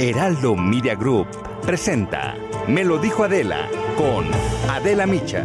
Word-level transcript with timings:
Heraldo 0.00 0.54
Media 0.54 0.94
Group 0.94 1.26
presenta 1.60 2.36
Me 2.68 2.84
lo 2.84 2.98
dijo 2.98 3.24
Adela 3.24 3.68
con 3.96 4.30
Adela 4.70 5.08
Micha. 5.08 5.44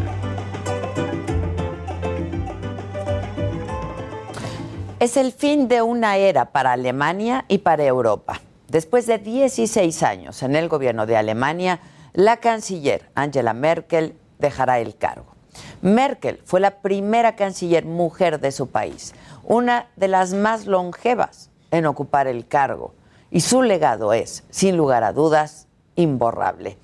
Es 5.00 5.18
el 5.18 5.32
fin 5.32 5.68
de 5.68 5.82
una 5.82 6.18
era 6.18 6.52
para 6.52 6.74
Alemania 6.74 7.46
y 7.48 7.58
para 7.58 7.84
Europa. 7.84 8.42
Después 8.68 9.08
de 9.08 9.18
16 9.18 10.04
años 10.04 10.44
en 10.44 10.56
el 10.56 10.70
gobierno 10.70 11.08
de 11.08 11.18
Alemania, 11.18 11.80
la 12.14 12.38
canciller 12.38 13.10
Angela 13.16 13.54
Merkel 13.54 14.14
dejará 14.38 14.78
el 14.78 14.96
cargo. 14.96 15.34
Merkel 15.82 16.40
fue 16.46 16.60
la 16.60 16.76
primera 16.82 17.36
canciller 17.36 17.86
mujer 17.86 18.40
de 18.40 18.52
su 18.52 18.68
país, 18.68 19.16
una 19.44 19.88
de 19.96 20.10
las 20.10 20.36
más 20.36 20.68
longevas 20.68 21.50
en 21.72 21.88
ocupar 21.88 22.28
el 22.28 22.46
cargo, 22.48 22.94
y 23.34 23.42
su 23.42 23.64
legado 23.64 24.14
es, 24.14 24.44
sin 24.52 24.78
lugar 24.78 25.04
a 25.04 25.12
dudas, 25.12 25.68
imborrable. 25.96 26.78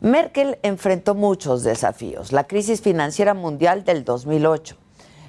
Merkel 0.00 0.58
enfrentó 0.62 1.14
muchos 1.14 1.64
desafíos, 1.64 2.30
la 2.30 2.44
crisis 2.44 2.82
financiera 2.82 3.32
mundial 3.32 3.84
del 3.84 4.04
2008, 4.04 4.76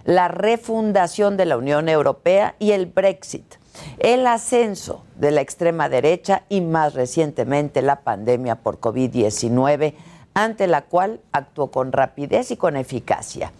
la 0.03 0.27
refundación 0.27 1.37
de 1.37 1.45
la 1.45 1.55
Unión 1.55 1.87
Europea 1.87 2.55
y 2.59 2.71
el 2.71 2.87
Brexit, 2.87 3.55
el 3.99 4.27
ascenso 4.27 5.05
de 5.15 5.31
la 5.31 5.39
extrema 5.39 5.87
derecha 5.87 6.43
y 6.49 6.59
más 6.59 6.93
recientemente 6.93 7.81
la 7.81 8.01
pandemia 8.01 8.55
por 8.55 8.81
COVID-19, 8.81 9.93
ante 10.33 10.67
la 10.67 10.81
cual 10.81 11.21
actuó 11.31 11.71
con 11.71 11.93
rapidez 11.93 12.51
y 12.51 12.57
con 12.57 12.75
eficacia. 12.75 13.53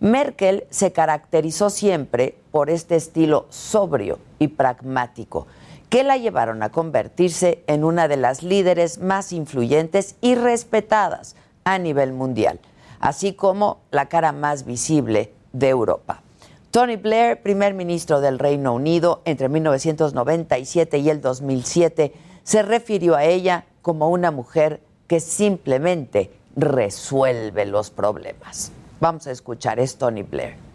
Merkel 0.00 0.66
se 0.68 0.92
caracterizó 0.92 1.70
siempre 1.70 2.36
por 2.50 2.68
este 2.68 2.96
estilo 2.96 3.46
sobrio 3.48 4.18
y 4.38 4.48
pragmático 4.48 5.46
que 5.88 6.04
la 6.04 6.16
llevaron 6.16 6.62
a 6.62 6.70
convertirse 6.70 7.62
en 7.66 7.84
una 7.84 8.08
de 8.08 8.16
las 8.16 8.42
líderes 8.42 8.98
más 8.98 9.32
influyentes 9.32 10.16
y 10.20 10.34
respetadas 10.34 11.36
a 11.64 11.78
nivel 11.78 12.12
mundial, 12.12 12.60
así 13.00 13.32
como 13.32 13.78
la 13.90 14.06
cara 14.06 14.32
más 14.32 14.64
visible 14.64 15.32
de 15.52 15.68
Europa. 15.68 16.22
Tony 16.70 16.96
Blair, 16.96 17.40
primer 17.40 17.72
ministro 17.72 18.20
del 18.20 18.38
Reino 18.38 18.74
Unido 18.74 19.22
entre 19.24 19.48
1997 19.48 20.98
y 20.98 21.08
el 21.08 21.22
2007, 21.22 22.12
se 22.42 22.62
refirió 22.62 23.16
a 23.16 23.24
ella 23.24 23.64
como 23.80 24.10
una 24.10 24.30
mujer 24.30 24.80
que 25.06 25.20
simplemente 25.20 26.30
resuelve 26.56 27.64
los 27.64 27.90
problemas. 27.90 28.70
Vamos 29.00 29.26
a 29.26 29.30
escuchar, 29.30 29.80
es 29.80 29.96
Tony 29.96 30.22
Blair. 30.22 30.67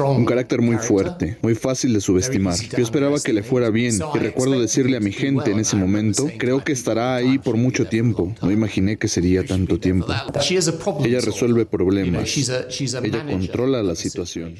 Un 0.00 0.24
carácter 0.24 0.60
muy 0.60 0.76
fuerte, 0.76 1.38
muy 1.42 1.54
fácil 1.54 1.92
de 1.94 2.00
subestimar. 2.00 2.56
Yo 2.56 2.82
esperaba 2.82 3.18
que 3.20 3.32
le 3.32 3.42
fuera 3.42 3.70
bien 3.70 3.98
y 4.14 4.18
recuerdo 4.18 4.60
decirle 4.60 4.96
a 4.96 5.00
mi 5.00 5.12
gente 5.12 5.52
en 5.52 5.60
ese 5.60 5.76
momento, 5.76 6.28
creo 6.38 6.64
que 6.64 6.72
estará 6.72 7.14
ahí 7.14 7.38
por 7.38 7.56
mucho 7.56 7.86
tiempo. 7.86 8.34
No 8.42 8.50
imaginé 8.50 8.96
que 8.96 9.08
sería 9.08 9.44
tanto 9.44 9.78
tiempo. 9.78 10.06
Ella 11.04 11.20
resuelve 11.20 11.66
problemas. 11.66 12.36
Ella 12.36 13.24
controla 13.26 13.82
la 13.82 13.94
situación. 13.94 14.54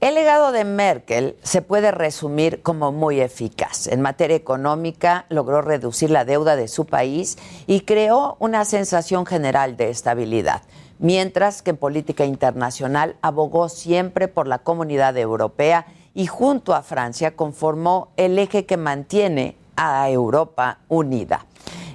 El 0.00 0.14
legado 0.14 0.52
de 0.52 0.64
Merkel 0.64 1.34
se 1.42 1.60
puede 1.60 1.90
resumir 1.90 2.62
como 2.62 2.92
muy 2.92 3.20
eficaz. 3.20 3.88
En 3.88 4.00
materia 4.00 4.36
económica 4.36 5.26
logró 5.28 5.60
reducir 5.60 6.10
la 6.10 6.24
deuda 6.24 6.54
de 6.54 6.68
su 6.68 6.86
país 6.86 7.36
y 7.66 7.80
creó 7.80 8.36
una 8.38 8.64
sensación 8.64 9.26
general 9.26 9.76
de 9.76 9.90
estabilidad, 9.90 10.62
mientras 10.98 11.62
que 11.62 11.70
en 11.70 11.76
política 11.76 12.24
internacional 12.24 13.16
abogó 13.22 13.68
siempre 13.68 14.28
por 14.28 14.46
la 14.46 14.58
comunidad 14.58 15.16
europea 15.16 15.86
y 16.14 16.26
junto 16.26 16.74
a 16.74 16.82
Francia 16.82 17.36
conformó 17.36 18.12
el 18.16 18.38
eje 18.38 18.66
que 18.66 18.76
mantiene 18.76 19.56
a 19.76 20.10
Europa 20.10 20.80
unida. 20.88 21.46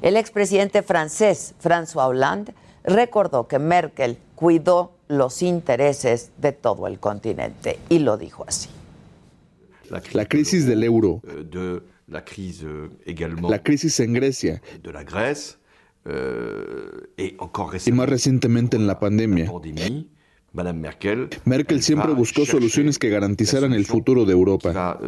El 0.01 0.17
expresidente 0.17 0.83
francés 0.83 1.55
François 1.61 2.07
Hollande 2.07 2.53
recordó 2.83 3.47
que 3.47 3.59
Merkel 3.59 4.17
cuidó 4.35 4.93
los 5.07 5.41
intereses 5.41 6.31
de 6.37 6.51
todo 6.51 6.87
el 6.87 6.99
continente 6.99 7.79
y 7.89 7.99
lo 7.99 8.17
dijo 8.17 8.45
así. 8.47 8.69
La 10.13 10.25
crisis 10.25 10.65
del 10.65 10.83
euro, 10.83 11.21
la 12.07 12.25
crisis 12.25 13.99
en 13.99 14.13
Grecia 14.13 14.61
y 16.05 17.91
más 17.91 18.09
recientemente 18.09 18.77
en 18.77 18.87
la 18.87 18.99
pandemia. 18.99 19.51
Merkel 20.53 21.81
siempre 21.81 22.13
buscó 22.13 22.45
soluciones 22.45 22.99
que 22.99 23.09
garantizaran 23.09 23.73
el 23.73 23.85
futuro 23.85 24.25
de 24.25 24.33
Europa. 24.33 24.99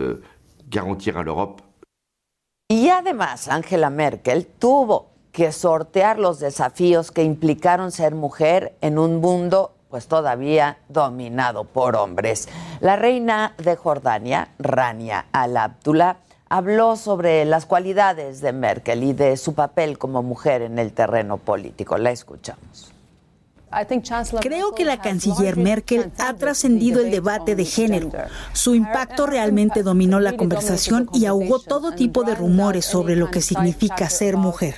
Y 2.67 2.89
además, 2.89 3.47
Angela 3.47 3.89
Merkel 3.89 4.47
tuvo 4.47 5.11
que 5.31 5.51
sortear 5.51 6.17
los 6.17 6.39
desafíos 6.39 7.11
que 7.11 7.23
implicaron 7.23 7.91
ser 7.91 8.15
mujer 8.15 8.77
en 8.81 8.97
un 8.97 9.19
mundo 9.19 9.75
pues 9.89 10.07
todavía 10.07 10.79
dominado 10.89 11.63
por 11.65 11.95
hombres. 11.95 12.49
La 12.81 12.95
reina 12.95 13.53
de 13.57 13.75
Jordania, 13.75 14.53
Rania 14.59 15.27
al-Abdullah, 15.31 16.17
habló 16.49 16.95
sobre 16.95 17.45
las 17.45 17.65
cualidades 17.65 18.41
de 18.41 18.53
Merkel 18.53 19.03
y 19.03 19.13
de 19.13 19.37
su 19.37 19.53
papel 19.53 19.97
como 19.97 20.23
mujer 20.23 20.61
en 20.61 20.79
el 20.79 20.93
terreno 20.93 21.37
político. 21.37 21.97
La 21.97 22.11
escuchamos. 22.11 22.91
Creo 24.39 24.73
que 24.73 24.85
la 24.85 25.01
canciller 25.01 25.57
Merkel 25.57 26.11
ha 26.17 26.33
trascendido 26.35 27.01
el 27.01 27.11
debate 27.11 27.55
de 27.55 27.65
género. 27.65 28.09
Su 28.53 28.73
impacto 28.73 29.25
realmente 29.25 29.83
dominó 29.83 30.19
la 30.19 30.37
conversación 30.37 31.09
y 31.13 31.25
ahogó 31.25 31.59
todo 31.59 31.91
tipo 31.91 32.23
de 32.23 32.35
rumores 32.35 32.85
sobre 32.85 33.15
lo 33.15 33.29
que 33.29 33.41
significa 33.41 34.09
ser 34.09 34.37
mujer. 34.37 34.75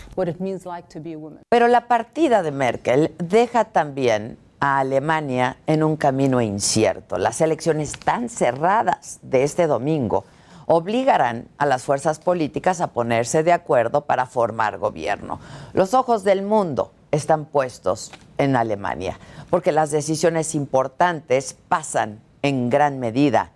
Pero 1.49 1.67
la 1.67 1.87
partida 1.87 2.41
de 2.41 2.51
Merkel 2.51 3.13
deja 3.19 3.65
también 3.65 4.37
a 4.59 4.79
Alemania 4.79 5.57
en 5.67 5.83
un 5.83 5.95
camino 5.95 6.41
incierto. 6.41 7.19
Las 7.19 7.41
elecciones 7.41 7.93
tan 7.99 8.29
cerradas 8.29 9.19
de 9.21 9.43
este 9.43 9.67
domingo 9.67 10.25
obligarán 10.67 11.47
a 11.57 11.65
las 11.65 11.83
fuerzas 11.83 12.19
políticas 12.19 12.81
a 12.81 12.87
ponerse 12.87 13.41
de 13.41 13.53
acuerdo 13.53 14.01
para 14.01 14.25
formar 14.25 14.77
gobierno. 14.77 15.39
Los 15.73 15.93
ojos 15.93 16.23
del 16.23 16.43
mundo 16.43 16.91
están 17.11 17.45
puestos 17.45 18.11
en 18.37 18.55
Alemania, 18.55 19.17
porque 19.49 19.71
las 19.71 19.91
decisiones 19.91 20.53
importantes 20.55 21.55
pasan 21.69 22.19
en 22.41 22.69
gran 22.69 22.99
medida 22.99 23.51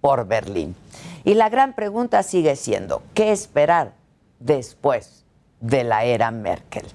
por 0.00 0.26
Berlín. 0.26 0.74
Y 1.22 1.34
la 1.34 1.50
gran 1.50 1.74
pregunta 1.74 2.22
sigue 2.22 2.56
siendo, 2.56 3.02
¿qué 3.12 3.30
esperar 3.30 3.92
después 4.40 5.24
de 5.60 5.84
la 5.84 6.04
era 6.04 6.30
Merkel? 6.30 6.86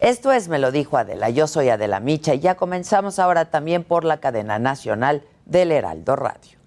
Esto 0.00 0.32
es, 0.32 0.48
me 0.48 0.58
lo 0.58 0.72
dijo 0.72 0.96
Adela, 0.96 1.28
yo 1.28 1.46
soy 1.46 1.68
Adela 1.68 2.00
Micha 2.00 2.32
y 2.32 2.40
ya 2.40 2.54
comenzamos 2.54 3.18
ahora 3.18 3.50
también 3.50 3.84
por 3.84 4.04
la 4.04 4.18
cadena 4.18 4.58
nacional 4.58 5.24
del 5.44 5.72
Heraldo 5.72 6.16
Radio. 6.16 6.57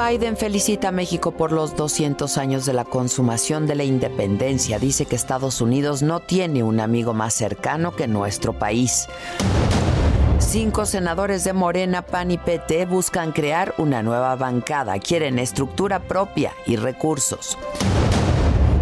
Biden 0.00 0.38
felicita 0.38 0.88
a 0.88 0.92
México 0.92 1.32
por 1.32 1.52
los 1.52 1.76
200 1.76 2.38
años 2.38 2.64
de 2.64 2.72
la 2.72 2.86
consumación 2.86 3.66
de 3.66 3.74
la 3.74 3.84
independencia. 3.84 4.78
Dice 4.78 5.04
que 5.04 5.14
Estados 5.14 5.60
Unidos 5.60 6.00
no 6.02 6.20
tiene 6.20 6.62
un 6.62 6.80
amigo 6.80 7.12
más 7.12 7.34
cercano 7.34 7.94
que 7.94 8.08
nuestro 8.08 8.54
país. 8.54 9.08
Cinco 10.38 10.86
senadores 10.86 11.44
de 11.44 11.52
Morena, 11.52 12.00
PAN 12.00 12.30
y 12.30 12.38
PT 12.38 12.86
buscan 12.86 13.32
crear 13.32 13.74
una 13.76 14.02
nueva 14.02 14.36
bancada. 14.36 14.98
Quieren 14.98 15.38
estructura 15.38 16.00
propia 16.00 16.54
y 16.66 16.76
recursos. 16.76 17.58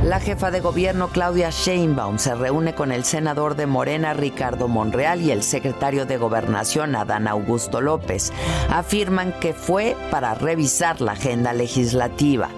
La 0.09 0.21
jefa 0.21 0.51
de 0.51 0.61
gobierno 0.61 1.09
Claudia 1.09 1.51
Sheinbaum 1.51 2.17
se 2.19 2.35
reúne 2.35 2.75
con 2.75 2.93
el 2.93 3.05
senador 3.05 3.57
de 3.57 3.67
Morena 3.67 4.15
Ricardo 4.15 4.67
Monreal 4.67 5.21
y 5.21 5.33
el 5.33 5.43
secretario 5.43 6.07
de 6.07 6.17
Gobernación 6.17 6.97
Adán 6.97 7.29
Augusto 7.29 7.83
López. 7.83 8.33
Afirman 8.71 9.35
que 9.39 9.53
fue 9.53 9.99
para 10.11 10.35
revisar 10.35 11.03
la 11.03 11.13
agenda 11.13 11.53
legislativa. 11.53 12.49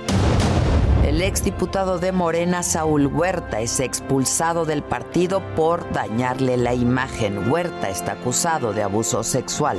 El 1.04 1.22
exdiputado 1.22 1.98
de 1.98 2.12
Morena, 2.12 2.62
Saúl 2.62 3.08
Huerta, 3.08 3.58
es 3.58 3.80
expulsado 3.80 4.64
del 4.64 4.84
partido 4.84 5.42
por 5.56 5.92
dañarle 5.92 6.56
la 6.56 6.74
imagen. 6.74 7.50
Huerta 7.50 7.88
está 7.88 8.12
acusado 8.12 8.72
de 8.72 8.84
abuso 8.84 9.24
sexual. 9.24 9.78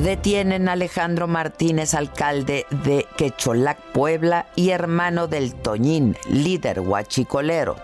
Detienen 0.00 0.68
a 0.68 0.72
Alejandro 0.72 1.28
Martínez, 1.28 1.92
alcalde 1.94 2.66
de 2.70 3.06
Quecholac, 3.16 3.78
Puebla, 3.92 4.46
y 4.56 4.70
hermano 4.70 5.28
del 5.28 5.54
Toñín, 5.54 6.16
líder 6.30 6.80
huachicolero. 6.80 7.76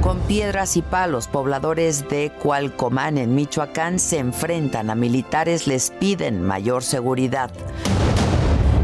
Con 0.00 0.20
piedras 0.20 0.76
y 0.76 0.82
palos, 0.82 1.26
pobladores 1.26 2.08
de 2.08 2.30
Cualcomán, 2.40 3.18
en 3.18 3.34
Michoacán, 3.34 3.98
se 3.98 4.18
enfrentan 4.18 4.88
a 4.88 4.94
militares, 4.94 5.66
les 5.66 5.90
piden 5.90 6.40
mayor 6.42 6.84
seguridad. 6.84 7.50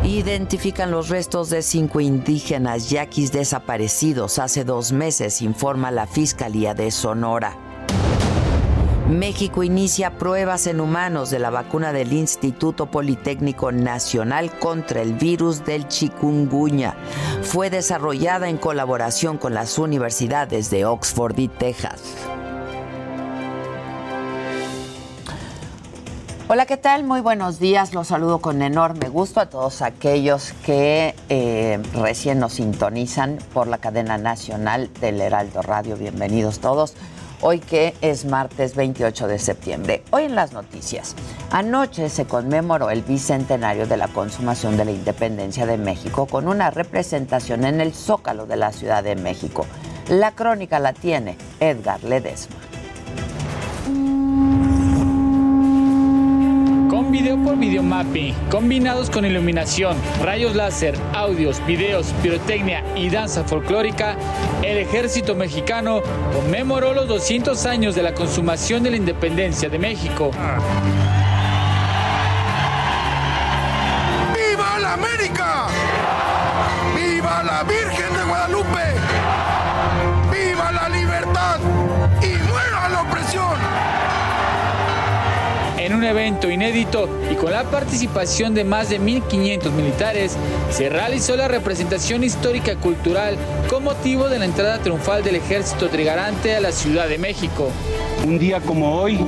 Identifican 0.02 0.90
los 0.90 1.10
restos 1.10 1.48
de 1.48 1.62
cinco 1.62 2.00
indígenas 2.00 2.90
yaquis 2.90 3.30
desaparecidos 3.30 4.40
hace 4.40 4.64
dos 4.64 4.90
meses, 4.90 5.40
informa 5.42 5.92
la 5.92 6.08
Fiscalía 6.08 6.74
de 6.74 6.90
Sonora. 6.90 7.69
México 9.10 9.64
inicia 9.64 10.18
pruebas 10.18 10.68
en 10.68 10.80
humanos 10.80 11.30
de 11.30 11.40
la 11.40 11.50
vacuna 11.50 11.92
del 11.92 12.12
Instituto 12.12 12.86
Politécnico 12.86 13.72
Nacional 13.72 14.56
contra 14.58 15.02
el 15.02 15.14
virus 15.14 15.64
del 15.64 15.88
chikungunya. 15.88 16.94
Fue 17.42 17.70
desarrollada 17.70 18.48
en 18.48 18.56
colaboración 18.56 19.36
con 19.36 19.52
las 19.52 19.78
universidades 19.78 20.70
de 20.70 20.84
Oxford 20.84 21.36
y 21.40 21.48
Texas. 21.48 22.00
Hola, 26.46 26.66
¿qué 26.66 26.76
tal? 26.76 27.02
Muy 27.02 27.20
buenos 27.20 27.58
días. 27.58 27.92
Los 27.92 28.08
saludo 28.08 28.38
con 28.38 28.62
enorme 28.62 29.08
gusto 29.08 29.40
a 29.40 29.46
todos 29.46 29.82
aquellos 29.82 30.52
que 30.64 31.16
eh, 31.28 31.80
recién 31.94 32.38
nos 32.38 32.54
sintonizan 32.54 33.38
por 33.52 33.66
la 33.66 33.78
cadena 33.78 34.18
nacional 34.18 34.88
del 35.00 35.20
Heraldo 35.20 35.62
Radio. 35.62 35.96
Bienvenidos 35.96 36.60
todos 36.60 36.94
hoy 37.40 37.58
que 37.60 37.94
es 38.00 38.25
martes 38.25 38.75
28 38.76 39.26
de 39.26 39.38
septiembre. 39.38 40.02
Hoy 40.10 40.25
en 40.25 40.34
las 40.34 40.52
noticias. 40.52 41.14
Anoche 41.50 42.08
se 42.08 42.26
conmemoró 42.26 42.90
el 42.90 43.02
bicentenario 43.02 43.87
de 43.87 43.96
la 43.96 44.08
consumación 44.08 44.76
de 44.76 44.84
la 44.84 44.92
independencia 44.92 45.66
de 45.66 45.78
México 45.78 46.26
con 46.26 46.48
una 46.48 46.70
representación 46.70 47.64
en 47.64 47.81
el 47.81 47.94
Zócalo 47.94 48.46
de 48.46 48.56
la 48.56 48.72
Ciudad 48.72 49.02
de 49.02 49.16
México. 49.16 49.66
La 50.08 50.32
crónica 50.32 50.78
la 50.78 50.92
tiene 50.92 51.37
Edgar 51.60 52.02
Ledesma. 52.02 52.69
Video 57.20 57.37
por 57.44 57.58
videomapping, 57.58 58.34
combinados 58.50 59.11
con 59.11 59.26
iluminación, 59.26 59.94
rayos 60.22 60.56
láser, 60.56 60.94
audios, 61.12 61.61
videos, 61.67 62.14
pirotecnia 62.22 62.82
y 62.96 63.11
danza 63.11 63.44
folclórica, 63.44 64.17
el 64.62 64.78
ejército 64.78 65.34
mexicano 65.34 66.00
conmemoró 66.32 66.94
los 66.94 67.08
200 67.08 67.67
años 67.67 67.94
de 67.94 68.05
la 68.05 68.14
consumación 68.14 68.82
de 68.82 68.93
la 68.93 68.96
independencia 68.96 69.69
de 69.69 69.78
México. 69.78 70.31
¡Viva 74.34 74.78
la 74.78 74.94
América! 74.94 75.67
¡Viva 76.96 77.43
la 77.43 77.62
Virgen 77.64 78.14
de 78.14 78.25
Guadalupe! 78.25 78.94
¡Viva 80.32 80.72
la 80.72 80.88
libertad! 80.88 81.80
Un 86.00 86.06
evento 86.06 86.50
inédito 86.50 87.11
y 87.31 87.35
con 87.35 87.52
la 87.52 87.64
participación 87.64 88.55
de 88.55 88.64
más 88.64 88.88
de 88.88 88.99
1.500 88.99 89.70
militares, 89.73 90.35
se 90.70 90.88
realizó 90.88 91.37
la 91.37 91.47
representación 91.47 92.25
histórica 92.25 92.75
cultural 92.76 93.37
con 93.69 93.85
motivo 93.85 94.31
de 94.31 94.38
la 94.38 94.47
entrada 94.47 94.79
triunfal 94.79 95.23
del 95.23 95.37
ejército 95.37 95.91
trigarante 95.91 96.56
a 96.56 96.61
la 96.61 96.73
Ciudad 96.73 97.06
de 97.06 97.19
México. 97.19 97.70
Un 98.26 98.38
día 98.38 98.61
como 98.61 98.99
hoy, 98.99 99.19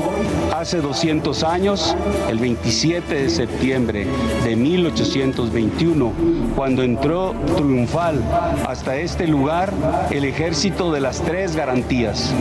hace 0.55 0.79
200 0.79 1.43
años, 1.43 1.95
el 2.31 2.39
27 2.39 3.17
de 3.17 3.29
septiembre 3.29 4.07
de 4.43 4.57
1821, 4.57 6.13
cuando 6.57 6.83
entró 6.83 7.35
triunfal 7.55 8.19
hasta 8.67 8.97
este 8.97 9.27
lugar 9.27 9.75
el 10.11 10.25
ejército 10.25 10.91
de 10.91 11.01
las 11.03 11.21
tres 11.21 11.55
garantías 11.55 12.33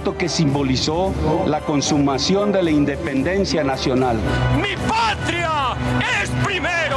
acto 0.00 0.16
que 0.16 0.30
simbolizó 0.30 1.12
la 1.46 1.60
consumación 1.60 2.52
de 2.52 2.62
la 2.62 2.70
independencia 2.70 3.62
nacional. 3.62 4.18
¡Mi 4.56 4.74
patria 4.88 5.76
es 6.22 6.30
primero! 6.42 6.96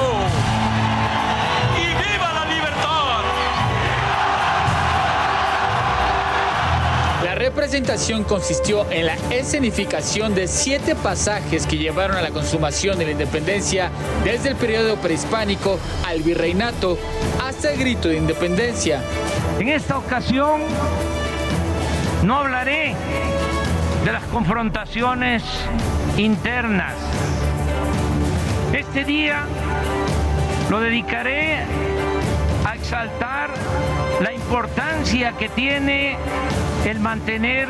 ¡Y 1.75 1.88
viva 1.88 2.33
la 2.33 2.45
libertad! 2.45 3.23
La 7.25 7.35
representación 7.35 8.23
consistió 8.23 8.89
en 8.89 9.07
la 9.07 9.15
escenificación 9.31 10.33
de 10.33 10.47
siete 10.47 10.95
pasajes 10.95 11.67
que 11.67 11.77
llevaron 11.77 12.15
a 12.15 12.21
la 12.21 12.29
consumación 12.29 12.97
de 12.97 13.05
la 13.05 13.11
independencia 13.11 13.91
desde 14.23 14.50
el 14.50 14.55
periodo 14.55 14.95
prehispánico 14.95 15.77
al 16.07 16.21
virreinato 16.21 16.97
hasta 17.45 17.73
el 17.73 17.79
grito 17.79 18.07
de 18.07 18.15
independencia. 18.15 19.01
En 19.59 19.67
esta 19.67 19.97
ocasión 19.97 20.61
no 22.23 22.37
hablaré 22.37 22.95
de 24.05 24.11
las 24.11 24.23
confrontaciones 24.25 25.43
internas. 26.17 26.93
Este 28.73 29.03
día 29.03 29.43
lo 30.69 30.79
dedicaré 30.79 31.59
a 32.65 32.75
exaltar 32.75 33.49
la 34.21 34.31
importancia 34.31 35.33
que 35.33 35.49
tiene 35.49 36.15
el 36.85 36.99
mantener 36.99 37.67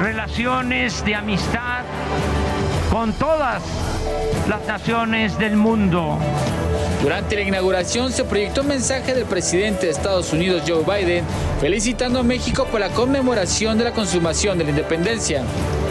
relaciones 0.00 1.04
de 1.04 1.14
amistad 1.14 1.84
con 2.90 3.12
todas 3.12 3.62
las 4.48 4.66
naciones 4.66 5.38
del 5.38 5.56
mundo. 5.56 6.18
Durante 7.02 7.34
la 7.34 7.42
inauguración 7.42 8.12
se 8.12 8.22
proyectó 8.22 8.60
un 8.60 8.68
mensaje 8.68 9.12
del 9.12 9.24
presidente 9.24 9.86
de 9.86 9.92
Estados 9.92 10.32
Unidos, 10.32 10.62
Joe 10.64 10.84
Biden, 10.84 11.24
felicitando 11.60 12.20
a 12.20 12.22
México 12.22 12.64
por 12.70 12.78
la 12.78 12.90
conmemoración 12.90 13.76
de 13.76 13.82
la 13.82 13.92
consumación 13.92 14.56
de 14.56 14.64
la 14.64 14.70
independencia. 14.70 15.42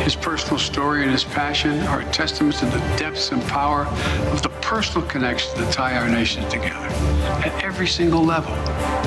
His 0.04 0.14
personal 0.14 0.58
story 0.58 1.02
and 1.02 1.10
his 1.10 1.24
passion 1.24 1.82
are 1.88 2.04
testaments 2.12 2.60
to 2.60 2.66
the 2.66 2.78
depths 2.96 3.32
and 3.32 3.42
power 3.48 3.88
of 4.30 4.40
the 4.42 4.50
personal 4.60 5.04
connections 5.08 5.52
that 5.54 5.72
tie 5.72 5.96
our 5.96 6.08
nations 6.08 6.46
together 6.48 6.86
at 7.44 7.52
every 7.64 7.88
single 7.88 8.24
level. 8.24 8.54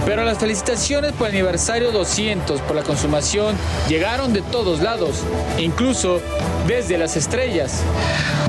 Pero 0.05 0.25
las 0.25 0.39
felicitaciones 0.39 1.13
por 1.13 1.27
el 1.27 1.35
aniversario 1.35 1.91
200 1.91 2.59
por 2.61 2.75
la 2.75 2.83
consumación 2.83 3.55
llegaron 3.87 4.33
de 4.33 4.41
todos 4.41 4.81
lados, 4.81 5.23
incluso 5.57 6.19
desde 6.67 6.97
las 6.97 7.15
estrellas. 7.15 7.81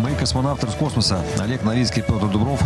Мы, 0.00 0.14
космонавты 0.14 0.66
космоса 0.78 1.22
Олег 1.38 1.62
Новицкий 1.62 2.00
и 2.00 2.04
Петр 2.04 2.26
Дубров, 2.26 2.60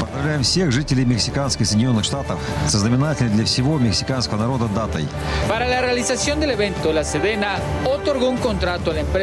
поздравляем 0.00 0.42
всех 0.42 0.72
жителей 0.72 1.04
мексиканских 1.04 1.66
Соединенных 1.66 2.04
Штатов 2.04 2.40
со 2.68 2.78
знаменательной 2.78 3.34
для 3.34 3.44
всего 3.44 3.78
мексиканского 3.78 4.38
народа 4.38 4.66
датой. 4.74 5.06
Para 5.46 5.68
la 5.68 5.82
realización 5.82 6.40
del 6.40 6.52
evento, 6.52 6.92
la 6.92 7.04
Sedena 7.04 7.58
otorgó 7.84 8.30
un 8.30 8.38
contrato 8.38 8.90
a 8.90 8.94
la 8.94 9.00
empresa 9.00 9.13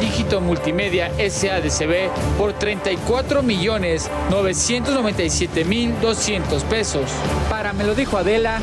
Dígito 0.00 0.40
Multimedia 0.40 1.08
SADCB 1.18 2.10
por 2.36 2.52
34 2.54 3.44
millones 3.44 4.10
997 4.28 5.64
mil 5.64 5.94
200 6.00 6.64
pesos. 6.64 7.08
Para 7.48 7.72
Me 7.72 7.84
lo 7.84 7.94
dijo 7.94 8.18
Adela, 8.18 8.58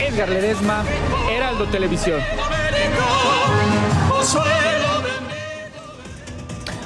Edgar 0.00 0.30
Ledesma, 0.30 0.84
Heraldo 1.30 1.66
Televisión. 1.66 2.22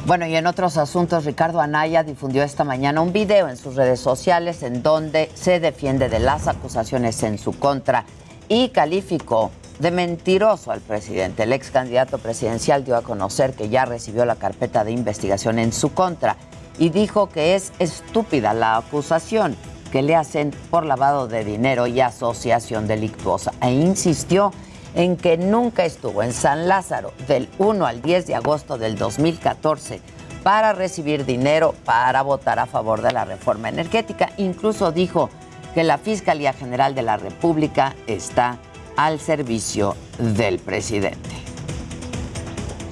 Bueno, 0.07 0.27
y 0.27 0.35
en 0.35 0.49
otros 0.49 0.77
asuntos, 0.77 1.25
Ricardo 1.25 1.61
Anaya 1.61 2.03
difundió 2.03 2.43
esta 2.43 2.65
mañana 2.65 3.01
un 3.01 3.13
video 3.13 3.49
en 3.49 3.57
sus 3.57 3.77
redes 3.77 4.01
sociales 4.01 4.65
en 4.65 4.83
donde 4.83 5.31
se 5.35 5.61
defiende 5.61 6.09
de 6.09 6.19
las 6.19 6.49
acusaciones 6.49 7.23
en 7.23 7.39
su 7.39 7.57
contra 7.57 8.07
y 8.49 8.71
calificó 8.71 9.53
de 9.81 9.91
mentiroso 9.91 10.71
al 10.71 10.81
presidente. 10.81 11.43
El 11.43 11.53
ex 11.53 11.71
candidato 11.71 12.19
presidencial 12.19 12.85
dio 12.85 12.97
a 12.97 13.03
conocer 13.03 13.55
que 13.55 13.69
ya 13.69 13.87
recibió 13.87 14.25
la 14.25 14.37
carpeta 14.37 14.85
de 14.85 14.93
investigación 14.93 15.59
en 15.59 15.73
su 15.73 15.93
contra 15.93 16.37
y 16.79 16.91
dijo 16.91 17.29
que 17.31 17.55
es 17.55 17.73
estúpida 17.79 18.55
la 18.55 18.77
acusación 18.77 19.57
que 19.91 20.03
le 20.03 20.15
hacen 20.15 20.53
por 20.71 20.85
lavado 20.85 21.27
de 21.27 21.45
dinero 21.45 21.87
y 21.87 22.01
asociación 22.01 22.87
delictuosa. 22.87 23.53
E 23.61 23.73
insistió 23.73 24.53
en 24.95 25.17
que 25.17 25.37
nunca 25.37 25.85
estuvo 25.85 26.23
en 26.23 26.33
San 26.33 26.69
Lázaro 26.69 27.13
del 27.27 27.49
1 27.59 27.87
al 27.87 28.03
10 28.03 28.27
de 28.27 28.35
agosto 28.35 28.77
del 28.77 28.97
2014 28.97 30.01
para 30.43 30.73
recibir 30.73 31.25
dinero 31.25 31.75
para 31.85 32.23
votar 32.23 32.59
a 32.59 32.67
favor 32.67 33.01
de 33.03 33.13
la 33.13 33.25
reforma 33.25 33.69
energética. 33.69 34.31
Incluso 34.37 34.93
dijo 34.93 35.31
que 35.75 35.85
la 35.85 35.99
Fiscalía 35.99 36.53
General 36.53 36.95
de 36.95 37.03
la 37.03 37.17
República 37.17 37.95
está 38.07 38.59
al 38.97 39.21
servicio 39.21 39.97
del 40.19 40.59
presidente. 40.59 41.31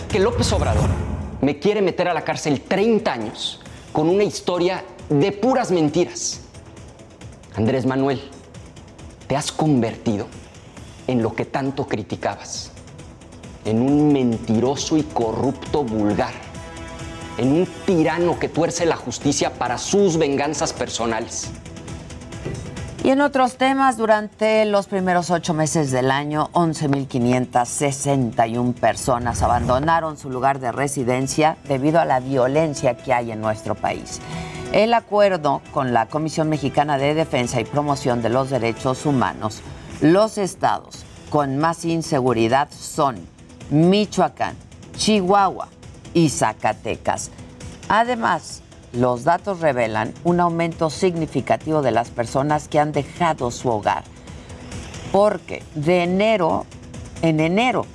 Que 0.08 0.18
López 0.18 0.52
Obrador 0.52 0.88
me 1.40 1.58
quiere 1.58 1.82
meter 1.82 2.08
a 2.08 2.14
la 2.14 2.24
cárcel 2.24 2.62
30 2.62 3.12
años 3.12 3.60
con 3.92 4.08
una 4.08 4.24
historia 4.24 4.84
de 5.08 5.32
puras 5.32 5.70
mentiras. 5.70 6.40
Andrés 7.56 7.86
Manuel, 7.86 8.20
te 9.26 9.36
has 9.36 9.52
convertido 9.52 10.26
en 11.06 11.22
lo 11.22 11.34
que 11.34 11.44
tanto 11.44 11.86
criticabas, 11.86 12.70
en 13.64 13.82
un 13.82 14.12
mentiroso 14.12 14.96
y 14.96 15.02
corrupto 15.02 15.84
vulgar, 15.84 16.32
en 17.36 17.52
un 17.52 17.68
tirano 17.86 18.38
que 18.38 18.48
tuerce 18.48 18.86
la 18.86 18.96
justicia 18.96 19.52
para 19.54 19.78
sus 19.78 20.16
venganzas 20.16 20.72
personales. 20.72 21.48
Y 23.04 23.10
en 23.10 23.20
otros 23.20 23.56
temas, 23.56 23.96
durante 23.96 24.64
los 24.64 24.88
primeros 24.88 25.30
ocho 25.30 25.54
meses 25.54 25.92
del 25.92 26.10
año, 26.10 26.50
11.561 26.52 28.74
personas 28.74 29.40
abandonaron 29.42 30.18
su 30.18 30.30
lugar 30.30 30.58
de 30.58 30.72
residencia 30.72 31.56
debido 31.68 32.00
a 32.00 32.04
la 32.04 32.18
violencia 32.18 32.96
que 32.96 33.14
hay 33.14 33.30
en 33.30 33.40
nuestro 33.40 33.76
país. 33.76 34.20
El 34.72 34.94
acuerdo 34.94 35.62
con 35.72 35.94
la 35.94 36.06
Comisión 36.06 36.48
Mexicana 36.48 36.98
de 36.98 37.14
Defensa 37.14 37.60
y 37.60 37.64
Promoción 37.64 38.20
de 38.20 38.30
los 38.30 38.50
Derechos 38.50 39.06
Humanos, 39.06 39.62
los 40.00 40.36
estados 40.36 41.04
con 41.30 41.56
más 41.56 41.84
inseguridad 41.84 42.68
son 42.70 43.16
Michoacán, 43.70 44.56
Chihuahua 44.96 45.68
y 46.14 46.30
Zacatecas. 46.30 47.30
Además, 47.88 48.62
los 48.92 49.24
datos 49.24 49.60
revelan 49.60 50.14
un 50.24 50.40
aumento 50.40 50.90
significativo 50.90 51.80
de 51.82 51.90
las 51.90 52.10
personas 52.10 52.68
que 52.68 52.78
han 52.78 52.92
dejado 52.92 53.50
su 53.50 53.68
hogar. 53.68 54.04
Porque 55.12 55.62
de 55.74 56.02
enero, 56.02 56.64
en 57.22 57.40
enero, 57.40 57.86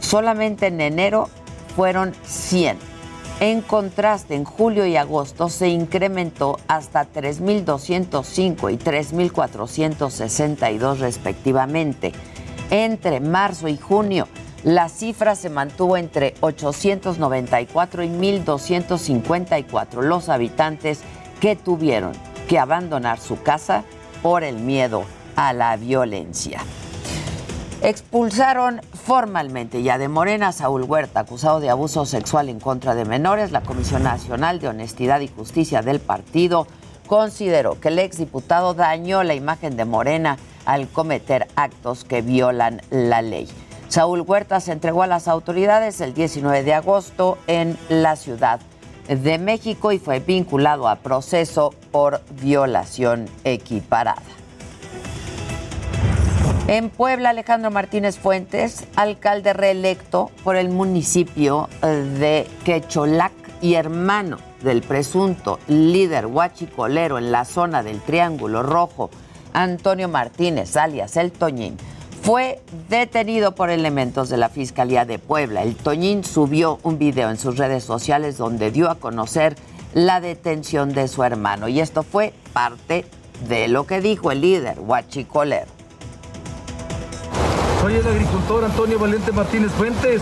solamente 0.00 0.66
en 0.68 0.80
enero 0.80 1.28
fueron 1.76 2.14
100. 2.24 2.78
En 3.40 3.60
contraste, 3.62 4.34
en 4.34 4.44
julio 4.44 4.84
y 4.84 4.96
agosto 4.96 5.48
se 5.48 5.68
incrementó 5.68 6.58
hasta 6.68 7.10
3.205 7.10 8.70
y 8.70 8.76
3.462 8.76 10.98
respectivamente. 10.98 12.12
Entre 12.70 13.20
marzo 13.20 13.68
y 13.68 13.78
junio, 13.78 14.28
la 14.64 14.88
cifra 14.88 15.34
se 15.36 15.48
mantuvo 15.48 15.96
entre 15.96 16.34
894 16.40 18.02
y 18.02 18.08
1.254 18.08 20.02
los 20.02 20.28
habitantes 20.28 21.00
que 21.40 21.56
tuvieron 21.56 22.12
que 22.48 22.58
abandonar 22.58 23.20
su 23.20 23.42
casa 23.42 23.84
por 24.22 24.44
el 24.44 24.56
miedo 24.56 25.04
a 25.36 25.52
la 25.52 25.76
violencia. 25.76 26.60
Expulsaron 27.82 28.82
formalmente 28.92 29.82
ya 29.82 29.96
de 29.96 30.08
Morena 30.08 30.52
Saúl 30.52 30.82
Huerta, 30.82 31.20
acusado 31.20 31.60
de 31.60 31.70
abuso 31.70 32.04
sexual 32.04 32.50
en 32.50 32.60
contra 32.60 32.94
de 32.94 33.06
menores. 33.06 33.52
La 33.52 33.62
Comisión 33.62 34.02
Nacional 34.02 34.60
de 34.60 34.68
Honestidad 34.68 35.20
y 35.20 35.28
Justicia 35.28 35.80
del 35.80 35.98
partido 35.98 36.66
consideró 37.06 37.80
que 37.80 37.88
el 37.88 37.98
exdiputado 37.98 38.74
dañó 38.74 39.22
la 39.22 39.34
imagen 39.34 39.78
de 39.78 39.86
Morena 39.86 40.36
al 40.66 40.88
cometer 40.88 41.48
actos 41.56 42.04
que 42.04 42.20
violan 42.20 42.82
la 42.90 43.22
ley. 43.22 43.48
Saúl 43.90 44.20
Huerta 44.20 44.60
se 44.60 44.70
entregó 44.70 45.02
a 45.02 45.08
las 45.08 45.26
autoridades 45.26 46.00
el 46.00 46.14
19 46.14 46.62
de 46.62 46.74
agosto 46.74 47.38
en 47.48 47.76
la 47.88 48.14
Ciudad 48.14 48.60
de 49.08 49.36
México 49.38 49.90
y 49.90 49.98
fue 49.98 50.20
vinculado 50.20 50.86
a 50.86 51.00
proceso 51.00 51.74
por 51.90 52.20
violación 52.40 53.28
equiparada. 53.42 54.22
En 56.68 56.88
Puebla, 56.88 57.30
Alejandro 57.30 57.72
Martínez 57.72 58.16
Fuentes, 58.16 58.86
alcalde 58.94 59.54
reelecto 59.54 60.30
por 60.44 60.54
el 60.54 60.68
municipio 60.68 61.68
de 61.82 62.46
Quecholac 62.64 63.32
y 63.60 63.74
hermano 63.74 64.38
del 64.62 64.82
presunto 64.82 65.58
líder 65.66 66.26
huachicolero 66.26 67.18
en 67.18 67.32
la 67.32 67.44
zona 67.44 67.82
del 67.82 68.00
Triángulo 68.00 68.62
Rojo, 68.62 69.10
Antonio 69.52 70.08
Martínez, 70.08 70.76
alias 70.76 71.16
El 71.16 71.32
Toñín, 71.32 71.76
fue 72.22 72.60
detenido 72.88 73.54
por 73.54 73.70
elementos 73.70 74.28
de 74.28 74.36
la 74.36 74.48
Fiscalía 74.48 75.04
de 75.04 75.18
Puebla. 75.18 75.62
El 75.62 75.74
Toñín 75.74 76.24
subió 76.24 76.78
un 76.82 76.98
video 76.98 77.30
en 77.30 77.38
sus 77.38 77.56
redes 77.56 77.84
sociales 77.84 78.36
donde 78.36 78.70
dio 78.70 78.90
a 78.90 78.96
conocer 78.96 79.56
la 79.94 80.20
detención 80.20 80.92
de 80.92 81.08
su 81.08 81.24
hermano 81.24 81.68
y 81.68 81.80
esto 81.80 82.02
fue 82.02 82.32
parte 82.52 83.04
de 83.48 83.68
lo 83.68 83.86
que 83.86 84.00
dijo 84.00 84.30
el 84.30 84.42
líder 84.42 84.78
Huachicolero. 84.78 85.66
Soy 87.80 87.94
el 87.94 88.06
agricultor 88.06 88.64
Antonio 88.64 88.98
Valente 88.98 89.32
Martínez 89.32 89.72
Fuentes. 89.72 90.20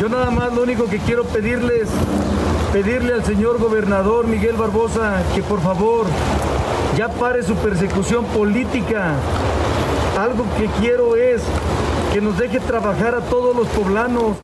Yo 0.00 0.08
nada 0.08 0.30
más 0.30 0.52
lo 0.52 0.62
único 0.62 0.86
que 0.86 0.98
quiero 0.98 1.24
pedirles, 1.24 1.88
pedirle 2.72 3.14
al 3.14 3.24
señor 3.24 3.58
gobernador 3.58 4.26
Miguel 4.26 4.56
Barbosa 4.56 5.22
que 5.34 5.42
por 5.42 5.60
favor 5.60 6.06
ya 6.96 7.08
pare 7.08 7.42
su 7.42 7.54
persecución 7.56 8.24
política 8.26 9.16
algo 10.16 10.44
que 10.56 10.66
quiero 10.80 11.16
es 11.16 11.42
que 12.12 12.20
nos 12.20 12.38
deje 12.38 12.60
trabajar 12.60 13.14
a 13.14 13.20
todos 13.20 13.54
los 13.54 13.66
poblanos. 13.68 14.38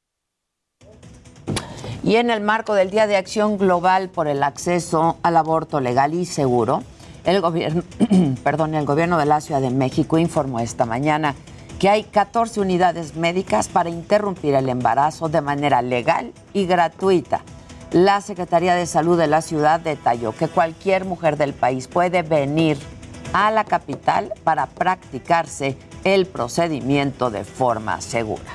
Y 2.02 2.16
en 2.16 2.30
el 2.30 2.40
marco 2.40 2.74
del 2.74 2.90
Día 2.90 3.06
de 3.06 3.16
Acción 3.16 3.58
Global 3.58 4.08
por 4.08 4.26
el 4.26 4.42
acceso 4.42 5.18
al 5.22 5.36
aborto 5.36 5.80
legal 5.80 6.14
y 6.14 6.24
seguro, 6.24 6.82
el 7.24 7.40
gobierno, 7.40 7.82
perdón, 8.42 8.74
el 8.74 8.86
gobierno 8.86 9.18
de 9.18 9.26
la 9.26 9.40
Ciudad 9.40 9.60
de 9.60 9.70
México 9.70 10.18
informó 10.18 10.60
esta 10.60 10.86
mañana 10.86 11.34
que 11.78 11.88
hay 11.88 12.04
14 12.04 12.60
unidades 12.60 13.16
médicas 13.16 13.68
para 13.68 13.90
interrumpir 13.90 14.54
el 14.54 14.68
embarazo 14.68 15.28
de 15.28 15.40
manera 15.40 15.82
legal 15.82 16.32
y 16.52 16.66
gratuita. 16.66 17.42
La 17.92 18.20
Secretaría 18.20 18.74
de 18.74 18.86
Salud 18.86 19.18
de 19.18 19.26
la 19.26 19.42
ciudad 19.42 19.80
detalló 19.80 20.32
que 20.32 20.48
cualquier 20.48 21.04
mujer 21.04 21.36
del 21.36 21.54
país 21.54 21.88
puede 21.88 22.22
venir 22.22 22.78
a 23.32 23.50
la 23.50 23.64
capital 23.64 24.32
para 24.44 24.66
practicarse 24.66 25.76
el 26.04 26.26
procedimiento 26.26 27.30
de 27.30 27.44
forma 27.44 28.00
segura. 28.00 28.50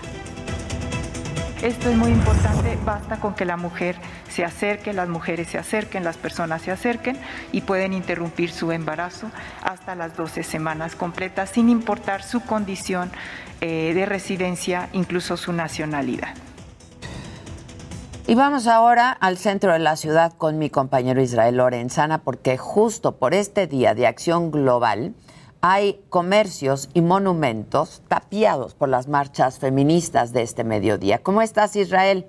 Esto 1.61 1.89
es 1.89 1.97
muy 1.97 2.11
importante, 2.11 2.77
basta 2.85 3.19
con 3.19 3.33
que 3.33 3.45
la 3.45 3.57
mujer 3.57 3.95
se 4.29 4.43
acerque, 4.43 4.93
las 4.93 5.07
mujeres 5.07 5.47
se 5.47 5.57
acerquen, 5.57 6.03
las 6.03 6.17
personas 6.17 6.61
se 6.61 6.71
acerquen 6.71 7.17
y 7.51 7.61
pueden 7.61 7.93
interrumpir 7.93 8.51
su 8.51 8.71
embarazo 8.71 9.31
hasta 9.63 9.95
las 9.95 10.15
12 10.15 10.43
semanas 10.43 10.95
completas, 10.95 11.49
sin 11.49 11.69
importar 11.69 12.21
su 12.21 12.41
condición 12.41 13.09
eh, 13.61 13.93
de 13.95 14.05
residencia, 14.05 14.89
incluso 14.91 15.37
su 15.37 15.53
nacionalidad. 15.53 16.35
Y 18.27 18.33
vamos 18.33 18.65
ahora 18.65 19.11
al 19.11 19.37
centro 19.37 19.71
de 19.71 19.77
la 19.77 19.95
ciudad 19.95 20.33
con 20.33 20.57
mi 20.57 20.71
compañero 20.71 21.21
Israel 21.21 21.57
Lorenzana, 21.57 22.23
porque 22.23 22.57
justo 22.57 23.17
por 23.17 23.35
este 23.35 23.67
día 23.67 23.93
de 23.93 24.07
acción 24.07 24.49
global 24.49 25.13
hay 25.61 26.01
comercios 26.09 26.89
y 26.95 27.01
monumentos 27.01 28.01
tapiados 28.07 28.73
por 28.73 28.89
las 28.89 29.07
marchas 29.07 29.59
feministas 29.59 30.33
de 30.33 30.41
este 30.41 30.63
mediodía. 30.63 31.19
¿Cómo 31.21 31.43
estás, 31.43 31.75
Israel? 31.75 32.25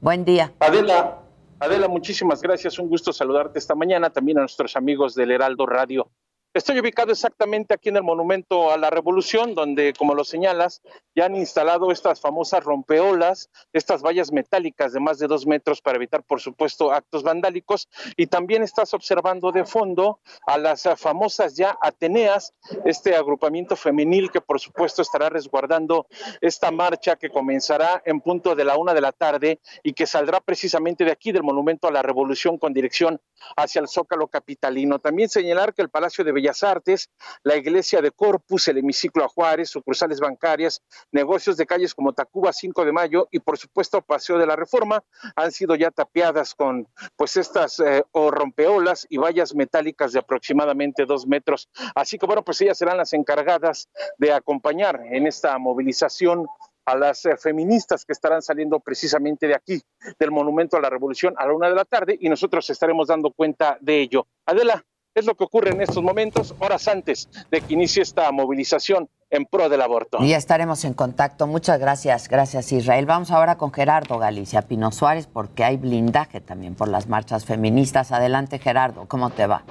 Buen 0.00 0.24
día. 0.24 0.54
Adela, 0.60 1.18
Adela, 1.60 1.88
muchísimas 1.88 2.40
gracias. 2.40 2.78
Un 2.78 2.88
gusto 2.88 3.12
saludarte 3.12 3.58
esta 3.58 3.74
mañana, 3.74 4.08
también 4.08 4.38
a 4.38 4.40
nuestros 4.40 4.76
amigos 4.76 5.14
del 5.14 5.30
Heraldo 5.30 5.66
Radio. 5.66 6.08
Estoy 6.54 6.78
ubicado 6.78 7.10
exactamente 7.10 7.74
aquí 7.74 7.88
en 7.88 7.96
el 7.96 8.04
Monumento 8.04 8.70
a 8.70 8.76
la 8.76 8.88
Revolución, 8.88 9.56
donde, 9.56 9.92
como 9.92 10.14
lo 10.14 10.22
señalas, 10.22 10.82
ya 11.12 11.24
han 11.24 11.34
instalado 11.34 11.90
estas 11.90 12.20
famosas 12.20 12.62
rompeolas, 12.62 13.50
estas 13.72 14.02
vallas 14.02 14.30
metálicas 14.30 14.92
de 14.92 15.00
más 15.00 15.18
de 15.18 15.26
dos 15.26 15.48
metros 15.48 15.82
para 15.82 15.96
evitar, 15.96 16.22
por 16.22 16.40
supuesto, 16.40 16.92
actos 16.92 17.24
vandálicos. 17.24 17.88
Y 18.16 18.28
también 18.28 18.62
estás 18.62 18.94
observando 18.94 19.50
de 19.50 19.64
fondo 19.64 20.20
a 20.46 20.56
las 20.56 20.84
famosas 20.96 21.56
ya 21.56 21.76
Ateneas, 21.82 22.54
este 22.84 23.16
agrupamiento 23.16 23.74
femenil 23.74 24.30
que, 24.30 24.40
por 24.40 24.60
supuesto, 24.60 25.02
estará 25.02 25.30
resguardando 25.30 26.06
esta 26.40 26.70
marcha 26.70 27.16
que 27.16 27.30
comenzará 27.30 28.00
en 28.04 28.20
punto 28.20 28.54
de 28.54 28.64
la 28.64 28.76
una 28.76 28.94
de 28.94 29.00
la 29.00 29.10
tarde 29.10 29.58
y 29.82 29.92
que 29.92 30.06
saldrá 30.06 30.38
precisamente 30.38 31.04
de 31.04 31.10
aquí, 31.10 31.32
del 31.32 31.42
Monumento 31.42 31.88
a 31.88 31.90
la 31.90 32.02
Revolución, 32.02 32.58
con 32.58 32.72
dirección 32.72 33.20
hacia 33.56 33.80
el 33.80 33.88
Zócalo 33.88 34.28
Capitalino. 34.28 35.00
También 35.00 35.28
señalar 35.28 35.74
que 35.74 35.82
el 35.82 35.90
Palacio 35.90 36.22
de 36.24 36.30
Bellas 36.30 36.43
Artes, 36.62 37.10
la 37.42 37.56
iglesia 37.56 38.00
de 38.00 38.10
Corpus, 38.10 38.68
el 38.68 38.78
hemiciclo 38.78 39.24
a 39.24 39.28
Juárez, 39.28 39.70
sucursales 39.70 40.20
bancarias, 40.20 40.82
negocios 41.10 41.56
de 41.56 41.66
calles 41.66 41.94
como 41.94 42.12
Tacuba 42.12 42.52
5 42.52 42.84
de 42.84 42.92
Mayo 42.92 43.28
y 43.30 43.40
por 43.40 43.58
supuesto 43.58 44.02
Paseo 44.02 44.38
de 44.38 44.46
la 44.46 44.56
Reforma 44.56 45.02
han 45.36 45.52
sido 45.52 45.74
ya 45.74 45.90
tapiadas 45.90 46.54
con 46.54 46.86
pues 47.16 47.36
estas 47.36 47.80
eh, 47.80 48.04
o 48.12 48.30
rompeolas 48.30 49.06
y 49.08 49.16
vallas 49.16 49.54
metálicas 49.54 50.12
de 50.12 50.20
aproximadamente 50.20 51.06
dos 51.06 51.26
metros. 51.26 51.68
Así 51.94 52.18
que 52.18 52.26
bueno, 52.26 52.44
pues 52.44 52.60
ellas 52.60 52.78
serán 52.78 52.98
las 52.98 53.12
encargadas 53.12 53.88
de 54.18 54.32
acompañar 54.32 55.00
en 55.10 55.26
esta 55.26 55.58
movilización 55.58 56.46
a 56.86 56.96
las 56.96 57.24
eh, 57.24 57.36
feministas 57.36 58.04
que 58.04 58.12
estarán 58.12 58.42
saliendo 58.42 58.80
precisamente 58.80 59.46
de 59.46 59.54
aquí, 59.54 59.82
del 60.18 60.30
Monumento 60.30 60.76
a 60.76 60.80
la 60.80 60.90
Revolución, 60.90 61.34
a 61.38 61.46
la 61.46 61.54
una 61.54 61.68
de 61.68 61.74
la 61.74 61.84
tarde, 61.84 62.16
y 62.20 62.28
nosotros 62.28 62.68
estaremos 62.70 63.08
dando 63.08 63.30
cuenta 63.30 63.78
de 63.80 64.00
ello. 64.00 64.26
Adela, 64.46 64.84
es 65.14 65.26
lo 65.26 65.34
que 65.34 65.44
ocurre 65.44 65.70
en 65.70 65.80
estos 65.80 66.02
momentos, 66.02 66.54
horas 66.58 66.88
antes 66.88 67.28
de 67.50 67.60
que 67.60 67.74
inicie 67.74 68.02
esta 68.02 68.30
movilización 68.32 69.08
en 69.30 69.46
pro 69.46 69.68
del 69.68 69.80
aborto. 69.80 70.18
Y 70.20 70.32
estaremos 70.32 70.84
en 70.84 70.94
contacto. 70.94 71.46
Muchas 71.46 71.78
gracias, 71.78 72.28
gracias 72.28 72.72
Israel. 72.72 73.06
Vamos 73.06 73.30
ahora 73.30 73.56
con 73.56 73.72
Gerardo 73.72 74.18
Galicia 74.18 74.62
Pino 74.62 74.90
Suárez, 74.92 75.26
porque 75.26 75.64
hay 75.64 75.76
blindaje 75.76 76.40
también 76.40 76.74
por 76.74 76.88
las 76.88 77.08
marchas 77.08 77.44
feministas. 77.44 78.12
Adelante, 78.12 78.58
Gerardo, 78.58 79.06
¿cómo 79.06 79.30
te 79.30 79.46
va? 79.46 79.64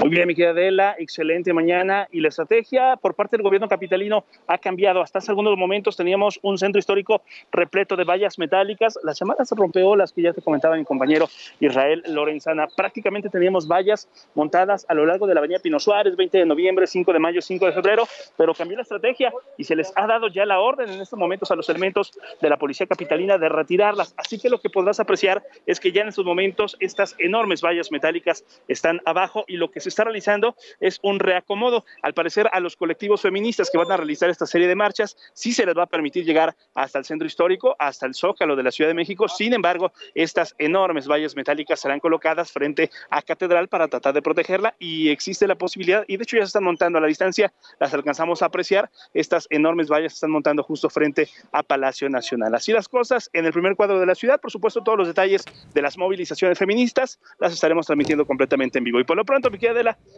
Muy 0.00 0.08
bien, 0.08 0.26
mi 0.26 0.34
querida 0.34 0.52
Adela, 0.52 0.96
excelente 0.98 1.52
mañana. 1.52 2.08
Y 2.10 2.20
la 2.20 2.28
estrategia 2.28 2.96
por 2.96 3.14
parte 3.14 3.36
del 3.36 3.44
gobierno 3.44 3.68
capitalino 3.68 4.24
ha 4.46 4.56
cambiado. 4.56 5.02
Hasta 5.02 5.18
hace 5.18 5.30
algunos 5.30 5.58
momentos 5.58 5.94
teníamos 5.94 6.40
un 6.40 6.56
centro 6.56 6.78
histórico 6.78 7.20
repleto 7.52 7.96
de 7.96 8.04
vallas 8.04 8.38
metálicas, 8.38 8.98
las 9.04 9.20
llamadas 9.20 9.50
rompeolas 9.50 10.12
que 10.12 10.22
ya 10.22 10.32
te 10.32 10.40
comentaba 10.40 10.76
mi 10.76 10.86
compañero 10.86 11.28
Israel 11.60 12.02
Lorenzana. 12.06 12.66
Prácticamente 12.74 13.28
teníamos 13.28 13.68
vallas 13.68 14.08
montadas 14.34 14.86
a 14.88 14.94
lo 14.94 15.04
largo 15.04 15.26
de 15.26 15.34
la 15.34 15.40
avenida 15.40 15.58
Pino 15.58 15.78
Suárez, 15.78 16.16
20 16.16 16.38
de 16.38 16.46
noviembre, 16.46 16.86
5 16.86 17.12
de 17.12 17.18
mayo, 17.18 17.42
5 17.42 17.66
de 17.66 17.72
febrero, 17.72 18.08
pero 18.38 18.54
cambió 18.54 18.78
la 18.78 18.84
estrategia 18.84 19.30
y 19.58 19.64
se 19.64 19.76
les 19.76 19.92
ha 19.96 20.06
dado 20.06 20.28
ya 20.28 20.46
la 20.46 20.60
orden 20.60 20.88
en 20.88 21.02
estos 21.02 21.18
momentos 21.18 21.50
a 21.50 21.56
los 21.56 21.68
elementos 21.68 22.12
de 22.40 22.48
la 22.48 22.56
policía 22.56 22.86
capitalina 22.86 23.36
de 23.36 23.50
retirarlas. 23.50 24.14
Así 24.16 24.40
que 24.40 24.48
lo 24.48 24.62
que 24.62 24.70
podrás 24.70 24.98
apreciar 24.98 25.42
es 25.66 25.78
que 25.78 25.92
ya 25.92 26.00
en 26.00 26.08
estos 26.08 26.24
momentos 26.24 26.78
estas 26.80 27.14
enormes 27.18 27.60
vallas 27.60 27.92
metálicas 27.92 28.46
están 28.66 29.02
abajo 29.04 29.44
y 29.46 29.58
lo 29.58 29.70
que 29.70 29.80
se 29.80 29.89
está 29.90 30.04
realizando 30.04 30.56
es 30.80 30.98
un 31.02 31.18
reacomodo. 31.18 31.84
Al 32.02 32.14
parecer, 32.14 32.48
a 32.52 32.60
los 32.60 32.76
colectivos 32.76 33.20
feministas 33.20 33.70
que 33.70 33.78
van 33.78 33.92
a 33.92 33.96
realizar 33.96 34.30
esta 34.30 34.46
serie 34.46 34.66
de 34.66 34.74
marchas, 34.74 35.16
sí 35.34 35.52
se 35.52 35.66
les 35.66 35.76
va 35.76 35.84
a 35.84 35.86
permitir 35.86 36.24
llegar 36.24 36.56
hasta 36.74 36.98
el 36.98 37.04
centro 37.04 37.26
histórico, 37.26 37.76
hasta 37.78 38.06
el 38.06 38.14
Zócalo 38.14 38.56
de 38.56 38.62
la 38.62 38.70
Ciudad 38.70 38.90
de 38.90 38.94
México. 38.94 39.28
Sin 39.28 39.52
embargo, 39.52 39.92
estas 40.14 40.54
enormes 40.58 41.06
vallas 41.06 41.36
metálicas 41.36 41.80
serán 41.80 42.00
colocadas 42.00 42.50
frente 42.52 42.90
a 43.10 43.22
Catedral 43.22 43.68
para 43.68 43.88
tratar 43.88 44.14
de 44.14 44.22
protegerla 44.22 44.74
y 44.78 45.10
existe 45.10 45.46
la 45.46 45.56
posibilidad, 45.56 46.04
y 46.06 46.16
de 46.16 46.22
hecho 46.22 46.36
ya 46.36 46.42
se 46.42 46.48
están 46.48 46.64
montando 46.64 46.98
a 46.98 47.00
la 47.00 47.06
distancia, 47.06 47.52
las 47.78 47.92
alcanzamos 47.94 48.42
a 48.42 48.46
apreciar, 48.46 48.90
estas 49.14 49.46
enormes 49.50 49.88
vallas 49.88 50.12
se 50.12 50.16
están 50.16 50.30
montando 50.30 50.62
justo 50.62 50.88
frente 50.88 51.28
a 51.52 51.62
Palacio 51.62 52.08
Nacional. 52.08 52.54
Así 52.54 52.72
las 52.72 52.88
cosas, 52.88 53.30
en 53.32 53.46
el 53.46 53.52
primer 53.52 53.76
cuadro 53.76 53.98
de 53.98 54.06
la 54.06 54.14
ciudad, 54.14 54.40
por 54.40 54.50
supuesto, 54.50 54.82
todos 54.82 54.98
los 54.98 55.08
detalles 55.08 55.44
de 55.74 55.82
las 55.82 55.98
movilizaciones 55.98 56.58
feministas 56.58 57.20
las 57.38 57.52
estaremos 57.52 57.86
transmitiendo 57.86 58.26
completamente 58.26 58.78
en 58.78 58.84
vivo. 58.84 59.00
Y 59.00 59.04
por 59.04 59.16
lo 59.16 59.24
pronto, 59.24 59.50
me 59.50 59.58
queda 59.58 59.74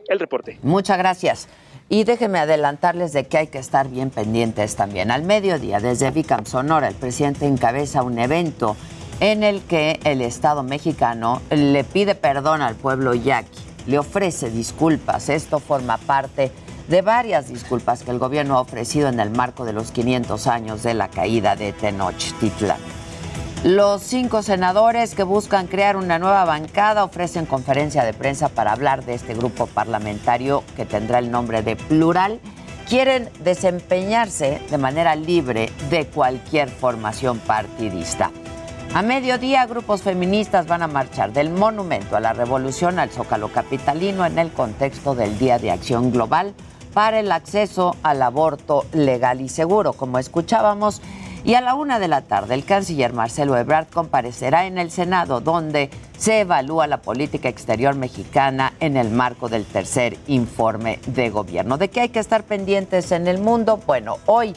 el 0.08 0.18
reporte. 0.18 0.58
Muchas 0.62 0.98
gracias. 0.98 1.48
Y 1.88 2.04
déjenme 2.04 2.38
adelantarles 2.38 3.12
de 3.12 3.24
que 3.24 3.38
hay 3.38 3.46
que 3.48 3.58
estar 3.58 3.88
bien 3.88 4.10
pendientes 4.10 4.76
también. 4.76 5.10
Al 5.10 5.24
mediodía, 5.24 5.78
desde 5.78 6.10
Vicam 6.10 6.46
Sonora, 6.46 6.88
el 6.88 6.94
presidente 6.94 7.46
encabeza 7.46 8.02
un 8.02 8.18
evento 8.18 8.76
en 9.20 9.42
el 9.42 9.62
que 9.62 10.00
el 10.04 10.22
Estado 10.22 10.62
mexicano 10.62 11.42
le 11.50 11.84
pide 11.84 12.14
perdón 12.14 12.62
al 12.62 12.76
pueblo 12.76 13.14
yaqui, 13.14 13.60
le 13.86 13.98
ofrece 13.98 14.50
disculpas. 14.50 15.28
Esto 15.28 15.58
forma 15.58 15.98
parte 15.98 16.50
de 16.88 17.02
varias 17.02 17.48
disculpas 17.48 18.02
que 18.02 18.10
el 18.10 18.18
gobierno 18.18 18.56
ha 18.56 18.60
ofrecido 18.60 19.08
en 19.08 19.20
el 19.20 19.30
marco 19.30 19.64
de 19.64 19.72
los 19.72 19.92
500 19.92 20.46
años 20.46 20.82
de 20.82 20.94
la 20.94 21.08
caída 21.08 21.56
de 21.56 21.72
Tenochtitlan. 21.72 23.01
Los 23.64 24.02
cinco 24.02 24.42
senadores 24.42 25.14
que 25.14 25.22
buscan 25.22 25.68
crear 25.68 25.96
una 25.96 26.18
nueva 26.18 26.44
bancada 26.44 27.04
ofrecen 27.04 27.46
conferencia 27.46 28.02
de 28.02 28.12
prensa 28.12 28.48
para 28.48 28.72
hablar 28.72 29.04
de 29.04 29.14
este 29.14 29.34
grupo 29.34 29.68
parlamentario 29.68 30.64
que 30.74 30.84
tendrá 30.84 31.20
el 31.20 31.30
nombre 31.30 31.62
de 31.62 31.76
Plural. 31.76 32.40
Quieren 32.88 33.30
desempeñarse 33.44 34.60
de 34.68 34.78
manera 34.78 35.14
libre 35.14 35.70
de 35.90 36.08
cualquier 36.08 36.70
formación 36.70 37.38
partidista. 37.38 38.32
A 38.94 39.02
mediodía, 39.02 39.64
grupos 39.66 40.02
feministas 40.02 40.66
van 40.66 40.82
a 40.82 40.88
marchar 40.88 41.32
del 41.32 41.50
Monumento 41.50 42.16
a 42.16 42.20
la 42.20 42.32
Revolución 42.32 42.98
al 42.98 43.10
Zócalo 43.10 43.52
Capitalino 43.52 44.26
en 44.26 44.40
el 44.40 44.50
contexto 44.50 45.14
del 45.14 45.38
Día 45.38 45.60
de 45.60 45.70
Acción 45.70 46.10
Global 46.10 46.52
para 46.92 47.20
el 47.20 47.30
acceso 47.30 47.94
al 48.02 48.22
aborto 48.22 48.86
legal 48.92 49.40
y 49.40 49.48
seguro. 49.48 49.92
Como 49.92 50.18
escuchábamos, 50.18 51.00
y 51.44 51.54
a 51.54 51.60
la 51.60 51.74
una 51.74 51.98
de 51.98 52.08
la 52.08 52.22
tarde, 52.22 52.54
el 52.54 52.64
canciller 52.64 53.12
Marcelo 53.12 53.56
Ebrard 53.56 53.88
comparecerá 53.88 54.66
en 54.66 54.78
el 54.78 54.90
Senado, 54.90 55.40
donde 55.40 55.90
se 56.16 56.40
evalúa 56.40 56.86
la 56.86 57.02
política 57.02 57.48
exterior 57.48 57.96
mexicana 57.96 58.74
en 58.78 58.96
el 58.96 59.10
marco 59.10 59.48
del 59.48 59.64
tercer 59.64 60.16
informe 60.28 61.00
de 61.06 61.30
gobierno. 61.30 61.78
¿De 61.78 61.88
qué 61.88 62.02
hay 62.02 62.08
que 62.10 62.20
estar 62.20 62.44
pendientes 62.44 63.10
en 63.10 63.26
el 63.26 63.38
mundo? 63.38 63.80
Bueno, 63.86 64.18
hoy 64.26 64.54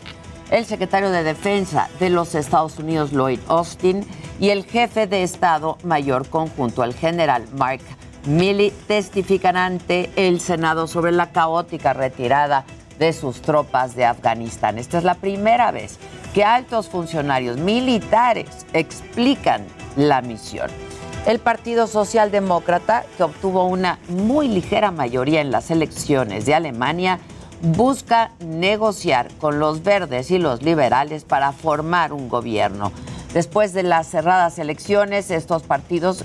el 0.51 0.65
secretario 0.65 1.09
de 1.09 1.23
Defensa 1.23 1.89
de 1.99 2.11
los 2.11 2.35
Estados 2.35 2.77
Unidos, 2.77 3.11
Lloyd 3.11 3.39
Austin, 3.47 4.05
y 4.39 4.49
el 4.49 4.65
jefe 4.65 5.07
de 5.07 5.23
Estado 5.23 5.77
Mayor 5.83 6.29
Conjunto, 6.29 6.83
el 6.83 6.93
general 6.93 7.45
Mark 7.57 7.81
Milley, 8.27 8.71
testifican 8.87 9.57
ante 9.57 10.11
el 10.15 10.39
Senado 10.39 10.87
sobre 10.87 11.11
la 11.11 11.31
caótica 11.31 11.93
retirada 11.93 12.65
de 12.99 13.13
sus 13.13 13.41
tropas 13.41 13.95
de 13.95 14.05
Afganistán. 14.05 14.77
Esta 14.77 14.97
es 14.97 15.03
la 15.03 15.15
primera 15.15 15.71
vez 15.71 15.97
que 16.33 16.43
altos 16.43 16.89
funcionarios 16.89 17.57
militares 17.57 18.65
explican 18.73 19.65
la 19.95 20.21
misión. 20.21 20.69
El 21.25 21.39
Partido 21.39 21.87
Socialdemócrata, 21.87 23.03
que 23.17 23.23
obtuvo 23.23 23.65
una 23.65 23.99
muy 24.09 24.47
ligera 24.47 24.91
mayoría 24.91 25.41
en 25.41 25.49
las 25.51 25.71
elecciones 25.71 26.45
de 26.45 26.53
Alemania, 26.53 27.19
busca 27.61 28.31
negociar 28.39 29.33
con 29.39 29.59
los 29.59 29.81
verdes 29.81 30.29
y 30.29 30.37
los 30.37 30.61
liberales 30.61 31.23
para 31.23 31.51
formar 31.51 32.13
un 32.13 32.29
gobierno. 32.29 32.91
Después 33.33 33.73
de 33.73 33.83
las 33.83 34.07
cerradas 34.07 34.59
elecciones, 34.59 35.31
estos 35.31 35.63
partidos 35.63 36.23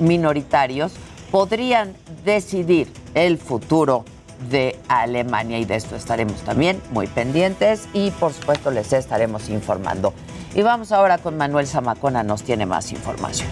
minoritarios 0.00 0.92
podrían 1.30 1.94
decidir 2.24 2.90
el 3.14 3.38
futuro 3.38 4.04
de 4.50 4.78
Alemania 4.88 5.58
y 5.58 5.64
de 5.64 5.76
esto 5.76 5.96
estaremos 5.96 6.40
también 6.42 6.80
muy 6.90 7.06
pendientes 7.06 7.88
y 7.92 8.10
por 8.12 8.32
supuesto 8.32 8.70
les 8.70 8.92
estaremos 8.92 9.48
informando. 9.48 10.12
Y 10.54 10.62
vamos 10.62 10.92
ahora 10.92 11.18
con 11.18 11.36
Manuel 11.36 11.66
Zamacona, 11.66 12.22
nos 12.22 12.42
tiene 12.42 12.66
más 12.66 12.92
información. 12.92 13.48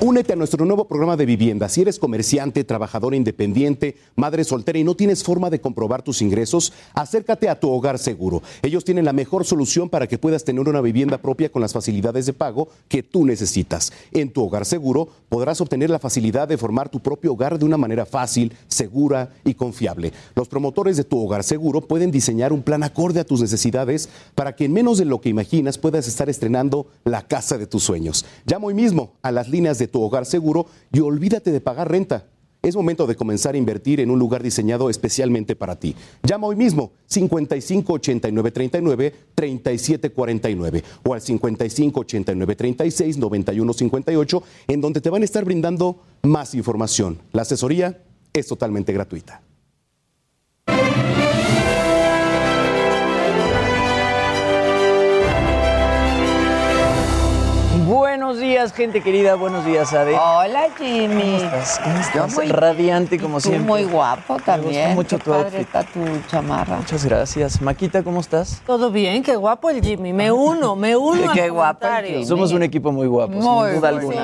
Únete 0.00 0.32
a 0.32 0.36
nuestro 0.36 0.64
nuevo 0.64 0.86
programa 0.86 1.16
de 1.16 1.26
vivienda. 1.26 1.68
Si 1.68 1.80
eres 1.80 1.98
comerciante, 1.98 2.62
trabajador 2.62 3.16
independiente, 3.16 3.96
madre 4.14 4.44
soltera 4.44 4.78
y 4.78 4.84
no 4.84 4.94
tienes 4.94 5.24
forma 5.24 5.50
de 5.50 5.60
comprobar 5.60 6.02
tus 6.02 6.22
ingresos, 6.22 6.72
acércate 6.94 7.48
a 7.48 7.58
tu 7.58 7.68
hogar 7.68 7.98
seguro. 7.98 8.40
Ellos 8.62 8.84
tienen 8.84 9.04
la 9.04 9.12
mejor 9.12 9.44
solución 9.44 9.88
para 9.88 10.06
que 10.06 10.16
puedas 10.16 10.44
tener 10.44 10.68
una 10.68 10.80
vivienda 10.80 11.18
propia 11.18 11.50
con 11.50 11.62
las 11.62 11.72
facilidades 11.72 12.26
de 12.26 12.32
pago 12.32 12.68
que 12.86 13.02
tú 13.02 13.26
necesitas. 13.26 13.92
En 14.12 14.30
tu 14.30 14.44
hogar 14.44 14.66
seguro 14.66 15.08
podrás 15.28 15.60
obtener 15.60 15.90
la 15.90 15.98
facilidad 15.98 16.46
de 16.46 16.58
formar 16.58 16.88
tu 16.88 17.00
propio 17.00 17.32
hogar 17.32 17.58
de 17.58 17.64
una 17.64 17.76
manera 17.76 18.06
fácil, 18.06 18.52
segura 18.68 19.34
y 19.44 19.54
confiable. 19.54 20.12
Los 20.36 20.46
promotores 20.46 20.96
de 20.96 21.04
tu 21.04 21.20
hogar 21.20 21.42
seguro 21.42 21.80
pueden 21.80 22.12
diseñar 22.12 22.52
un 22.52 22.62
plan 22.62 22.84
acorde 22.84 23.18
a 23.18 23.24
tus 23.24 23.40
necesidades 23.40 24.08
para 24.36 24.54
que 24.54 24.66
en 24.66 24.74
menos 24.74 24.98
de 24.98 25.06
lo 25.06 25.20
que 25.20 25.28
imaginas 25.28 25.76
puedas 25.76 26.06
estar 26.06 26.28
estrenando 26.28 26.86
la 27.04 27.26
casa 27.26 27.58
de 27.58 27.66
tus 27.66 27.82
sueños. 27.82 28.24
Llamo 28.46 28.68
hoy 28.68 28.74
mismo 28.74 29.14
a 29.22 29.32
las 29.32 29.48
líneas 29.48 29.77
de 29.78 29.88
tu 29.88 30.02
hogar 30.02 30.26
seguro 30.26 30.66
y 30.92 31.00
olvídate 31.00 31.52
de 31.52 31.60
pagar 31.60 31.90
renta. 31.90 32.26
Es 32.60 32.74
momento 32.74 33.06
de 33.06 33.14
comenzar 33.14 33.54
a 33.54 33.58
invertir 33.58 34.00
en 34.00 34.10
un 34.10 34.18
lugar 34.18 34.42
diseñado 34.42 34.90
especialmente 34.90 35.54
para 35.54 35.78
ti. 35.78 35.94
Llama 36.24 36.48
hoy 36.48 36.56
mismo 36.56 36.90
55 37.06 37.92
89 37.92 38.50
39 38.50 39.14
37 39.34 40.10
49 40.10 40.84
o 41.04 41.14
al 41.14 41.20
55 41.20 42.00
89 42.00 42.56
36 42.56 43.16
91 43.16 43.72
58 43.72 44.42
en 44.66 44.80
donde 44.80 45.00
te 45.00 45.08
van 45.08 45.22
a 45.22 45.24
estar 45.24 45.44
brindando 45.44 46.02
más 46.22 46.54
información. 46.54 47.20
La 47.32 47.42
asesoría 47.42 48.02
es 48.32 48.48
totalmente 48.48 48.92
gratuita. 48.92 49.42
Buenos 58.08 58.38
días, 58.38 58.72
gente 58.72 59.02
querida. 59.02 59.34
Buenos 59.34 59.66
días, 59.66 59.92
Ade. 59.92 60.16
Hola, 60.16 60.68
Jimmy. 60.78 61.20
¿Cómo 61.20 61.36
estás? 61.36 61.78
¿Cómo 61.84 61.98
estás? 61.98 62.34
muy, 62.34 62.46
Radiante 62.46 63.18
como 63.20 63.38
siempre. 63.38 63.66
Muy 63.66 63.84
guapo 63.84 64.38
también. 64.38 64.72
Me 64.72 64.94
gusta 64.94 64.94
mucho 64.94 65.18
tu 65.18 65.30
padre 65.30 65.60
está 65.60 65.82
tu 65.84 66.00
chamarra. 66.26 66.78
Muchas 66.78 67.04
gracias. 67.04 67.60
Maquita, 67.60 68.02
¿cómo 68.02 68.20
estás? 68.20 68.62
Todo 68.66 68.90
bien, 68.90 69.22
qué 69.22 69.36
guapo 69.36 69.68
el 69.68 69.84
Jimmy. 69.84 70.14
Me 70.14 70.32
uno, 70.32 70.74
me 70.74 70.96
uno. 70.96 71.32
qué 71.34 71.50
guapo 71.50 71.86
Somos 72.24 72.52
un 72.52 72.62
equipo 72.62 72.92
muy 72.92 73.06
guapo, 73.06 73.34
muy 73.34 73.72
sin 73.72 73.76
duda 73.78 73.88
alguna. 73.90 74.22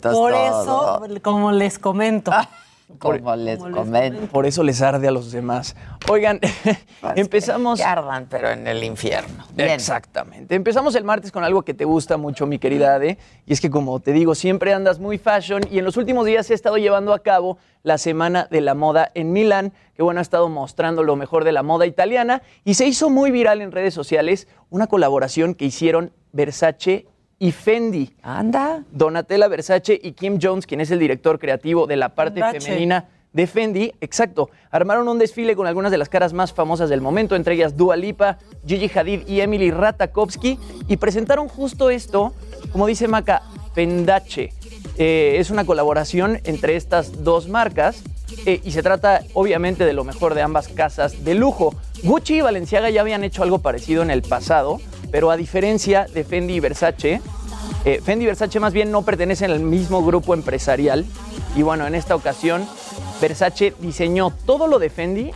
Por 0.00 0.32
eso, 0.32 1.02
como 1.22 1.52
les 1.52 1.78
comento. 1.78 2.32
Como 2.98 3.34
les 3.34 3.58
comento. 3.58 4.26
Por 4.28 4.46
eso 4.46 4.62
les 4.62 4.80
arde 4.80 5.08
a 5.08 5.10
los 5.10 5.32
demás. 5.32 5.74
Oigan, 6.08 6.40
empezamos. 7.16 7.80
Que 7.80 7.84
ardan, 7.84 8.26
pero 8.30 8.50
en 8.50 8.66
el 8.66 8.84
infierno. 8.84 9.44
Bien. 9.54 9.70
Exactamente. 9.70 10.54
Empezamos 10.54 10.94
el 10.94 11.02
martes 11.02 11.32
con 11.32 11.42
algo 11.42 11.62
que 11.62 11.74
te 11.74 11.84
gusta 11.84 12.16
mucho, 12.16 12.46
mi 12.46 12.58
querida 12.58 12.94
Ade. 12.94 13.18
Y 13.44 13.52
es 13.52 13.60
que, 13.60 13.70
como 13.70 13.98
te 13.98 14.12
digo, 14.12 14.36
siempre 14.36 14.72
andas 14.72 15.00
muy 15.00 15.18
fashion. 15.18 15.62
Y 15.70 15.78
en 15.78 15.84
los 15.84 15.96
últimos 15.96 16.26
días 16.26 16.48
he 16.50 16.54
estado 16.54 16.76
llevando 16.76 17.12
a 17.12 17.18
cabo 17.18 17.58
la 17.82 17.98
Semana 17.98 18.46
de 18.50 18.60
la 18.60 18.74
Moda 18.74 19.10
en 19.14 19.32
Milán. 19.32 19.72
Que 19.94 20.02
bueno, 20.02 20.20
ha 20.20 20.22
estado 20.22 20.48
mostrando 20.48 21.02
lo 21.02 21.16
mejor 21.16 21.42
de 21.42 21.52
la 21.52 21.64
moda 21.64 21.86
italiana. 21.86 22.42
Y 22.64 22.74
se 22.74 22.86
hizo 22.86 23.10
muy 23.10 23.32
viral 23.32 23.62
en 23.62 23.72
redes 23.72 23.94
sociales 23.94 24.46
una 24.70 24.86
colaboración 24.86 25.54
que 25.54 25.64
hicieron 25.64 26.12
Versace 26.32 27.08
y 27.38 27.52
Fendi. 27.52 28.14
Anda. 28.22 28.84
Donatella 28.90 29.48
Versace 29.48 29.98
y 30.02 30.12
Kim 30.12 30.38
Jones, 30.40 30.66
quien 30.66 30.80
es 30.80 30.90
el 30.90 30.98
director 30.98 31.38
creativo 31.38 31.86
de 31.86 31.96
la 31.96 32.14
parte 32.14 32.42
femenina 32.42 33.08
de 33.32 33.46
Fendi, 33.46 33.92
exacto, 34.00 34.48
armaron 34.70 35.08
un 35.08 35.18
desfile 35.18 35.54
con 35.54 35.66
algunas 35.66 35.92
de 35.92 35.98
las 35.98 36.08
caras 36.08 36.32
más 36.32 36.54
famosas 36.54 36.88
del 36.88 37.02
momento, 37.02 37.36
entre 37.36 37.54
ellas 37.54 37.76
Dua 37.76 37.94
Lipa, 37.94 38.38
Gigi 38.66 38.90
Hadid 38.98 39.28
y 39.28 39.42
Emily 39.42 39.70
Ratajkowski, 39.70 40.58
y 40.88 40.96
presentaron 40.96 41.46
justo 41.46 41.90
esto, 41.90 42.32
como 42.72 42.86
dice 42.86 43.08
Maca, 43.08 43.42
Fendache. 43.74 44.54
Eh, 44.96 45.36
es 45.38 45.50
una 45.50 45.66
colaboración 45.66 46.40
entre 46.44 46.76
estas 46.76 47.24
dos 47.24 47.48
marcas 47.48 48.02
eh, 48.46 48.62
y 48.64 48.70
se 48.70 48.82
trata 48.82 49.22
obviamente 49.34 49.84
de 49.84 49.92
lo 49.92 50.04
mejor 50.04 50.34
de 50.34 50.40
ambas 50.40 50.68
casas 50.68 51.22
de 51.22 51.34
lujo. 51.34 51.74
Gucci 52.02 52.36
y 52.36 52.40
Balenciaga 52.40 52.88
ya 52.88 53.02
habían 53.02 53.22
hecho 53.22 53.42
algo 53.42 53.58
parecido 53.58 54.02
en 54.02 54.10
el 54.10 54.22
pasado, 54.22 54.80
pero 55.10 55.30
a 55.30 55.36
diferencia 55.36 56.06
de 56.12 56.24
Fendi 56.24 56.54
y 56.54 56.60
Versace, 56.60 57.20
eh, 57.84 58.00
Fendi 58.04 58.24
y 58.24 58.26
Versace 58.26 58.60
más 58.60 58.72
bien 58.72 58.90
no 58.90 59.02
pertenecen 59.02 59.50
al 59.50 59.60
mismo 59.60 60.04
grupo 60.04 60.34
empresarial. 60.34 61.04
Y 61.54 61.62
bueno, 61.62 61.86
en 61.86 61.94
esta 61.94 62.14
ocasión, 62.14 62.66
Versace 63.20 63.74
diseñó 63.78 64.32
todo 64.44 64.66
lo 64.66 64.78
de 64.78 64.90
Fendi 64.90 65.30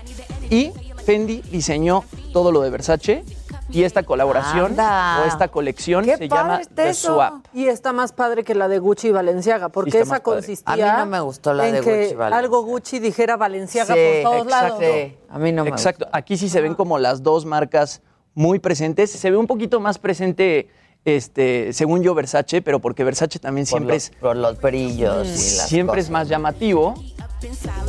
y 0.50 0.72
Fendi 1.04 1.40
diseñó 1.50 2.04
todo 2.32 2.52
lo 2.52 2.60
de 2.60 2.70
Versace. 2.70 3.24
Y 3.72 3.84
esta 3.84 4.02
colaboración 4.02 4.72
Anda. 4.72 5.22
o 5.22 5.28
esta 5.28 5.46
colección 5.46 6.04
Qué 6.04 6.16
se 6.16 6.28
llama 6.28 6.60
The 6.74 6.88
eso. 6.90 7.14
Swap. 7.14 7.34
Y 7.54 7.66
está 7.68 7.92
más 7.92 8.10
padre 8.10 8.42
que 8.42 8.56
la 8.56 8.66
de 8.66 8.80
Gucci 8.80 9.08
y 9.08 9.10
Valenciaga, 9.12 9.68
porque 9.68 10.00
esa 10.00 10.20
padre. 10.20 10.22
consistía 10.24 10.72
A 10.72 10.76
mí 10.96 10.98
no 11.04 11.06
me 11.06 11.20
gustó 11.20 11.54
la 11.54 11.68
en 11.68 11.74
de 11.76 11.80
que 11.80 11.90
Gucci 11.90 12.12
y 12.12 12.14
Valenciaga. 12.16 12.36
algo 12.36 12.64
Gucci 12.64 12.98
dijera 12.98 13.36
Valenciaga 13.36 13.94
Sí, 13.94 14.00
por 14.24 14.32
todos 14.32 14.46
lados. 14.48 14.78
Sí, 14.80 15.16
a 15.28 15.38
mí 15.38 15.52
no 15.52 15.62
me 15.62 15.70
Exacto. 15.70 16.08
Aquí 16.10 16.36
sí 16.36 16.48
se 16.48 16.60
ven 16.60 16.74
como 16.74 16.98
las 16.98 17.22
dos 17.22 17.46
marcas 17.46 18.02
muy 18.34 18.58
presentes. 18.58 19.10
Se 19.10 19.30
ve 19.30 19.36
un 19.36 19.46
poquito 19.46 19.80
más 19.80 19.98
presente, 19.98 20.68
este, 21.04 21.72
según 21.72 22.02
yo, 22.02 22.14
Versace, 22.14 22.62
pero 22.62 22.78
porque 22.80 23.04
Versace 23.04 23.38
también 23.38 23.66
Por 23.66 23.78
siempre 23.78 23.94
los- 23.96 24.04
es. 24.04 24.10
por 24.20 24.36
los 24.36 24.60
brillos 24.60 25.26
y 25.26 25.56
las 25.56 25.68
Siempre 25.68 26.00
es 26.00 26.10
más 26.10 26.28
llamativo. 26.28 26.94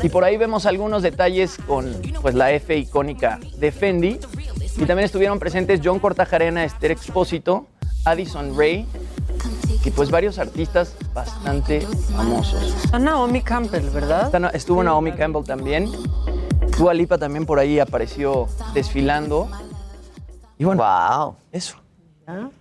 Y 0.02 0.08
por 0.10 0.24
ahí 0.24 0.38
vemos 0.38 0.66
algunos 0.66 1.04
detalles 1.04 1.58
con 1.68 1.94
pues, 2.22 2.36
la 2.36 2.52
F 2.54 2.76
icónica 2.78 3.40
de 3.58 3.72
Fendi. 3.72 4.20
Y 4.78 4.86
también 4.86 5.00
estuvieron 5.06 5.40
presentes 5.40 5.82
John 5.84 6.00
Cortajarena, 6.00 6.64
Esther 6.64 6.92
Expósito, 6.92 7.68
Addison 8.06 8.58
Ray 8.58 8.88
y 9.84 9.92
pues 9.92 10.10
varios 10.10 10.40
artistas 10.40 10.96
bastante 11.14 11.82
famosos. 12.16 12.76
Está 12.86 12.98
Naomi 12.98 13.42
Campbell, 13.42 13.90
¿verdad? 13.90 14.26
Está- 14.34 14.48
Estuvo 14.56 14.82
Naomi 14.84 15.12
Campbell 15.12 15.44
también. 15.44 15.92
Dua 16.78 16.94
Lipa 16.94 17.18
también 17.18 17.46
por 17.46 17.60
ahí 17.60 17.78
apareció 17.80 18.48
desfilando. 18.74 19.50
Y 20.62 20.64
bueno, 20.64 20.84
wow. 20.84 21.36
eso. 21.52 21.76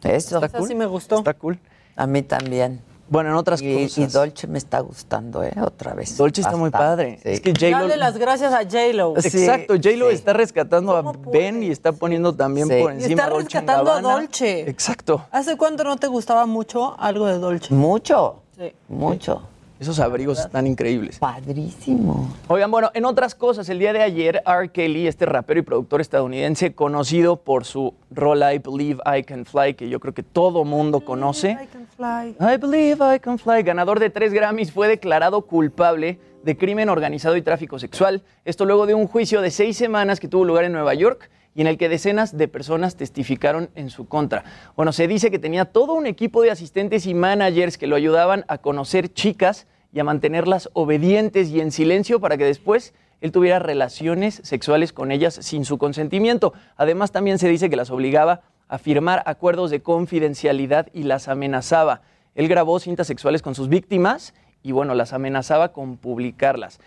Eso. 0.03 0.37
Está 0.43 0.49
cool. 0.59 0.69
sí 0.69 0.75
me 0.75 0.87
gustó. 0.87 1.19
Está 1.19 1.35
cool. 1.35 1.59
A 1.97 2.07
mí 2.07 2.23
también. 2.23 2.81
Bueno, 3.11 3.29
en 3.29 3.37
otras 3.37 3.61
Y, 3.61 3.75
cosas. 3.75 3.99
y 3.99 4.07
Dolce 4.07 4.47
me 4.47 4.57
está 4.57 4.81
gustando, 4.81 5.43
¿eh? 5.45 5.53
Otra 5.61 5.93
vez. 5.93 6.17
Dolce 6.17 6.41
está 6.41 6.57
muy 6.57 6.71
padre. 6.71 7.19
sí. 7.23 7.29
Es 7.29 7.41
que 7.43 7.53
J-Lo... 7.53 7.81
Dale 7.81 7.99
las 7.99 8.17
gracias 8.17 8.55
a 8.55 8.63
J-Lo. 8.63 9.19
Exacto, 9.19 9.75
J-Lo 9.75 10.09
está 10.11 10.33
rescatando 10.33 10.97
a 10.97 11.13
Ben 11.31 11.63
y 11.63 11.69
está 11.69 11.93
poniendo 11.93 12.35
también 12.35 12.69
Sí. 12.69 12.81
por 12.81 12.93
Y 12.93 12.95
encima 12.95 13.11
está 13.11 13.25
a 13.27 13.29
Dolce 13.29 13.45
rescatando 13.45 13.93
a. 13.93 14.01
Dolce. 14.01 14.61
Exacto. 14.71 15.27
¿Hace 15.31 15.59
cuánto 15.59 15.85
no 15.85 15.99
te 15.99 16.07
gustaba 16.07 16.47
mucho 16.47 16.99
algo 16.99 17.27
de 17.27 17.39
Dolce? 17.39 17.75
Mucho. 17.75 18.45
Sí. 18.57 18.73
Mucho. 18.89 19.43
Esos 19.81 19.99
abrigos 19.99 20.39
están 20.39 20.67
increíbles. 20.67 21.19
Padrísimo. 21.19 22.29
Oigan, 22.49 22.71
bueno, 22.71 22.91
en 22.93 23.07
otras 23.07 23.35
cosas, 23.35 23.67
el 23.71 23.79
día 23.79 23.95
de 23.95 24.03
ayer, 24.03 24.43
R. 24.47 24.69
Kelly, 24.69 25.07
este 25.07 25.25
rapero 25.25 25.61
y 25.61 25.63
productor 25.63 26.03
estadounidense, 26.03 26.75
conocido 26.75 27.37
por 27.37 27.65
su 27.65 27.95
rola 28.11 28.53
I 28.53 28.59
Believe 28.59 29.01
I 29.07 29.23
Can 29.23 29.47
Fly, 29.47 29.73
que 29.73 29.89
yo 29.89 29.99
creo 29.99 30.13
que 30.13 30.23
todo 30.23 30.67
mundo 30.67 31.01
conoce. 31.01 31.57
I 31.99 32.57
Believe 32.59 32.99
I 33.17 33.21
Can 33.21 33.39
Fly, 33.39 33.63
ganador 33.63 34.01
de 34.01 34.11
tres 34.11 34.35
Grammys, 34.35 34.71
fue 34.71 34.87
declarado 34.87 35.47
culpable 35.47 36.19
de 36.45 36.59
crimen 36.59 36.91
organizado 36.91 37.39
y 37.39 37.43
tráfico 37.43 37.79
sexual. 37.79 38.23
Esto 38.45 38.67
luego 38.67 38.85
de 38.85 38.93
un 38.93 39.07
juicio 39.07 39.41
de 39.41 39.51
seis 39.51 39.79
semanas 39.79 40.21
que 40.21 40.29
tuvo 40.29 40.45
lugar 40.45 40.65
en 40.65 40.73
Nueva 40.73 40.93
York 40.93 41.31
y 41.55 41.61
en 41.61 41.67
el 41.67 41.79
que 41.79 41.89
decenas 41.89 42.37
de 42.37 42.49
personas 42.49 42.97
testificaron 42.97 43.71
en 43.75 43.91
su 43.91 44.07
contra. 44.07 44.45
Bueno, 44.77 44.93
se 44.93 45.09
dice 45.09 45.31
que 45.31 45.39
tenía 45.39 45.65
todo 45.67 45.95
un 45.95 46.07
equipo 46.07 46.43
de 46.43 46.51
asistentes 46.51 47.07
y 47.07 47.15
managers 47.15 47.79
que 47.79 47.87
lo 47.87 47.97
ayudaban 47.97 48.45
a 48.49 48.59
conocer 48.59 49.13
chicas 49.13 49.67
y 49.93 50.01
a 50.01 50.05
mantenerlas 50.05 50.71
obedientes 50.73 51.49
y 51.49 51.61
en 51.61 51.73
silencio 51.73 52.21
para 52.21 52.37
que 52.37 52.45
después 52.45 52.95
él 53.21 53.33
tuviera 53.33 53.59
relaciones 53.59 54.41
sexuales 54.45 54.93
con 54.93 55.13
ellas 55.13 55.35
sin 55.35 55.65
su 55.65 55.79
consentimiento. 55.79 56.55
Además, 56.77 57.13
también 57.13 57.39
se 57.39 57.49
dice 57.49 57.69
que 57.69 57.77
las 57.77 57.91
obligaba 57.91 58.43
a 58.69 58.79
firmar 58.79 59.23
acuerdos 59.27 59.71
de 59.71 59.83
confidencialidad 59.83 60.89
y 60.93 61.03
las 61.03 61.29
amenazaba. 61.29 62.03
Él 62.35 62.49
grabó 62.49 62.79
cintas 62.79 63.09
sexuales 63.09 63.43
con 63.43 63.55
sus 63.55 63.69
víctimas 63.69 64.33
y 64.63 64.73
bueno, 64.73 64.95
las 64.95 65.13
amenazaba 65.13 65.73
con 65.73 65.97
publicarlas. 65.97 66.81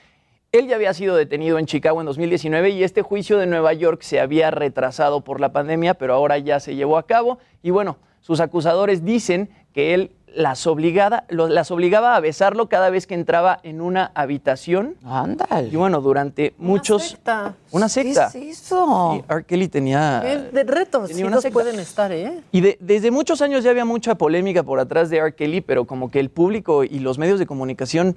Él 0.53 0.67
ya 0.67 0.75
había 0.75 0.93
sido 0.93 1.15
detenido 1.15 1.57
en 1.57 1.65
Chicago 1.65 1.99
en 1.99 2.05
2019 2.05 2.69
y 2.69 2.83
este 2.83 3.01
juicio 3.01 3.39
de 3.39 3.47
Nueva 3.47 3.73
York 3.73 4.03
se 4.03 4.19
había 4.19 4.51
retrasado 4.51 5.21
por 5.21 5.39
la 5.41 5.51
pandemia, 5.51 5.95
pero 5.95 6.13
ahora 6.13 6.37
ya 6.37 6.59
se 6.59 6.75
llevó 6.75 6.99
a 6.99 7.07
cabo. 7.07 7.39
Y 7.63 7.71
bueno, 7.71 7.97
sus 8.21 8.39
acusadores 8.39 9.03
dicen 9.03 9.49
que 9.73 9.95
él 9.95 10.11
las, 10.27 10.67
obligada, 10.67 11.25
lo- 11.29 11.47
las 11.47 11.71
obligaba 11.71 12.15
a 12.15 12.19
besarlo 12.19 12.69
cada 12.69 12.91
vez 12.91 13.07
que 13.07 13.15
entraba 13.15 13.59
en 13.63 13.81
una 13.81 14.11
habitación. 14.13 14.93
Ándale. 15.03 15.69
Y 15.69 15.75
bueno, 15.75 16.01
durante 16.01 16.53
muchos... 16.59 17.01
secta. 17.01 17.55
Una 17.71 17.89
secta. 17.89 18.29
¿Qué 18.31 18.51
es 18.51 18.61
eso? 18.61 19.23
Y 19.27 19.33
R. 19.33 19.45
Kelly 19.45 19.69
tenía... 19.69 20.19
De 20.19 20.63
retos 20.65 21.07
tenía 21.07 21.23
sí 21.25 21.27
una 21.27 21.41
secta. 21.41 21.51
pueden 21.53 21.79
estar, 21.79 22.11
¿eh? 22.11 22.41
Y 22.51 22.61
de- 22.61 22.77
desde 22.79 23.09
muchos 23.09 23.41
años 23.41 23.63
ya 23.63 23.71
había 23.71 23.85
mucha 23.85 24.13
polémica 24.13 24.61
por 24.61 24.79
atrás 24.79 25.09
de 25.09 25.17
R. 25.17 25.33
Kelly, 25.33 25.61
pero 25.61 25.85
como 25.85 26.11
que 26.11 26.19
el 26.19 26.29
público 26.29 26.83
y 26.83 26.99
los 26.99 27.17
medios 27.17 27.39
de 27.39 27.47
comunicación 27.47 28.15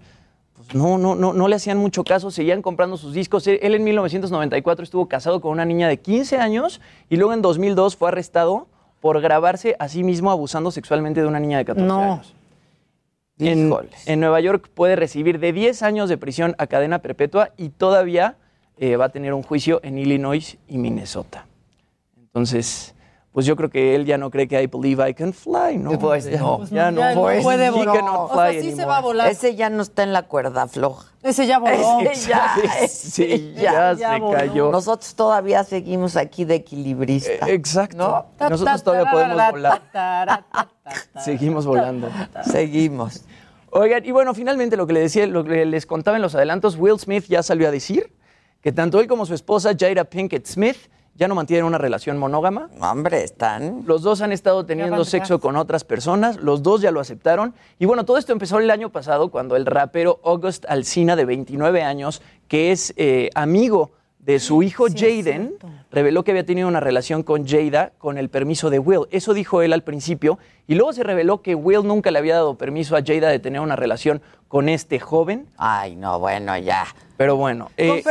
pues 0.56 0.74
no, 0.74 0.98
no, 0.98 1.14
no, 1.14 1.32
no 1.32 1.48
le 1.48 1.56
hacían 1.56 1.78
mucho 1.78 2.02
caso, 2.04 2.30
seguían 2.30 2.62
comprando 2.62 2.96
sus 2.96 3.12
discos. 3.12 3.46
Él, 3.46 3.58
él 3.62 3.74
en 3.74 3.84
1994 3.84 4.82
estuvo 4.84 5.06
casado 5.06 5.40
con 5.40 5.52
una 5.52 5.64
niña 5.64 5.88
de 5.88 5.98
15 5.98 6.38
años 6.38 6.80
y 7.08 7.16
luego 7.16 7.32
en 7.32 7.42
2002 7.42 7.96
fue 7.96 8.08
arrestado 8.08 8.66
por 9.00 9.20
grabarse 9.20 9.76
a 9.78 9.88
sí 9.88 10.02
mismo 10.02 10.30
abusando 10.30 10.70
sexualmente 10.70 11.20
de 11.20 11.26
una 11.26 11.38
niña 11.40 11.58
de 11.58 11.64
14 11.66 11.86
No. 11.86 12.00
años. 12.14 12.32
En, 13.38 13.70
en 14.06 14.20
Nueva 14.20 14.40
York 14.40 14.70
puede 14.72 14.96
recibir 14.96 15.38
de 15.38 15.52
10 15.52 15.82
años 15.82 16.08
de 16.08 16.16
prisión 16.16 16.54
a 16.58 16.66
cadena 16.66 17.00
perpetua 17.00 17.50
y 17.58 17.68
todavía 17.68 18.36
eh, 18.78 18.96
va 18.96 19.04
a 19.06 19.08
tener 19.10 19.34
un 19.34 19.42
juicio 19.42 19.80
en 19.82 19.98
Illinois 19.98 20.56
y 20.68 20.78
Minnesota. 20.78 21.46
Entonces, 22.18 22.94
pues 23.36 23.44
yo 23.44 23.54
creo 23.54 23.68
que 23.68 23.94
él 23.94 24.06
ya 24.06 24.16
no 24.16 24.30
cree 24.30 24.48
que 24.48 24.62
I 24.62 24.66
believe 24.66 25.06
I 25.06 25.12
can 25.12 25.34
fly, 25.34 25.76
¿no? 25.76 25.98
Pues 25.98 26.24
ya, 26.24 26.38
no. 26.38 26.64
ya 26.70 26.90
no, 26.90 27.02
Ya 27.02 27.14
no 27.14 27.20
Pues, 27.20 27.42
puede 27.44 27.68
volar. 27.68 28.02
O 28.02 28.30
sea, 28.34 28.50
sí 28.50 28.60
se 28.60 28.66
anymore. 28.68 28.86
va 28.86 28.96
a 28.96 29.00
volar. 29.02 29.30
Ese 29.30 29.54
ya 29.54 29.68
no 29.68 29.82
está 29.82 30.04
en 30.04 30.14
la 30.14 30.22
cuerda 30.22 30.66
floja. 30.68 31.12
Ese 31.22 31.46
ya 31.46 31.58
voló. 31.58 32.00
Ese 32.00 32.30
ya, 32.30 32.56
Sí, 32.88 33.52
ya 33.54 33.94
se 33.94 34.06
voló. 34.20 34.38
cayó. 34.38 34.70
Nosotros 34.70 35.14
todavía 35.14 35.64
seguimos 35.64 36.16
aquí 36.16 36.46
de 36.46 36.54
equilibrista. 36.54 37.46
Eh, 37.46 37.52
Exacto. 37.52 37.98
¿No? 38.40 38.48
Nosotros 38.48 38.82
todavía 38.82 39.10
podemos 39.10 39.50
volar. 39.50 39.82
Seguimos 41.22 41.66
volando. 41.66 42.08
Seguimos. 42.42 43.22
Oigan, 43.70 44.02
y 44.06 44.12
bueno, 44.12 44.32
finalmente 44.32 44.78
lo 44.78 44.86
que, 44.86 44.94
les 44.94 45.02
decía, 45.02 45.26
lo 45.26 45.44
que 45.44 45.66
les 45.66 45.84
contaba 45.84 46.16
en 46.16 46.22
los 46.22 46.34
adelantos, 46.34 46.76
Will 46.78 46.98
Smith 46.98 47.26
ya 47.28 47.42
salió 47.42 47.68
a 47.68 47.70
decir 47.70 48.14
que 48.62 48.72
tanto 48.72 48.98
él 48.98 49.06
como 49.06 49.26
su 49.26 49.34
esposa, 49.34 49.72
Jada 49.78 50.04
Pinkett 50.04 50.46
Smith, 50.46 50.78
ya 51.16 51.28
no 51.28 51.34
mantienen 51.34 51.64
una 51.64 51.78
relación 51.78 52.18
monógama. 52.18 52.68
Hombre, 52.80 53.24
están. 53.24 53.82
Los 53.86 54.02
dos 54.02 54.20
han 54.20 54.32
estado 54.32 54.66
teniendo 54.66 55.04
sexo 55.04 55.40
con 55.40 55.56
otras 55.56 55.84
personas, 55.84 56.36
los 56.36 56.62
dos 56.62 56.80
ya 56.80 56.90
lo 56.90 57.00
aceptaron. 57.00 57.54
Y 57.78 57.86
bueno, 57.86 58.04
todo 58.04 58.18
esto 58.18 58.32
empezó 58.32 58.58
el 58.58 58.70
año 58.70 58.90
pasado 58.90 59.30
cuando 59.30 59.56
el 59.56 59.66
rapero 59.66 60.20
August 60.24 60.64
Alsina, 60.68 61.16
de 61.16 61.24
29 61.24 61.82
años, 61.82 62.22
que 62.48 62.72
es 62.72 62.92
eh, 62.96 63.30
amigo 63.34 63.92
de 64.26 64.40
su 64.40 64.64
hijo 64.64 64.86
Jaden, 64.92 65.54
reveló 65.92 66.24
que 66.24 66.32
había 66.32 66.44
tenido 66.44 66.66
una 66.66 66.80
relación 66.80 67.22
con 67.22 67.46
Jada 67.46 67.92
con 67.96 68.18
el 68.18 68.28
permiso 68.28 68.70
de 68.70 68.80
Will. 68.80 69.06
Eso 69.12 69.34
dijo 69.34 69.62
él 69.62 69.72
al 69.72 69.84
principio 69.84 70.40
Y 70.66 70.74
luego 70.74 70.92
se 70.92 71.04
reveló 71.04 71.42
que 71.42 71.54
Will 71.54 71.86
nunca 71.86 72.10
le 72.10 72.18
había 72.18 72.34
dado 72.34 72.58
permiso 72.58 72.96
a 72.96 73.02
Jada 73.06 73.28
de 73.28 73.38
tener 73.38 73.60
una 73.60 73.76
relación 73.76 74.20
con 74.48 74.68
este 74.68 74.98
joven. 74.98 75.46
Ay, 75.56 75.94
no, 75.94 76.18
bueno, 76.18 76.58
ya. 76.58 76.86
Pero 77.16 77.36
bueno. 77.36 77.70
eh, 77.78 78.02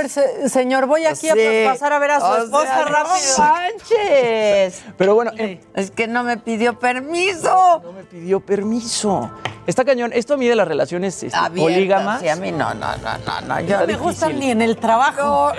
señor, 0.47 0.87
voy 0.87 1.05
aquí 1.05 1.27
Sí. 1.31 1.65
a 1.65 1.71
pasar 1.71 1.93
a 1.93 1.99
ver 1.99 2.11
a 2.11 2.19
su 2.19 2.25
O 2.25 2.37
esposa 2.37 2.65
sea, 2.67 2.77
no 2.77 2.85
rápido. 2.85 3.37
manches. 3.37 4.83
pero 4.97 5.13
bueno, 5.15 5.31
em, 5.37 5.59
Es 5.75 5.91
que 5.91 6.07
no 6.07 6.23
me 6.23 6.37
pidió 6.37 6.79
permiso. 6.79 7.81
no 7.83 7.91
me 7.91 8.03
pidió 8.03 8.39
permiso. 8.39 9.29
Está 9.67 9.83
cañón. 9.85 10.11
Esto 10.13 10.37
mide 10.37 10.55
las 10.55 10.67
relaciones 10.67 11.21
este, 11.23 11.37
polígamas. 11.55 12.21
Sí, 12.21 12.29
a 12.29 12.35
mí 12.35 12.51
no, 12.51 12.73
no, 12.73 12.97
no, 12.97 13.17
no, 13.19 13.41
no. 13.41 13.59
Yo 13.61 13.79
No 13.81 13.87
me 13.87 13.95
gustan 13.97 14.39
ni 14.39 14.51
en 14.51 14.61
el 14.61 14.77
trabajo. 14.77 15.51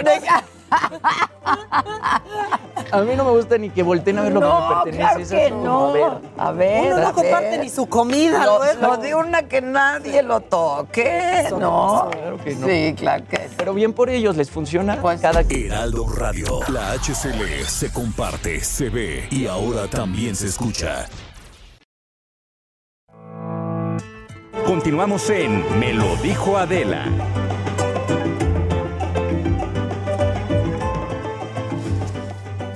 A 2.93 3.01
mí 3.01 3.15
no 3.17 3.25
me 3.25 3.31
gusta 3.31 3.59
ni 3.59 3.71
que 3.71 3.83
volteen 3.83 4.19
a 4.19 4.23
ver 4.23 4.33
lo 4.33 4.41
que 4.41 4.47
me 4.47 4.53
No, 4.53 4.83
pertenece. 4.85 5.27
claro 5.27 5.45
que 5.47 5.51
como, 5.51 5.65
no. 5.65 5.87
A 5.89 5.93
ver. 5.93 6.13
A 6.39 6.53
ver, 6.53 6.93
Uno 6.93 6.97
a 6.97 7.01
no 7.09 7.13
comparte 7.15 7.51
ver. 7.51 7.61
ni 7.61 7.69
su 7.69 7.87
comida. 7.87 8.45
Lo, 8.47 8.59
luego. 8.59 8.81
lo 8.81 8.97
de 8.99 9.15
una 9.15 9.43
que 9.43 9.61
nadie 9.61 10.23
lo 10.23 10.41
toque, 10.41 11.45
¿no? 11.51 12.09
Claro 12.13 12.39
que 12.43 12.55
no. 12.55 12.67
Sí, 12.67 12.95
claro 12.97 13.25
que 13.29 13.49
Pero 13.57 13.75
bien 13.75 13.93
por 13.93 14.09
ellos, 14.11 14.37
les 14.37 14.51
funciona 14.51 15.01
cada 15.21 15.45
que... 15.45 15.67
Heraldo 15.67 16.07
Radio. 16.09 16.61
La 16.69 16.93
HCL 16.93 17.65
se 17.67 17.93
comparte, 17.93 18.61
se 18.61 18.89
ve 18.89 19.27
y 19.31 19.47
ahora 19.47 19.87
también 19.89 20.35
se 20.37 20.47
escucha. 20.47 21.07
Continuamos 24.65 25.29
en 25.31 25.79
Me 25.79 25.93
lo 25.93 26.17
dijo 26.17 26.57
Adela. 26.57 27.05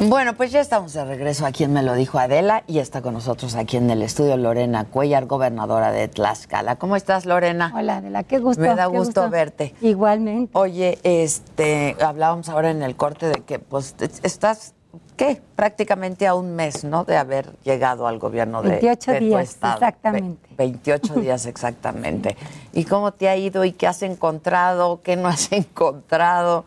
Bueno, 0.08 0.34
pues 0.34 0.50
ya 0.50 0.60
estamos 0.60 0.94
de 0.94 1.04
regreso 1.04 1.44
aquí 1.44 1.64
en 1.64 1.74
Me 1.74 1.82
lo 1.82 1.92
dijo 1.92 2.18
Adela 2.18 2.64
y 2.66 2.78
está 2.78 3.02
con 3.02 3.12
nosotros 3.12 3.54
aquí 3.54 3.76
en 3.76 3.90
el 3.90 4.00
estudio 4.00 4.38
Lorena 4.38 4.86
Cuellar, 4.86 5.26
gobernadora 5.26 5.92
de 5.92 6.08
Tlaxcala. 6.08 6.76
¿Cómo 6.76 6.96
estás, 6.96 7.26
Lorena? 7.26 7.70
Hola, 7.76 7.98
Adela, 7.98 8.22
qué 8.22 8.38
gusto. 8.38 8.62
Me 8.62 8.74
da 8.74 8.90
qué 8.90 8.96
gusto, 8.96 9.28
verte. 9.28 9.74
Igualmente. 9.82 10.56
Oye, 10.56 10.98
este, 11.02 11.98
hablábamos 12.00 12.48
ahora 12.48 12.70
en 12.70 12.82
el 12.82 12.96
corte 12.96 13.26
de 13.26 13.42
que 13.42 13.58
pues 13.58 13.94
estás 14.22 14.72
¿qué? 15.20 15.38
Prácticamente 15.54 16.26
a 16.26 16.34
un 16.34 16.56
mes, 16.56 16.82
¿no? 16.82 17.04
De 17.04 17.18
haber 17.18 17.52
llegado 17.62 18.06
al 18.06 18.18
gobierno 18.18 18.62
de, 18.62 18.70
28 18.70 19.12
de 19.12 19.18
tu 19.18 19.24
días, 19.26 19.50
estado. 19.50 19.74
exactamente. 19.74 20.48
Ve- 20.48 20.56
28 20.56 21.14
días 21.20 21.44
exactamente. 21.44 22.36
¿Y 22.72 22.84
cómo 22.84 23.12
te 23.12 23.28
ha 23.28 23.36
ido 23.36 23.66
y 23.66 23.72
qué 23.72 23.86
has 23.86 24.02
encontrado, 24.02 25.02
qué 25.02 25.16
no 25.16 25.28
has 25.28 25.52
encontrado? 25.52 26.64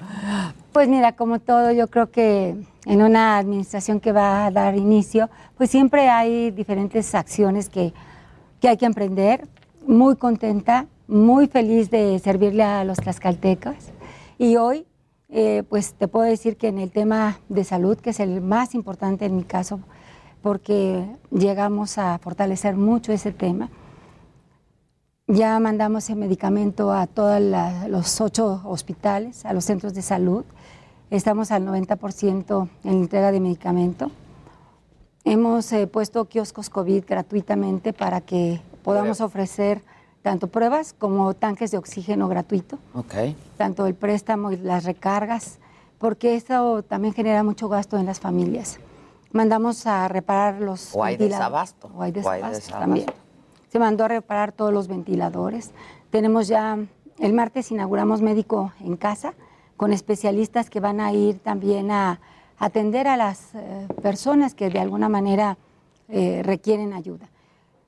Pues 0.71 0.87
mira, 0.87 1.13
como 1.13 1.39
todo, 1.39 1.71
yo 1.71 1.87
creo 1.87 2.11
que 2.11 2.55
en 2.85 3.01
una 3.01 3.39
administración 3.39 3.99
que 3.99 4.11
va 4.11 4.45
a 4.45 4.51
dar 4.51 4.75
inicio, 4.75 5.31
pues 5.57 5.71
siempre 5.71 6.07
hay 6.09 6.51
diferentes 6.51 7.15
acciones 7.15 7.69
que, 7.69 7.91
que 8.61 8.67
hay 8.69 8.77
que 8.77 8.85
emprender. 8.85 9.47
Muy 9.87 10.15
contenta, 10.15 10.85
muy 11.07 11.47
feliz 11.47 11.89
de 11.89 12.19
servirle 12.19 12.61
a 12.63 12.83
los 12.83 12.97
tlaxcaltecas. 12.99 13.75
Y 14.37 14.57
hoy, 14.57 14.85
eh, 15.35 15.63
pues 15.67 15.95
te 15.95 16.07
puedo 16.07 16.25
decir 16.29 16.57
que 16.57 16.67
en 16.67 16.77
el 16.77 16.91
tema 16.91 17.39
de 17.49 17.63
salud, 17.63 17.97
que 17.97 18.11
es 18.11 18.19
el 18.19 18.39
más 18.39 18.75
importante 18.75 19.25
en 19.25 19.35
mi 19.35 19.43
caso, 19.43 19.79
porque 20.43 21.07
llegamos 21.31 21.97
a 21.97 22.19
fortalecer 22.19 22.75
mucho 22.75 23.11
ese 23.11 23.31
tema. 23.31 23.71
Ya 25.25 25.59
mandamos 25.59 26.07
el 26.11 26.17
medicamento 26.17 26.93
a 26.93 27.07
todos 27.07 27.41
los 27.87 28.21
ocho 28.21 28.61
hospitales, 28.65 29.43
a 29.43 29.53
los 29.53 29.65
centros 29.65 29.95
de 29.95 30.03
salud. 30.03 30.45
Estamos 31.09 31.49
al 31.49 31.65
90% 31.65 32.69
en 32.83 32.91
entrega 32.91 33.31
de 33.31 33.39
medicamento. 33.39 34.11
Hemos 35.23 35.73
eh, 35.73 35.87
puesto 35.87 36.25
kioscos 36.25 36.69
COVID 36.69 37.05
gratuitamente 37.07 37.91
para 37.91 38.21
que 38.21 38.61
podamos 38.83 39.19
ofrecer 39.19 39.81
tanto 40.23 40.47
pruebas 40.47 40.95
como 40.97 41.33
tanques 41.35 41.69
de 41.69 41.77
oxígeno 41.77 42.27
gratuito, 42.27 42.79
Ok. 42.95 43.13
tanto 43.57 43.85
el 43.85 43.93
préstamo 43.93 44.51
y 44.51 44.57
las 44.57 44.85
recargas, 44.85 45.59
porque 45.99 46.35
eso 46.35 46.81
también 46.83 47.13
genera 47.13 47.43
mucho 47.43 47.69
gasto 47.69 47.97
en 47.97 48.05
las 48.07 48.19
familias. 48.19 48.79
Mandamos 49.31 49.85
a 49.85 50.07
reparar 50.07 50.61
los 50.61 50.95
O 50.95 51.03
hay 51.03 51.17
desabasto. 51.17 51.87
O 51.95 52.01
hay 52.01 52.01
O 52.01 52.01
hay 52.01 52.11
desabasto 52.13 52.49
desabasto. 52.55 52.79
también. 52.79 53.05
Se 53.69 53.79
mandó 53.79 54.05
a 54.05 54.07
reparar 54.07 54.51
todos 54.53 54.73
los 54.73 54.87
ventiladores. 54.87 55.71
Tenemos 56.09 56.47
ya, 56.47 56.77
el 57.19 57.33
martes 57.33 57.71
inauguramos 57.71 58.21
médico 58.21 58.71
en 58.79 58.95
casa 58.95 59.33
con 59.75 59.91
especialistas 59.91 60.69
que 60.69 60.79
van 60.79 60.99
a 61.01 61.11
ir 61.11 61.39
también 61.39 61.91
a 61.91 62.19
atender 62.59 63.07
a 63.07 63.17
las 63.17 63.55
eh, 63.55 63.87
personas 64.01 64.53
que 64.53 64.69
de 64.69 64.79
alguna 64.79 65.09
manera 65.09 65.57
eh, 66.07 66.41
requieren 66.43 66.93
ayuda. 66.93 67.27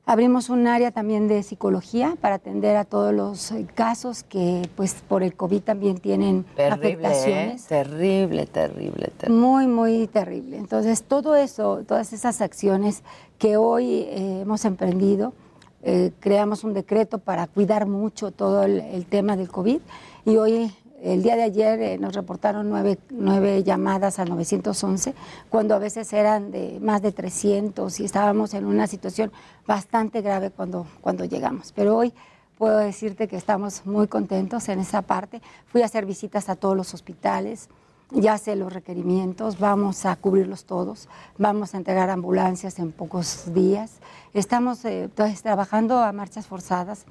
Abrimos 0.08 0.50
un 0.50 0.68
área 0.68 0.92
también 0.92 1.28
de 1.28 1.42
psicología 1.42 2.16
para 2.22 2.36
atender 2.36 2.76
a 2.78 2.86
todos 2.86 3.12
los 3.12 3.52
eh, 3.52 3.66
casos 3.74 4.22
que 4.24 4.70
pues 4.76 4.94
por 5.08 5.24
el 5.24 5.34
COVID 5.36 5.62
también 5.62 5.98
tienen 5.98 6.44
Terrible, 6.56 6.68
¿eh? 6.68 6.96
afectaciones. 6.96 7.66
terrible, 7.66 8.46
terrible, 8.46 9.12
terrible. 9.18 9.42
Muy, 9.42 9.66
muy 9.66 10.06
terrible. 10.08 10.58
Entonces, 10.58 11.02
todo 11.04 11.36
eso, 11.36 11.84
todas 11.88 12.14
esas 12.14 12.42
acciones 12.42 13.02
que 13.40 13.58
hoy 13.58 14.02
eh, 14.02 14.42
hemos 14.42 14.64
emprendido, 14.66 15.34
eh, 15.82 16.12
creamos 16.20 16.64
un 16.64 16.74
decreto 16.74 17.18
para 17.18 17.48
cuidar 17.48 17.88
mucho 17.88 18.30
todo 18.32 18.64
el, 18.64 18.82
el 18.82 19.06
tema 19.08 19.36
del 19.36 19.50
COVID 19.50 19.80
y 20.26 20.38
hoy, 20.38 20.72
el 21.06 21.22
día 21.22 21.36
de 21.36 21.44
ayer, 21.44 21.80
eh, 21.82 21.98
nos 22.00 22.16
reportaron 22.16 22.68
nueve, 22.68 22.98
nueve 23.12 23.64
llamadas 23.64 24.18
a 24.18 24.26
911, 24.26 25.14
cuando 25.50 25.76
a 25.76 25.80
veces 25.80 26.12
eran 26.14 26.50
de 26.52 26.80
más 26.82 27.04
de 27.04 27.12
300 27.12 28.00
y 28.00 28.06
estábamos 28.06 28.56
en 28.56 28.66
una 28.66 28.88
situación 28.88 29.32
bastante 29.68 30.22
grave 30.22 30.50
cuando, 30.50 30.88
cuando 31.02 31.24
llegamos. 31.24 31.72
Pero 31.74 31.96
hoy 31.96 32.12
puedo 32.58 32.80
decirte 32.80 33.28
que 33.28 33.38
estamos 33.38 33.86
muy 33.86 34.08
contentos 34.08 34.68
en 34.68 34.80
esa 34.80 35.04
parte. 35.04 35.44
Fui 35.68 35.84
a 35.84 35.86
hacer 35.86 36.08
visitas 36.08 36.50
a 36.50 36.56
todos 36.56 36.76
los 36.76 36.96
hospitales, 36.96 37.70
ya 38.10 38.40
sé 38.40 38.56
los 38.56 38.74
requerimientos, 38.74 39.60
vamos 39.60 40.08
a 40.08 40.16
cubrirlos 40.16 40.66
todos, 40.66 41.08
vamos 41.38 41.76
a 41.76 41.78
entregar 41.78 42.10
ambulancias 42.10 42.80
en 42.80 42.92
pocos 42.92 43.54
días. 43.54 44.00
Estamos 44.34 44.84
eh, 44.86 45.10
trabajando 45.44 46.00
a 46.00 46.12
marchas 46.14 46.48
forzadas. 46.48 47.06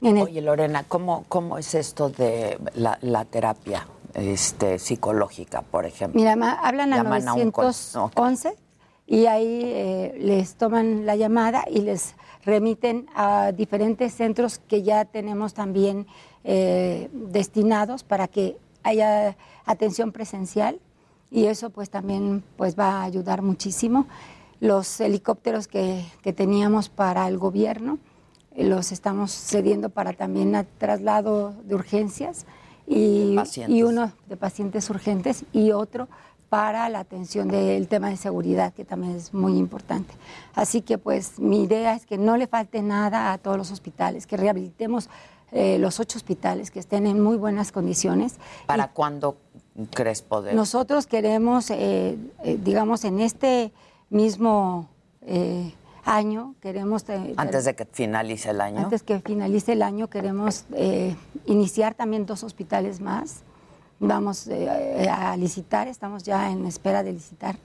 El, 0.00 0.18
Oye, 0.18 0.40
Lorena, 0.42 0.84
¿cómo, 0.86 1.24
cómo 1.28 1.56
es 1.58 1.74
esto 1.74 2.10
de 2.10 2.58
la, 2.74 2.98
la 3.00 3.24
terapia 3.24 3.86
este, 4.14 4.78
psicológica, 4.78 5.62
por 5.62 5.86
ejemplo? 5.86 6.20
Mira, 6.20 6.36
ma- 6.36 6.58
hablan 6.62 6.92
a 6.92 6.96
Llaman 6.98 7.28
a 7.28 7.34
un 7.34 7.52
911 7.54 8.54
y 9.06 9.26
ahí 9.26 9.60
eh, 9.64 10.14
les 10.18 10.56
toman 10.56 11.06
la 11.06 11.16
llamada 11.16 11.64
y 11.70 11.80
les 11.80 12.14
remiten 12.44 13.06
a 13.14 13.52
diferentes 13.52 14.12
centros 14.14 14.58
que 14.58 14.82
ya 14.82 15.04
tenemos 15.06 15.54
también 15.54 16.06
eh, 16.44 17.08
destinados 17.12 18.02
para 18.04 18.28
que 18.28 18.56
haya 18.82 19.36
atención 19.64 20.12
presencial 20.12 20.78
y 21.30 21.46
eso 21.46 21.70
pues 21.70 21.88
también 21.88 22.44
pues 22.56 22.78
va 22.78 23.00
a 23.00 23.02
ayudar 23.04 23.40
muchísimo. 23.42 24.06
Los 24.60 25.00
helicópteros 25.00 25.66
que, 25.68 26.04
que 26.22 26.32
teníamos 26.32 26.88
para 26.90 27.26
el 27.28 27.38
gobierno 27.38 27.98
los 28.56 28.92
estamos 28.92 29.32
cediendo 29.32 29.90
para 29.90 30.12
también 30.12 30.54
a 30.54 30.64
traslado 30.64 31.54
de 31.64 31.74
urgencias 31.74 32.46
y, 32.86 33.36
uno 33.82 34.12
de 34.28 34.36
pacientes 34.36 34.88
urgentes 34.90 35.44
y 35.52 35.72
otro 35.72 36.08
para 36.48 36.88
la 36.88 37.00
atención 37.00 37.48
del 37.48 37.88
tema 37.88 38.10
de 38.10 38.16
seguridad, 38.16 38.72
que 38.72 38.84
también 38.84 39.16
es 39.16 39.34
muy 39.34 39.56
importante. 39.56 40.14
Así 40.54 40.82
que 40.82 40.98
pues 40.98 41.40
mi 41.40 41.64
idea 41.64 41.94
es 41.94 42.06
que 42.06 42.16
no 42.16 42.36
le 42.36 42.46
falte 42.46 42.80
nada 42.82 43.32
a 43.32 43.38
todos 43.38 43.56
los 43.56 43.72
hospitales, 43.72 44.26
que 44.26 44.36
rehabilitemos 44.36 45.08
eh, 45.50 45.78
los 45.78 45.98
ocho 45.98 46.18
hospitales, 46.18 46.70
que 46.70 46.78
estén 46.78 47.06
en 47.06 47.20
muy 47.20 47.36
buenas 47.36 47.72
condiciones. 47.72 48.36
¿Para 48.66 48.88
cuándo 48.92 49.36
crees 49.94 50.22
poder? 50.22 50.54
Nosotros 50.54 51.06
queremos, 51.06 51.70
eh, 51.70 52.18
eh, 52.44 52.58
digamos, 52.62 53.04
en 53.04 53.20
este 53.20 53.72
mismo 54.10 54.88
año, 56.04 56.54
queremos... 56.60 57.08
eh, 57.08 57.34
Antes 57.36 57.64
de 57.64 57.74
que 57.74 57.84
finalice 57.84 58.50
el 58.50 58.60
año. 58.60 58.80
antes 58.80 59.02
que 59.02 59.20
finalice 59.20 59.72
el 59.72 59.82
año 59.82 60.08
queremos 60.08 60.64
eh, 60.74 61.16
iniciar 61.46 61.94
también 61.94 62.26
dos 62.26 62.44
hospitales 62.44 63.00
más. 63.00 63.42
Vamos 64.00 64.46
eh, 64.48 65.08
a 65.08 65.36
licitar, 65.36 65.88
estamos 65.88 66.22
ya 66.24 66.50
en 66.50 66.66
espera 66.66 67.02
de 67.02 67.12
licitar. 67.12 67.56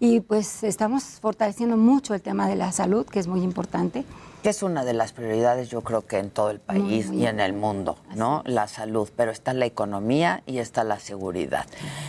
Y 0.00 0.20
pues 0.20 0.64
estamos 0.64 1.04
fortaleciendo 1.20 1.76
mucho 1.76 2.14
el 2.14 2.22
tema 2.22 2.48
de 2.48 2.56
la 2.56 2.72
salud, 2.72 3.06
que 3.06 3.20
es 3.20 3.26
muy 3.26 3.42
importante. 3.42 4.04
Que 4.42 4.50
es 4.50 4.62
una 4.62 4.84
de 4.84 4.92
las 4.92 5.12
prioridades, 5.12 5.70
yo 5.70 5.80
creo 5.80 6.06
que 6.06 6.18
en 6.18 6.30
todo 6.30 6.50
el 6.50 6.60
país 6.60 7.06
Muy, 7.08 7.18
y 7.22 7.26
en 7.26 7.40
el 7.40 7.54
mundo, 7.54 7.96
¿no? 8.14 8.42
La 8.44 8.68
salud, 8.68 9.08
pero 9.16 9.30
está 9.30 9.54
la 9.54 9.64
economía 9.64 10.42
y 10.46 10.58
está 10.58 10.84
la 10.84 10.98
seguridad. 10.98 11.64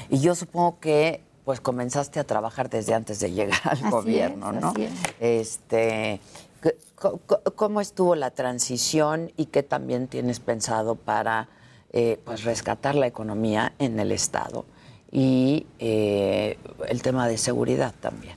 Y 0.09 0.19
yo 0.19 0.35
supongo 0.35 0.79
que 0.79 1.21
pues 1.45 1.61
comenzaste 1.61 2.19
a 2.19 2.23
trabajar 2.23 2.69
desde 2.69 2.93
antes 2.93 3.19
de 3.19 3.31
llegar 3.31 3.59
al 3.63 3.77
Así 3.77 3.89
gobierno, 3.89 4.51
es, 4.51 4.61
¿no? 4.61 4.67
así 4.69 4.83
es. 4.83 4.91
Este, 5.19 6.19
¿qué- 6.61 6.75
co- 6.95 7.19
co- 7.25 7.41
¿cómo 7.55 7.79
estuvo 7.81 8.15
la 8.15 8.31
transición 8.31 9.31
y 9.37 9.45
qué 9.45 9.61
también 9.63 10.07
tienes 10.07 10.39
pensado 10.39 10.95
para 10.95 11.47
eh, 11.93 12.19
pues 12.25 12.43
rescatar 12.43 12.95
la 12.95 13.07
economía 13.07 13.73
en 13.79 13.99
el 13.99 14.11
estado 14.11 14.65
y 15.11 15.65
eh, 15.79 16.57
el 16.89 17.01
tema 17.03 17.27
de 17.27 17.37
seguridad 17.37 17.93
también? 18.01 18.35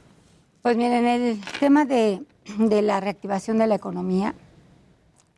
Pues 0.62 0.76
miren, 0.76 1.06
el 1.06 1.40
tema 1.58 1.84
de, 1.86 2.22
de 2.58 2.82
la 2.82 3.00
reactivación 3.00 3.58
de 3.58 3.66
la 3.66 3.74
economía. 3.76 4.34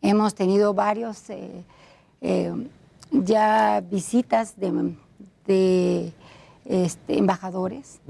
Hemos 0.02 0.34
tenido 0.34 0.74
varios 0.74 1.22
eh, 1.30 1.62
ya 3.12 3.80
visitas 3.88 4.58
de, 4.58 4.94
de, 5.46 6.12
este, 6.70 7.18
embajadores. 7.18 8.00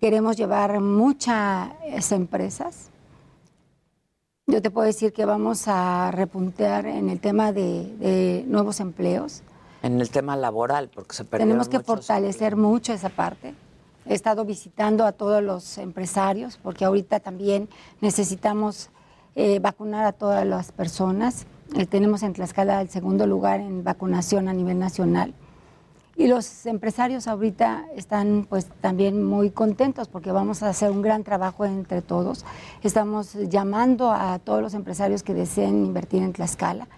Queremos 0.00 0.36
llevar 0.36 0.80
muchas 0.80 2.12
empresas. 2.12 2.90
Yo 4.46 4.62
te 4.62 4.70
puedo 4.70 4.86
decir 4.86 5.12
que 5.12 5.24
vamos 5.24 5.64
a 5.66 6.10
repuntear 6.12 6.86
en 6.86 7.08
el 7.08 7.18
tema 7.18 7.52
de, 7.52 7.96
de 7.96 8.44
nuevos 8.46 8.78
empleos. 8.80 9.42
En 9.82 10.00
el 10.00 10.10
tema 10.10 10.36
laboral, 10.36 10.90
porque 10.94 11.14
se 11.14 11.24
Tenemos 11.24 11.68
que 11.68 11.80
fortalecer 11.80 12.56
mucho 12.56 12.92
esa 12.92 13.08
parte. 13.08 13.54
He 14.04 14.14
estado 14.14 14.44
visitando 14.44 15.04
a 15.04 15.12
todos 15.12 15.42
los 15.42 15.78
empresarios 15.78 16.58
porque 16.62 16.84
ahorita 16.84 17.18
también 17.18 17.68
necesitamos 18.00 18.90
eh, 19.34 19.58
vacunar 19.58 20.06
a 20.06 20.12
todas 20.12 20.46
las 20.46 20.72
personas. 20.72 21.46
Eh, 21.74 21.86
tenemos 21.86 22.22
en 22.22 22.32
Tlaxcala 22.32 22.80
el 22.80 22.88
segundo 22.88 23.26
lugar 23.26 23.60
en 23.60 23.82
vacunación 23.82 24.48
a 24.48 24.52
nivel 24.52 24.78
nacional. 24.78 25.34
Y 26.18 26.28
los 26.28 26.64
empresarios 26.64 27.28
ahorita 27.28 27.84
están 27.94 28.46
pues 28.48 28.66
también 28.80 29.22
muy 29.22 29.50
contentos 29.50 30.08
porque 30.08 30.32
vamos 30.32 30.62
a 30.62 30.70
hacer 30.70 30.90
un 30.90 31.02
gran 31.02 31.24
trabajo 31.24 31.66
entre 31.66 32.00
todos. 32.00 32.46
Estamos 32.82 33.34
llamando 33.34 34.10
a 34.10 34.38
todos 34.38 34.62
los 34.62 34.72
empresarios 34.72 35.22
que 35.22 35.34
deseen 35.34 35.84
invertir 35.84 36.22
en 36.22 36.32
Tlaxcala 36.32 36.88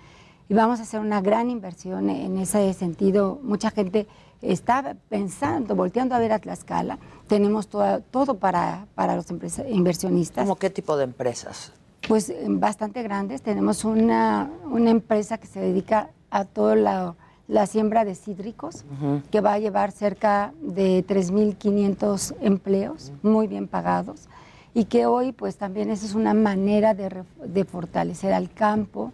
y 0.48 0.54
vamos 0.54 0.78
a 0.78 0.84
hacer 0.84 1.00
una 1.00 1.20
gran 1.20 1.50
inversión 1.50 2.10
en 2.10 2.38
ese 2.38 2.72
sentido. 2.74 3.40
Mucha 3.42 3.72
gente 3.72 4.06
está 4.40 4.96
pensando, 5.08 5.74
volteando 5.74 6.14
a 6.14 6.20
ver 6.20 6.32
a 6.32 6.38
Tlaxcala. 6.38 7.00
Tenemos 7.26 7.66
todo, 7.66 8.00
todo 8.00 8.34
para, 8.38 8.86
para 8.94 9.16
los 9.16 9.26
inversionistas. 9.68 10.44
¿Cómo 10.44 10.56
qué 10.56 10.70
tipo 10.70 10.96
de 10.96 11.04
empresas? 11.04 11.72
Pues 12.06 12.30
eh, 12.30 12.44
bastante 12.48 13.02
grandes. 13.02 13.42
Tenemos 13.42 13.84
una, 13.84 14.48
una 14.70 14.90
empresa 14.90 15.38
que 15.38 15.48
se 15.48 15.58
dedica 15.58 16.10
a 16.30 16.44
toda 16.44 16.76
la, 16.76 17.14
la 17.48 17.66
siembra 17.66 18.04
de 18.04 18.14
cítricos, 18.14 18.84
que 19.30 19.40
va 19.40 19.54
a 19.54 19.58
llevar 19.58 19.90
cerca 19.90 20.52
de 20.60 21.04
3.500 21.04 22.36
empleos 22.40 23.12
muy 23.22 23.46
bien 23.46 23.66
pagados 23.66 24.28
y 24.74 24.84
que 24.84 25.06
hoy 25.06 25.32
pues 25.32 25.56
también 25.56 25.90
esa 25.90 26.04
es 26.04 26.14
una 26.14 26.34
manera 26.34 26.94
de, 26.94 27.24
de 27.44 27.64
fortalecer 27.64 28.34
al 28.34 28.52
campo 28.52 29.12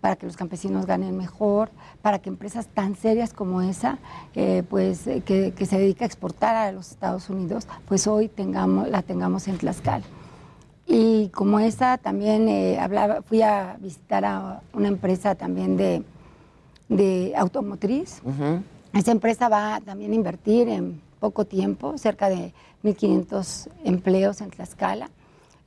para 0.00 0.16
que 0.16 0.26
los 0.26 0.36
campesinos 0.36 0.86
ganen 0.86 1.16
mejor, 1.16 1.70
para 2.02 2.20
que 2.20 2.28
empresas 2.28 2.66
tan 2.66 2.96
serias 2.96 3.32
como 3.32 3.62
esa, 3.62 3.98
eh, 4.34 4.64
pues 4.68 5.06
eh, 5.06 5.22
que, 5.24 5.52
que 5.52 5.66
se 5.66 5.78
dedica 5.78 6.04
a 6.04 6.06
exportar 6.06 6.56
a 6.56 6.72
los 6.72 6.90
Estados 6.90 7.30
Unidos, 7.30 7.68
pues 7.86 8.06
hoy 8.06 8.28
tengamos, 8.28 8.88
la 8.88 9.02
tengamos 9.02 9.46
en 9.48 9.58
Tlaxcala. 9.58 10.04
Y 10.86 11.28
como 11.28 11.60
esa 11.60 11.98
también 11.98 12.48
eh, 12.48 12.80
hablaba, 12.80 13.22
fui 13.22 13.42
a 13.42 13.76
visitar 13.80 14.24
a 14.24 14.60
una 14.72 14.88
empresa 14.88 15.36
también 15.36 15.76
de, 15.76 16.02
de 16.96 17.32
automotriz. 17.36 18.20
Esa 18.92 19.10
empresa 19.12 19.48
va 19.48 19.80
también 19.84 20.12
a 20.12 20.14
invertir 20.14 20.68
en 20.68 21.00
poco 21.20 21.44
tiempo, 21.44 21.96
cerca 21.98 22.28
de 22.28 22.52
1.500 22.84 23.68
empleos 23.84 24.40
en 24.40 24.50
Tlaxcala. 24.50 25.08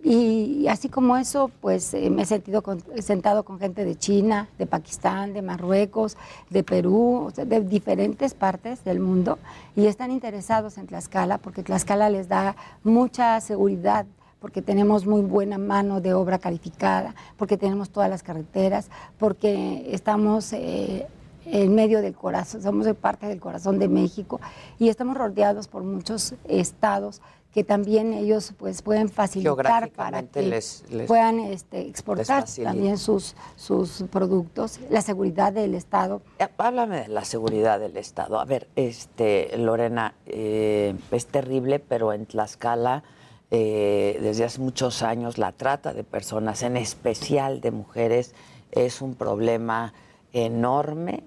Y 0.04 0.68
así 0.68 0.88
como 0.90 1.18
eso, 1.18 1.50
pues 1.62 1.92
eh, 1.96 2.12
me 2.12 2.22
he 2.22 2.26
sentido 2.26 2.62
con- 2.62 2.84
sentado 3.02 3.44
con 3.44 3.58
gente 3.58 3.84
de 3.84 3.96
China, 3.96 4.48
de 4.60 4.68
Pakistán, 4.68 5.34
de 5.34 5.42
Marruecos, 5.42 6.16
de 6.52 6.64
Perú, 6.64 7.24
o 7.28 7.32
sea, 7.32 7.46
de 7.46 7.62
diferentes 7.62 8.36
partes 8.36 8.84
del 8.84 9.00
mundo 9.00 9.40
y 9.76 9.88
están 9.88 10.12
interesados 10.12 10.78
en 10.78 10.86
Tlaxcala 10.86 11.40
porque 11.40 11.64
Tlaxcala 11.64 12.12
les 12.12 12.28
da 12.28 12.56
mucha 12.84 13.42
seguridad 13.42 14.06
porque 14.40 14.62
tenemos 14.62 15.06
muy 15.06 15.22
buena 15.22 15.58
mano 15.58 16.02
de 16.02 16.14
obra 16.14 16.40
calificada, 16.40 17.16
porque 17.38 17.58
tenemos 17.58 17.90
todas 17.90 18.10
las 18.10 18.24
carreteras, 18.24 18.90
porque 19.18 19.88
estamos 19.92 20.54
eh, 20.54 21.08
en 21.46 21.74
medio 21.76 22.02
del 22.02 22.14
corazón, 22.14 22.62
somos 22.62 22.88
parte 22.96 23.28
del 23.28 23.40
corazón 23.40 23.80
de 23.80 23.88
México 23.88 24.40
y 24.80 24.90
estamos 24.90 25.18
rodeados 25.18 25.68
por 25.68 25.84
muchos 25.84 26.36
estados 26.48 27.22
que 27.54 27.64
también 27.64 28.12
ellos 28.12 28.54
pues 28.58 28.82
pueden 28.82 29.08
facilitar 29.08 29.90
para 29.92 30.24
que 30.24 30.42
les- 30.42 30.84
les- 30.90 31.08
puedan 31.08 31.40
este, 31.40 31.88
exportar 31.88 32.44
también 32.62 32.98
sus, 32.98 33.34
sus 33.56 34.04
productos, 34.12 34.82
la 34.90 35.02
seguridad 35.02 35.54
del 35.54 35.74
Estado. 35.74 36.22
Eh, 36.40 36.50
Háblame 36.58 37.04
de 37.04 37.08
la 37.08 37.24
seguridad 37.24 37.80
del 37.80 37.96
Estado. 37.96 38.40
A 38.42 38.44
ver, 38.46 38.68
este, 38.76 39.58
Lorena, 39.58 40.16
eh, 40.26 40.96
es 41.12 41.28
terrible, 41.28 41.80
pero 41.80 42.12
en 42.12 42.26
Tlaxcala, 42.26 43.04
eh, 43.52 44.18
desde 44.22 44.44
hace 44.44 44.60
muchos 44.60 45.02
años, 45.04 45.38
la 45.38 45.52
trata 45.52 45.94
de 45.94 46.04
personas, 46.04 46.64
en 46.64 46.78
especial 46.78 47.62
de 47.62 47.72
mujeres, 47.72 48.34
es 48.72 49.02
un 49.02 49.16
problema 49.16 49.94
enorme 50.34 51.24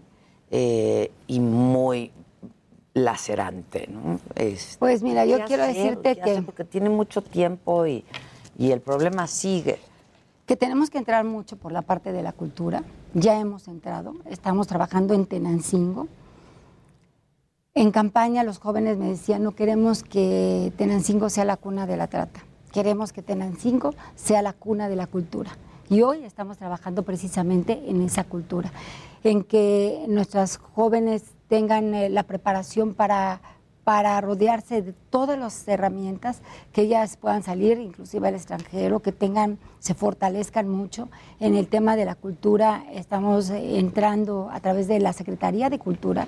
eh, 0.50 1.10
y 1.26 1.40
muy 1.40 2.10
lacerante, 2.94 3.88
¿no? 3.88 4.18
Este, 4.34 4.78
Pues 4.78 5.02
mira, 5.02 5.24
yo 5.24 5.38
¿qué 5.38 5.44
quiero 5.44 5.62
hacer? 5.62 5.76
decirte 5.76 6.16
¿Qué 6.16 6.22
que- 6.22 6.30
hacer? 6.32 6.44
Porque 6.44 6.64
tiene 6.64 6.90
mucho 6.90 7.22
tiempo 7.22 7.86
y, 7.86 8.04
y 8.58 8.72
el 8.72 8.80
problema 8.80 9.26
sigue. 9.26 9.78
que 10.46 10.56
tenemos 10.56 10.90
que 10.90 10.98
entrar 10.98 11.24
mucho 11.24 11.56
por 11.56 11.72
la 11.72 11.82
parte 11.82 12.10
de 12.12 12.22
la 12.22 12.32
cultura. 12.32 12.82
Ya 13.14 13.38
hemos 13.38 13.68
entrado, 13.68 14.14
estamos 14.28 14.66
trabajando 14.66 15.14
en 15.14 15.26
Tenancingo. 15.26 16.08
En 17.78 17.92
campaña 17.92 18.42
los 18.42 18.58
jóvenes 18.58 18.98
me 18.98 19.06
decían, 19.06 19.44
no 19.44 19.52
queremos 19.52 20.02
que 20.02 20.72
Tenancingo 20.76 21.30
sea 21.30 21.44
la 21.44 21.56
cuna 21.56 21.86
de 21.86 21.96
la 21.96 22.08
trata, 22.08 22.40
queremos 22.72 23.12
que 23.12 23.22
Tenancingo 23.22 23.94
sea 24.16 24.42
la 24.42 24.52
cuna 24.52 24.88
de 24.88 24.96
la 24.96 25.06
cultura. 25.06 25.52
Y 25.88 26.02
hoy 26.02 26.24
estamos 26.24 26.58
trabajando 26.58 27.04
precisamente 27.04 27.84
en 27.86 28.02
esa 28.02 28.24
cultura, 28.24 28.72
en 29.22 29.44
que 29.44 30.04
nuestras 30.08 30.56
jóvenes 30.56 31.22
tengan 31.46 31.94
eh, 31.94 32.08
la 32.10 32.24
preparación 32.24 32.94
para, 32.94 33.42
para 33.84 34.20
rodearse 34.20 34.82
de 34.82 34.92
todas 34.92 35.38
las 35.38 35.68
herramientas, 35.68 36.40
que 36.72 36.82
ellas 36.82 37.16
puedan 37.16 37.44
salir 37.44 37.78
inclusive 37.78 38.26
al 38.26 38.34
extranjero, 38.34 38.98
que 38.98 39.12
tengan, 39.12 39.56
se 39.78 39.94
fortalezcan 39.94 40.68
mucho. 40.68 41.08
En 41.38 41.54
el 41.54 41.68
tema 41.68 41.94
de 41.94 42.06
la 42.06 42.16
cultura 42.16 42.82
estamos 42.90 43.50
eh, 43.50 43.78
entrando 43.78 44.48
a 44.50 44.58
través 44.58 44.88
de 44.88 44.98
la 44.98 45.12
Secretaría 45.12 45.70
de 45.70 45.78
Cultura, 45.78 46.26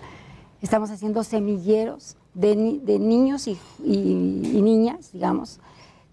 estamos 0.63 0.91
haciendo 0.91 1.25
semilleros 1.25 2.17
de, 2.35 2.57
ni- 2.57 2.79
de 2.79 2.99
niños 2.99 3.47
y, 3.49 3.59
y- 3.85 4.51
y 4.55 4.63
niñas, 4.63 5.13
digamos, 5.13 5.59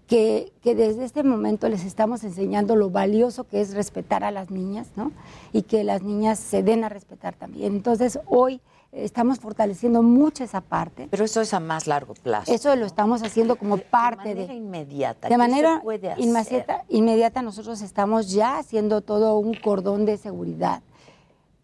que, 0.06 0.52
que 0.62 0.74
desde 0.74 1.04
este 1.04 1.22
momento 1.22 1.68
les 1.68 1.84
estamos 1.84 2.24
enseñando 2.24 2.76
lo 2.76 2.88
valioso 2.90 3.44
que 3.44 3.60
es 3.60 3.74
respetar 3.74 4.24
a 4.24 4.30
las 4.30 4.50
niñas, 4.50 4.88
¿no? 4.96 5.12
Y 5.52 5.62
que 5.62 5.84
las 5.84 6.02
niñas 6.02 6.38
se 6.38 6.62
den 6.62 6.82
a 6.84 6.88
respetar 6.88 7.34
también. 7.34 7.74
Entonces, 7.74 8.18
hoy 8.26 8.60
estamos 8.90 9.38
fortaleciendo 9.38 10.02
mucho 10.02 10.44
esa 10.44 10.62
parte. 10.62 11.08
Pero 11.10 11.26
eso 11.26 11.42
es 11.42 11.52
a 11.52 11.60
más 11.60 11.86
largo 11.86 12.14
plazo. 12.14 12.50
Eso 12.50 12.74
lo 12.74 12.86
estamos 12.86 13.22
haciendo 13.22 13.56
como 13.56 13.76
parte 13.76 14.30
de... 14.30 14.34
manera 14.36 14.54
inmediata. 14.54 15.28
De 15.28 15.34
¿qué 15.34 15.38
manera 15.38 15.76
se 15.76 15.82
puede 15.82 16.10
hacer? 16.10 16.24
inmediata, 16.24 16.84
inmediata 16.88 17.42
nosotros 17.42 17.82
estamos 17.82 18.30
ya 18.32 18.56
haciendo 18.58 19.02
todo 19.02 19.38
un 19.38 19.52
cordón 19.54 20.06
de 20.06 20.16
seguridad. 20.16 20.80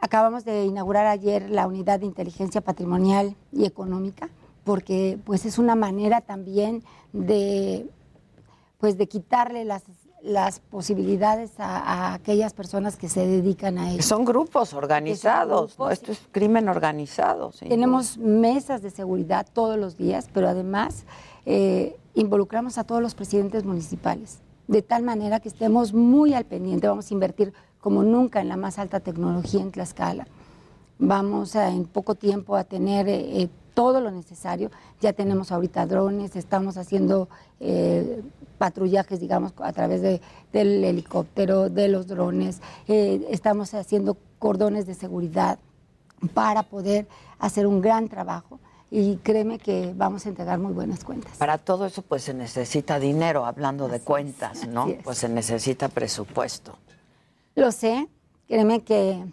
Acabamos 0.04 0.44
de 0.44 0.66
inaugurar 0.66 1.06
ayer 1.06 1.48
la 1.48 1.66
unidad 1.66 2.00
de 2.00 2.04
inteligencia 2.04 2.60
patrimonial 2.60 3.36
y 3.52 3.64
económica, 3.64 4.28
porque 4.62 5.18
pues 5.24 5.46
es 5.46 5.56
una 5.56 5.76
manera 5.76 6.20
también 6.20 6.82
de 7.14 7.88
pues 8.76 8.98
de 8.98 9.08
quitarle 9.08 9.64
las, 9.64 9.82
las 10.20 10.60
posibilidades 10.60 11.58
a, 11.58 11.78
a 11.78 12.12
aquellas 12.12 12.52
personas 12.52 12.96
que 12.96 13.08
se 13.08 13.26
dedican 13.26 13.78
a 13.78 13.94
eso. 13.94 14.02
Son 14.02 14.26
grupos 14.26 14.74
organizados, 14.74 15.78
¿no? 15.78 15.88
Esto 15.88 16.12
es 16.12 16.20
crimen 16.32 16.68
organizado. 16.68 17.52
Tenemos 17.66 18.18
mesas 18.18 18.82
de 18.82 18.90
seguridad 18.90 19.46
todos 19.54 19.78
los 19.78 19.96
días, 19.96 20.28
pero 20.34 20.50
además 20.50 21.06
eh, 21.46 21.96
involucramos 22.12 22.76
a 22.76 22.84
todos 22.84 23.00
los 23.00 23.14
presidentes 23.14 23.64
municipales, 23.64 24.40
de 24.68 24.82
tal 24.82 25.02
manera 25.02 25.40
que 25.40 25.48
estemos 25.48 25.94
muy 25.94 26.34
al 26.34 26.44
pendiente. 26.44 26.88
Vamos 26.88 27.10
a 27.10 27.14
invertir 27.14 27.54
como 27.84 28.02
nunca 28.02 28.40
en 28.40 28.48
la 28.48 28.56
más 28.56 28.78
alta 28.78 29.00
tecnología 29.00 29.60
en 29.60 29.70
Tlaxcala. 29.70 30.26
Vamos 30.98 31.54
a, 31.54 31.68
en 31.68 31.84
poco 31.84 32.14
tiempo 32.14 32.56
a 32.56 32.64
tener 32.64 33.06
eh, 33.10 33.42
eh, 33.42 33.48
todo 33.74 34.00
lo 34.00 34.10
necesario. 34.10 34.70
Ya 35.02 35.12
tenemos 35.12 35.52
ahorita 35.52 35.84
drones, 35.84 36.34
estamos 36.34 36.78
haciendo 36.78 37.28
eh, 37.60 38.22
patrullajes, 38.56 39.20
digamos, 39.20 39.52
a 39.58 39.70
través 39.74 40.00
de- 40.00 40.22
del 40.50 40.82
helicóptero, 40.82 41.68
de 41.68 41.88
los 41.88 42.06
drones. 42.06 42.62
Eh, 42.88 43.26
estamos 43.28 43.74
haciendo 43.74 44.16
cordones 44.38 44.86
de 44.86 44.94
seguridad 44.94 45.58
para 46.32 46.62
poder 46.62 47.06
hacer 47.38 47.66
un 47.66 47.82
gran 47.82 48.08
trabajo 48.08 48.60
y 48.90 49.16
créeme 49.16 49.58
que 49.58 49.92
vamos 49.94 50.24
a 50.24 50.30
entregar 50.30 50.58
muy 50.58 50.72
buenas 50.72 51.04
cuentas. 51.04 51.36
Para 51.36 51.58
todo 51.58 51.84
eso 51.84 52.00
pues 52.00 52.22
se 52.22 52.32
necesita 52.32 52.98
dinero, 52.98 53.44
hablando 53.44 53.88
de 53.88 54.00
cuentas, 54.00 54.66
¿no? 54.68 54.86
Pues 55.04 55.18
se 55.18 55.28
necesita 55.28 55.88
presupuesto. 55.90 56.78
Lo 57.54 57.70
sé, 57.72 58.08
créeme 58.48 58.80
que 58.80 59.24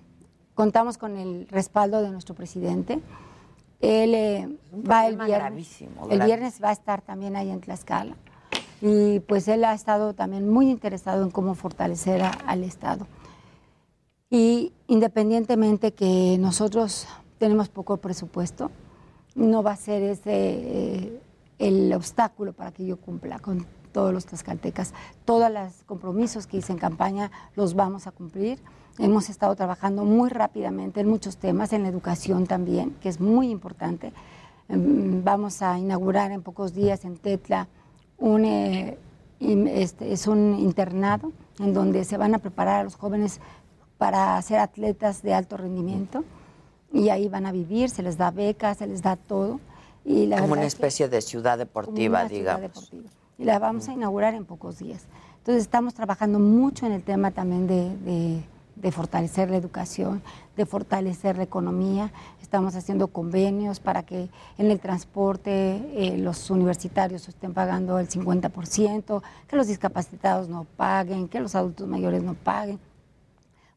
contamos 0.53 0.97
con 0.97 1.17
el 1.17 1.47
respaldo 1.47 2.01
de 2.01 2.11
nuestro 2.11 2.35
presidente. 2.35 2.99
Él 3.79 4.13
eh, 4.13 4.57
va 4.73 5.07
el 5.07 5.15
viernes. 5.15 5.37
gravísimo, 5.39 6.07
el 6.09 6.21
viernes 6.21 6.59
va 6.63 6.69
a 6.69 6.73
estar 6.73 7.01
también 7.01 7.35
ahí 7.35 7.49
en 7.49 7.61
Tlaxcala. 7.61 8.15
y 8.83 9.19
pues 9.21 9.47
él 9.47 9.63
ha 9.63 9.73
estado 9.75 10.13
también 10.15 10.49
muy 10.49 10.69
interesado 10.69 11.23
en 11.23 11.29
cómo 11.29 11.53
fortalecer 11.53 12.23
a- 12.23 12.29
al 12.31 12.63
Estado. 12.63 13.05
Y 14.29 14.73
independientemente 14.87 15.93
que 15.93 16.37
nosotros 16.39 17.07
tenemos 17.37 17.69
poco 17.69 17.97
presupuesto, 17.97 18.71
no 19.35 19.61
va 19.61 19.73
a 19.73 19.75
ser 19.75 20.01
ese 20.01 20.31
eh, 20.33 21.21
el 21.59 21.93
obstáculo 21.93 22.53
para 22.53 22.71
que 22.71 22.83
yo 22.85 22.97
cumpla 22.97 23.37
con 23.39 23.65
todos 23.91 24.13
los 24.13 24.25
tlaxcaltecas. 24.25 24.93
Todos 25.25 25.51
los 25.51 25.83
compromisos 25.85 26.47
que 26.47 26.57
hice 26.57 26.71
en 26.73 26.79
campaña 26.79 27.31
los 27.55 27.73
vamos 27.75 28.07
a 28.07 28.11
cumplir. 28.11 28.59
Hemos 28.99 29.29
estado 29.29 29.55
trabajando 29.55 30.03
muy 30.05 30.29
rápidamente 30.29 30.99
en 31.01 31.07
muchos 31.09 31.37
temas, 31.37 31.73
en 31.73 31.83
la 31.83 31.89
educación 31.89 32.45
también, 32.47 32.95
que 33.01 33.09
es 33.09 33.19
muy 33.19 33.49
importante. 33.49 34.13
Em, 34.69 35.23
Vamos 35.23 35.61
a 35.61 35.77
inaugurar 35.79 36.31
en 36.31 36.41
pocos 36.41 36.73
días 36.73 37.05
en 37.05 37.17
Tetla 37.17 37.67
un, 38.17 38.45
eh, 38.45 38.97
este, 39.39 40.11
es 40.13 40.27
un 40.27 40.57
internado 40.59 41.31
en 41.59 41.73
donde 41.73 42.03
se 42.05 42.17
van 42.17 42.35
a 42.35 42.39
preparar 42.39 42.81
a 42.81 42.83
los 42.83 42.95
jóvenes 42.95 43.39
para 43.97 44.41
ser 44.41 44.59
atletas 44.59 45.21
de 45.21 45.33
alto 45.33 45.57
rendimiento 45.57 46.23
y 46.93 47.09
ahí 47.09 47.27
van 47.29 47.45
a 47.45 47.51
vivir, 47.51 47.89
se 47.89 48.03
les 48.03 48.17
da 48.17 48.31
becas, 48.31 48.77
se 48.77 48.87
les 48.87 49.01
da 49.01 49.15
todo. 49.15 49.59
Y 50.03 50.25
la 50.25 50.39
Como 50.41 50.53
una 50.53 50.63
es 50.63 50.73
que- 50.75 50.79
especie 50.79 51.07
de 51.07 51.21
ciudad 51.21 51.57
deportiva, 51.57 52.19
como 52.19 52.27
una 52.27 52.29
ciudad 52.29 52.57
digamos. 52.59 52.91
deportiva. 52.91 53.09
Y 53.41 53.43
la 53.45 53.57
vamos 53.57 53.89
a 53.89 53.93
inaugurar 53.93 54.35
en 54.35 54.45
pocos 54.45 54.77
días. 54.77 55.07
Entonces 55.39 55.63
estamos 55.63 55.95
trabajando 55.95 56.37
mucho 56.37 56.85
en 56.85 56.91
el 56.91 57.01
tema 57.01 57.31
también 57.31 57.65
de, 57.65 57.97
de- 57.97 58.43
de 58.75 58.91
fortalecer 58.91 59.49
la 59.49 59.57
educación, 59.57 60.21
de 60.55 60.65
fortalecer 60.65 61.37
la 61.37 61.43
economía. 61.43 62.11
Estamos 62.41 62.75
haciendo 62.75 63.07
convenios 63.07 63.79
para 63.79 64.03
que 64.03 64.29
en 64.57 64.71
el 64.71 64.79
transporte 64.79 65.51
eh, 65.95 66.17
los 66.17 66.49
universitarios 66.51 67.27
estén 67.27 67.53
pagando 67.53 67.97
el 67.99 68.07
50%, 68.07 69.21
que 69.47 69.55
los 69.55 69.67
discapacitados 69.67 70.47
no 70.49 70.65
paguen, 70.77 71.27
que 71.27 71.39
los 71.39 71.55
adultos 71.55 71.87
mayores 71.87 72.23
no 72.23 72.33
paguen 72.35 72.79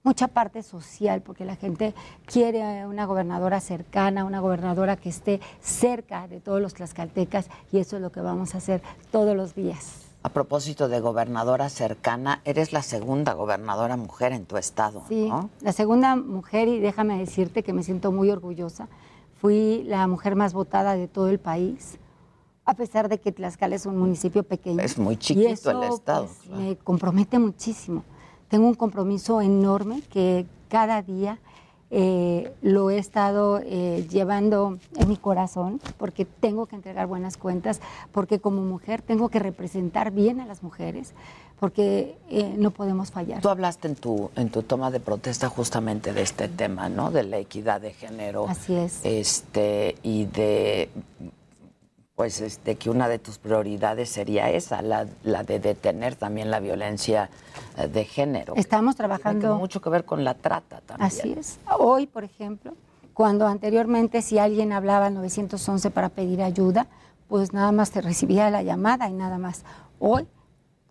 mucha 0.05 0.29
parte 0.29 0.63
social, 0.63 1.23
porque 1.23 1.45
la 1.47 1.57
gente 1.57 1.95
quiere 2.27 2.87
una 2.87 3.07
gobernadora 3.07 3.59
cercana, 3.61 4.25
una 4.25 4.39
gobernadora 4.39 4.97
que 4.97 5.09
esté 5.09 5.41
cerca 5.63 6.29
de 6.29 6.41
todos 6.41 6.61
los 6.61 6.75
tlaxcaltecas 6.75 7.49
y 7.73 7.79
eso 7.79 7.97
es 7.97 8.03
lo 8.03 8.13
que 8.13 8.21
vamos 8.21 8.55
a 8.55 8.59
hacer 8.59 8.83
todos 9.11 9.35
los 9.35 9.55
días. 9.55 10.03
A 10.23 10.29
propósito 10.29 10.89
de 10.89 11.01
gobernadora 11.01 11.69
cercana, 11.71 12.41
eres 12.45 12.73
la 12.73 12.83
segunda 12.83 13.33
gobernadora 13.33 13.97
mujer 13.97 14.33
en 14.33 14.45
tu 14.45 14.57
estado, 14.59 15.03
Sí, 15.09 15.29
¿no? 15.29 15.49
la 15.63 15.73
segunda 15.73 16.17
mujer, 16.17 16.69
y 16.69 16.81
déjame 16.81 17.19
decirte 17.19 17.63
que 17.63 17.73
me 17.73 17.83
siento 17.83 18.13
muy 18.13 18.31
orgullosa, 18.31 18.89
fui 19.41 19.85
la 19.87 20.07
mujer 20.07 20.37
más 20.37 20.53
votada 20.53 20.95
de 20.97 21.09
todo 21.09 21.29
el 21.29 21.39
país, 21.41 21.99
a 22.67 22.75
pesar 22.75 23.09
de 23.11 23.21
que 23.21 23.33
Tlaxcala 23.33 23.75
es 23.77 23.85
un 23.85 23.99
municipio 23.99 24.43
pequeño. 24.43 24.81
Es 24.81 24.99
muy 24.99 25.15
Y 25.15 25.19
chiquito 25.19 25.49
eso, 25.51 25.71
el 25.83 25.93
estado. 25.93 26.27
pues, 26.47 26.49
me 26.59 26.77
compromete 26.77 27.39
muchísimo. 27.39 28.05
Tengo 28.55 28.69
un 28.69 28.75
compromiso 28.75 29.43
enorme 29.43 30.01
que 30.13 30.47
cada 30.69 31.03
día 31.03 31.41
eh, 31.91 32.53
lo 32.63 32.89
he 32.89 32.99
estado 32.99 33.61
eh, 33.65 34.07
llevando 34.09 34.79
en 34.95 35.09
mi 35.09 35.17
corazón 35.17 35.81
porque 35.99 36.25
tengo 36.25 36.67
que 36.67 36.77
entregar 36.77 37.09
buenas 37.09 37.37
cuentas, 37.37 37.81
porque 38.13 38.39
como 38.39 38.63
mujer 38.63 39.03
tengo 39.03 39.29
que 39.29 39.41
representar 39.41 40.13
bien 40.13 40.41
a 40.41 40.47
las 40.47 40.63
mujeres, 40.63 41.15
porque 41.59 42.17
eh, 42.31 42.55
no 42.57 42.71
podemos 42.71 43.11
fallar. 43.11 43.41
Tú 43.41 43.49
hablaste 43.49 43.89
en 43.89 43.97
tu, 43.97 44.31
en 44.37 44.49
tu 44.51 44.63
toma 44.63 44.93
de 44.93 45.01
protesta 45.01 45.49
justamente 45.49 46.13
de 46.13 46.23
este 46.23 46.47
tema, 46.47 46.89
¿no? 46.89 47.11
De 47.11 47.25
la 47.25 47.39
equidad 47.39 47.81
de 47.81 47.93
género. 47.93 48.47
Así 48.49 48.77
es. 48.77 49.01
Este, 49.03 49.97
y 50.05 50.27
de 50.27 50.91
pues 52.17 52.41
este 52.41 52.77
que 52.77 52.91
una 52.91 53.09
de 53.09 53.19
tus 53.19 53.39
prioridades 53.39 54.09
sería 54.09 54.51
esa, 54.51 54.83
la, 54.83 55.07
la 55.25 55.43
de 55.43 55.59
detener 55.59 56.15
también 56.15 56.51
la 56.51 56.61
violencia 56.61 57.29
eh, 57.77 57.89
de 57.89 58.05
género. 58.05 58.55
Estamos 58.57 58.95
Tiene 58.95 59.09
trabajando. 59.09 59.57
mucho 59.57 59.81
que 59.81 59.91
ver 59.91 60.05
con 60.05 60.23
la 60.23 60.35
trata 60.35 60.81
también. 60.81 61.07
Así 61.07 61.33
es. 61.33 61.59
Hoy, 61.79 62.07
por 62.07 62.23
ejemplo, 62.23 62.75
cuando 63.15 63.47
anteriormente 63.47 64.23
si 64.23 64.39
alguien 64.39 64.73
hablaba 64.73 65.07
al 65.07 65.15
911 65.15 65.91
para 65.91 66.09
pedir 66.09 66.41
ayuda, 66.43 66.87
pues 67.29 67.53
nada 67.53 67.73
más 67.73 67.91
te 67.91 68.01
recibía 68.01 68.49
la 68.51 68.63
llamada 68.63 69.09
y 69.09 69.13
nada 69.13 69.39
más. 69.39 69.65
Hoy 69.99 70.29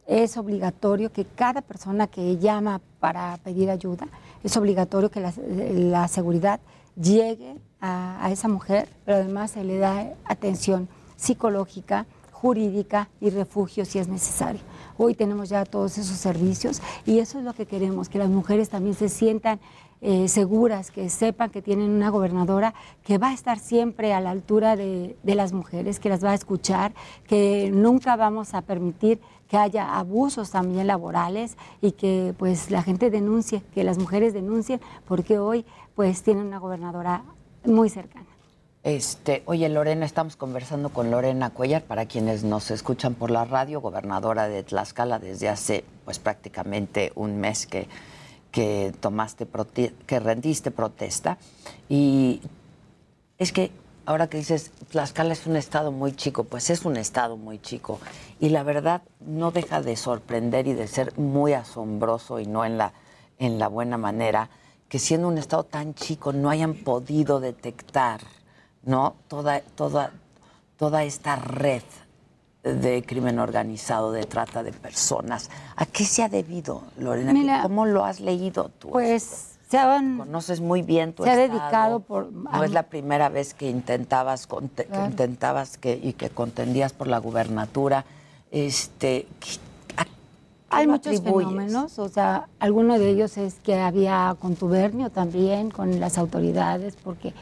es 0.06 0.36
obligatorio 0.36 1.10
que 1.14 1.24
cada 1.24 1.62
persona 1.62 2.08
que 2.08 2.38
llama 2.38 2.82
para 3.00 3.38
pedir 3.44 3.70
ayuda, 3.70 4.08
es 4.44 4.58
obligatorio 4.58 5.10
que 5.10 5.22
la, 5.22 5.34
la 5.48 6.08
seguridad 6.10 6.60
llegue 7.02 7.56
a, 7.80 8.26
a 8.26 8.30
esa 8.32 8.50
mujer, 8.50 8.90
pero 9.06 9.18
además 9.20 9.52
se 9.52 9.64
le 9.64 9.78
da 9.78 10.14
atención 10.26 10.90
psicológica, 11.24 12.06
jurídica 12.32 13.10
y 13.22 13.30
refugio 13.30 13.86
si 13.86 14.00
es 14.00 14.10
necesario. 14.10 14.60
Hoy 14.98 15.16
tenemos 15.16 15.48
ya 15.48 15.64
todos 15.64 15.98
esos 15.98 16.18
servicios 16.18 16.82
y 17.06 17.20
eso 17.20 17.40
es 17.40 17.46
lo 17.46 17.54
que 17.54 17.66
queremos, 17.66 18.10
que 18.10 18.20
las 18.20 18.30
mujeres 18.30 18.70
también 18.70 18.96
se 18.96 19.08
sientan 19.08 19.60
eh, 20.02 20.28
seguras, 20.28 20.92
que 20.92 21.10
sepan 21.10 21.50
que 21.50 21.62
tienen 21.62 21.90
una 21.90 22.10
gobernadora 22.10 22.74
que 23.06 23.18
va 23.18 23.30
a 23.30 23.34
estar 23.34 23.58
siempre 23.58 24.14
a 24.14 24.20
la 24.20 24.32
altura 24.32 24.76
de, 24.76 25.16
de 25.24 25.36
las 25.36 25.54
mujeres, 25.54 26.02
que 26.02 26.10
las 26.10 26.22
va 26.22 26.32
a 26.32 26.36
escuchar, 26.36 26.94
que 27.26 27.72
nunca 27.74 28.18
vamos 28.18 28.54
a 28.54 28.62
permitir 28.62 29.22
que 29.48 29.56
haya 29.56 29.98
abusos 29.98 30.52
también 30.52 30.88
laborales 30.88 31.56
y 31.82 31.94
que 31.94 32.36
pues 32.38 32.70
la 32.70 32.84
gente 32.84 33.10
denuncie, 33.10 33.64
que 33.74 33.86
las 33.86 33.98
mujeres 33.98 34.34
denuncien, 34.34 34.82
porque 35.08 35.40
hoy 35.40 35.66
pues 35.96 36.22
tienen 36.24 36.48
una 36.48 36.58
gobernadora 36.58 37.24
muy 37.64 37.90
cercana. 37.90 38.33
Este, 38.84 39.44
oye, 39.46 39.70
Lorena, 39.70 40.06
estamos 40.06 40.36
conversando 40.36 40.90
con 40.90 41.10
Lorena 41.10 41.52
Cuellar, 41.52 41.84
para 41.84 42.06
quienes 42.06 42.44
nos 42.44 42.70
escuchan 42.70 43.14
por 43.14 43.32
la 43.32 43.46
radio, 43.46 43.80
gobernadora 43.80 44.50
de 44.50 44.62
Tlaxcala 44.62 45.20
desde 45.20 45.48
hace 45.48 45.86
pues 46.04 46.20
prácticamente 46.20 47.14
un 47.16 47.40
mes 47.40 47.66
que, 47.66 47.88
que 48.52 48.94
tomaste 49.00 49.48
que 50.06 50.20
rendiste 50.20 50.70
protesta. 50.70 51.38
Y 51.88 52.42
es 53.38 53.54
que 53.54 53.72
ahora 54.06 54.28
que 54.28 54.40
dices 54.40 54.72
Tlaxcala 54.90 55.32
es 55.32 55.48
un 55.48 55.56
estado 55.56 55.94
muy 55.94 56.14
chico, 56.14 56.44
pues 56.44 56.70
es 56.70 56.84
un 56.84 56.98
estado 56.98 57.38
muy 57.38 57.60
chico. 57.60 58.02
Y 58.42 58.50
la 58.50 58.64
verdad 58.64 59.02
no 59.22 59.52
deja 59.52 59.82
de 59.82 59.96
sorprender 59.96 60.68
y 60.68 60.74
de 60.74 60.90
ser 60.90 61.18
muy 61.18 61.54
asombroso 61.54 62.42
y 62.42 62.48
no 62.48 62.66
en 62.66 62.78
la, 62.78 62.92
en 63.40 63.60
la 63.60 63.70
buena 63.70 63.98
manera, 63.98 64.50
que 64.90 65.00
siendo 65.00 65.30
un 65.30 65.38
estado 65.38 65.64
tan 65.64 65.94
chico 65.94 66.34
no 66.34 66.50
hayan 66.50 66.74
podido 66.74 67.40
detectar 67.40 68.20
¿no? 68.84 69.16
Toda, 69.28 69.62
toda, 69.62 70.12
toda 70.78 71.04
esta 71.04 71.36
red 71.36 71.82
de 72.64 73.04
crimen 73.04 73.40
organizado, 73.40 74.12
de 74.12 74.26
trata 74.26 74.64
de 74.64 74.72
personas. 74.72 75.50
¿A 75.76 75.86
qué 75.86 76.06
se 76.06 76.24
ha 76.24 76.30
debido, 76.30 76.84
Lorena? 76.98 77.34
Mira, 77.34 77.62
¿Cómo 77.64 77.86
lo 77.86 78.06
has 78.06 78.20
leído 78.22 78.70
tú? 78.80 78.90
Pues 78.90 79.58
se 79.70 79.78
han, 79.78 80.18
Conoces 80.20 80.62
muy 80.62 80.82
bien 80.82 81.14
tu 81.14 81.24
se 81.24 81.30
ha 81.32 81.34
estado. 81.34 81.60
dedicado 81.60 82.00
por... 82.00 82.32
No 82.32 82.64
es 82.64 82.72
la 82.72 82.84
primera 82.84 83.28
vez 83.30 83.54
que 83.54 83.70
intentabas, 83.70 84.48
conte- 84.48 84.84
que 84.86 84.90
Claro. 84.92 85.06
intentabas 85.08 85.78
que, 85.78 86.00
y 86.02 86.14
que 86.14 86.30
contendías 86.30 86.94
por 86.94 87.08
la 87.08 87.18
gubernatura. 87.18 88.06
Este, 88.52 89.28
¿qué- 89.42 89.60
a 89.98 90.06
Hay 90.78 90.88
muchos 90.88 91.18
atribuyes? 91.18 91.50
fenómenos, 91.50 92.00
o 92.00 92.08
sea, 92.08 92.48
alguno 92.60 92.98
de 92.98 93.10
ellos 93.10 93.38
es 93.38 93.56
que 93.56 93.76
había 93.80 94.36
contubernio 94.40 95.10
también 95.10 95.70
con 95.70 96.00
las 96.00 96.18
autoridades, 96.18 96.96
porque 97.04 97.34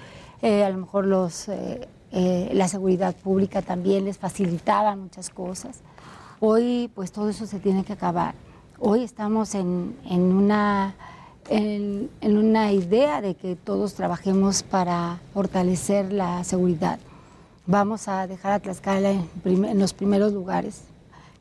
eh, 0.41 0.63
a 0.63 0.69
lo 0.69 0.77
mejor 0.79 1.05
los, 1.05 1.47
eh, 1.49 1.87
eh, 2.11 2.49
la 2.53 2.67
seguridad 2.67 3.15
pública 3.15 3.61
también 3.61 4.05
les 4.05 4.17
facilitaba 4.17 4.95
muchas 4.95 5.29
cosas. 5.29 5.81
Hoy, 6.39 6.89
pues 6.95 7.11
todo 7.11 7.29
eso 7.29 7.45
se 7.45 7.59
tiene 7.59 7.83
que 7.83 7.93
acabar. 7.93 8.33
Hoy 8.79 9.03
estamos 9.03 9.53
en, 9.53 9.95
en 10.09 10.33
una, 10.33 10.95
en, 11.49 12.09
una 12.23 12.71
idea 12.71 13.21
de 13.21 13.35
que 13.35 13.55
todos 13.55 13.93
trabajemos 13.93 14.63
para 14.63 15.19
fortalecer 15.33 16.11
la 16.11 16.43
seguridad. 16.43 16.99
Vamos 17.67 18.07
a 18.07 18.25
dejar 18.25 18.53
a 18.53 18.59
Tlaxcala 18.59 19.11
en, 19.11 19.29
en 19.45 19.79
los 19.79 19.93
primeros 19.93 20.33
lugares. 20.33 20.81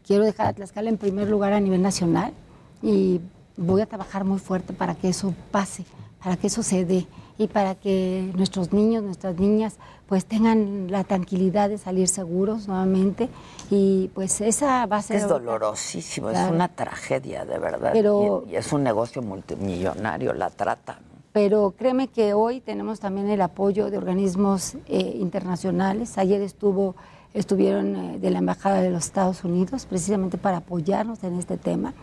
Quiero 0.06 0.24
dejar 0.24 0.48
a 0.48 0.52
Tlaxcala 0.52 0.90
en 0.90 0.98
primer 0.98 1.30
lugar 1.30 1.54
a 1.54 1.60
nivel 1.60 1.80
nacional 1.80 2.34
y 2.82 3.22
voy 3.56 3.80
a 3.80 3.86
trabajar 3.86 4.24
muy 4.24 4.38
fuerte 4.38 4.74
para 4.74 4.94
que 4.94 5.08
eso 5.08 5.34
pase, 5.50 5.86
para 6.22 6.36
que 6.36 6.48
eso 6.48 6.62
se 6.62 6.84
dé 6.84 7.06
y 7.40 7.46
para 7.48 7.74
que 7.74 8.30
nuestros 8.36 8.70
niños, 8.70 9.02
nuestras 9.02 9.38
niñas, 9.38 9.78
pues 10.06 10.26
tengan 10.26 10.90
la 10.90 11.04
tranquilidad 11.04 11.70
de 11.70 11.78
salir 11.78 12.06
seguros 12.06 12.68
nuevamente 12.68 13.30
y 13.70 14.08
pues 14.14 14.42
esa 14.42 14.84
va 14.84 14.98
a 14.98 15.02
ser... 15.02 15.16
Es 15.16 15.26
dolorosísimo, 15.28 16.28
es 16.28 16.38
una 16.50 16.68
tragedia, 16.68 17.46
de 17.46 17.58
verdad. 17.58 17.92
Pero- 17.94 18.44
y, 18.46 18.50
y 18.52 18.56
es 18.56 18.70
un 18.74 18.82
negocio 18.82 19.22
multimillonario 19.22 20.34
la 20.34 20.50
trata. 20.50 20.98
Pero 21.32 21.72
créeme 21.78 22.08
que 22.08 22.34
hoy 22.34 22.60
tenemos 22.60 23.00
también 23.00 23.30
el 23.30 23.40
apoyo 23.40 23.88
de 23.90 23.96
organismos 23.96 24.74
eh, 24.86 25.16
internacionales. 25.18 26.18
Ayer 26.18 26.42
estuvo, 26.42 26.94
estuvieron 27.32 27.96
eh, 27.96 28.18
de 28.18 28.30
la 28.30 28.40
Embajada 28.40 28.82
de 28.82 28.90
los 28.90 29.06
Estados 29.06 29.44
Unidos 29.44 29.86
precisamente 29.86 30.36
para 30.36 30.58
apoyarnos 30.58 31.24
en 31.24 31.38
este 31.38 31.56
tema. 31.56 31.94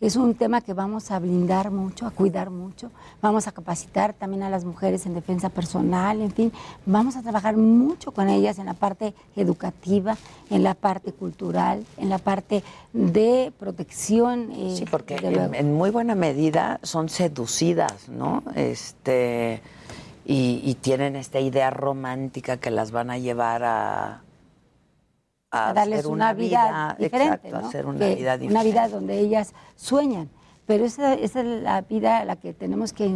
Es 0.00 0.16
un 0.16 0.34
tema 0.34 0.62
que 0.62 0.72
vamos 0.72 1.10
a 1.10 1.18
blindar 1.18 1.70
mucho, 1.70 2.06
a 2.06 2.10
cuidar 2.10 2.48
mucho. 2.48 2.90
Vamos 3.20 3.46
a 3.46 3.52
capacitar 3.52 4.14
también 4.14 4.42
a 4.42 4.48
las 4.48 4.64
mujeres 4.64 5.04
en 5.04 5.12
defensa 5.12 5.50
personal, 5.50 6.22
en 6.22 6.30
fin. 6.32 6.52
Vamos 6.86 7.16
a 7.16 7.22
trabajar 7.22 7.58
mucho 7.58 8.10
con 8.12 8.30
ellas 8.30 8.58
en 8.58 8.64
la 8.66 8.72
parte 8.72 9.12
educativa, 9.36 10.16
en 10.48 10.62
la 10.62 10.72
parte 10.72 11.12
cultural, 11.12 11.84
en 11.98 12.08
la 12.08 12.16
parte 12.16 12.62
de 12.94 13.52
protección. 13.58 14.50
eh, 14.52 14.74
Sí, 14.78 14.84
porque 14.90 15.16
en, 15.16 15.74
muy 15.74 15.90
buena 15.90 16.14
medida 16.14 16.80
son 16.82 17.10
seducidas, 17.10 18.08
¿no? 18.08 18.42
Este 18.54 19.60
y, 20.24 20.62
y 20.64 20.74
tienen 20.76 21.14
esta 21.16 21.40
idea 21.40 21.70
romántica 21.70 22.56
que 22.56 22.70
las 22.70 22.90
van 22.90 23.10
a 23.10 23.18
llevar 23.18 23.64
a, 23.64 24.22
a 25.50 25.72
darles 25.72 26.04
una, 26.06 26.32
vida, 26.32 26.96
diferente, 26.98 27.48
exacto, 27.48 27.56
a 27.56 27.60
¿no? 27.62 27.68
hacer 27.68 27.86
una 27.86 27.98
Que- 27.98 28.14
vida 28.14 28.38
diferente. 28.38 28.46
Una 28.54 28.62
vida 28.62 28.88
donde 28.88 29.18
ellas 29.18 29.52
sueñan. 29.76 30.28
Pero 30.66 30.84
esa, 30.84 31.14
esa 31.14 31.40
es 31.40 31.46
la 31.62 31.80
vida 31.82 32.18
a 32.18 32.24
la 32.24 32.36
que 32.36 32.52
tenemos 32.52 32.92
que, 32.92 33.10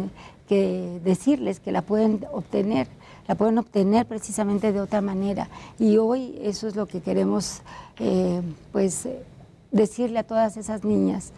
que 0.49 0.99
decirles 1.05 1.61
que 1.61 1.71
la 1.71 1.81
pueden 1.81 2.25
obtener, 2.33 2.87
la 3.29 3.35
pueden 3.35 3.57
obtener 3.57 4.05
precisamente 4.05 4.73
de 4.73 4.81
otra 4.81 4.99
manera. 4.99 5.47
Y 5.79 5.95
hoy 5.97 6.37
eso 6.41 6.67
es 6.67 6.75
lo 6.75 6.85
que 6.87 6.99
queremos, 7.01 7.61
eh, 7.99 8.41
pues, 8.73 9.07
decirle 9.71 10.19
a 10.19 10.23
todas 10.23 10.57
esas 10.57 10.83
niñas 10.83 11.31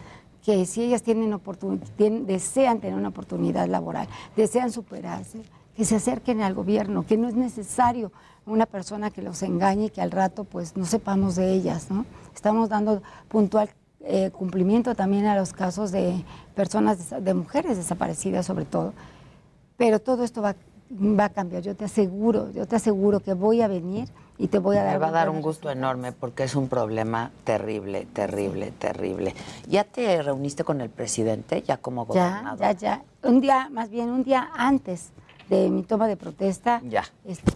que 0.44 0.66
si 0.66 0.82
ellas 0.82 1.02
tienen 1.02 1.32
oportun- 1.32 1.80
tienen- 1.96 2.26
desean 2.26 2.80
tener 2.80 2.96
una 2.98 3.08
oportunidad 3.10 3.68
laboral, 3.68 4.08
desean 4.34 4.72
superarse, 4.72 5.42
que 5.76 5.84
se 5.84 5.94
acerquen 5.94 6.40
al 6.42 6.54
gobierno, 6.54 7.06
que 7.06 7.16
no 7.16 7.28
es 7.28 7.34
necesario 7.34 8.10
una 8.48 8.66
persona 8.66 9.10
que 9.10 9.22
los 9.22 9.42
engañe 9.42 9.86
y 9.86 9.90
que 9.90 10.00
al 10.00 10.10
rato 10.10 10.44
pues 10.44 10.76
no 10.76 10.84
sepamos 10.86 11.36
de 11.36 11.52
ellas, 11.52 11.90
¿no? 11.90 12.04
Estamos 12.34 12.68
dando 12.68 13.02
puntual 13.28 13.68
eh, 14.00 14.30
cumplimiento 14.30 14.94
también 14.94 15.26
a 15.26 15.36
los 15.36 15.52
casos 15.52 15.90
de 15.90 16.24
personas, 16.54 17.10
de 17.22 17.34
mujeres 17.34 17.76
desaparecidas 17.76 18.46
sobre 18.46 18.64
todo. 18.64 18.92
Pero 19.76 20.00
todo 20.00 20.24
esto 20.24 20.40
va, 20.42 20.54
va 20.92 21.24
a 21.26 21.28
cambiar, 21.30 21.62
yo 21.62 21.74
te 21.76 21.84
aseguro, 21.84 22.50
yo 22.52 22.66
te 22.66 22.76
aseguro 22.76 23.20
que 23.20 23.34
voy 23.34 23.60
a 23.62 23.68
venir 23.68 24.08
y 24.38 24.46
te 24.48 24.58
voy 24.58 24.76
a 24.76 24.84
dar... 24.84 24.92
Me 24.94 24.98
va 24.98 25.08
a 25.08 25.12
dar 25.12 25.30
un 25.30 25.42
gusto 25.42 25.68
enorme 25.70 26.12
porque 26.12 26.44
es 26.44 26.54
un 26.54 26.68
problema 26.68 27.30
terrible, 27.44 28.06
terrible, 28.12 28.70
terrible. 28.72 29.34
¿Ya 29.68 29.82
te 29.84 30.22
reuniste 30.22 30.62
con 30.64 30.80
el 30.80 30.90
presidente, 30.90 31.62
ya 31.62 31.76
como 31.76 32.06
Ya, 32.14 32.30
gobernador? 32.30 32.58
ya, 32.60 32.72
ya. 32.72 33.02
Un 33.28 33.40
día, 33.40 33.68
más 33.70 33.90
bien 33.90 34.10
un 34.10 34.22
día 34.22 34.48
antes 34.56 35.10
de 35.48 35.70
mi 35.70 35.82
toma 35.82 36.06
de 36.06 36.16
protesta, 36.16 36.80
Ya. 36.88 37.04
este, 37.24 37.52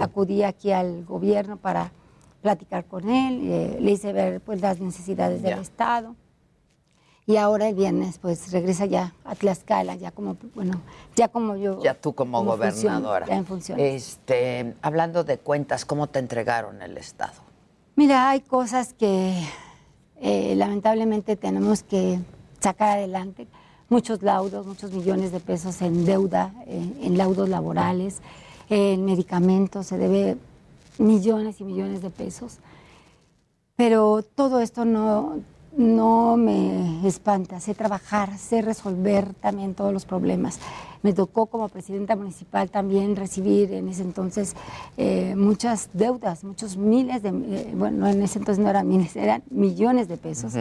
acudí 0.00 0.42
aquí 0.42 0.72
al 0.72 1.04
gobierno 1.04 1.56
para 1.56 1.92
platicar 2.42 2.84
con 2.86 3.08
él, 3.10 3.40
eh, 3.44 3.76
le 3.80 3.90
hice 3.92 4.12
ver 4.12 4.40
pues 4.40 4.60
las 4.60 4.80
necesidades 4.80 5.42
del 5.42 5.56
Ya. 5.56 5.60
Estado. 5.62 6.16
Y 7.26 7.36
ahora 7.36 7.68
el 7.68 7.74
viernes 7.74 8.18
pues 8.18 8.50
regresa 8.50 8.86
ya 8.86 9.14
a 9.24 9.34
Tlaxcala, 9.34 9.94
ya 9.94 10.10
como, 10.10 10.36
bueno, 10.54 10.80
ya 11.14 11.28
como 11.28 11.54
yo. 11.56 11.80
Ya 11.82 11.94
tú 11.94 12.12
como, 12.14 12.42
gobernadora. 12.44 13.26
ya 13.26 13.36
en 13.36 13.46
función. 13.46 13.78
Este, 13.78 14.74
hablando 14.82 15.22
de 15.22 15.38
cuentas, 15.38 15.84
¿cómo 15.84 16.08
te 16.08 16.18
entregaron 16.18 16.82
el 16.82 16.96
Estado? 16.96 17.34
Mira, 17.94 18.30
hay 18.30 18.40
cosas 18.40 18.94
que 18.94 19.34
eh, 20.20 20.54
lamentablemente 20.56 21.36
tenemos 21.36 21.82
que 21.82 22.18
sacar 22.58 22.96
adelante. 22.98 23.46
Muchos 23.88 24.22
laudos, 24.22 24.66
muchos 24.66 24.90
millones 24.92 25.30
de 25.30 25.40
pesos 25.40 25.82
en 25.82 26.04
deuda, 26.04 26.52
eh, 26.66 26.92
en 27.02 27.18
laudos 27.18 27.48
laborales, 27.48 28.22
en 28.70 29.04
medicamentos, 29.04 29.88
se 29.88 29.98
debe 29.98 30.36
millones 30.98 31.60
y 31.60 31.64
millones 31.64 32.02
de 32.02 32.10
pesos. 32.10 32.58
Pero 33.76 34.22
todo 34.22 34.60
esto 34.60 34.84
no, 34.84 35.40
no 35.76 36.36
me 36.36 37.06
espanta. 37.06 37.60
Sé 37.60 37.74
trabajar, 37.74 38.38
sé 38.38 38.62
resolver 38.62 39.34
también 39.34 39.74
todos 39.74 39.92
los 39.92 40.04
problemas. 40.04 40.60
Me 41.02 41.12
tocó 41.12 41.46
como 41.46 41.68
presidenta 41.68 42.14
municipal 42.14 42.70
también 42.70 43.16
recibir 43.16 43.72
en 43.72 43.88
ese 43.88 44.02
entonces 44.02 44.54
eh, 44.98 45.34
muchas 45.34 45.88
deudas, 45.94 46.44
muchos 46.44 46.76
miles 46.76 47.22
de, 47.22 47.30
eh, 47.30 47.72
bueno, 47.74 48.06
en 48.06 48.22
ese 48.22 48.38
entonces 48.38 48.62
no 48.62 48.70
eran 48.70 48.86
miles, 48.86 49.16
eran 49.16 49.42
millones 49.50 50.08
de 50.08 50.16
pesos. 50.16 50.52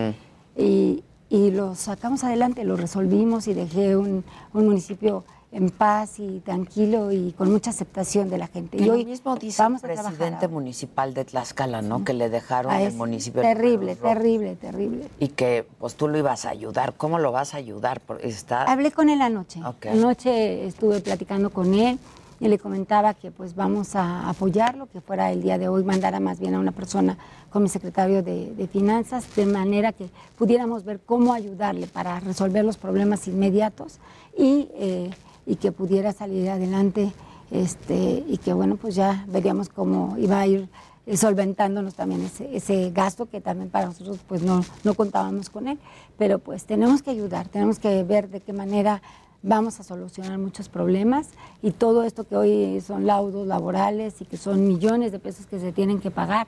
y, 0.57 1.03
y 1.29 1.51
los 1.51 1.77
sacamos 1.77 2.23
adelante, 2.23 2.63
los 2.63 2.79
resolvimos 2.79 3.47
y 3.47 3.53
dejé 3.53 3.95
un, 3.95 4.23
un 4.53 4.65
municipio 4.65 5.23
en 5.51 5.71
paz 5.71 6.19
y 6.19 6.39
tranquilo 6.41 7.11
y 7.11 7.31
con 7.33 7.51
mucha 7.51 7.71
aceptación 7.71 8.29
de 8.29 8.37
la 8.37 8.47
gente. 8.47 8.77
Y, 8.77 8.89
hoy 8.89 9.05
mismo 9.05 9.35
dice 9.35 9.61
vamos 9.61 9.83
el 9.83 9.91
presidente 9.95 10.47
municipal 10.47 11.13
de 11.13 11.25
Tlaxcala, 11.25 11.81
¿no? 11.81 12.03
Que 12.03 12.13
le 12.13 12.29
dejaron 12.29 12.71
Ah, 12.71 12.81
el 12.81 12.93
municipio. 12.93 13.41
Terrible, 13.41 13.95
terrible, 13.95 14.55
terrible. 14.55 15.07
Y 15.19 15.29
que 15.29 15.65
pues 15.79 15.95
tú 15.95 16.07
lo 16.07 16.17
ibas 16.17 16.45
a 16.45 16.49
ayudar. 16.49 16.93
¿Cómo 16.95 17.17
lo 17.17 17.31
vas 17.31 17.55
a 17.55 17.57
ayudar? 17.57 18.01
Está... 18.21 18.63
Hablé 18.63 18.91
con 18.91 19.09
él 19.09 19.21
anoche. 19.21 19.59
Anoche 19.89 20.67
estuve 20.67 21.01
platicando 21.01 21.49
con 21.49 21.73
él 21.73 21.97
y 22.39 22.47
le 22.47 22.59
comentaba 22.59 23.15
que 23.15 23.31
pues 23.31 23.55
vamos 23.55 23.95
a 23.95 24.29
apoyarlo, 24.29 24.85
que 24.85 25.01
fuera 25.01 25.31
el 25.31 25.41
día 25.41 25.57
de 25.57 25.67
hoy 25.67 25.83
mandara 25.83 26.19
más 26.19 26.39
bien 26.39 26.53
a 26.53 26.59
una 26.59 26.71
persona 26.71 27.17
con 27.49 27.63
mi 27.63 27.69
secretario 27.69 28.21
de, 28.21 28.53
de 28.53 28.67
Finanzas, 28.67 29.35
de 29.35 29.45
manera 29.47 29.93
que 29.93 30.09
pudiéramos 30.37 30.85
ver 30.85 30.99
cómo 31.05 31.33
ayudarle 31.33 31.87
para 31.87 32.19
resolver 32.19 32.63
los 32.63 32.77
problemas 32.77 33.27
inmediatos 33.27 33.99
y, 34.37 34.69
eh, 34.75 35.09
y 35.49 35.55
que 35.55 35.71
pudiera 35.71 36.13
salir 36.13 36.47
adelante 36.49 37.11
este, 37.49 38.23
y 38.27 38.37
que 38.37 38.53
bueno, 38.53 38.77
pues 38.77 38.93
ya 38.93 39.25
veríamos 39.27 39.67
cómo 39.67 40.15
iba 40.17 40.39
a 40.39 40.45
ir 40.47 40.69
solventándonos 41.15 41.95
también 41.95 42.21
ese, 42.21 42.55
ese 42.55 42.91
gasto 42.91 43.25
que 43.25 43.41
también 43.41 43.71
para 43.71 43.87
nosotros 43.87 44.19
pues 44.27 44.43
no, 44.43 44.61
no 44.83 44.93
contábamos 44.93 45.49
con 45.49 45.67
él, 45.67 45.79
pero 46.19 46.37
pues 46.37 46.65
tenemos 46.65 47.01
que 47.01 47.09
ayudar, 47.09 47.47
tenemos 47.47 47.79
que 47.79 48.03
ver 48.03 48.29
de 48.29 48.41
qué 48.41 48.53
manera 48.53 49.01
vamos 49.41 49.79
a 49.79 49.83
solucionar 49.83 50.37
muchos 50.37 50.69
problemas 50.69 51.29
y 51.63 51.71
todo 51.71 52.03
esto 52.03 52.27
que 52.27 52.37
hoy 52.37 52.79
son 52.81 53.07
laudos 53.07 53.47
laborales 53.47 54.21
y 54.21 54.25
que 54.25 54.37
son 54.37 54.67
millones 54.67 55.11
de 55.11 55.17
pesos 55.17 55.47
que 55.47 55.59
se 55.59 55.71
tienen 55.71 55.99
que 55.99 56.11
pagar, 56.11 56.45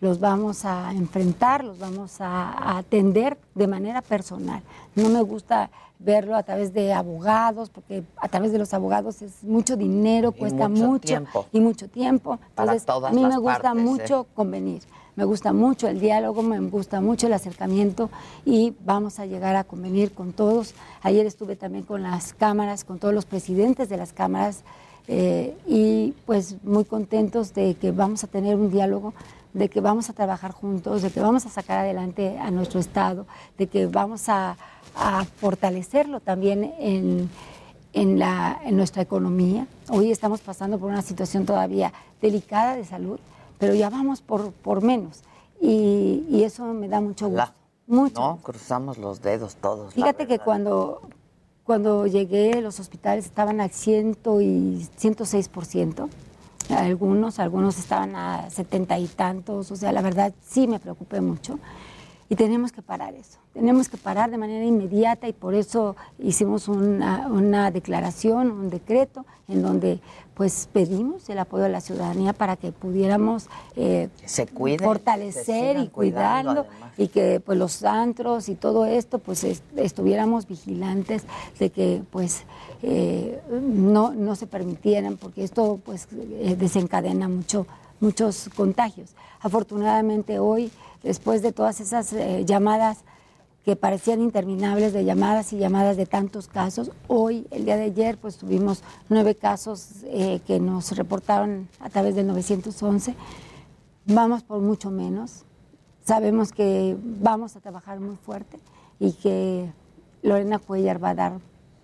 los 0.00 0.20
vamos 0.20 0.64
a 0.64 0.92
enfrentar, 0.92 1.64
los 1.64 1.80
vamos 1.80 2.20
a, 2.20 2.52
a 2.52 2.78
atender 2.78 3.38
de 3.56 3.66
manera 3.66 4.02
personal. 4.02 4.62
No 4.94 5.08
me 5.08 5.22
gusta 5.22 5.70
verlo 5.98 6.36
a 6.36 6.42
través 6.42 6.72
de 6.72 6.92
abogados, 6.92 7.70
porque 7.70 8.04
a 8.16 8.28
través 8.28 8.52
de 8.52 8.58
los 8.58 8.74
abogados 8.74 9.22
es 9.22 9.42
mucho 9.42 9.76
dinero, 9.76 10.32
Y 10.36 10.38
cuesta 10.38 10.68
mucho 10.68 10.86
mucho 10.86 11.06
tiempo. 11.06 11.46
y 11.52 11.60
mucho 11.60 11.88
tiempo. 11.88 12.38
Entonces, 12.50 12.84
a 12.88 13.10
mí 13.10 13.24
me 13.24 13.38
gusta 13.38 13.62
partes, 13.62 13.82
¿eh? 13.82 13.84
mucho 13.84 14.26
convenir. 14.34 14.82
Me 15.16 15.24
gusta 15.24 15.54
mucho 15.54 15.88
el 15.88 15.98
diálogo, 15.98 16.42
me 16.42 16.60
gusta 16.60 17.00
mucho 17.00 17.26
el 17.26 17.32
acercamiento 17.32 18.10
y 18.44 18.74
vamos 18.84 19.18
a 19.18 19.24
llegar 19.24 19.56
a 19.56 19.64
convenir 19.64 20.12
con 20.12 20.34
todos. 20.34 20.74
Ayer 21.02 21.24
estuve 21.24 21.56
también 21.56 21.84
con 21.84 22.02
las 22.02 22.34
cámaras, 22.34 22.84
con 22.84 22.98
todos 22.98 23.14
los 23.14 23.24
presidentes 23.24 23.88
de 23.88 23.96
las 23.96 24.12
cámaras 24.12 24.62
eh, 25.08 25.56
y 25.66 26.12
pues 26.26 26.56
muy 26.64 26.84
contentos 26.84 27.54
de 27.54 27.76
que 27.76 27.92
vamos 27.92 28.24
a 28.24 28.26
tener 28.26 28.56
un 28.56 28.70
diálogo, 28.70 29.14
de 29.54 29.70
que 29.70 29.80
vamos 29.80 30.10
a 30.10 30.12
trabajar 30.12 30.52
juntos, 30.52 31.00
de 31.00 31.10
que 31.10 31.20
vamos 31.20 31.46
a 31.46 31.48
sacar 31.48 31.78
adelante 31.78 32.38
a 32.38 32.50
nuestro 32.50 32.78
Estado, 32.78 33.26
de 33.56 33.68
que 33.68 33.86
vamos 33.86 34.28
a, 34.28 34.58
a 34.96 35.24
fortalecerlo 35.24 36.20
también 36.20 36.74
en, 36.78 37.30
en, 37.92 38.18
la, 38.18 38.60
en 38.64 38.76
nuestra 38.76 39.02
economía. 39.02 39.66
Hoy 39.88 40.10
estamos 40.10 40.40
pasando 40.40 40.78
por 40.78 40.90
una 40.90 41.02
situación 41.02 41.44
todavía 41.44 41.92
delicada 42.20 42.76
de 42.76 42.84
salud, 42.84 43.18
pero 43.58 43.74
ya 43.74 43.90
vamos 43.90 44.22
por, 44.22 44.52
por 44.52 44.82
menos. 44.82 45.20
Y, 45.60 46.24
y 46.28 46.44
eso 46.44 46.64
me 46.64 46.88
da 46.88 47.00
mucho 47.00 47.28
gusto. 47.28 47.52
Mucho. 47.86 48.20
No, 48.20 48.38
cruzamos 48.42 48.98
los 48.98 49.22
dedos 49.22 49.54
todos. 49.56 49.94
la 49.96 50.02
Fíjate 50.06 50.26
que 50.26 50.40
cuando, 50.40 51.02
cuando 51.62 52.06
llegué, 52.06 52.60
los 52.60 52.80
hospitales 52.80 53.26
estaban 53.26 53.60
al 53.60 53.70
100 53.70 54.18
y 54.40 54.88
106%. 54.98 56.08
Algunos, 56.70 57.38
algunos 57.38 57.78
estaban 57.78 58.16
a 58.16 58.50
70 58.50 58.98
y 58.98 59.06
tantos. 59.06 59.70
O 59.70 59.76
sea, 59.76 59.92
la 59.92 60.02
verdad 60.02 60.32
sí 60.44 60.66
me 60.66 60.80
preocupé 60.80 61.20
mucho. 61.20 61.60
Y 62.28 62.34
tenemos 62.36 62.72
que 62.72 62.82
parar 62.82 63.14
eso. 63.14 63.38
Tenemos 63.54 63.88
que 63.88 63.96
parar 63.96 64.30
de 64.30 64.36
manera 64.38 64.64
inmediata 64.64 65.28
y 65.28 65.32
por 65.32 65.54
eso 65.54 65.94
hicimos 66.18 66.66
una, 66.68 67.28
una 67.28 67.70
declaración, 67.70 68.50
un 68.50 68.68
decreto, 68.70 69.24
en 69.48 69.62
donde 69.62 70.00
pues 70.34 70.68
pedimos 70.72 71.30
el 71.30 71.38
apoyo 71.38 71.62
de 71.62 71.70
la 71.70 71.80
ciudadanía 71.80 72.32
para 72.34 72.56
que 72.56 72.70
pudiéramos 72.72 73.48
eh, 73.76 74.08
se 74.24 74.46
cuiden, 74.46 74.80
se 74.80 74.84
fortalecer 74.84 75.78
y 75.78 75.88
cuidarlo 75.88 76.50
además. 76.68 76.92
y 76.98 77.08
que 77.08 77.40
pues 77.40 77.56
los 77.56 77.82
antros 77.84 78.48
y 78.50 78.54
todo 78.56 78.84
esto 78.84 79.18
pues 79.18 79.44
est- 79.44 79.62
estuviéramos 79.76 80.46
vigilantes 80.46 81.22
de 81.58 81.70
que 81.70 82.02
pues 82.10 82.42
eh, 82.82 83.40
no, 83.62 84.12
no 84.12 84.34
se 84.36 84.46
permitieran 84.46 85.16
porque 85.16 85.42
esto 85.44 85.80
pues 85.84 86.06
eh, 86.12 86.56
desencadena 86.58 87.28
mucho 87.28 87.66
muchos 87.98 88.50
contagios. 88.54 89.14
Afortunadamente 89.40 90.38
hoy, 90.38 90.70
después 91.06 91.42
de 91.42 91.52
todas 91.52 91.80
esas 91.80 92.12
eh, 92.12 92.44
llamadas 92.44 92.98
que 93.64 93.76
parecían 93.76 94.20
interminables 94.20 94.92
de 94.92 95.04
llamadas 95.04 95.52
y 95.52 95.58
llamadas 95.58 95.96
de 95.96 96.06
tantos 96.06 96.46
casos, 96.46 96.90
hoy, 97.08 97.46
el 97.50 97.64
día 97.64 97.76
de 97.76 97.84
ayer, 97.84 98.16
pues 98.18 98.36
tuvimos 98.36 98.82
nueve 99.08 99.34
casos 99.34 100.04
eh, 100.04 100.40
que 100.46 100.60
nos 100.60 100.96
reportaron 100.96 101.68
a 101.80 101.88
través 101.88 102.14
del 102.14 102.26
911. 102.28 103.14
Vamos 104.06 104.42
por 104.44 104.60
mucho 104.60 104.90
menos. 104.90 105.44
Sabemos 106.04 106.52
que 106.52 106.96
vamos 107.02 107.56
a 107.56 107.60
trabajar 107.60 107.98
muy 107.98 108.16
fuerte, 108.16 108.58
y 108.98 109.12
que 109.12 109.70
Lorena 110.22 110.58
Cuellar 110.58 111.02
va 111.02 111.10
a 111.10 111.14
dar 111.14 111.32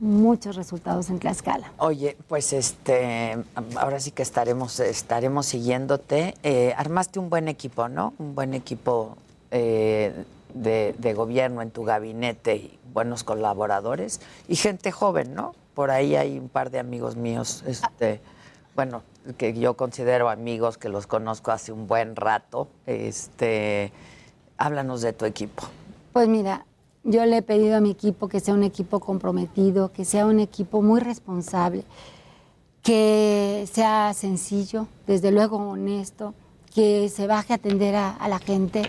muchos 0.02 0.56
resultados 0.56 1.08
en 1.10 1.20
Tlaxcala. 1.20 1.72
Oye, 1.78 2.16
pues 2.26 2.52
este, 2.52 3.38
ahora 3.76 4.00
sí 4.00 4.10
que 4.10 4.22
estaremos, 4.22 4.80
estaremos 4.80 5.46
siguiéndote. 5.46 6.34
Eh, 6.42 6.74
armaste 6.76 7.20
un 7.20 7.30
buen 7.30 7.46
equipo, 7.46 7.88
¿no? 7.88 8.12
Un 8.18 8.34
buen 8.34 8.52
equipo 8.52 9.16
eh, 9.52 10.24
de, 10.54 10.96
de 10.98 11.14
gobierno 11.14 11.62
en 11.62 11.70
tu 11.70 11.84
gabinete 11.84 12.56
y 12.56 12.78
buenos 12.92 13.22
colaboradores 13.22 14.20
y 14.48 14.56
gente 14.56 14.90
joven, 14.90 15.34
¿no? 15.34 15.54
Por 15.72 15.92
ahí 15.92 16.16
hay 16.16 16.36
un 16.36 16.48
par 16.48 16.70
de 16.70 16.80
amigos 16.80 17.14
míos, 17.14 17.62
este, 17.66 18.20
bueno, 18.74 19.04
que 19.38 19.54
yo 19.54 19.74
considero 19.74 20.28
amigos 20.30 20.78
que 20.78 20.88
los 20.88 21.06
conozco 21.06 21.52
hace 21.52 21.70
un 21.70 21.86
buen 21.86 22.16
rato. 22.16 22.66
Este, 22.86 23.92
háblanos 24.58 25.00
de 25.00 25.12
tu 25.12 25.26
equipo. 25.26 25.62
Pues 26.12 26.26
mira, 26.26 26.66
yo 27.04 27.24
le 27.26 27.38
he 27.38 27.42
pedido 27.42 27.76
a 27.76 27.80
mi 27.80 27.90
equipo 27.90 28.28
que 28.28 28.40
sea 28.40 28.54
un 28.54 28.62
equipo 28.62 29.00
comprometido, 29.00 29.92
que 29.92 30.04
sea 30.04 30.26
un 30.26 30.40
equipo 30.40 30.82
muy 30.82 31.00
responsable, 31.00 31.84
que 32.82 33.68
sea 33.72 34.12
sencillo, 34.14 34.86
desde 35.06 35.30
luego 35.30 35.56
honesto, 35.56 36.34
que 36.74 37.08
se 37.08 37.26
baje 37.26 37.52
a 37.52 37.56
atender 37.56 37.94
a, 37.96 38.10
a 38.10 38.28
la 38.28 38.38
gente, 38.38 38.82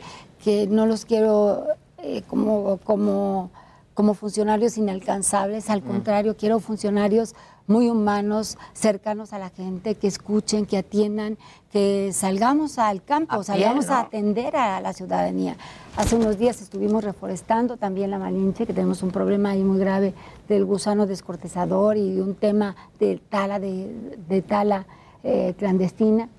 que 0.44 0.68
no 0.68 0.86
los 0.86 1.06
quiero 1.06 1.66
eh, 1.98 2.22
como, 2.28 2.80
como, 2.84 3.50
como 3.94 4.14
funcionarios 4.14 4.78
inalcanzables, 4.78 5.70
al 5.70 5.82
contrario, 5.82 6.36
quiero 6.36 6.60
funcionarios 6.60 7.34
muy 7.68 7.90
humanos, 7.90 8.58
cercanos 8.74 9.34
a 9.34 9.40
la 9.40 9.50
gente, 9.50 9.96
que 9.96 10.08
escuchen, 10.08 10.66
que 10.66 10.78
atiendan, 10.78 11.38
que 11.72 12.12
salgamos 12.14 12.78
al 12.78 13.04
campo, 13.04 13.34
A 13.34 13.38
pie, 13.38 13.46
salgamos 13.46 13.88
¿no? 13.88 13.94
a 13.94 14.00
atender 14.02 14.56
a 14.56 14.82
la 14.82 14.94
ciudadanía. 14.94 15.56
Hace 15.96 16.16
unos 16.16 16.38
días 16.38 16.62
estuvimos 16.62 17.04
reforestando 17.04 17.78
también 17.78 18.12
la 18.12 18.20
Malinche, 18.20 18.66
que 18.66 18.74
tenemos 18.74 19.04
un 19.04 19.12
problema 19.12 19.52
ahí 19.52 19.64
muy 19.64 19.80
grave 19.80 20.14
del 20.48 20.66
gusano 20.66 21.06
descortezador 21.06 21.98
y 21.98 22.20
un 22.20 22.36
tema 22.36 22.76
de 23.00 23.22
tala, 23.30 23.60
de, 23.60 24.18
de 24.28 24.42
tala 24.42 24.86
eh, 25.24 25.54
clandestina. 25.58 26.30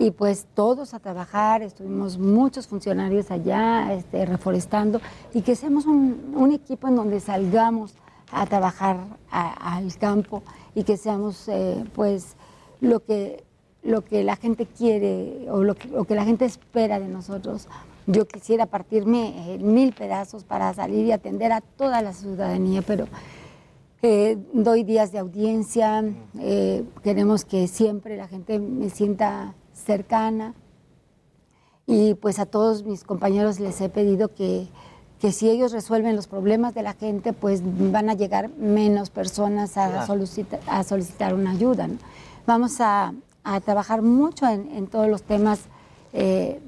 Y 0.00 0.12
pues 0.12 0.46
todos 0.54 0.94
a 0.94 1.00
trabajar, 1.00 1.60
estuvimos 1.62 2.18
muchos 2.18 2.68
funcionarios 2.68 3.32
allá 3.32 3.92
este, 3.92 4.24
reforestando 4.26 5.00
y 5.34 5.42
que 5.42 5.56
seamos 5.56 5.86
un, 5.86 6.34
un 6.36 6.52
equipo 6.52 6.86
en 6.86 6.94
donde 6.94 7.18
salgamos 7.18 7.94
a 8.32 8.46
trabajar 8.46 8.98
al 9.30 9.96
campo 9.96 10.42
y 10.74 10.84
que 10.84 10.96
seamos 10.96 11.48
eh, 11.48 11.84
pues 11.94 12.36
lo 12.80 13.00
que, 13.00 13.44
lo 13.82 14.02
que 14.04 14.22
la 14.22 14.36
gente 14.36 14.66
quiere 14.66 15.46
o 15.50 15.62
lo 15.64 15.74
que, 15.74 15.88
lo 15.88 16.04
que 16.04 16.14
la 16.14 16.24
gente 16.24 16.44
espera 16.44 17.00
de 17.00 17.08
nosotros. 17.08 17.68
Yo 18.06 18.26
quisiera 18.26 18.66
partirme 18.66 19.54
en 19.54 19.74
mil 19.74 19.92
pedazos 19.92 20.44
para 20.44 20.72
salir 20.74 21.06
y 21.06 21.12
atender 21.12 21.52
a 21.52 21.60
toda 21.60 22.00
la 22.00 22.12
ciudadanía, 22.12 22.82
pero 22.82 23.06
eh, 24.02 24.38
doy 24.52 24.84
días 24.84 25.12
de 25.12 25.18
audiencia, 25.18 26.04
eh, 26.38 26.84
queremos 27.02 27.44
que 27.44 27.66
siempre 27.66 28.16
la 28.16 28.28
gente 28.28 28.58
me 28.58 28.90
sienta 28.90 29.54
cercana 29.72 30.54
y 31.86 32.14
pues 32.14 32.38
a 32.38 32.46
todos 32.46 32.84
mis 32.84 33.02
compañeros 33.02 33.58
les 33.60 33.80
he 33.80 33.88
pedido 33.88 34.34
que, 34.34 34.68
que 35.20 35.32
si 35.32 35.48
ellos 35.50 35.72
resuelven 35.72 36.14
los 36.16 36.26
problemas 36.26 36.74
de 36.74 36.82
la 36.82 36.94
gente, 36.94 37.32
pues 37.32 37.60
van 37.64 38.08
a 38.08 38.14
llegar 38.14 38.50
menos 38.58 39.10
personas 39.10 39.76
a, 39.76 39.88
Claro. 39.90 40.06
solicita- 40.06 40.60
a 40.68 40.84
solicitar 40.84 41.34
una 41.34 41.50
ayuda. 41.50 41.88
¿no? 41.88 41.96
Vamos 42.46 42.80
a, 42.80 43.12
a 43.44 43.60
trabajar 43.60 44.02
mucho 44.02 44.46
en, 44.46 44.70
en 44.76 44.86
todos 44.86 45.08
los 45.08 45.22
temas 45.22 45.60
eh, 46.12 46.60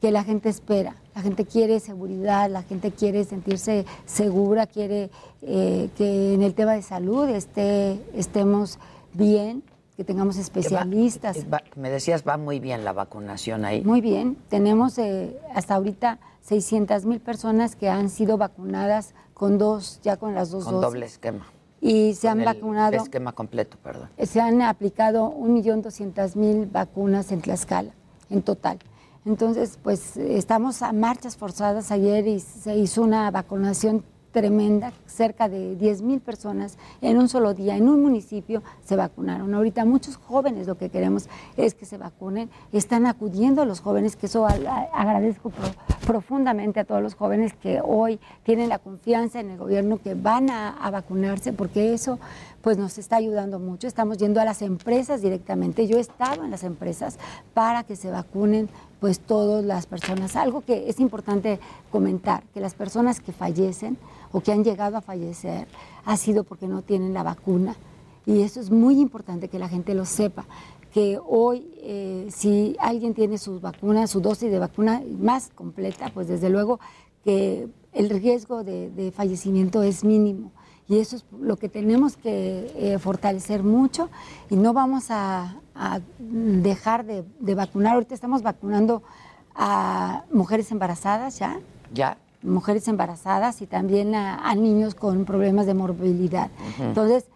que 0.00 0.10
la 0.10 0.24
gente 0.24 0.48
espera. 0.48 0.94
La 1.14 1.22
gente 1.22 1.44
quiere 1.44 1.80
seguridad, 1.80 2.48
la 2.50 2.62
gente 2.62 2.90
quiere 2.92 3.24
sentirse 3.24 3.84
segura, 4.06 4.66
quiere 4.66 5.10
eh, 5.42 5.88
que 5.96 6.34
en 6.34 6.42
el 6.42 6.54
tema 6.54 6.72
de 6.74 6.82
salud 6.82 7.28
esté, 7.28 8.00
estemos 8.14 8.78
bien, 9.14 9.62
que 9.96 10.04
tengamos 10.04 10.36
especialistas. 10.36 11.38
Va- 11.52 11.62
me 11.76 11.90
decías, 11.90 12.24
va 12.26 12.36
muy 12.36 12.60
bien 12.60 12.84
la 12.84 12.92
vacunación 12.92 13.64
ahí. 13.64 13.82
Muy 13.84 14.00
bien, 14.00 14.36
tenemos 14.48 14.96
eh, 14.98 15.36
hasta 15.54 15.74
ahorita 15.74 16.18
600 16.42 17.04
mil 17.06 17.20
personas 17.20 17.76
que 17.76 17.88
han 17.88 18.08
sido 18.08 18.36
vacunadas 18.38 19.14
con 19.34 19.58
dos, 19.58 20.00
ya 20.02 20.16
con 20.16 20.34
las 20.34 20.50
dos 20.50 20.64
Con 20.64 20.74
dosis. 20.74 20.86
doble 20.88 21.06
esquema. 21.06 21.46
Y 21.80 22.14
se 22.14 22.22
Con 22.28 22.30
han 22.32 22.38
el 22.40 22.44
vacunado, 22.46 22.96
Esquema 22.96 23.32
completo, 23.32 23.78
perdón. 23.82 24.10
se 24.22 24.40
han 24.40 24.60
aplicado 24.62 25.32
1.200.000 25.38 26.70
vacunas 26.70 27.32
en 27.32 27.40
Tlaxcala, 27.40 27.92
en 28.28 28.42
total. 28.42 28.78
Entonces, 29.24 29.78
pues 29.82 30.16
estamos 30.16 30.82
a 30.82 30.92
marchas 30.92 31.36
forzadas. 31.36 31.90
Ayer 31.90 32.26
y- 32.26 32.40
se 32.40 32.76
hizo 32.76 33.02
una 33.02 33.30
vacunación 33.30 34.04
tremenda, 34.32 34.92
cerca 35.06 35.48
de 35.48 35.74
10 35.76 36.02
mil 36.02 36.20
personas 36.20 36.78
en 37.00 37.18
un 37.18 37.28
solo 37.28 37.52
día, 37.54 37.76
en 37.76 37.88
un 37.88 38.02
municipio 38.02 38.62
se 38.84 38.96
vacunaron. 38.96 39.52
Ahorita 39.54 39.84
muchos 39.84 40.16
jóvenes 40.16 40.66
lo 40.66 40.76
que 40.78 40.88
queremos 40.88 41.28
es 41.56 41.74
que 41.74 41.84
se 41.86 41.98
vacunen, 41.98 42.48
están 42.72 43.06
acudiendo 43.06 43.64
los 43.64 43.80
jóvenes, 43.80 44.16
que 44.16 44.26
eso 44.26 44.46
a- 44.46 44.50
a- 44.52 44.88
agradezco 44.92 45.50
pro- 45.50 45.68
profundamente 46.06 46.80
a 46.80 46.84
todos 46.84 47.02
los 47.02 47.14
jóvenes 47.14 47.54
que 47.54 47.80
hoy 47.82 48.18
tienen 48.44 48.68
la 48.68 48.78
confianza 48.78 49.40
en 49.40 49.50
el 49.50 49.58
gobierno 49.58 49.98
que 49.98 50.14
van 50.14 50.50
a, 50.50 50.70
a 50.70 50.90
vacunarse, 50.90 51.52
porque 51.52 51.92
eso 51.94 52.18
pues 52.62 52.78
nos 52.78 52.98
está 52.98 53.16
ayudando 53.16 53.58
mucho. 53.58 53.86
Estamos 53.86 54.18
yendo 54.18 54.40
a 54.40 54.44
las 54.44 54.62
empresas 54.62 55.22
directamente. 55.22 55.86
Yo 55.86 55.96
he 55.96 56.00
estado 56.00 56.44
en 56.44 56.50
las 56.50 56.64
empresas 56.64 57.18
para 57.54 57.84
que 57.84 57.96
se 57.96 58.10
vacunen 58.10 58.68
pues 59.00 59.20
todas 59.20 59.64
las 59.64 59.86
personas. 59.86 60.36
Algo 60.36 60.60
que 60.60 60.88
es 60.88 61.00
importante 61.00 61.58
comentar, 61.90 62.42
que 62.52 62.60
las 62.60 62.74
personas 62.74 63.20
que 63.20 63.32
fallecen 63.32 63.96
o 64.32 64.40
que 64.40 64.52
han 64.52 64.64
llegado 64.64 64.96
a 64.96 65.00
fallecer 65.00 65.66
ha 66.04 66.16
sido 66.16 66.44
porque 66.44 66.68
no 66.68 66.82
tienen 66.82 67.14
la 67.14 67.22
vacuna. 67.22 67.76
Y 68.26 68.42
eso 68.42 68.60
es 68.60 68.70
muy 68.70 69.00
importante 69.00 69.48
que 69.48 69.58
la 69.58 69.68
gente 69.68 69.94
lo 69.94 70.04
sepa, 70.04 70.44
que 70.92 71.18
hoy 71.26 71.72
eh, 71.78 72.28
si 72.30 72.76
alguien 72.78 73.14
tiene 73.14 73.38
sus 73.38 73.60
vacunas, 73.60 74.10
su 74.10 74.20
dosis 74.20 74.50
de 74.50 74.58
vacuna 74.58 75.02
más 75.18 75.50
completa, 75.54 76.10
pues 76.12 76.28
desde 76.28 76.50
luego 76.50 76.78
que 77.24 77.68
el 77.92 78.10
riesgo 78.10 78.62
de, 78.62 78.90
de 78.90 79.10
fallecimiento 79.10 79.82
es 79.82 80.04
mínimo. 80.04 80.52
Y 80.90 80.98
eso 80.98 81.14
es 81.14 81.24
lo 81.40 81.56
que 81.56 81.68
tenemos 81.68 82.16
que 82.16 82.72
eh, 82.74 82.98
fortalecer 82.98 83.62
mucho 83.62 84.10
y 84.50 84.56
no 84.56 84.72
vamos 84.72 85.06
a, 85.10 85.54
a 85.76 86.00
dejar 86.18 87.06
de, 87.06 87.24
de 87.38 87.54
vacunar. 87.54 87.94
Ahorita 87.94 88.12
estamos 88.12 88.42
vacunando 88.42 89.04
a 89.54 90.24
mujeres 90.32 90.72
embarazadas 90.72 91.38
ya, 91.38 91.60
¿Ya? 91.94 92.18
mujeres 92.42 92.88
embarazadas 92.88 93.62
y 93.62 93.66
también 93.68 94.16
a, 94.16 94.48
a 94.50 94.54
niños 94.56 94.96
con 94.96 95.24
problemas 95.24 95.66
de 95.66 95.74
morbilidad. 95.74 96.50
Entonces, 96.80 97.26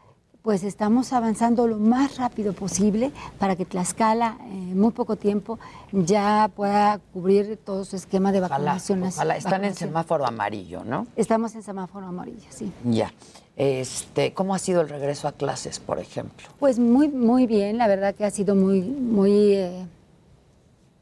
pues 0.43 0.65
estamos 0.65 1.13
avanzando 1.13 1.69
lo 1.69 1.79
más 1.79 2.19
rápido 2.19 2.55
posible 2.55 3.13
para 3.39 3.55
que 3.55 3.65
Tlaxcala 3.65 4.37
en 4.47 4.79
muy 4.79 4.91
poco 4.91 5.15
tiempo 5.15 5.61
ya 5.93 6.51
pueda 6.57 6.99
cubrir 7.13 7.57
todo 7.65 7.85
su 7.85 7.95
esquema 7.95 8.33
de 8.33 8.41
Ojalá, 8.41 8.57
vacunaciones. 8.57 9.15
ojalá. 9.15 9.37
Están 9.37 9.53
en 9.55 9.61
vacunación. 9.61 9.89
semáforo 9.91 10.27
amarillo, 10.27 10.83
¿no? 10.85 11.07
Estamos 11.15 11.55
en 11.55 11.63
semáforo 11.63 12.07
amarillo, 12.09 12.49
sí. 12.51 12.73
Ya. 12.85 13.13
Este, 13.57 14.33
¿Cómo 14.35 14.55
ha 14.55 14.59
sido 14.59 14.81
el 14.81 14.89
regreso 14.89 15.29
a 15.29 15.33
clases, 15.33 15.79
por 15.79 15.99
ejemplo? 16.01 16.49
Pues 16.59 16.79
muy, 16.79 17.09
muy 17.09 17.47
bien, 17.47 17.79
la 17.79 17.87
verdad 17.87 18.15
que 18.15 18.25
ha 18.25 18.31
sido 18.31 18.55
muy, 18.57 18.81
muy, 18.83 19.55
eh, 19.55 19.87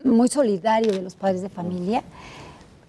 muy 0.05 0.29
solidario 0.29 0.93
de 0.93 1.01
los 1.03 1.15
padres 1.15 1.41
de 1.41 1.49
familia 1.49 2.03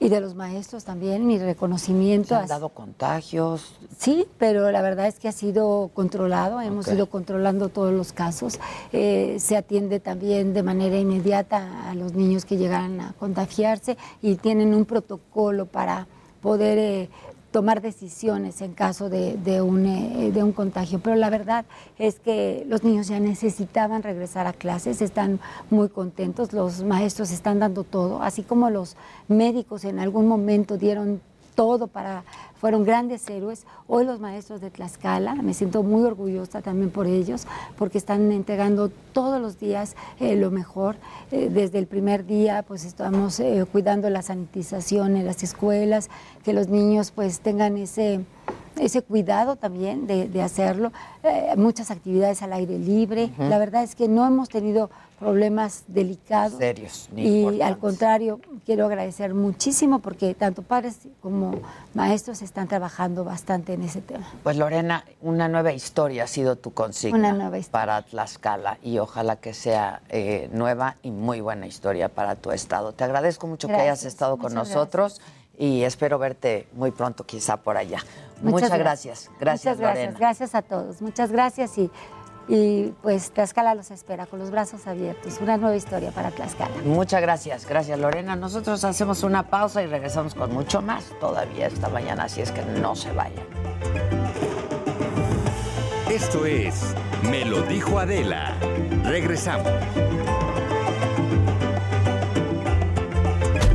y 0.01 0.09
de 0.09 0.19
los 0.19 0.35
maestros 0.35 0.83
también, 0.83 1.25
mi 1.25 1.37
reconocimiento. 1.39 2.29
¿Se 2.29 2.35
han 2.35 2.43
ha- 2.43 2.47
dado 2.47 2.69
contagios? 2.69 3.75
Sí, 3.97 4.25
pero 4.37 4.69
la 4.69 4.81
verdad 4.81 5.07
es 5.07 5.17
que 5.17 5.29
ha 5.29 5.31
sido 5.31 5.91
controlado, 5.93 6.59
hemos 6.59 6.89
ido 6.89 7.05
controlando 7.05 7.69
todos 7.69 7.93
los 7.93 8.11
casos. 8.11 8.59
Eh, 8.91 9.37
se 9.39 9.55
atiende 9.55 10.01
también 10.01 10.53
de 10.53 10.61
manera 10.61 10.97
inmediata 10.97 11.89
a 11.89 11.95
los 11.95 12.13
niños 12.15 12.43
que 12.43 12.57
llegan 12.57 12.99
a 12.99 13.13
contagiarse 13.17 13.95
y 14.21 14.35
tienen 14.35 14.73
un 14.73 14.83
protocolo 14.83 15.67
para 15.67 16.07
poder 16.41 16.77
eh, 16.79 17.09
tomar 17.53 17.81
decisiones 17.81 18.61
en 18.61 18.73
caso 18.73 19.09
de, 19.09 19.61
un, 19.61 19.85
eh, 19.85 20.31
de 20.33 20.43
un 20.43 20.51
contagio. 20.51 20.99
Pero 20.99 21.15
la 21.15 21.29
verdad 21.29 21.65
es 21.99 22.19
que 22.19 22.65
los 22.67 22.83
niños 22.83 23.07
ya 23.07 23.19
necesitaban 23.19 24.01
regresar 24.01 24.47
a 24.47 24.53
clases, 24.53 25.01
están 25.01 25.39
muy 25.69 25.87
contentos, 25.87 26.51
los 26.51 26.83
maestros 26.83 27.31
están 27.31 27.59
dando 27.59 27.83
todo, 27.83 28.23
así 28.23 28.41
como 28.41 28.71
los 28.71 28.97
médicos 29.27 29.85
en 29.85 29.99
algún 29.99 30.27
momento 30.27 30.77
dieron 30.77 31.21
todo 31.55 31.87
para, 31.87 32.23
fueron 32.55 32.83
grandes 32.83 33.29
héroes. 33.29 33.65
Hoy 33.87 34.05
los 34.05 34.19
maestros 34.19 34.61
de 34.61 34.71
Tlaxcala, 34.71 35.35
me 35.35 35.53
siento 35.53 35.83
muy 35.83 36.03
orgullosa 36.03 36.61
también 36.61 36.89
por 36.89 37.07
ellos, 37.07 37.45
porque 37.77 37.97
están 37.97 38.31
entregando 38.31 38.89
todos 39.13 39.41
los 39.41 39.59
días 39.59 39.95
eh, 40.19 40.35
lo 40.35 40.51
mejor. 40.51 40.95
Eh, 41.31 41.49
desde 41.51 41.79
el 41.79 41.87
primer 41.87 42.25
día, 42.25 42.63
pues 42.67 42.85
estamos 42.85 43.39
eh, 43.39 43.65
cuidando 43.71 44.09
la 44.09 44.21
sanitización 44.21 45.17
en 45.17 45.25
las 45.25 45.43
escuelas, 45.43 46.09
que 46.43 46.53
los 46.53 46.67
niños 46.67 47.11
pues 47.11 47.39
tengan 47.39 47.77
ese 47.77 48.21
ese 48.79 49.01
cuidado 49.01 49.55
también 49.55 50.07
de, 50.07 50.27
de 50.27 50.41
hacerlo, 50.41 50.91
eh, 51.23 51.53
muchas 51.57 51.91
actividades 51.91 52.41
al 52.41 52.53
aire 52.53 52.79
libre. 52.79 53.31
La 53.37 53.57
verdad 53.57 53.83
es 53.83 53.95
que 53.95 54.07
no 54.07 54.25
hemos 54.25 54.49
tenido 54.49 54.89
problemas 55.23 55.85
delicados. 55.87 56.57
Serios, 56.57 57.09
Y 57.15 57.61
al 57.61 57.77
contrario, 57.77 58.41
quiero 58.65 58.85
agradecer 58.85 59.33
muchísimo 59.33 59.99
porque 59.99 60.33
tanto 60.33 60.63
padres 60.63 60.97
como 61.21 61.61
maestros 61.93 62.41
están 62.41 62.67
trabajando 62.67 63.23
bastante 63.23 63.71
en 63.73 63.83
ese 63.83 64.01
tema. 64.01 64.25
Pues 64.43 64.57
Lorena, 64.57 65.05
una 65.21 65.47
nueva 65.47 65.71
historia 65.71 66.25
ha 66.25 66.27
sido 66.27 66.57
tu 66.57 66.73
consigna 66.73 67.17
Una 67.17 67.31
nueva 67.31 67.57
historia. 67.57 67.71
para 67.85 68.01
Tlaxcala 68.01 68.79
y 68.83 68.99
ojalá 68.99 69.37
que 69.37 69.53
sea 69.53 70.01
eh, 70.09 70.49
nueva 70.51 70.97
y 71.03 71.11
muy 71.11 71.39
buena 71.39 71.67
historia 71.67 72.09
para 72.09 72.35
tu 72.35 72.51
estado. 72.51 72.91
Te 72.91 73.05
agradezco 73.05 73.47
mucho 73.47 73.67
que 73.69 73.75
hayas 73.75 73.85
Gracias, 74.01 74.13
estado 74.13 74.37
con 74.37 74.53
nosotros 74.53 75.21
y 75.57 75.83
espero 75.83 76.19
verte 76.19 76.67
muy 76.73 76.91
pronto 76.91 77.25
quizá 77.25 77.57
por 77.57 77.77
allá. 77.77 77.99
Muchas, 78.41 78.77
gracias. 78.77 79.31
Gracias, 79.39 79.77
Muchas 79.77 79.79
gracias. 79.79 79.79
Lorena. 79.79 80.19
Gracias 80.19 80.55
a 80.55 80.61
todos. 80.61 81.01
Muchas 81.01 81.31
gracias 81.31 81.77
y, 81.77 81.89
y 82.47 82.93
pues 83.01 83.31
Tlaxcala 83.31 83.75
los 83.75 83.91
espera 83.91 84.25
con 84.25 84.39
los 84.39 84.51
brazos 84.51 84.87
abiertos. 84.87 85.39
Una 85.41 85.57
nueva 85.57 85.75
historia 85.75 86.11
para 86.11 86.31
Tlaxcala. 86.31 86.75
Muchas 86.85 87.21
gracias, 87.21 87.65
gracias 87.65 87.99
Lorena. 87.99 88.35
Nosotros 88.35 88.83
hacemos 88.83 89.23
una 89.23 89.49
pausa 89.49 89.81
y 89.81 89.87
regresamos 89.87 90.35
con 90.35 90.53
mucho 90.53 90.81
más 90.81 91.05
todavía 91.19 91.67
esta 91.67 91.89
mañana, 91.89 92.25
así 92.25 92.41
es 92.41 92.51
que 92.51 92.63
no 92.63 92.95
se 92.95 93.11
vayan. 93.11 93.43
Esto 96.09 96.45
es 96.45 96.93
Me 97.29 97.45
lo 97.45 97.61
dijo 97.63 97.97
Adela. 97.97 98.55
Regresamos. 99.03 99.67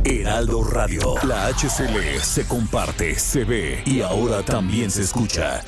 Heraldo 0.05 0.63
Radio. 0.63 1.15
La 1.23 1.47
HCL 1.47 2.19
se 2.21 2.47
comparte, 2.47 3.17
se 3.19 3.43
ve 3.43 3.83
y 3.85 4.01
ahora 4.01 4.41
también 4.43 4.89
se 4.89 5.01
escucha. 5.01 5.63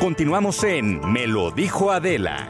Continuamos 0.00 0.64
en 0.64 1.12
Me 1.12 1.26
lo 1.26 1.50
dijo 1.50 1.92
Adela. 1.92 2.48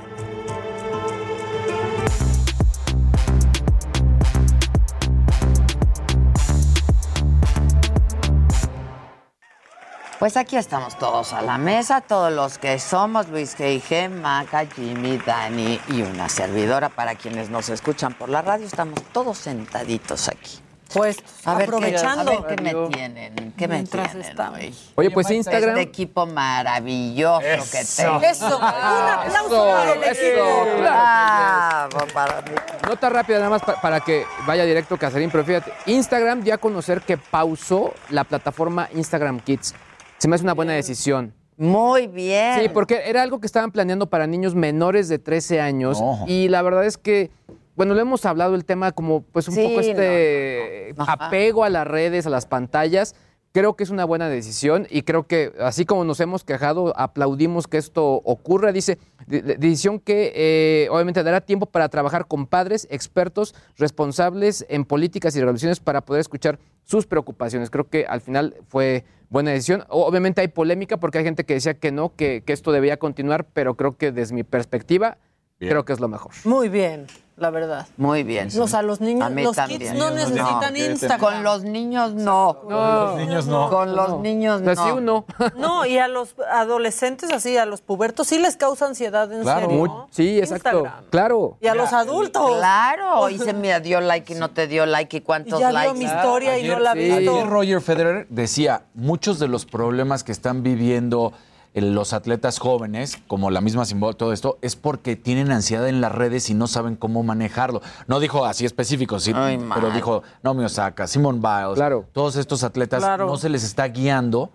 Pues 10.21 10.37
aquí 10.37 10.57
estamos 10.57 10.97
todos 10.97 11.33
a 11.33 11.43
la 11.43 11.59
mesa, 11.59 12.03
todos 12.03 12.33
los 12.33 12.59
que 12.59 12.79
somos 12.79 13.29
Luis 13.29 13.59
G.I.G., 13.59 14.11
Maca, 14.11 14.67
Jimmy, 14.67 15.19
Dani 15.19 15.81
y 15.89 16.03
una 16.03 16.29
servidora. 16.29 16.89
Para 16.89 17.17
quienes 17.17 17.51
nos 17.51 17.69
escuchan 17.69 18.15
por 18.15 18.29
la 18.29 18.43
radio, 18.43 18.65
estamos 18.65 19.03
todos 19.13 19.37
sentaditos 19.37 20.29
aquí. 20.29 20.61
Pues 20.93 21.19
A 21.45 21.55
ver, 21.55 21.59
qué- 21.69 21.75
aprovechando. 21.77 22.33
a 22.33 22.41
ver 22.41 22.57
qué 22.57 22.63
me 22.63 22.75
tienen, 22.89 23.55
qué 23.57 23.69
me 23.69 23.75
Mientras 23.77 24.11
tienen 24.13 24.41
hoy. 24.41 24.75
Oye, 24.97 25.11
pues 25.11 25.29
Instagram- 25.31 25.69
Este 25.71 25.81
equipo 25.83 26.27
maravilloso 26.27 27.41
que 27.41 27.81
Eso. 27.81 28.03
tengo. 28.03 28.21
Eso, 28.21 28.57
un 28.59 28.63
aplauso 28.65 29.67
para 29.67 29.93
el 29.93 30.03
eso, 30.03 30.21
equipo. 30.23 30.67
claro 30.79 31.89
Bravo 31.91 32.07
para 32.13 32.43
mí. 32.43 32.51
Nota 32.89 33.09
rápida 33.11 33.39
nada 33.39 33.51
más 33.51 33.63
pa- 33.63 33.81
para 33.81 34.01
que 34.01 34.25
vaya 34.47 34.65
directo 34.65 34.97
Casarín, 34.97 35.31
pero 35.31 35.45
fíjate, 35.45 35.73
Instagram 35.87 36.43
ya 36.43 36.55
a 36.55 36.59
conocer 36.59 37.03
que 37.03 37.17
pausó 37.17 37.95
la 38.09 38.25
plataforma 38.25 38.89
Instagram 38.95 39.41
Kids. 39.41 39.75
Se 40.19 40.29
me 40.29 40.35
hace 40.35 40.45
una 40.45 40.55
buena 40.55 40.73
decisión. 40.73 41.33
Muy 41.57 42.07
bien. 42.07 42.59
Sí, 42.61 42.69
porque 42.69 43.03
era 43.05 43.23
algo 43.23 43.39
que 43.39 43.47
estaban 43.47 43.71
planeando 43.71 44.07
para 44.09 44.27
niños 44.27 44.55
menores 44.55 45.09
de 45.09 45.19
13 45.19 45.61
años 45.61 46.03
y 46.27 46.49
la 46.49 46.63
verdad 46.63 46.85
es 46.87 46.97
que, 46.97 47.31
bueno, 47.77 47.95
lo 47.95 48.01
hemos 48.01 48.25
hablado 48.27 48.55
el 48.55 48.65
tema 48.65 48.93
como 48.93 49.23
pues 49.23 49.49
un 49.49 49.55
Sí, 49.55 49.63
poco 49.63 49.81
este 49.81 50.95
no, 50.97 51.05
no, 51.05 51.05
no. 51.07 51.13
Ajá. 51.13 51.27
apego 51.27 51.65
a 51.65 51.71
las 51.71 51.87
redes, 51.87 52.27
a 52.27 52.31
las 52.31 52.47
pantallas. 52.47 53.15
Creo 53.53 53.75
que 53.75 53.83
es 53.83 53.91
una 53.91 54.05
buena 54.05 54.29
decisión 54.29 54.87
y 54.91 55.03
creo 55.03 55.27
que 55.27 55.53
así 55.59 55.85
como 55.85 56.05
nos 56.05 56.21
hemos 56.21 56.45
quejado, 56.45 56.93
aplaudimos 56.97 57.67
que 57.67 57.79
esto 57.79 58.07
ocurra. 58.25 58.71
Dice, 58.71 58.97
de- 59.27 59.43
de- 59.43 59.57
decisión 59.57 59.99
que 59.99 60.33
eh, 60.37 60.89
obviamente 60.89 61.25
dará 61.25 61.41
tiempo 61.41 61.67
para 61.67 61.89
trabajar 61.89 62.29
con 62.29 62.47
padres, 62.47 62.87
expertos, 62.93 63.57
responsables 63.77 64.65
en 64.69 64.85
políticas 64.85 65.35
y 65.35 65.41
regulaciones 65.41 65.81
para 65.81 66.01
poder 66.03 66.21
escuchar 66.21 66.61
sus 66.85 67.07
preocupaciones. 67.07 67.71
Creo 67.71 67.89
que 67.89 68.07
al 68.07 68.21
final 68.21 68.55
fue 68.69 69.05
buena 69.31 69.51
decisión. 69.51 69.85
Obviamente 69.89 70.41
hay 70.43 70.49
polémica 70.49 70.99
porque 70.99 71.19
hay 71.19 71.25
gente 71.25 71.45
que 71.45 71.55
decía 71.55 71.75
que 71.75 71.91
no, 71.91 72.15
que, 72.15 72.43
que 72.47 72.53
esto 72.53 72.71
debía 72.71 72.99
continuar, 72.99 73.47
pero 73.53 73.75
creo 73.75 73.97
que 73.97 74.13
desde 74.13 74.33
mi 74.35 74.45
perspectiva, 74.45 75.19
creo 75.59 75.85
que 75.85 75.93
es 75.93 75.99
lo 76.01 76.07
mejor. 76.09 76.31
Muy 76.45 76.69
bien, 76.69 77.07
la 77.41 77.51
verdad. 77.51 77.87
Muy 77.97 78.23
bien. 78.23 78.49
O 78.61 78.69
sea, 78.69 78.83
los 78.83 79.01
niños, 79.01 79.27
A 79.27 79.31
mí 79.31 79.43
los 79.43 79.57
también. 79.57 79.81
kids 79.81 79.95
no 79.95 80.11
necesitan 80.11 80.77
Instagram. 80.77 81.21
Con 81.21 81.43
los 81.43 81.63
niños 81.65 82.15
no. 82.15 82.59
Con 82.63 82.71
los 82.75 83.17
niños 83.19 83.47
no. 83.47 83.71
Con 83.71 83.97
los 83.97 84.21
niños 84.21 84.61
no. 84.61 84.65
Pues 84.67 84.79
sí, 84.79 84.91
uno. 84.91 85.25
No, 85.57 85.87
y 85.87 85.99
a 85.99 86.07
los 86.09 86.35
adolescentes 86.53 87.33
así, 87.33 87.57
a 87.57 87.67
los 87.67 87.81
pubertos, 87.81 88.27
sí 88.29 88.39
les 88.39 88.57
causa 88.57 88.87
ansiedad, 88.87 89.33
en 89.33 89.45
serio. 89.45 89.69
Muy- 89.69 89.91
sí, 90.11 90.39
exacto. 90.39 90.69
Instagram. 90.71 91.05
Claro. 91.11 91.57
Y 91.61 91.67
a 91.67 91.75
los 91.75 91.93
adultos. 91.93 92.57
Claro, 92.57 93.29
y 93.31 93.39
se 93.39 93.53
me 93.53 93.79
dio 93.81 94.01
like 94.01 94.33
y 94.33 94.37
no 94.37 94.51
te 94.51 94.67
dio 94.67 94.87
like 94.87 95.17
y 95.17 95.21
cuántos 95.21 95.59
Y 95.59 95.63
ya 95.63 95.69
vio 95.71 95.79
likes. 95.79 95.99
mi 95.99 96.05
historia 96.05 96.59
y 96.59 96.69
no 96.69 96.79
la 96.79 96.95
visto. 96.95 97.17
Ayer 97.17 97.47
Roger 97.49 97.81
Federer 97.81 98.27
decía, 98.29 98.83
muchos 98.95 99.39
de 99.39 99.49
los 99.49 99.65
problemas 99.67 100.23
que 100.25 100.33
están 100.33 100.63
viviendo 100.63 101.33
los 101.75 102.13
atletas 102.13 102.59
jóvenes, 102.59 103.19
como 103.29 103.51
la 103.51 103.61
misma 103.61 103.85
Simón, 103.85 104.15
todo 104.15 104.33
esto, 104.33 104.59
es 104.61 104.75
porque 104.77 105.15
tienen 105.17 105.53
ansiedad 105.53 105.89
en 105.89 106.01
las 106.01 106.13
redes 106.13 106.51
y 106.51 106.55
no 106.55 106.67
saben 106.67 106.97
cómo 106.97 107.23
manejarlo. 107.23 107.81
No 108.09 108.19
dijo 108.21 108.45
así 108.45 108.65
específico, 108.67 109.21
sí, 109.21 109.33
Ay, 109.35 109.59
pero 109.75 109.89
man. 109.89 109.95
dijo 109.95 110.23
Naomi 110.43 110.65
Osaka, 110.65 111.07
Simon 111.07 111.41
Biles, 111.41 111.79
todos 112.13 112.37
estos 112.37 112.65
atletas 112.65 113.01
Claro. 113.03 113.27
no 113.27 113.37
se 113.37 113.49
les 113.49 113.63
está 113.63 113.87
guiando 113.89 114.51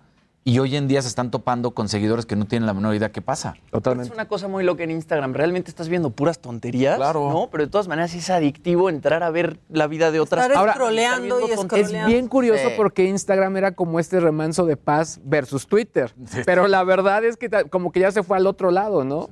y 0.46 0.60
hoy 0.60 0.76
en 0.76 0.86
día 0.86 1.02
se 1.02 1.08
están 1.08 1.32
topando 1.32 1.72
con 1.72 1.88
seguidores 1.88 2.24
que 2.24 2.36
no 2.36 2.44
tienen 2.44 2.66
la 2.66 2.72
menor 2.72 2.94
idea 2.94 3.10
qué 3.10 3.20
pasa. 3.20 3.56
Totalmente. 3.72 4.10
Es 4.10 4.14
una 4.14 4.28
cosa 4.28 4.46
muy 4.46 4.62
loca 4.62 4.84
en 4.84 4.92
Instagram. 4.92 5.34
Realmente 5.34 5.70
estás 5.70 5.88
viendo 5.88 6.10
puras 6.10 6.38
tonterías. 6.38 6.96
Claro. 6.98 7.28
¿no? 7.32 7.48
Pero 7.50 7.64
de 7.64 7.70
todas 7.70 7.88
maneras 7.88 8.14
es 8.14 8.30
adictivo 8.30 8.88
entrar 8.88 9.24
a 9.24 9.30
ver 9.30 9.58
la 9.68 9.88
vida 9.88 10.12
de 10.12 10.20
otras 10.20 10.44
Estar 10.44 10.56
Ahora, 10.56 10.74
scrolleando 10.74 11.40
y 11.48 11.50
Es 11.50 11.60
scrolleando. 11.60 12.06
bien 12.06 12.28
curioso 12.28 12.68
Sí. 12.68 12.74
porque 12.76 13.06
Instagram 13.06 13.56
era 13.56 13.72
como 13.72 13.98
este 13.98 14.20
remanso 14.20 14.66
de 14.66 14.76
paz 14.76 15.18
versus 15.24 15.66
Twitter. 15.66 16.14
Pero 16.44 16.68
la 16.68 16.84
verdad 16.84 17.24
es 17.24 17.36
que 17.36 17.50
como 17.68 17.90
que 17.90 17.98
ya 17.98 18.12
se 18.12 18.22
fue 18.22 18.36
al 18.36 18.46
otro 18.46 18.70
lado, 18.70 19.02
¿no? 19.02 19.28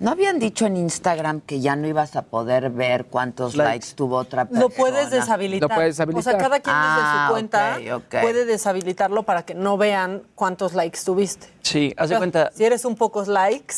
¿No 0.00 0.10
habían 0.12 0.38
dicho 0.38 0.64
en 0.64 0.78
Instagram 0.78 1.42
que 1.42 1.60
ya 1.60 1.76
no 1.76 1.86
ibas 1.86 2.16
a 2.16 2.22
poder 2.22 2.70
ver 2.70 3.04
cuántos 3.04 3.54
likes, 3.54 3.88
tuvo 3.94 4.16
otra 4.16 4.46
persona? 4.46 4.60
Lo 4.62 4.70
puedes 4.70 5.10
deshabilitar. 5.10 5.68
Lo 5.68 5.74
puedes 5.76 5.96
deshabilitar. 5.96 6.34
O 6.34 6.38
sea, 6.38 6.38
cada 6.42 6.60
quien 6.60 6.74
Ah, 6.74 6.96
desde 6.96 7.26
su 7.26 7.32
cuenta 7.32 7.96
ok, 7.98 8.04
ok. 8.06 8.22
puede 8.22 8.44
deshabilitarlo 8.46 9.22
para 9.24 9.44
que 9.44 9.54
no 9.54 9.76
vean 9.76 10.22
cuántos 10.34 10.72
likes 10.72 11.00
tuviste. 11.04 11.48
Sí, 11.60 11.92
haz 11.98 12.08
de 12.08 12.14
O 12.14 12.16
sea, 12.16 12.18
cuenta. 12.18 12.50
Si 12.54 12.64
eres 12.64 12.86
un 12.86 12.96
pocos 12.96 13.28
likes, 13.28 13.74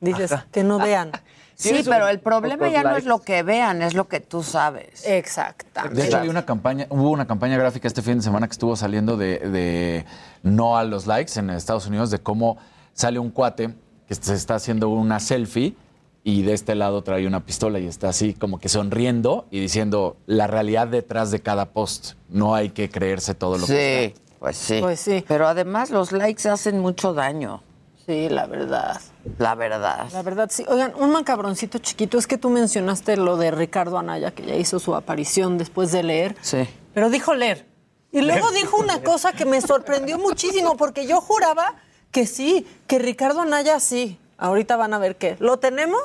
dices 0.00 0.30
que 0.52 0.62
no 0.62 0.78
vean. 0.78 1.10
Sí, 1.56 1.82
pero 1.84 2.06
el 2.06 2.20
problema 2.20 2.68
ya 2.68 2.84
no 2.84 2.96
es 2.96 3.04
lo 3.04 3.22
que 3.22 3.42
vean, 3.42 3.82
es 3.82 3.94
lo 3.94 4.06
que 4.06 4.20
tú 4.20 4.44
sabes. 4.44 5.04
Exactamente. 5.04 6.00
De 6.00 6.06
hecho, 6.06 6.18
había 6.18 6.30
una 6.30 6.46
campaña, 6.46 6.86
hubo 6.90 7.10
una 7.10 7.26
campaña 7.26 7.58
gráfica 7.58 7.88
este 7.88 8.02
fin 8.02 8.18
de 8.18 8.22
semana 8.22 8.46
que 8.46 8.52
estuvo 8.52 8.76
saliendo 8.76 9.16
de, 9.16 9.38
de 9.40 10.04
no 10.44 10.76
a 10.76 10.84
los 10.84 11.08
likes 11.08 11.40
en 11.40 11.50
Estados 11.50 11.86
Unidos, 11.88 12.12
de 12.12 12.20
cómo 12.20 12.56
sale 12.92 13.18
un 13.18 13.30
cuate 13.30 13.74
que 14.06 14.14
se 14.14 14.34
está 14.34 14.54
haciendo 14.56 14.88
una 14.88 15.20
selfie 15.20 15.74
y 16.24 16.42
de 16.42 16.54
este 16.54 16.74
lado 16.74 17.02
trae 17.02 17.26
una 17.26 17.44
pistola 17.44 17.78
y 17.78 17.86
está 17.86 18.08
así 18.08 18.34
como 18.34 18.58
que 18.58 18.68
sonriendo 18.68 19.46
y 19.50 19.60
diciendo 19.60 20.16
la 20.26 20.46
realidad 20.46 20.88
detrás 20.88 21.30
de 21.30 21.40
cada 21.40 21.66
post. 21.70 22.14
No 22.28 22.54
hay 22.54 22.70
que 22.70 22.88
creerse 22.90 23.34
todo 23.34 23.58
lo 23.58 23.66
que 23.66 24.14
Sí, 24.16 24.22
pues 24.40 24.56
sí. 24.56 24.78
Pues 24.80 25.00
sí. 25.00 25.24
Pero 25.28 25.46
además 25.46 25.90
los 25.90 26.12
likes 26.12 26.48
hacen 26.48 26.80
mucho 26.80 27.14
daño, 27.14 27.62
Sí, 28.06 28.28
la 28.28 28.46
verdad. 28.46 29.00
la 29.38 29.56
verdad. 29.56 30.08
La 30.12 30.22
verdad, 30.22 30.48
sí. 30.52 30.64
Oigan, 30.68 30.92
un 30.96 31.10
macabroncito 31.10 31.78
chiquito. 31.78 32.18
Es 32.18 32.28
que 32.28 32.38
tú 32.38 32.50
mencionaste 32.50 33.16
lo 33.16 33.36
de 33.36 33.50
Ricardo 33.50 33.98
Anaya, 33.98 34.30
que 34.30 34.44
ya 34.46 34.54
hizo 34.54 34.78
su 34.78 34.94
aparición 34.94 35.58
después 35.58 35.90
de 35.90 36.04
leer. 36.04 36.36
Sí. 36.40 36.68
Pero 36.94 37.10
dijo 37.10 37.34
leer. 37.34 37.66
Y 38.12 38.20
luego 38.20 38.50
dijo 38.52 38.78
una 38.78 39.02
cosa 39.02 39.32
que 39.32 39.44
me 39.44 39.60
sorprendió 39.60 40.18
muchísimo, 40.18 40.76
porque 40.76 41.06
yo 41.08 41.20
juraba 41.20 41.74
que 42.16 42.26
sí, 42.26 42.66
que 42.86 42.98
Ricardo 42.98 43.42
Anaya 43.42 43.78
sí. 43.78 44.18
Ahorita 44.38 44.76
van 44.76 44.94
a 44.94 44.98
ver 44.98 45.16
qué. 45.16 45.36
¿Lo 45.38 45.58
tenemos? 45.58 46.00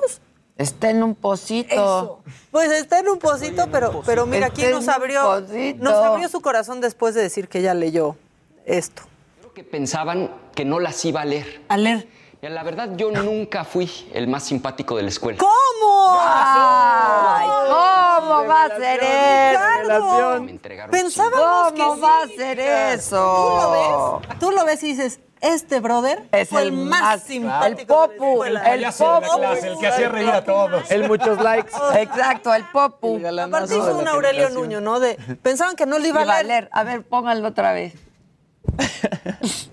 Está 0.57 0.89
en 0.89 1.03
un 1.03 1.15
pocito. 1.15 1.73
Eso. 1.73 2.19
Pues 2.51 2.69
está 2.69 2.99
en 2.99 3.07
un 3.07 3.17
pocito, 3.17 3.69
pero, 3.71 4.01
pero 4.05 4.25
mira, 4.25 4.47
aquí 4.47 4.61
nos 4.69 4.89
abrió, 4.89 5.39
nos 5.77 5.93
abrió 5.93 6.27
su 6.27 6.41
corazón 6.41 6.81
después 6.81 7.15
de 7.15 7.21
decir 7.21 7.47
que 7.47 7.61
ya 7.61 7.73
leyó 7.73 8.17
esto. 8.65 9.03
Creo 9.39 9.53
que 9.53 9.63
pensaban 9.63 10.29
que 10.53 10.65
no 10.65 10.81
las 10.81 11.05
iba 11.05 11.21
a 11.21 11.25
leer. 11.25 11.61
A 11.69 11.77
leer. 11.77 12.09
Y 12.41 12.49
la 12.49 12.63
verdad, 12.63 12.89
yo 12.97 13.09
nunca 13.11 13.63
fui 13.63 13.89
el 14.13 14.27
más 14.27 14.43
simpático 14.43 14.97
de 14.97 15.03
la 15.03 15.09
escuela. 15.09 15.37
¿Cómo? 15.39 16.17
Ay, 16.19 17.47
¿cómo 17.47 18.47
va 18.47 18.63
a 18.65 18.67
ser 18.75 18.99
eso? 19.01 20.41
Me 20.41 20.51
entregaron 20.51 20.91
Pensábamos 20.91 21.71
¿Cómo 21.71 21.95
que 21.95 22.01
va 22.01 22.23
a 22.23 22.27
sí. 22.27 22.35
ser 22.35 22.57
Tú 22.57 22.63
lo 22.65 22.95
eso? 22.95 24.21
ves, 24.27 24.39
tú 24.39 24.51
lo 24.51 24.65
ves 24.65 24.83
y 24.83 24.87
dices, 24.87 25.19
este 25.41 25.79
brother 25.79 26.23
Es 26.31 26.49
fue 26.49 26.61
el 26.61 26.67
el 26.69 26.73
más, 26.73 27.23
simpático. 27.23 28.05
el 28.05 28.17
popu, 28.17 28.43
de 28.43 28.49
la 28.51 28.59
escuela. 28.61 28.73
el 28.73 28.81
la 28.81 28.91
clase, 29.37 29.67
el 29.67 29.77
que 29.79 29.87
hacía 29.87 30.09
reír 30.09 30.29
a 30.29 30.43
todos. 30.43 30.89
El 30.91 31.07
muchos 31.07 31.41
likes. 31.41 31.71
Exacto, 31.99 32.53
el 32.53 32.63
popu. 32.65 33.19
Aparte 33.27 33.75
hizo 33.77 33.97
un 33.97 34.07
Aurelio 34.07 34.49
Nuño, 34.51 34.79
¿no? 34.81 34.99
De, 34.99 35.15
pensaban 35.41 35.75
que 35.75 35.85
no 35.85 35.99
le 35.99 36.07
iba 36.09 36.21
a 36.21 36.23
Iba 36.23 36.33
a 36.37 36.43
leer. 36.43 36.47
leer. 36.63 36.69
A 36.71 36.83
ver, 36.83 37.03
pónganlo 37.03 37.47
otra 37.49 37.73
vez. 37.73 37.93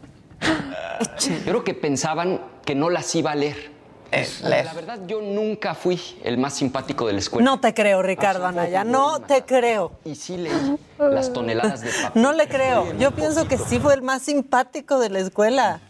Yo 1.20 1.34
creo 1.44 1.64
que 1.64 1.74
pensaban 1.74 2.40
que 2.64 2.74
no 2.74 2.90
las 2.90 3.14
iba 3.14 3.32
a 3.32 3.34
leer. 3.34 3.77
Leer. 4.10 4.64
La 4.66 4.74
verdad, 4.74 4.98
yo 5.06 5.20
nunca 5.20 5.74
fui 5.74 6.00
el 6.24 6.38
más 6.38 6.54
simpático 6.54 7.06
de 7.06 7.12
la 7.14 7.18
escuela. 7.18 7.44
No 7.44 7.60
te 7.60 7.74
creo, 7.74 8.02
Ricardo 8.02 8.46
Anaya, 8.46 8.84
no 8.84 9.20
te 9.20 9.44
creo. 9.44 9.92
Y 10.04 10.14
sí 10.14 10.36
leí 10.36 10.78
las 10.98 11.32
toneladas 11.32 11.80
de 11.82 11.90
papel. 11.90 12.22
No 12.22 12.32
le 12.32 12.48
creo. 12.48 12.92
Yo 12.98 13.10
pienso 13.12 13.46
que 13.46 13.58
sí 13.58 13.78
fue 13.78 13.94
el 13.94 14.02
más 14.02 14.22
simpático 14.22 14.98
de 14.98 15.10
la 15.10 15.20
escuela. 15.20 15.80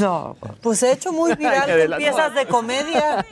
No. 0.00 0.36
Pues 0.62 0.82
he 0.82 0.92
hecho 0.92 1.12
muy 1.12 1.34
viral 1.34 1.96
piezas 1.98 2.34
de 2.34 2.46
comedia. 2.46 3.24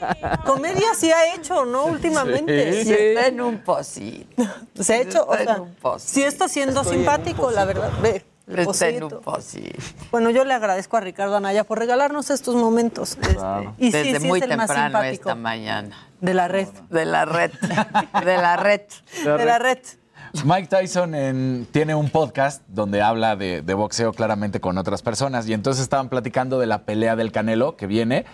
Comedia 0.45 0.93
sí 0.95 1.11
ha 1.11 1.33
hecho, 1.33 1.65
¿no? 1.65 1.85
Últimamente. 1.85 2.83
Sí, 2.83 2.93
está 2.93 3.27
en 3.27 3.41
un 3.41 3.57
pocito. 3.59 4.43
Se 4.79 4.93
ha 4.93 5.01
hecho, 5.01 5.23
o 5.23 5.33
Está 5.33 5.55
en 5.57 5.75
sea, 5.81 5.99
sí 5.99 6.23
está 6.23 6.47
siendo 6.47 6.81
Estoy 6.81 6.97
simpático, 6.97 7.49
la 7.49 7.65
verdad. 7.65 7.91
Ve, 8.01 8.23
Bueno, 10.11 10.29
yo 10.29 10.43
le 10.43 10.53
agradezco 10.53 10.97
a 10.97 10.99
Ricardo 10.99 11.35
Anaya 11.37 11.63
por 11.63 11.79
regalarnos 11.79 12.29
estos 12.29 12.55
momentos. 12.55 13.17
Este, 13.21 13.35
y 13.77 13.91
Desde 13.91 14.19
sí 14.19 14.27
muy 14.27 14.39
es 14.39 14.45
el 14.49 14.57
más 14.57 14.67
temprano 14.67 14.87
simpático. 14.99 15.13
esta 15.29 15.35
mañana. 15.35 15.95
De 16.21 16.33
la 16.33 16.47
red. 16.47 16.67
De 16.89 17.05
la 17.05 17.25
red. 17.25 17.51
De 17.51 18.37
la 18.37 18.55
red. 18.57 18.81
De 19.23 19.45
la 19.45 19.59
red. 19.59 19.79
Mike 20.45 20.67
Tyson 20.67 21.13
en- 21.15 21.67
tiene 21.71 21.93
un 21.95 22.09
podcast 22.09 22.63
donde 22.67 23.01
habla 23.01 23.35
de, 23.35 23.61
de 23.61 23.73
boxeo 23.73 24.13
claramente 24.13 24.59
con 24.59 24.77
otras 24.77 25.01
personas 25.01 25.47
y 25.47 25.53
entonces 25.53 25.83
estaban 25.83 26.09
platicando 26.09 26.59
de 26.59 26.65
la 26.65 26.83
pelea 26.85 27.15
del 27.15 27.31
Canelo 27.31 27.75
que 27.77 27.85
viene 27.87 28.25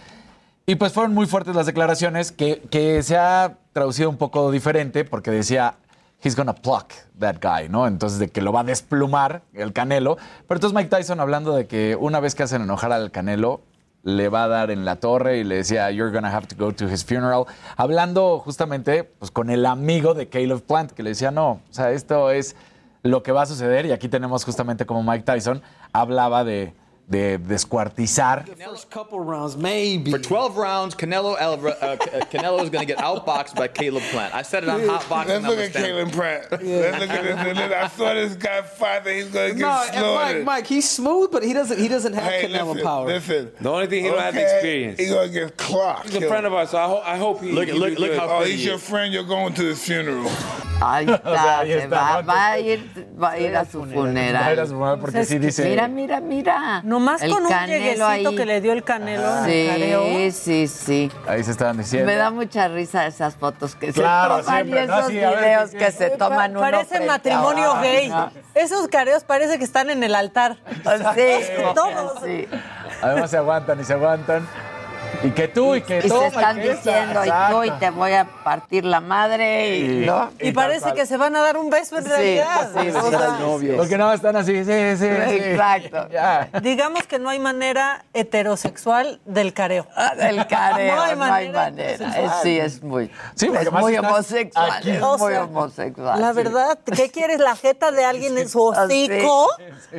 y 0.66 0.76
pues 0.76 0.94
fueron 0.94 1.14
muy 1.14 1.26
fuertes 1.26 1.56
las 1.56 1.66
declaraciones 1.66 2.32
que, 2.32 2.62
que 2.72 3.04
se 3.04 3.18
ha 3.18 3.58
traducido 3.74 4.10
un 4.10 4.18
poco 4.18 4.50
diferente 4.50 5.04
porque 5.04 5.30
decía 5.32 5.76
he's 6.24 6.36
gonna 6.36 6.54
pluck 6.54 6.94
that 7.20 7.38
guy, 7.42 7.70
¿no? 7.70 7.88
Entonces 7.88 8.20
de 8.20 8.30
que 8.30 8.42
lo 8.42 8.52
va 8.52 8.62
a 8.62 8.64
desplumar 8.64 9.44
el 9.54 9.74
Canelo. 9.74 10.18
Pero 10.48 10.58
entonces 10.58 10.74
Mike 10.74 10.90
Tyson 10.90 11.20
hablando 11.20 11.56
de 11.56 11.68
que 11.68 11.96
una 12.00 12.20
vez 12.20 12.36
que 12.36 12.44
hacen 12.44 12.62
enojar 12.62 12.92
al 12.92 13.12
Canelo 13.12 13.62
le 14.04 14.30
va 14.30 14.46
a 14.46 14.48
dar 14.48 14.72
en 14.72 14.86
la 14.86 14.96
torre 14.98 15.40
y 15.40 15.44
le 15.44 15.56
decía, 15.56 15.92
you're 15.92 16.12
gonna 16.14 16.34
have 16.34 16.48
to 16.48 16.56
go 16.58 16.72
to 16.72 16.86
his 16.86 17.04
funeral. 17.04 17.46
Hablando 17.76 18.40
justamente 18.40 19.04
pues, 19.04 19.32
con 19.32 19.50
el 19.50 19.66
amigo 19.66 20.14
de 20.14 20.30
Caleb 20.30 20.62
Plant, 20.62 20.92
que 20.92 21.04
le 21.04 21.10
decía, 21.12 21.32
no, 21.32 21.52
o 21.52 21.74
sea, 21.74 21.92
esto 21.92 22.32
es 22.32 22.56
lo 23.04 23.24
que 23.24 23.32
va 23.32 23.44
a 23.44 23.46
suceder. 23.46 23.86
Y 23.86 23.92
aquí 23.92 24.08
tenemos 24.08 24.46
justamente 24.46 24.86
como 24.86 25.04
Mike 25.04 25.24
Tyson 25.24 25.62
hablaba 25.92 26.44
de, 26.44 26.74
de 27.10 27.38
descuartizar. 27.40 28.46
First 28.64 28.90
couple 28.92 29.20
rounds, 29.20 29.58
maybe. 29.58 30.12
For 30.12 30.20
12 30.20 30.58
rounds, 30.58 30.96
Canelo 30.96 31.36
Alva- 31.40 31.78
uh, 31.82 31.96
Canelo 32.32 32.62
is 32.64 32.70
going 32.70 32.86
to 32.88 32.94
get 32.94 32.98
outboxed 33.00 33.56
by 33.56 33.68
Caleb 33.68 34.04
Plant. 34.12 34.34
I 34.36 34.44
said 34.44 34.64
it 34.64 34.70
on 34.70 34.86
Hot 34.88 35.08
Boxing. 35.10 35.42
Let's 35.42 35.48
look 35.48 35.60
at 35.60 35.74
10. 35.74 35.84
Caleb 35.86 36.12
Pratt. 36.12 36.52
Let's 36.52 36.64
look 36.64 37.10
at 37.10 37.56
this. 37.56 37.72
I 37.74 37.88
saw 37.88 38.14
this 38.14 38.36
guy 38.36 38.62
fight 38.62 39.04
that 39.06 39.14
he's 39.16 39.30
going 39.30 39.54
to 39.54 39.58
get 39.58 39.62
No, 39.66 39.84
slaughtered. 39.92 40.36
Mike, 40.38 40.44
Mike, 40.46 40.68
he's 40.68 40.90
smooth, 40.90 41.32
but 41.32 41.44
he 41.44 41.54
doesn't. 41.54 41.80
He 41.80 41.88
doesn't 41.88 42.14
have 42.14 42.24
Hey, 42.32 42.46
Canelo 42.48 42.74
listen, 42.74 42.84
power. 42.86 43.08
listen. 43.08 43.52
The 43.60 43.70
only 43.70 43.88
thing 43.88 44.04
he 44.04 44.10
don't 44.10 44.20
have 44.20 44.34
the 44.36 44.42
Okay, 44.46 44.54
experience. 44.56 45.00
He 45.00 45.08
gonna 45.08 45.30
get 45.30 45.58
clocked. 45.58 46.10
He's 46.10 46.22
a 46.24 46.28
friend 46.28 46.46
of 46.46 46.54
ours, 46.54 46.70
so 46.70 46.78
I, 46.78 46.86
ho- 46.88 47.02
I 47.04 47.18
hope 47.18 47.42
he. 47.42 47.52
Look- 47.52 47.68
he 47.68 47.74
look- 47.74 47.96
do 47.96 48.02
look 48.02 48.10
good. 48.12 48.20
how 48.20 48.28
Oh, 48.30 48.38
pretty 48.38 48.52
he's 48.52 48.62
he 48.62 48.68
your 48.68 48.76
is. 48.76 48.84
friend. 48.88 49.14
You're 49.14 49.24
going 49.24 49.54
to 49.54 49.64
his 49.64 49.84
funeral. 49.84 50.30
Ahí 50.82 51.10
O 51.10 51.14
está, 51.16 51.34
sea, 51.44 51.60
ahí 51.60 51.68
se 51.74 51.78
está, 51.80 51.90
va, 51.90 52.22
¿no? 52.22 52.28
va 52.28 52.48
a 52.52 52.60
ir, 52.60 52.80
va 53.22 53.30
a 53.32 53.40
ir 53.40 53.56
a 53.56 53.66
su 53.66 53.84
funeral. 53.84 54.34
Va 54.36 54.46
a 54.48 54.54
ir 54.54 54.60
a 54.62 54.66
su 54.66 54.72
funeral 54.74 55.00
porque 55.00 55.26
sí 55.26 55.38
dice- 55.40 55.66
Mira, 55.68 55.88
mira, 55.90 56.22
mira. 56.22 56.82
Nomás 57.00 57.22
El 57.22 57.32
con 57.32 57.44
un 57.44 57.50
Canelo 57.50 57.78
lleguecito 57.80 58.06
ahí. 58.30 58.36
que 58.36 58.46
le 58.46 58.60
dio 58.60 58.74
el 58.74 58.84
Canelo 58.84 59.46
en 59.46 59.50
el 59.50 59.68
careo. 59.70 60.04
Sí, 60.04 60.32
sí, 60.32 60.68
sí. 60.68 61.12
Ahí 61.30 61.42
se 61.46 61.52
estaban 61.52 61.78
diciendo. 61.78 62.06
Me 62.06 62.18
da 62.18 62.30
mucha 62.30 62.68
risa 62.68 63.08
esas 63.08 63.36
fotos 63.38 63.74
que 63.76 63.94
Claro, 63.94 64.40
se 64.40 64.44
toman 64.44 64.56
siempre, 64.66 64.84
y 64.84 64.88
¿no? 64.88 64.98
esos 65.00 65.12
Sí, 65.12 65.24
a 65.24 65.30
ver, 65.30 65.40
videos 65.40 65.72
¿qué- 65.72 65.78
que 65.78 65.92
se 65.94 66.10
toman 66.10 66.52
uno 66.52 66.60
Parece 66.60 66.98
a 66.98 67.02
matrimonio 67.06 67.74
gay. 67.82 68.10
¿no? 68.10 68.30
Esos 68.54 68.90
careos 68.90 69.24
parece 69.24 69.58
que 69.58 69.64
están 69.64 69.90
en 69.90 70.04
el 70.04 70.14
altar. 70.14 70.58
Sí, 71.16 71.54
Todos. 71.74 72.22
sí. 72.22 72.46
Además 73.02 73.32
se 73.32 73.38
aguantan 73.38 73.80
y 73.80 73.86
se 73.86 73.94
aguantan. 73.94 74.46
Y 75.24 75.32
que 75.32 75.48
tú 75.50 75.76
y 75.76 75.82
que 75.82 76.00
Y 76.04 76.08
toma 76.08 76.22
se 76.22 76.28
están 76.28 76.56
que 76.62 76.70
diciendo, 76.76 77.22
y 77.26 77.30
tú, 77.52 77.64
y 77.66 77.72
te 77.72 77.90
voy 77.90 78.14
a 78.14 78.26
partir 78.44 78.86
la 78.86 79.02
madre, 79.02 79.78
y, 79.78 80.04
Y- 80.04 80.06
¿no? 80.06 80.30
Y 80.40 80.52
parece 80.54 80.94
que 80.94 81.06
se 81.06 81.18
van 81.18 81.36
a 81.36 81.42
dar 81.42 81.58
un 81.58 81.70
beso 81.70 81.98
en 81.98 82.04
Sí, 82.06 82.10
realidad. 82.10 82.70
sí, 82.74 82.80
O 82.90 83.02
sí, 83.02 83.10
sea, 83.10 83.38
sí, 83.38 83.68
sí. 83.68 83.74
Porque 83.76 83.98
no 83.98 84.14
están 84.14 84.36
así, 84.38 84.64
sí, 84.64 84.72
sí, 84.98 84.98
sí. 84.98 85.06
Exacto. 85.06 86.08
Ya. 86.12 86.50
Digamos 86.62 87.04
que 87.04 87.20
no 87.20 87.30
hay 87.30 87.40
manera 87.40 88.06
heterosexual 88.14 89.20
del 89.26 89.54
careo. 89.54 89.86
Ah, 89.96 90.16
Del 90.16 90.48
careo, 90.48 90.96
No 90.96 91.02
hay 91.02 91.16
no 91.16 91.24
hay 91.34 91.50
manera. 91.52 92.08
Es- 92.16 92.32
sí, 92.42 92.58
es 92.60 92.82
muy, 92.82 93.08
Sí, 93.36 93.48
porque 93.48 93.62
es 93.64 93.68
además 93.68 93.82
muy 93.82 93.98
homosexual. 93.98 94.72
aquí. 94.72 94.92
Es 94.92 95.02
O 95.02 95.18
muy 95.18 95.34
homosexual. 95.34 96.22
La 96.22 96.30
sí. 96.30 96.36
verdad, 96.38 96.80
¿qué 96.96 97.10
quieres? 97.10 97.40
¿La 97.40 97.56
jeta 97.56 97.92
de 97.92 98.06
alguien 98.06 98.38
en 98.38 98.48
su 98.48 98.64
hocico? 98.64 99.50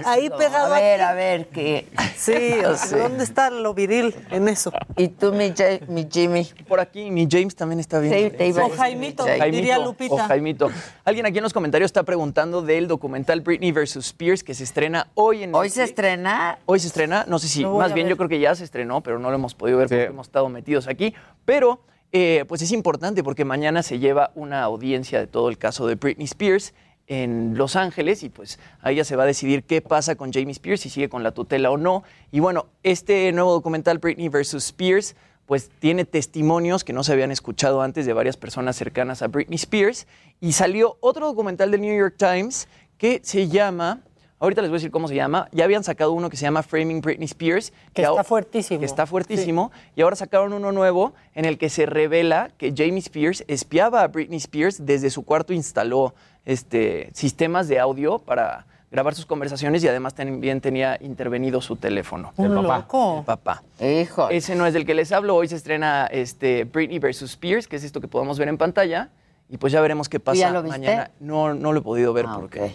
Ahí 0.06 0.28
No, 0.30 0.36
pegado 0.36 0.74
A 0.74 0.78
ver, 0.80 1.00
aquí. 1.02 1.10
a 1.10 1.14
ver, 1.14 1.48
¿qué? 1.48 1.88
Sí, 2.16 2.58
o 2.64 2.76
sea, 2.76 2.86
Sí. 2.90 2.94
¿dónde 2.96 3.24
está 3.24 3.50
lo 3.50 3.74
viril 3.74 4.14
en 4.30 4.48
eso? 4.48 4.72
¿Y 4.96 5.09
tú, 5.10 5.32
mi, 5.32 5.52
Ja- 5.56 5.78
mi 5.88 6.06
Jimmy? 6.10 6.46
Por 6.68 6.80
aquí, 6.80 7.10
mi 7.10 7.26
James 7.30 7.54
también 7.54 7.80
está 7.80 7.98
bien. 8.00 8.12
Sí, 8.30 8.36
te 8.36 8.46
iba 8.48 8.62
a 8.62 8.66
O 8.66 8.70
Jaimito, 8.70 9.24
mi 9.24 9.30
Jaimito. 9.30 9.56
diría 9.56 9.78
Lupita. 9.78 10.14
O 10.14 10.18
Jaimito. 10.18 10.70
Alguien 11.04 11.26
aquí 11.26 11.38
en 11.38 11.44
los 11.44 11.52
comentarios 11.52 11.88
está 11.88 12.02
preguntando 12.02 12.62
del 12.62 12.88
documental 12.88 13.40
Britney 13.40 13.72
vs. 13.72 13.96
Spears 13.96 14.42
que 14.42 14.54
se 14.54 14.64
estrena 14.64 15.08
hoy 15.14 15.42
en 15.44 15.54
Hoy 15.54 15.70
se 15.70 15.82
estrena. 15.84 16.58
Hoy 16.66 16.80
se 16.80 16.86
estrena, 16.86 17.24
no 17.28 17.38
sé 17.38 17.48
si, 17.48 17.64
más 17.64 17.92
bien 17.94 18.06
ver. 18.06 18.12
yo 18.12 18.16
creo 18.16 18.28
que 18.28 18.40
ya 18.40 18.54
se 18.54 18.64
estrenó, 18.64 19.00
pero 19.02 19.18
no 19.18 19.28
lo 19.30 19.34
hemos 19.36 19.54
podido 19.54 19.78
ver 19.78 19.88
porque 19.88 20.04
hemos 20.04 20.26
estado 20.28 20.48
metidos 20.48 20.86
aquí. 20.88 21.14
Pero 21.44 21.80
eh, 22.12 22.44
pues 22.48 22.60
es 22.62 22.72
importante 22.72 23.22
porque 23.22 23.44
mañana 23.44 23.82
se 23.82 23.98
lleva 23.98 24.32
una 24.34 24.62
audiencia 24.62 25.18
de 25.20 25.26
todo 25.26 25.48
el 25.48 25.58
caso 25.58 25.86
de 25.86 25.94
Britney 25.94 26.24
Spears 26.24 26.74
en 27.10 27.58
Los 27.58 27.74
Ángeles 27.74 28.22
y 28.22 28.28
pues 28.28 28.60
ahí 28.80 28.94
ya 28.94 29.04
se 29.04 29.16
va 29.16 29.24
a 29.24 29.26
decidir 29.26 29.64
qué 29.64 29.82
pasa 29.82 30.14
con 30.14 30.32
Jamie 30.32 30.52
Spears, 30.52 30.80
si 30.80 30.90
sigue 30.90 31.08
con 31.08 31.24
la 31.24 31.32
tutela 31.32 31.72
o 31.72 31.76
no. 31.76 32.04
Y 32.30 32.38
bueno, 32.38 32.66
este 32.84 33.32
nuevo 33.32 33.52
documental 33.52 33.98
Britney 33.98 34.28
vs. 34.28 34.54
Spears 34.54 35.16
pues 35.44 35.70
tiene 35.80 36.04
testimonios 36.04 36.84
que 36.84 36.92
no 36.92 37.02
se 37.02 37.12
habían 37.12 37.32
escuchado 37.32 37.82
antes 37.82 38.06
de 38.06 38.12
varias 38.12 38.36
personas 38.36 38.76
cercanas 38.76 39.22
a 39.22 39.26
Britney 39.26 39.56
Spears 39.56 40.06
y 40.40 40.52
salió 40.52 40.98
otro 41.00 41.26
documental 41.26 41.72
del 41.72 41.80
New 41.80 41.98
York 41.98 42.14
Times 42.16 42.68
que 42.96 43.20
se 43.24 43.48
llama 43.48 44.02
Ahorita 44.42 44.62
les 44.62 44.70
voy 44.70 44.76
a 44.76 44.78
decir 44.78 44.90
cómo 44.90 45.06
se 45.06 45.14
llama. 45.14 45.50
Ya 45.52 45.64
habían 45.64 45.84
sacado 45.84 46.12
uno 46.12 46.30
que 46.30 46.38
se 46.38 46.44
llama 46.44 46.62
Framing 46.62 47.02
Britney 47.02 47.26
Spears. 47.26 47.74
Que 47.92 48.00
está 48.00 48.24
fuertísimo. 48.24 48.80
Que 48.80 48.86
está 48.86 49.04
fuertísimo. 49.04 49.70
Y 49.94 50.00
ahora 50.00 50.16
sacaron 50.16 50.54
uno 50.54 50.72
nuevo 50.72 51.12
en 51.34 51.44
el 51.44 51.58
que 51.58 51.68
se 51.68 51.84
revela 51.84 52.50
que 52.56 52.72
Jamie 52.74 53.00
Spears 53.00 53.44
espiaba 53.48 54.00
a 54.00 54.08
Britney 54.08 54.38
Spears. 54.38 54.86
Desde 54.86 55.10
su 55.10 55.26
cuarto 55.26 55.52
instaló 55.52 56.14
este, 56.50 57.10
sistemas 57.14 57.68
de 57.68 57.78
audio 57.78 58.18
para 58.18 58.66
grabar 58.90 59.14
sus 59.14 59.24
conversaciones 59.24 59.84
y 59.84 59.88
además 59.88 60.14
también 60.14 60.60
tenía 60.60 60.98
intervenido 61.00 61.60
su 61.60 61.76
teléfono. 61.76 62.32
Un 62.36 62.54
papá. 62.62 62.78
loco. 62.78 63.18
El 63.20 63.24
papá. 63.24 63.62
Hijo. 63.80 64.28
Ese 64.30 64.56
no 64.56 64.66
es 64.66 64.74
del 64.74 64.84
que 64.84 64.94
les 64.94 65.12
hablo. 65.12 65.36
Hoy 65.36 65.46
se 65.48 65.54
estrena 65.56 66.06
este, 66.10 66.64
Britney 66.64 66.98
vs. 66.98 67.22
Spears, 67.22 67.68
que 67.68 67.76
es 67.76 67.84
esto 67.84 68.00
que 68.00 68.08
podemos 68.08 68.36
ver 68.38 68.48
en 68.48 68.58
pantalla. 68.58 69.10
Y 69.48 69.58
pues 69.58 69.72
ya 69.72 69.80
veremos 69.80 70.08
qué 70.08 70.18
pasa 70.18 70.38
ya 70.40 70.50
lo 70.50 70.62
viste? 70.62 70.78
mañana. 70.78 71.10
No, 71.20 71.54
no 71.54 71.72
lo 71.72 71.80
he 71.80 71.82
podido 71.82 72.12
ver 72.12 72.26
Ah, 72.28 72.36
porque... 72.40 72.60
ok. 72.62 72.70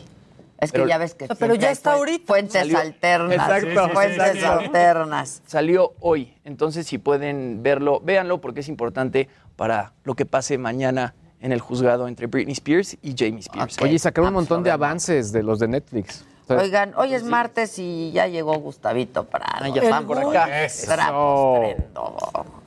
Es 0.57 0.71
que 0.71 0.77
Pero- 0.79 0.87
ya 0.87 0.97
ves 0.97 1.13
que 1.15 1.27
Pero 1.37 1.55
ya 1.55 1.69
está 1.69 1.93
ahorita. 1.93 2.27
Fuentes 2.27 2.53
Salió- 2.53 2.79
alternas. 2.79 3.33
Exacto, 3.33 3.89
Fuentes 3.93 4.43
alternas. 4.43 5.41
Salió 5.45 5.91
hoy, 5.99 6.33
entonces 6.45 6.87
si 6.87 6.97
pueden 6.97 7.61
verlo, 7.61 7.99
véanlo 7.99 8.39
porque 8.39 8.61
es 8.61 8.69
importante 8.69 9.27
para 9.57 9.91
lo 10.05 10.15
que 10.15 10.25
pase 10.25 10.57
mañana 10.57 11.13
en 11.45 11.51
el 11.51 11.59
juzgado 11.61 12.07
entre 12.07 12.25
Britney 12.25 12.53
Spears 12.53 12.97
y 13.03 13.13
Jamie 13.15 13.41
Spears. 13.41 13.77
Ok. 13.77 13.83
Oye, 13.83 13.93
y 13.93 13.99
sacaron 13.99 14.29
un 14.29 14.33
Vamos 14.33 14.49
montón 14.49 14.61
a 14.61 14.63
de 14.63 14.71
avances 14.71 15.31
de 15.31 15.43
los 15.43 15.59
de 15.59 15.67
Netflix. 15.67 16.25
Oigan, 16.49 16.93
hoy 16.97 17.13
es 17.13 17.23
martes 17.23 17.77
y 17.77 18.11
ya 18.11 18.25
llegó 18.27 18.57
Gustavito 18.57 19.25
Prado. 19.25 19.65
Ah, 19.65 19.69
ya 19.69 19.83
están 19.83 20.07
por 20.07 20.17
acá. 20.17 20.63
Eso. 20.63 20.91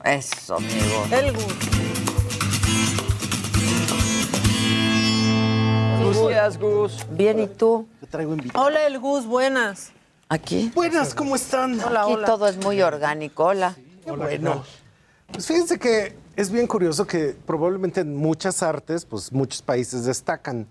Eso, 0.05 0.55
amigo. 0.55 1.07
El 1.11 1.33
gusto. 1.33 1.65
Gracias, 6.29 6.57
Gus. 6.57 7.05
Bien, 7.11 7.39
¿y 7.39 7.47
tú? 7.47 7.85
traigo 8.09 8.33
invitado. 8.33 8.65
Hola, 8.65 8.87
el 8.87 8.97
Gus, 8.97 9.25
buenas. 9.25 9.91
¿Aquí? 10.29 10.71
Buenas, 10.73 11.13
¿cómo 11.13 11.35
están? 11.35 11.79
Hola, 11.81 12.03
Aquí 12.03 12.13
hola. 12.13 12.25
todo 12.27 12.47
es 12.47 12.57
muy 12.57 12.81
orgánico. 12.81 13.43
Hola. 13.43 13.75
Bueno, 14.05 14.63
pues 15.31 15.45
fíjense 15.45 15.77
que 15.77 16.15
es 16.39 16.51
bien 16.51 16.67
curioso 16.67 17.05
que 17.05 17.35
probablemente 17.45 17.99
en 17.99 18.15
muchas 18.15 18.63
artes, 18.63 19.03
pues 19.03 19.33
muchos 19.33 19.61
países 19.61 20.05
destacan, 20.05 20.67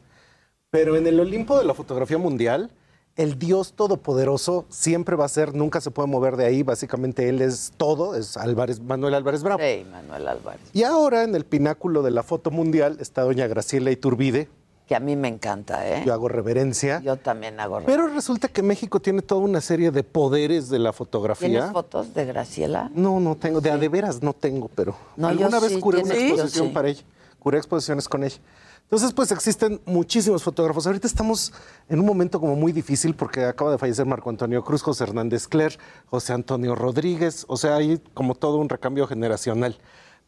pero 0.70 0.96
en 0.96 1.06
el 1.06 1.20
Olimpo 1.20 1.58
de 1.58 1.66
la 1.66 1.74
fotografía 1.74 2.16
mundial, 2.16 2.70
el 3.16 3.38
Dios 3.38 3.74
Todopoderoso 3.74 4.64
siempre 4.70 5.14
va 5.14 5.26
a 5.26 5.28
ser, 5.28 5.54
nunca 5.54 5.82
se 5.82 5.90
puede 5.90 6.08
mover 6.08 6.38
de 6.38 6.46
ahí, 6.46 6.62
básicamente 6.62 7.28
él 7.28 7.42
es 7.42 7.74
todo, 7.76 8.14
es 8.14 8.38
Álvarez, 8.38 8.80
Manuel 8.80 9.12
Álvarez 9.12 9.42
Bravo. 9.42 9.62
Sí, 9.62 9.84
Manuel 9.90 10.28
Álvarez. 10.28 10.62
Y 10.72 10.84
ahora 10.84 11.22
en 11.22 11.34
el 11.34 11.44
pináculo 11.44 12.00
de 12.02 12.12
la 12.12 12.22
foto 12.22 12.50
mundial 12.50 12.96
está 12.98 13.20
doña 13.20 13.46
Graciela 13.46 13.90
Iturbide, 13.90 14.48
que 14.88 14.96
a 14.96 15.00
mí 15.00 15.16
me 15.16 15.28
encanta, 15.28 15.86
¿eh? 15.86 16.02
Yo 16.06 16.14
hago 16.14 16.28
reverencia. 16.28 17.00
Yo 17.00 17.16
también 17.16 17.60
hago 17.60 17.78
reverencia. 17.78 18.04
Pero 18.04 18.14
resulta 18.14 18.48
que 18.48 18.62
México 18.62 19.00
tiene 19.00 19.20
toda 19.20 19.42
una 19.42 19.60
serie 19.60 19.90
de 19.90 20.02
poderes 20.02 20.70
de 20.70 20.78
la 20.78 20.94
fotografía. 20.94 21.46
¿Tienes 21.48 21.70
fotos 21.72 22.14
de 22.14 22.24
Graciela? 22.24 22.90
No, 22.94 23.20
no 23.20 23.36
tengo. 23.36 23.60
De 23.60 23.70
a 23.70 23.76
de 23.76 23.88
veras 23.90 24.22
no 24.22 24.32
tengo, 24.32 24.68
pero 24.74 24.96
No, 25.16 25.28
alguna 25.28 25.60
vez 25.60 25.72
sí, 25.72 25.80
curé 25.80 26.02
una 26.02 26.14
exposición 26.14 26.68
sí. 26.68 26.72
para 26.72 26.88
ella. 26.88 27.02
Curé 27.38 27.58
exposiciones 27.58 28.08
con 28.08 28.24
ella. 28.24 28.38
Entonces, 28.84 29.12
pues 29.12 29.30
existen 29.30 29.78
muchísimos 29.84 30.42
fotógrafos. 30.42 30.86
Ahorita 30.86 31.06
estamos 31.06 31.52
en 31.90 32.00
un 32.00 32.06
momento 32.06 32.40
como 32.40 32.56
muy 32.56 32.72
difícil 32.72 33.14
porque 33.14 33.44
acaba 33.44 33.70
de 33.70 33.76
fallecer 33.76 34.06
Marco 34.06 34.30
Antonio 34.30 34.64
Cruz, 34.64 34.80
José 34.80 35.04
Hernández 35.04 35.46
Cler, 35.46 35.78
José 36.06 36.32
Antonio 36.32 36.74
Rodríguez. 36.74 37.44
O 37.48 37.58
sea, 37.58 37.76
hay 37.76 38.00
como 38.14 38.34
todo 38.34 38.56
un 38.56 38.70
recambio 38.70 39.06
generacional. 39.06 39.76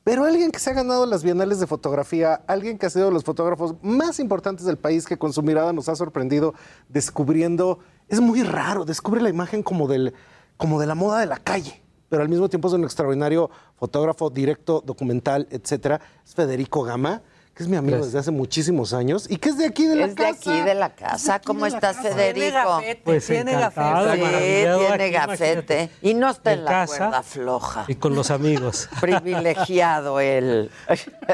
Pero 0.03 0.25
alguien 0.25 0.51
que 0.51 0.59
se 0.59 0.71
ha 0.71 0.73
ganado 0.73 1.05
las 1.05 1.23
bienales 1.23 1.61
de 1.61 1.67
fotografía, 1.67 2.43
alguien 2.47 2.79
que 2.79 2.87
ha 2.87 2.91
sido 2.91 3.07
de 3.07 3.13
los 3.13 3.23
fotógrafos 3.23 3.75
más 3.83 4.19
importantes 4.19 4.65
del 4.65 4.79
país, 4.79 5.05
que 5.05 5.19
con 5.19 5.35
su 5.35 5.43
mirada 5.43 5.75
nos 5.75 5.91
ha 5.91 5.95
sorprendido 5.95 6.55
descubriendo, 6.89 7.81
es 8.09 8.21
muy 8.21 8.43
raro, 8.43 8.87
descubre 8.87 9.21
la 9.21 9.29
imagen 9.29 9.63
como, 9.63 9.87
del, 9.89 10.15
como 10.57 10.81
de 10.81 10.87
la 10.87 10.95
moda 10.95 11.21
de 11.21 11.27
la 11.27 11.37
calle, 11.37 11.83
pero 12.09 12.23
al 12.23 12.31
mismo 12.31 12.49
tiempo 12.49 12.69
es 12.69 12.75
un 12.75 12.85
extraordinario 12.85 13.51
fotógrafo, 13.77 14.31
directo, 14.31 14.83
documental, 14.85 15.47
etcétera. 15.51 16.01
Es 16.25 16.35
Federico 16.35 16.83
Gama, 16.83 17.23
que 17.61 17.65
es 17.65 17.69
mi 17.69 17.77
amigo 17.77 17.99
desde 17.99 18.19
hace 18.19 18.31
muchísimos 18.31 18.95
años 18.95 19.27
y 19.29 19.37
que 19.37 19.51
es 19.51 19.59
de 19.59 19.67
aquí 19.67 19.85
de 19.85 19.95
la 19.95 20.05
Es 20.07 20.15
de 20.15 20.23
casa. 20.23 20.31
aquí 20.31 20.61
de 20.63 20.75
la 20.75 20.95
casa. 20.95 21.41
¿Cómo 21.41 21.67
estás, 21.67 21.99
Federico? 21.99 22.81
Pues 23.05 23.27
tiene 23.27 23.53
gafete. 23.53 24.15
Sí, 24.15 24.23
maravillado 24.23 24.79
tiene 24.79 25.11
gafete. 25.11 25.91
Y 26.01 26.15
no 26.15 26.31
está 26.31 26.55
en, 26.55 26.65
la 26.65 26.71
casa. 26.71 26.97
cuerda 26.97 27.23
floja. 27.23 27.85
Y 27.87 27.97
con 27.97 28.15
los 28.15 28.31
amigos, 28.31 28.89
Privilegiado 29.03 30.21
él. 30.21 30.71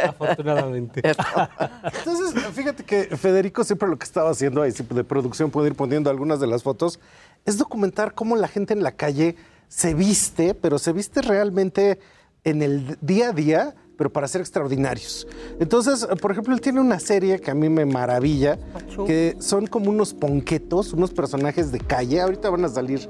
afortunadamente. 0.05 1.01
Entonces, 1.99 2.45
fíjate 2.55 2.83
que 2.83 3.05
Federico 3.17 3.63
siempre 3.63 3.89
lo 3.89 3.97
que 3.97 4.05
estaba 4.05 4.31
haciendo 4.31 4.63
ahí, 4.63 4.73
de 4.73 5.05
producción, 5.05 5.53
puede 5.53 5.69
ir 5.69 5.77
poniendo 5.77 6.11
algunas 6.11 6.41
de 6.41 6.49
las 6.49 6.65
fotos, 6.65 6.99
es 7.45 7.57
documentar 7.57 8.15
cómo 8.15 8.35
la 8.35 8.49
gente 8.49 8.75
en 8.75 8.83
la 8.83 8.91
calle 8.91 9.37
se 9.69 9.95
viste, 9.95 10.55
pero 10.55 10.81
se 10.81 10.93
viste 10.93 11.23
realmente 11.23 12.01
en 12.43 12.63
el 12.63 12.99
día 13.01 13.29
a 13.29 13.33
día, 13.33 13.75
pero 13.97 14.13
para 14.13 14.29
ser 14.29 14.41
extraordinarios. 14.41 15.27
Entonces, 15.59 16.07
por 16.21 16.33
ejemplo, 16.33 16.55
él 16.55 16.61
tiene 16.61 16.81
una 16.81 17.01
serie 17.01 17.41
que 17.41 17.51
a 17.51 17.55
mí 17.55 17.69
me 17.69 17.85
maravilla, 17.87 18.59
que 19.07 19.37
son 19.39 19.67
como 19.67 19.91
unos 19.91 20.15
ponquetos, 20.15 20.93
unos 20.93 21.13
personajes 21.13 21.73
de 21.73 21.81
calle, 21.81 22.21
ahorita 22.21 22.51
van 22.51 22.65
a 22.65 22.69
salir. 22.69 23.09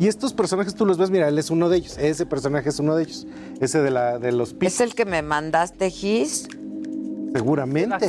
Y 0.00 0.06
estos 0.06 0.32
personajes 0.32 0.74
tú 0.74 0.86
los 0.86 0.96
ves, 0.96 1.10
mira, 1.10 1.26
él 1.26 1.38
es 1.38 1.50
uno 1.50 1.68
de 1.68 1.78
ellos, 1.78 1.98
ese 1.98 2.24
personaje 2.24 2.68
es 2.68 2.78
uno 2.78 2.94
de 2.94 3.02
ellos, 3.02 3.26
ese 3.60 3.80
de, 3.80 3.90
la, 3.90 4.18
de 4.18 4.30
los 4.30 4.54
¿Es 4.60 4.80
el 4.80 4.94
que 4.94 5.04
me 5.04 5.22
mandaste, 5.22 5.90
Gis? 5.90 6.46
Seguramente. 7.32 8.06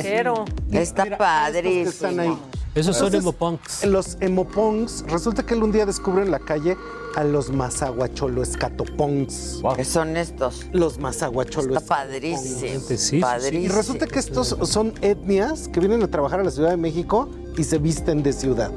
Está 0.72 1.04
Mira, 1.04 1.18
padrísimo. 1.18 1.82
que 1.84 1.88
están 1.88 2.20
ahí. 2.20 2.38
Esos 2.74 2.96
son 2.96 3.06
Entonces, 3.06 3.20
emopunks. 3.22 3.84
Los 3.86 4.16
emopongs, 4.20 5.04
resulta 5.08 5.44
que 5.44 5.54
él 5.54 5.62
un 5.64 5.72
día 5.72 5.86
descubre 5.86 6.22
en 6.22 6.30
la 6.30 6.38
calle 6.38 6.76
a 7.16 7.24
los 7.24 7.50
mazaguacholo 7.50 8.42
escatopongs. 8.44 9.60
¿Qué 9.74 9.84
son 9.84 10.16
estos? 10.16 10.66
Los 10.72 10.98
mazaguacholo 10.98 11.76
Está 11.76 11.96
padrísimo. 11.96 12.60
Sí, 12.60 12.78
sí, 12.86 12.96
sí. 12.96 13.20
padrísimo. 13.20 13.64
Y 13.64 13.68
resulta 13.68 14.06
que 14.06 14.20
estos 14.20 14.56
son 14.62 14.94
etnias 15.00 15.66
que 15.66 15.80
vienen 15.80 16.02
a 16.04 16.08
trabajar 16.08 16.38
a 16.38 16.44
la 16.44 16.52
Ciudad 16.52 16.70
de 16.70 16.76
México 16.76 17.28
y 17.58 17.64
se 17.64 17.78
visten 17.78 18.22
de 18.22 18.32
ciudad. 18.32 18.70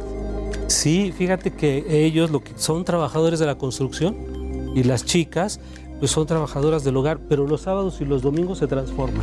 Sí, 0.67 1.13
fíjate 1.15 1.51
que 1.51 1.85
ellos 2.05 2.31
lo 2.31 2.43
que 2.43 2.53
son 2.55 2.83
trabajadores 2.85 3.37
de 3.39 3.45
la 3.45 3.59
construcción 3.59 4.71
y 4.75 4.83
las 4.83 5.05
chicas 5.05 5.59
pues 6.03 6.11
son 6.11 6.27
trabajadoras 6.27 6.83
del 6.83 6.97
hogar, 6.97 7.17
pero 7.29 7.47
los 7.47 7.61
sábados 7.61 8.01
y 8.01 8.03
los 8.03 8.21
domingos 8.21 8.57
se 8.57 8.67
transforman. 8.67 9.21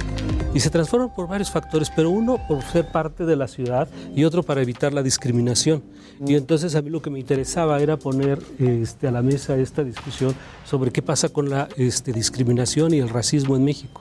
Y 0.55 0.61
se 0.61 0.71
transforman 0.71 1.15
por 1.15 1.29
varios 1.29 1.51
factores, 1.51 1.93
pero 1.95 2.09
uno 2.09 2.39
por 2.49 2.63
ser 2.63 2.91
parte 2.91 3.27
de 3.27 3.37
la 3.37 3.49
ciudad 3.49 3.87
y 4.17 4.25
otro 4.25 4.43
para 4.43 4.63
evitar 4.63 4.95
la 4.95 5.03
discriminación. 5.03 5.83
Y 6.27 6.37
entonces 6.37 6.75
a 6.77 6.81
mí 6.81 6.89
lo 6.89 7.03
que 7.03 7.11
me 7.11 7.19
interesaba 7.19 7.83
era 7.83 7.99
poner 7.99 8.39
este, 8.59 9.09
a 9.09 9.11
la 9.11 9.21
mesa 9.21 9.59
esta 9.59 9.85
discusión 9.85 10.35
sobre 10.65 10.91
qué 10.91 11.03
pasa 11.03 11.29
con 11.29 11.51
la 11.51 11.69
este, 11.77 12.15
discriminación 12.15 12.95
y 12.95 13.01
el 13.01 13.11
racismo 13.11 13.57
en 13.57 13.65
México. 13.67 14.01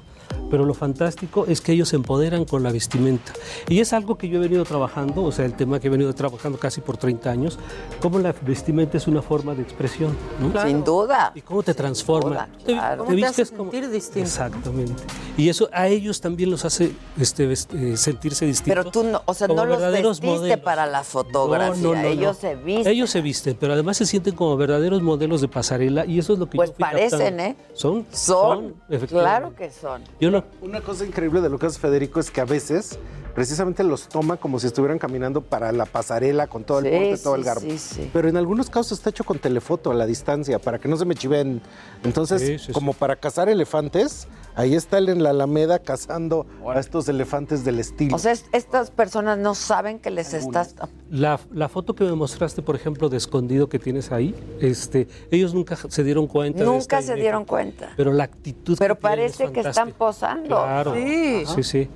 Pero 0.49 0.65
lo 0.65 0.73
fantástico 0.73 1.45
es 1.47 1.61
que 1.61 1.73
ellos 1.73 1.89
se 1.89 1.95
empoderan 1.95 2.43
con 2.45 2.63
la 2.63 2.71
vestimenta. 2.71 3.34
Y 3.67 3.80
es 3.82 3.93
algo 3.93 4.17
que 4.17 4.27
yo 4.30 4.38
he 4.39 4.41
venido 4.41 4.63
trabajando, 4.65 5.23
o 5.23 5.32
sea, 5.32 5.45
el 5.45 5.53
tema 5.53 5.80
que 5.80 5.88
he 5.88 5.89
venido 5.91 6.13
trabajando 6.13 6.57
casi 6.57 6.82
por 6.82 6.97
30 6.97 7.30
años, 7.30 7.59
cómo 8.01 8.17
la 8.19 8.34
vestimenta 8.41 8.97
es 8.97 9.07
una 9.07 9.21
forma 9.21 9.53
de 9.53 9.61
expresión. 9.61 10.15
¿no? 10.39 10.59
Sin 10.63 10.84
duda. 10.84 11.32
Y 11.36 11.41
cómo 11.41 11.61
te 11.63 11.73
transforma. 11.73 12.30
duda, 12.30 12.49
Te- 12.65 12.73
claro. 12.73 13.03
te 13.03 13.07
¿Cómo 13.09 13.15
te 13.19 13.25
hace 13.25 13.41
vistes 13.43 13.57
como- 13.57 13.71
sentir 13.71 13.89
distinto? 13.91 14.27
Exactamente. 14.27 15.03
Y 15.38 15.49
eso 15.49 15.69
a 15.71 15.88
ellos 15.88 16.19
también 16.19 16.49
los 16.49 16.65
hace 16.65 16.93
este, 17.19 17.51
eh, 17.51 17.95
sentirse 17.97 18.45
distintos. 18.45 18.75
Pero 18.86 18.91
tú, 18.91 19.03
no, 19.03 19.21
o 19.25 19.34
sea, 19.34 19.47
no 19.47 19.65
los 19.65 19.80
vestiste 19.80 20.25
modelos. 20.27 20.59
para 20.59 20.86
la 20.86 21.03
fotografía. 21.03 21.75
No, 21.82 21.93
no, 21.95 22.01
no, 22.01 22.07
Ellos 22.07 22.36
no. 22.36 22.49
se 22.49 22.55
visten. 22.55 22.88
Ellos 22.93 23.09
se 23.09 23.21
visten, 23.21 23.57
pero 23.59 23.73
además 23.73 23.97
se 23.97 24.05
sienten 24.05 24.36
como 24.36 24.57
verdaderos 24.57 25.01
modelos 25.01 25.41
de 25.41 25.47
pasarela 25.47 26.05
y 26.05 26.19
eso 26.19 26.34
es 26.34 26.39
lo 26.39 26.49
que 26.49 26.57
Pues 26.57 26.71
yo 26.71 26.75
fui 26.75 26.82
parecen, 26.84 27.19
captando. 27.19 27.43
¿eh? 27.43 27.55
Son, 27.73 28.05
Son. 28.11 28.75
efectivamente. 28.89 29.09
Claro 29.39 29.55
que 29.55 29.71
son. 29.71 30.01
Yo 30.20 30.32
no, 30.32 30.43
Una 30.61 30.82
cosa 30.82 31.05
increíble 31.05 31.39
de 31.39 31.49
lo 31.49 31.57
que 31.57 31.67
hace 31.67 31.80
Federico 31.80 32.20
es 32.20 32.30
que 32.30 32.41
a 32.41 32.45
veces 32.45 32.99
precisamente 33.40 33.86
los 33.86 34.10
toma 34.10 34.36
como 34.36 34.60
si 34.60 34.68
estuvieran 34.68 35.00
caminando 35.00 35.40
para 35.42 35.72
la 35.72 35.86
pasarela 35.86 36.48
con 36.48 36.66
todo 36.66 36.80
el 36.80 36.86
Sí, 36.88 36.92
porte, 36.92 37.18
todo 37.24 37.36
sí, 37.36 37.40
el 37.40 37.46
garbo. 37.46 37.62
sí, 37.62 37.78
sí. 37.78 38.10
Pero 38.12 38.28
en 38.28 38.36
algunos 38.36 38.70
casos 38.70 38.98
está 38.98 39.12
hecho 39.12 39.24
con 39.24 39.40
telefoto 39.40 39.92
a 39.92 39.94
la 39.94 40.06
distancia 40.06 40.60
para 40.60 40.78
que 40.78 40.90
no 40.90 40.98
se 40.98 41.06
me 41.06 41.16
chiven. 41.16 41.62
Entonces, 42.04 42.42
Sí, 42.42 42.60
sí, 42.60 42.66
sí. 42.66 42.72
como 42.74 42.92
para 42.92 43.16
cazar 43.16 43.48
elefantes, 43.48 44.28
ahí 44.56 44.76
está 44.76 44.98
él 44.98 45.08
en 45.08 45.24
la 45.24 45.30
Alameda 45.30 45.80
cazando 45.80 46.48
a 46.68 46.78
estos 46.82 47.08
elefantes 47.08 47.64
del 47.64 47.80
estilo. 47.80 48.14
O 48.14 48.20
sea, 48.20 48.34
es- 48.34 48.44
estas 48.52 48.92
personas 48.92 49.38
no 49.38 49.56
saben 49.56 50.00
que 50.00 50.10
les 50.12 50.34
estás... 50.34 50.76
La, 51.10 51.40
la 51.54 51.70
foto 51.70 51.96
que 51.96 52.04
me 52.04 52.12
mostraste, 52.16 52.62
por 52.62 52.76
ejemplo, 52.76 53.08
de 53.08 53.16
escondido 53.16 53.70
que 53.70 53.80
tienes 53.80 54.12
ahí, 54.12 54.36
este, 54.60 55.08
ellos 55.32 55.54
nunca 55.54 55.78
se 55.78 56.04
dieron 56.04 56.28
cuenta. 56.28 56.60
de 56.60 56.66
Nunca 56.66 57.00
esta 57.00 57.02
se 57.04 57.16
dieron 57.16 57.46
cuenta. 57.46 57.94
Pero 57.96 58.12
la 58.12 58.26
actitud. 58.26 58.76
Pero 58.78 58.96
que 58.96 59.00
tienen 59.08 59.20
es 59.28 59.38
parece 59.38 59.54
que 59.54 59.62
están 59.62 59.94
posando. 59.94 60.48
Claro. 60.58 60.94
Sí. 60.94 61.46
Sí, 61.56 61.64
sí. 61.64 61.90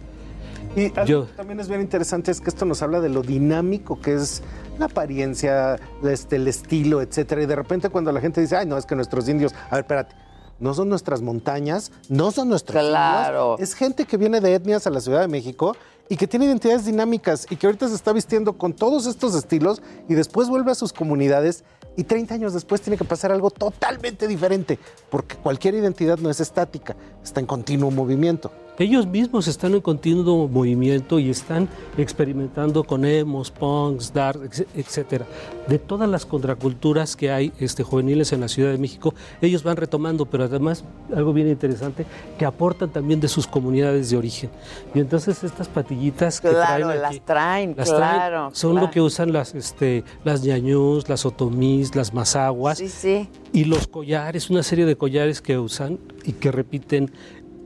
Y 0.75 0.85
algo 0.97 1.05
Yo- 1.05 1.25
que 1.27 1.33
también 1.33 1.59
es 1.59 1.67
bien 1.67 1.81
interesante 1.81 2.31
es 2.31 2.41
que 2.41 2.49
esto 2.49 2.65
nos 2.65 2.81
habla 2.81 2.99
de 2.99 3.09
lo 3.09 3.21
dinámico 3.21 3.99
que 4.01 4.15
es 4.15 4.41
la 4.79 4.85
apariencia, 4.85 5.79
este, 6.03 6.37
el 6.37 6.47
estilo, 6.47 7.01
etcétera. 7.01 7.43
Y 7.43 7.45
de 7.45 7.55
repente 7.55 7.89
cuando 7.89 8.11
la 8.11 8.19
gente 8.21 8.41
dice, 8.41 8.55
ay, 8.57 8.65
no, 8.65 8.77
es 8.77 8.85
que 8.85 8.95
nuestros 8.95 9.29
indios, 9.29 9.53
a 9.69 9.75
ver, 9.75 9.81
espérate, 9.81 10.15
no 10.59 10.73
son 10.73 10.89
nuestras 10.89 11.21
montañas, 11.21 11.91
no 12.09 12.31
son 12.31 12.49
nuestros 12.49 12.81
Claro. 12.83 13.51
indios, 13.53 13.69
es 13.69 13.75
gente 13.75 14.05
que 14.05 14.17
viene 14.17 14.39
de 14.41 14.55
etnias 14.55 14.87
a 14.87 14.89
la 14.89 14.99
Ciudad 15.01 15.21
de 15.21 15.27
México 15.27 15.75
y 16.09 16.17
que 16.17 16.27
tiene 16.27 16.45
identidades 16.45 16.85
dinámicas 16.85 17.45
y 17.49 17.55
que 17.55 17.67
ahorita 17.67 17.87
se 17.87 17.95
está 17.95 18.11
vistiendo 18.11 18.53
con 18.53 18.73
todos 18.73 19.05
estos 19.05 19.35
estilos 19.35 19.81
y 20.09 20.15
después 20.15 20.49
vuelve 20.49 20.71
a 20.71 20.75
sus 20.75 20.91
comunidades 20.91 21.63
y 21.95 22.03
30 22.03 22.33
años 22.33 22.53
después 22.53 22.81
tiene 22.81 22.97
que 22.97 23.03
pasar 23.05 23.31
algo 23.31 23.51
totalmente 23.51 24.27
diferente, 24.27 24.79
porque 25.11 25.35
cualquier 25.35 25.75
identidad 25.75 26.17
no 26.17 26.31
es 26.31 26.39
estática, 26.39 26.95
está 27.23 27.39
en 27.39 27.45
continuo 27.45 27.91
movimiento. 27.91 28.51
Ellos 28.79 29.05
mismos 29.05 29.47
están 29.47 29.75
en 29.75 29.81
continuo 29.81 30.47
movimiento 30.47 31.19
y 31.19 31.29
están 31.29 31.69
experimentando 31.95 32.83
con 32.83 33.05
emos, 33.05 33.51
punks, 33.51 34.11
dark, 34.11 34.49
etcétera. 34.75 35.25
De 35.67 35.77
todas 35.77 36.09
las 36.09 36.25
contraculturas 36.25 37.15
que 37.15 37.31
hay 37.31 37.53
este, 37.59 37.83
juveniles 37.83 38.33
en 38.33 38.41
la 38.41 38.47
Ciudad 38.47 38.71
de 38.71 38.79
México, 38.79 39.13
ellos 39.41 39.61
van 39.61 39.77
retomando, 39.77 40.25
pero 40.25 40.45
además 40.45 40.83
algo 41.15 41.33
bien 41.33 41.49
interesante, 41.49 42.05
que 42.39 42.45
aportan 42.45 42.89
también 42.89 43.19
de 43.19 43.27
sus 43.27 43.45
comunidades 43.45 44.09
de 44.09 44.17
origen. 44.17 44.49
Y 44.95 44.99
entonces 44.99 45.43
estas 45.43 45.67
patillitas 45.67 46.41
que 46.41 46.49
Claro, 46.49 46.87
traen 46.87 47.01
las 47.01 47.11
aquí, 47.11 47.19
traen, 47.19 47.73
las 47.77 47.89
traen, 47.89 48.01
claro. 48.01 48.49
son 48.53 48.71
claro. 48.71 48.87
lo 48.87 48.91
que 48.91 49.01
usan 49.01 49.31
las, 49.31 49.53
este, 49.53 50.03
las 50.23 50.41
ñañús, 50.43 51.07
las 51.09 51.27
otomís, 51.27 51.95
las 51.95 52.13
mazaguas. 52.13 52.79
Sí, 52.79 52.89
sí. 52.89 53.29
Y 53.53 53.65
los 53.65 53.85
collares, 53.85 54.49
una 54.49 54.63
serie 54.63 54.85
de 54.85 54.95
collares 54.95 55.41
que 55.41 55.59
usan 55.59 55.99
y 56.23 56.33
que 56.33 56.51
repiten 56.51 57.11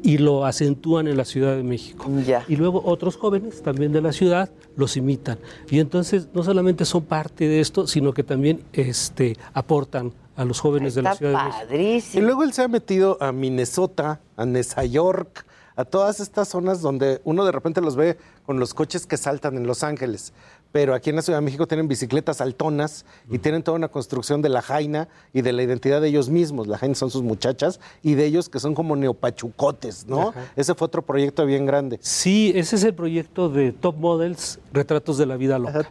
y 0.04 0.18
lo 0.18 0.46
acentúan 0.46 1.08
en 1.08 1.18
la 1.18 1.26
Ciudad 1.26 1.56
de 1.56 1.64
México. 1.64 2.10
Y 2.48 2.56
luego 2.56 2.82
otros 2.86 3.18
jóvenes 3.18 3.62
también 3.62 3.92
de 3.92 4.02
la 4.02 4.12
ciudad 4.12 4.50
los 4.76 4.98
imitan. 4.98 5.40
Y 5.70 5.80
entonces 5.80 6.28
no 6.34 6.44
solamente 6.44 6.86
son 6.86 7.04
parte 7.04 7.48
de 7.48 7.60
esto, 7.60 7.88
sino 7.88 8.14
que 8.14 8.24
también 8.24 8.64
este, 8.74 9.38
aportan 9.54 10.14
a 10.36 10.46
los 10.46 10.60
jóvenes 10.60 10.96
de 10.96 11.02
la 11.02 11.16
Ciudad 11.16 11.68
de 11.68 11.78
México. 11.78 12.18
Y 12.20 12.22
luego 12.22 12.44
él 12.44 12.54
se 12.54 12.62
ha 12.62 12.68
metido 12.68 13.18
a 13.22 13.32
Minnesota, 13.32 14.22
a 14.36 14.46
Nueva 14.46 14.86
York, 14.86 15.46
a 15.76 15.86
todas 15.86 16.20
estas 16.20 16.48
zonas 16.48 16.82
donde 16.82 17.22
uno 17.24 17.46
de 17.46 17.52
repente 17.52 17.82
los 17.82 17.96
ve 17.96 18.18
con 18.46 18.60
los 18.60 18.74
coches 18.74 19.06
que 19.06 19.16
saltan 19.16 19.58
en 19.58 19.68
Los 19.68 19.84
Ángeles. 19.84 20.34
Pero 20.72 20.94
aquí 20.94 21.10
en 21.10 21.16
la 21.16 21.22
Ciudad 21.22 21.40
de 21.40 21.46
México 21.46 21.68
tienen 21.68 21.88
bicicletas 21.88 22.42
altonas 22.42 23.06
y 23.30 23.40
tienen 23.40 23.64
toda 23.64 23.78
una 23.78 23.88
construcción 23.88 24.42
de 24.42 24.50
la 24.50 24.62
jaina 24.62 25.08
y 25.34 25.42
de 25.42 25.54
la 25.54 25.64
identidad 25.64 26.02
de 26.02 26.10
ellos 26.10 26.30
mismos. 26.30 26.68
La 26.68 26.78
jaina 26.78 26.96
son 26.96 27.10
sus 27.10 27.24
muchachas 27.24 27.80
y 28.04 28.16
de 28.16 28.26
ellos 28.26 28.50
que 28.50 28.60
son 28.60 28.76
como 28.76 28.96
neopachucotes, 28.96 30.08
¿no? 30.08 30.34
Ese 30.56 30.76
fue 30.76 30.86
otro 30.86 31.02
proyecto 31.02 31.46
bien 31.46 31.66
grande. 31.66 32.00
Sí, 32.02 32.52
ese 32.56 32.76
es 32.76 32.84
el 32.84 32.94
proyecto 32.94 33.50
de 33.50 33.72
Top 33.72 33.98
Models, 33.98 34.60
Retratos 34.74 35.18
de 35.18 35.26
la 35.26 35.38
Vida 35.38 35.58
Loca. 35.60 35.90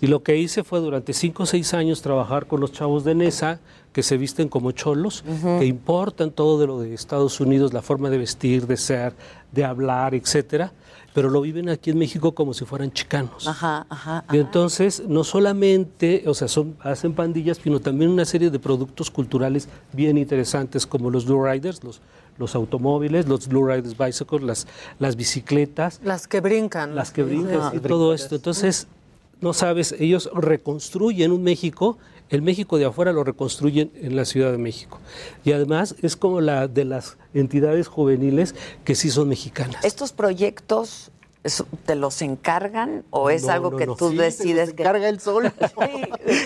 Y 0.00 0.06
lo 0.06 0.22
que 0.22 0.36
hice 0.36 0.64
fue 0.64 0.80
durante 0.80 1.12
cinco 1.12 1.44
o 1.44 1.46
seis 1.46 1.74
años 1.74 2.02
trabajar 2.02 2.46
con 2.46 2.60
los 2.60 2.72
chavos 2.72 3.04
de 3.04 3.14
NESA, 3.14 3.60
que 3.92 4.02
se 4.02 4.16
visten 4.16 4.48
como 4.48 4.72
cholos, 4.72 5.24
que 5.58 5.66
importan 5.66 6.32
todo 6.32 6.58
de 6.58 6.66
lo 6.66 6.80
de 6.80 6.94
Estados 6.94 7.40
Unidos, 7.40 7.72
la 7.72 7.82
forma 7.82 8.10
de 8.10 8.18
vestir, 8.18 8.66
de 8.66 8.76
ser, 8.76 9.14
de 9.52 9.64
hablar, 9.64 10.14
etcétera, 10.14 10.72
pero 11.14 11.30
lo 11.30 11.40
viven 11.40 11.68
aquí 11.68 11.90
en 11.90 11.98
México 11.98 12.34
como 12.34 12.52
si 12.52 12.64
fueran 12.64 12.92
chicanos. 12.92 13.46
Ajá, 13.46 13.86
ajá. 13.88 14.24
Y 14.32 14.38
entonces, 14.38 15.04
no 15.06 15.22
solamente, 15.22 16.24
o 16.26 16.34
sea, 16.34 16.48
son, 16.48 16.76
hacen 16.80 17.14
pandillas, 17.14 17.60
sino 17.62 17.78
también 17.80 18.10
una 18.10 18.24
serie 18.24 18.50
de 18.50 18.58
productos 18.58 19.12
culturales 19.12 19.68
bien 19.92 20.18
interesantes, 20.18 20.86
como 20.86 21.10
los 21.10 21.24
Blue 21.24 21.42
Riders, 21.46 21.84
los, 21.84 22.00
los 22.36 22.56
automóviles, 22.56 23.28
los 23.28 23.46
Blue 23.46 23.64
Riders 23.64 23.96
Bicycles, 23.96 24.42
las, 24.42 24.66
las 24.98 25.14
bicicletas, 25.14 26.00
Las 26.02 26.26
que 26.26 26.40
brincan. 26.40 26.96
las 26.96 27.12
que 27.12 27.22
brincan 27.22 27.76
y 27.76 27.78
todo 27.78 28.12
esto. 28.12 28.34
Entonces, 28.34 28.88
no 29.40 29.52
sabes, 29.52 29.94
ellos 29.98 30.28
reconstruyen 30.34 31.30
un 31.30 31.44
México, 31.44 31.96
el 32.30 32.42
México 32.42 32.78
de 32.78 32.86
afuera 32.86 33.12
lo 33.12 33.24
reconstruyen 33.24 33.90
en 33.94 34.16
la 34.16 34.24
Ciudad 34.24 34.50
de 34.50 34.58
México. 34.58 34.98
Y 35.44 35.52
además 35.52 35.94
es 36.02 36.16
como 36.16 36.40
la 36.40 36.68
de 36.68 36.84
las 36.84 37.16
entidades 37.32 37.88
juveniles 37.88 38.54
que 38.84 38.94
sí 38.94 39.10
son 39.10 39.28
mexicanas. 39.28 39.84
¿Estos 39.84 40.12
proyectos 40.12 41.10
te 41.84 41.94
los 41.94 42.22
encargan 42.22 43.04
o 43.10 43.28
es 43.28 43.44
No, 43.44 43.52
algo 43.52 43.70
no, 43.72 43.76
que 43.76 43.86
no. 43.86 43.96
tú 43.96 44.10
Sí, 44.10 44.16
decides 44.16 44.72
que 44.72 44.82
carga 44.82 45.08
el 45.08 45.20
sol? 45.20 45.52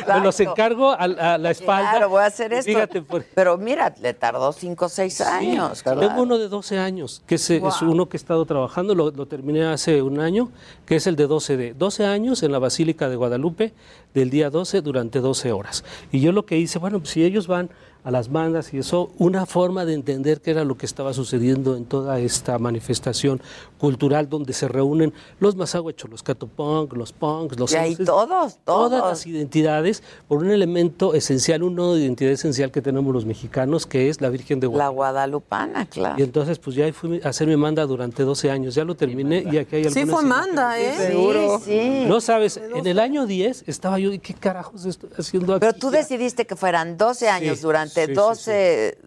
Me 0.08 0.20
los 0.20 0.40
encargo 0.40 0.90
a, 0.90 0.96
a 1.04 1.38
la 1.38 1.50
espalda. 1.50 1.90
Claro, 1.90 2.08
voy 2.08 2.22
a 2.22 2.26
hacer 2.26 2.52
esto. 2.52 2.70
Fíjate, 2.70 3.02
por- 3.02 3.24
Pero 3.34 3.56
mira, 3.58 3.94
le 4.00 4.14
tardó 4.14 4.52
5 4.52 4.84
o 4.86 4.88
6 4.88 5.20
años. 5.20 5.82
claro. 5.82 6.00
Tengo 6.00 6.22
uno 6.22 6.38
de 6.38 6.48
12 6.48 6.78
años, 6.78 7.22
que 7.26 7.36
es, 7.36 7.48
es 7.50 7.60
Wow. 7.60 7.90
uno 7.92 8.08
que 8.08 8.16
he 8.16 8.20
estado 8.20 8.44
trabajando, 8.44 8.94
lo, 8.94 9.10
lo 9.10 9.26
terminé 9.26 9.64
hace 9.66 10.02
un 10.02 10.18
año, 10.20 10.50
que 10.84 10.96
es 10.96 11.06
el 11.06 11.16
de 11.16 11.26
12 11.26 11.56
de 11.56 11.74
12 11.74 12.04
años 12.06 12.42
en 12.42 12.52
la 12.52 12.58
Basílica 12.58 13.08
de 13.08 13.16
Guadalupe, 13.16 13.72
del 14.14 14.30
día 14.30 14.50
12 14.50 14.80
durante 14.82 15.20
12 15.20 15.52
horas. 15.52 15.84
Y 16.10 16.20
yo 16.20 16.32
lo 16.32 16.44
que 16.44 16.56
hice, 16.58 16.78
bueno, 16.78 16.98
pues 16.98 17.10
si 17.10 17.22
ellos 17.24 17.46
van 17.46 17.70
a 18.08 18.10
las 18.10 18.30
bandas 18.32 18.72
y 18.72 18.78
eso, 18.78 19.10
una 19.18 19.44
forma 19.44 19.84
de 19.84 19.92
entender 19.92 20.40
qué 20.40 20.52
era 20.52 20.64
lo 20.64 20.78
que 20.78 20.86
estaba 20.86 21.12
sucediendo 21.12 21.76
en 21.76 21.84
toda 21.84 22.18
esta 22.20 22.58
manifestación 22.58 23.38
cultural 23.76 24.30
donde 24.30 24.54
se 24.54 24.66
reúnen 24.66 25.12
los 25.40 25.56
mazahuechos, 25.56 26.08
los 26.08 26.22
catopunk, 26.22 26.94
los 26.94 27.12
punks, 27.12 27.58
los 27.58 27.70
Y 27.70 27.76
ahí 27.76 27.90
sauces, 27.90 28.06
todos, 28.06 28.58
todas 28.64 28.90
todos. 29.00 29.10
las 29.10 29.26
identidades 29.26 30.02
por 30.26 30.38
un 30.38 30.50
elemento 30.50 31.12
esencial, 31.12 31.62
un 31.62 31.74
nodo 31.74 31.96
de 31.96 32.00
identidad 32.00 32.32
esencial 32.32 32.70
que 32.70 32.80
tenemos 32.80 33.12
los 33.12 33.26
mexicanos, 33.26 33.84
que 33.84 34.08
es 34.08 34.22
la 34.22 34.30
Virgen 34.30 34.58
de 34.58 34.68
Guadalupe. 34.68 34.84
La 34.84 34.88
guadalupana, 34.88 35.84
claro. 35.84 36.14
Y 36.18 36.22
entonces, 36.22 36.58
pues 36.58 36.76
ya 36.76 36.90
fui 36.94 37.20
a 37.22 37.28
hacer 37.28 37.46
mi 37.46 37.56
manda 37.58 37.84
durante 37.84 38.22
12 38.22 38.50
años. 38.50 38.74
Ya 38.74 38.84
lo 38.84 38.94
terminé 38.96 39.44
y 39.52 39.58
aquí 39.58 39.76
hay 39.76 39.84
Sí 39.90 39.98
algunas 40.00 40.14
fue 40.16 40.24
imágenes. 40.24 40.54
manda, 40.54 40.80
¿eh? 40.80 41.08
Seguro. 41.08 41.60
Sí, 41.62 42.04
No 42.06 42.22
sabes, 42.22 42.56
en 42.56 42.86
el 42.86 42.98
año 42.98 43.26
10 43.26 43.64
estaba 43.66 43.98
yo, 43.98 44.14
¿y 44.14 44.18
qué 44.18 44.32
carajos 44.32 44.86
estoy 44.86 45.10
haciendo 45.18 45.52
aquí? 45.52 45.60
Pero 45.60 45.74
tú 45.74 45.90
decidiste 45.90 46.46
que 46.46 46.56
fueran 46.56 46.96
12 46.96 47.28
años 47.28 47.58
Sí, 47.58 47.62
durante 47.62 47.97
sí, 48.06 48.12
sí, 48.12 48.14
12, 48.14 48.98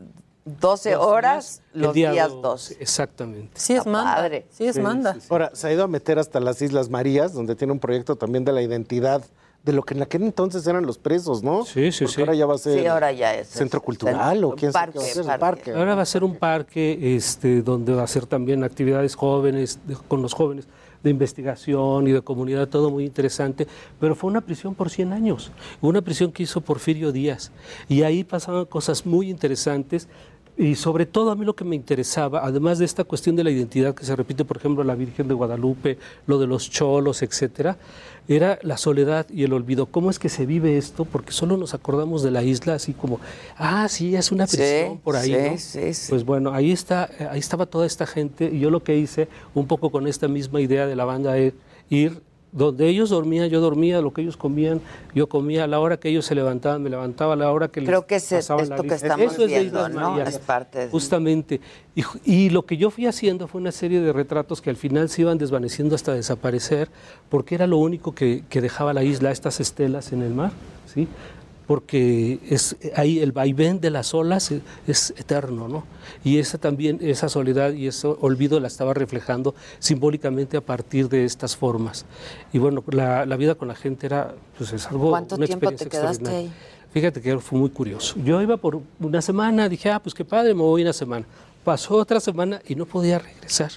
12 0.45 0.95
horas 0.95 1.61
El 1.73 1.81
los 1.81 1.93
día 1.93 2.11
días 2.11 2.29
12, 2.29 2.41
12. 2.41 2.77
Exactamente. 2.79 3.51
Sí 3.59 3.73
es 3.73 3.85
manda. 3.85 4.15
padre. 4.15 4.47
Sí 4.51 4.65
es 4.67 4.77
manda. 4.79 5.15
Ahora, 5.29 5.51
se 5.53 5.67
ha 5.67 5.71
ido 5.73 5.83
a 5.83 5.87
meter 5.87 6.17
hasta 6.19 6.39
las 6.39 6.61
Islas 6.61 6.89
Marías, 6.89 7.33
donde 7.33 7.55
tiene 7.55 7.73
un 7.73 7.79
proyecto 7.79 8.15
también 8.15 8.43
de 8.43 8.51
la 8.51 8.61
identidad 8.61 9.23
de 9.63 9.73
lo 9.73 9.83
que 9.83 9.93
en 9.93 10.01
aquel 10.01 10.23
entonces 10.23 10.65
eran 10.65 10.87
los 10.87 10.97
presos, 10.97 11.43
¿no? 11.43 11.63
Sí, 11.65 11.91
sí, 11.91 12.05
Porque 12.05 12.15
sí. 12.15 12.21
ahora 12.21 12.33
ya 12.33 12.45
va 12.47 12.55
a 12.55 12.57
ser 12.57 12.79
Sí, 12.79 12.87
ahora 12.87 13.11
ya 13.11 13.35
es. 13.35 13.47
centro 13.47 13.77
es- 13.79 13.85
cultural 13.85 14.43
o 14.43 14.55
quién 14.55 14.71
sabe 14.73 14.91
qué 14.93 14.97
va 14.97 15.03
a 15.03 15.07
parque, 15.07 15.13
ser, 15.13 15.25
parque. 15.25 15.39
parque. 15.39 15.71
Ahora 15.79 15.93
va 15.93 16.01
a 16.01 16.05
ser 16.07 16.23
un 16.23 16.35
parque 16.37 17.15
este, 17.15 17.61
donde 17.61 17.93
va 17.93 18.01
a 18.01 18.07
ser 18.07 18.25
también 18.25 18.63
actividades 18.63 19.13
jóvenes, 19.13 19.77
de- 19.85 19.95
con 20.07 20.23
los 20.23 20.33
jóvenes, 20.33 20.67
de 21.03 21.09
investigación 21.09 22.07
y 22.07 22.11
de 22.11 22.21
comunidad, 22.21 22.67
todo 22.67 22.89
muy 22.89 23.05
interesante. 23.05 23.67
Pero 23.99 24.15
fue 24.15 24.29
una 24.29 24.41
prisión 24.41 24.75
por 24.75 24.89
100 24.89 25.13
años, 25.13 25.51
una 25.81 26.01
prisión 26.01 26.31
que 26.31 26.43
hizo 26.43 26.61
Porfirio 26.61 27.11
Díaz. 27.11 27.51
Y 27.89 28.03
ahí 28.03 28.23
pasaban 28.23 28.65
cosas 28.65 29.05
muy 29.05 29.29
interesantes. 29.29 30.07
Y 30.61 30.75
sobre 30.75 31.07
todo 31.07 31.31
a 31.31 31.35
mí 31.35 31.43
lo 31.43 31.55
que 31.55 31.65
me 31.65 31.75
interesaba, 31.75 32.45
además 32.45 32.77
de 32.77 32.85
esta 32.85 33.03
cuestión 33.03 33.35
de 33.35 33.43
la 33.43 33.49
identidad 33.49 33.95
que 33.95 34.05
se 34.05 34.15
repite, 34.15 34.45
por 34.45 34.57
ejemplo, 34.57 34.83
la 34.83 34.93
Virgen 34.93 35.27
de 35.27 35.33
Guadalupe, 35.33 35.97
lo 36.27 36.37
de 36.37 36.45
los 36.45 36.69
cholos, 36.69 37.23
etcétera, 37.23 37.77
era 38.27 38.59
la 38.61 38.77
soledad 38.77 39.25
y 39.31 39.43
el 39.43 39.53
olvido. 39.53 39.87
¿Cómo 39.87 40.11
es 40.11 40.19
que 40.19 40.29
se 40.29 40.45
vive 40.45 40.77
esto? 40.77 41.05
Porque 41.05 41.31
solo 41.31 41.57
nos 41.57 41.73
acordamos 41.73 42.21
de 42.21 42.29
la 42.29 42.43
isla 42.43 42.75
así 42.75 42.93
como, 42.93 43.19
ah, 43.57 43.87
sí, 43.89 44.15
es 44.15 44.31
una 44.31 44.45
Sí, 44.45 44.57
prisión 44.57 44.99
por 44.99 45.15
ahí, 45.15 45.33
sí, 45.57 45.79
¿no? 45.79 45.93
sí. 45.93 46.05
Pues 46.11 46.23
bueno, 46.25 46.53
ahí 46.53 46.71
está, 46.71 47.09
eh, 47.17 47.27
ahí 47.31 47.39
estaba 47.39 47.65
toda 47.65 47.87
esta 47.87 48.05
gente 48.05 48.51
y 48.53 48.59
yo 48.59 48.69
lo 48.69 48.83
que 48.83 48.95
hice, 48.95 49.29
un 49.55 49.65
poco 49.65 49.89
con 49.89 50.05
esta 50.05 50.27
misma 50.27 50.61
idea 50.61 50.85
de 50.85 50.95
la 50.95 51.05
banda, 51.05 51.39
es 51.39 51.53
ir 51.89 52.21
donde 52.51 52.87
ellos 52.89 53.09
dormían, 53.09 53.49
yo 53.49 53.61
dormía, 53.61 54.01
lo 54.01 54.11
que 54.11 54.21
ellos 54.21 54.35
comían, 54.35 54.81
yo 55.15 55.27
comía, 55.27 55.63
a 55.63 55.67
la 55.67 55.79
hora 55.79 55.97
que 55.97 56.09
ellos 56.09 56.25
se 56.25 56.35
levantaban, 56.35 56.83
me 56.83 56.89
levantaba, 56.89 57.33
a 57.33 57.35
la 57.37 57.51
hora 57.51 57.69
que 57.69 57.79
les 57.81 57.87
Creo 57.89 58.05
que 58.05 58.15
es 58.15 58.29
pasaba 58.29 58.61
esto 58.61 58.75
la 58.75 58.81
que 58.83 58.93
estamos 58.95 59.33
Eso 59.33 59.43
es 59.45 59.51
de 59.51 59.59
viendo, 59.59 59.79
Islas 59.87 59.91
¿no? 59.93 60.21
Es 60.21 60.37
parte 60.39 60.79
de- 60.79 60.87
Justamente. 60.89 61.61
Y, 61.95 62.01
ju- 62.03 62.19
y 62.25 62.49
lo 62.49 62.65
que 62.65 62.77
yo 62.77 62.89
fui 62.91 63.05
haciendo 63.05 63.47
fue 63.47 63.61
una 63.61 63.71
serie 63.71 64.01
de 64.01 64.11
retratos 64.11 64.61
que 64.61 64.69
al 64.69 64.75
final 64.75 65.07
se 65.09 65.21
iban 65.21 65.37
desvaneciendo 65.37 65.95
hasta 65.95 66.13
desaparecer, 66.13 66.89
porque 67.29 67.55
era 67.55 67.67
lo 67.67 67.77
único 67.77 68.13
que, 68.13 68.43
que 68.49 68.59
dejaba 68.61 68.93
la 68.93 69.03
isla, 69.03 69.31
estas 69.31 69.59
estelas 69.59 70.11
en 70.11 70.21
el 70.21 70.33
mar, 70.33 70.51
¿sí? 70.93 71.07
Porque 71.67 72.39
es 72.49 72.75
ahí 72.95 73.19
el 73.19 73.31
vaivén 73.31 73.79
de 73.79 73.89
las 73.89 74.13
olas 74.13 74.51
es, 74.51 74.61
es 74.87 75.13
eterno, 75.17 75.67
¿no? 75.67 75.83
Y 76.23 76.39
esa 76.39 76.57
también, 76.57 76.99
esa 77.01 77.29
soledad 77.29 77.71
y 77.73 77.87
ese 77.87 78.07
olvido 78.07 78.59
la 78.59 78.67
estaba 78.67 78.93
reflejando 78.93 79.55
simbólicamente 79.79 80.57
a 80.57 80.61
partir 80.61 81.09
de 81.09 81.25
estas 81.25 81.55
formas. 81.55 82.05
Y 82.51 82.59
bueno, 82.59 82.83
la, 82.91 83.25
la 83.25 83.37
vida 83.37 83.55
con 83.55 83.67
la 83.67 83.75
gente 83.75 84.05
era, 84.07 84.33
pues 84.57 84.73
es 84.73 84.87
algo, 84.87 85.09
¿Cuánto 85.09 85.35
una 85.35 85.45
tiempo 85.45 85.67
te 85.69 85.73
experiencia 85.75 86.01
quedaste 86.01 86.23
extraordinaria. 86.23 86.51
ahí? 86.51 86.91
Fíjate 86.91 87.21
que 87.21 87.39
fue 87.39 87.57
muy 87.57 87.69
curioso. 87.69 88.15
Yo 88.23 88.41
iba 88.41 88.57
por 88.57 88.81
una 88.99 89.21
semana, 89.21 89.69
dije, 89.69 89.89
ah, 89.89 89.99
pues 89.99 90.13
qué 90.13 90.25
padre, 90.25 90.53
me 90.53 90.61
voy 90.61 90.81
una 90.81 90.93
semana. 90.93 91.25
Pasó 91.63 91.95
otra 91.95 92.19
semana 92.19 92.61
y 92.67 92.75
no 92.75 92.85
podía 92.85 93.19
regresar. 93.19 93.71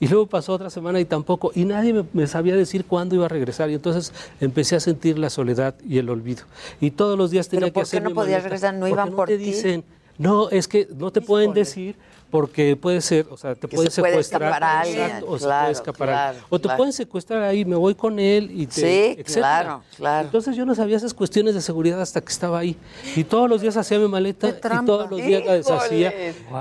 Y 0.00 0.08
luego 0.08 0.26
pasó 0.26 0.54
otra 0.54 0.70
semana 0.70 0.98
y 0.98 1.04
tampoco, 1.04 1.52
y 1.54 1.64
nadie 1.66 1.92
me, 1.92 2.04
me 2.14 2.26
sabía 2.26 2.56
decir 2.56 2.86
cuándo 2.86 3.14
iba 3.14 3.26
a 3.26 3.28
regresar. 3.28 3.68
Y 3.70 3.74
entonces 3.74 4.12
empecé 4.40 4.74
a 4.76 4.80
sentir 4.80 5.18
la 5.18 5.28
soledad 5.30 5.74
y 5.86 5.98
el 5.98 6.08
olvido. 6.08 6.44
Y 6.80 6.90
todos 6.92 7.18
los 7.18 7.30
días 7.30 7.48
tenía 7.48 7.66
¿Pero 7.66 7.72
que 7.72 7.74
por 7.74 7.82
qué 7.84 7.88
hacer 7.98 8.02
no 8.02 8.10
podías 8.14 8.42
regresar? 8.42 8.74
¿No 8.74 8.88
iban 8.88 9.12
por 9.14 9.28
te 9.28 9.36
ti? 9.36 9.44
dicen, 9.44 9.84
no, 10.18 10.48
es 10.50 10.66
que 10.68 10.88
no 10.96 11.10
te 11.12 11.20
pueden 11.20 11.52
decir 11.52 11.96
porque 12.30 12.76
puede 12.76 13.00
ser, 13.00 13.26
o 13.28 13.36
sea, 13.36 13.54
te 13.56 13.66
Que 13.66 13.74
pueden 13.76 13.90
se 13.90 14.00
puede 14.02 14.12
secuestrar. 14.12 14.42
escapar 14.42 14.62
a 14.64 14.80
alguien, 14.82 15.00
exacto, 15.04 15.26
o 15.30 15.38
se 15.38 15.44
claro, 15.46 15.60
puede 15.64 15.72
escapar 15.72 16.10
a 16.10 16.28
alguien. 16.28 16.40
claro, 16.42 16.46
O 16.54 16.58
te 16.58 16.62
claro. 16.62 16.76
pueden 16.76 16.92
secuestrar 16.92 17.42
ahí, 17.42 17.64
me 17.64 17.74
voy 17.76 17.94
con 17.96 18.18
él 18.20 18.50
y 18.54 18.66
te, 18.66 18.72
Sí, 18.74 18.86
etcétera. 19.20 19.24
claro, 19.34 19.82
claro. 19.96 20.26
Entonces 20.26 20.54
yo 20.56 20.64
no 20.64 20.74
sabía 20.76 20.96
esas 20.96 21.12
cuestiones 21.12 21.54
de 21.54 21.60
seguridad 21.60 22.00
hasta 22.00 22.20
que 22.20 22.28
estaba 22.32 22.60
ahí. 22.60 22.76
Y 23.16 23.24
todos 23.24 23.50
los 23.50 23.60
días 23.60 23.76
hacía 23.76 23.98
mi 23.98 24.06
maleta 24.08 24.48
y 24.48 24.86
todos 24.86 25.10
los 25.10 25.20
días 25.20 25.44
la 25.44 25.54
deshacía. 25.54 26.14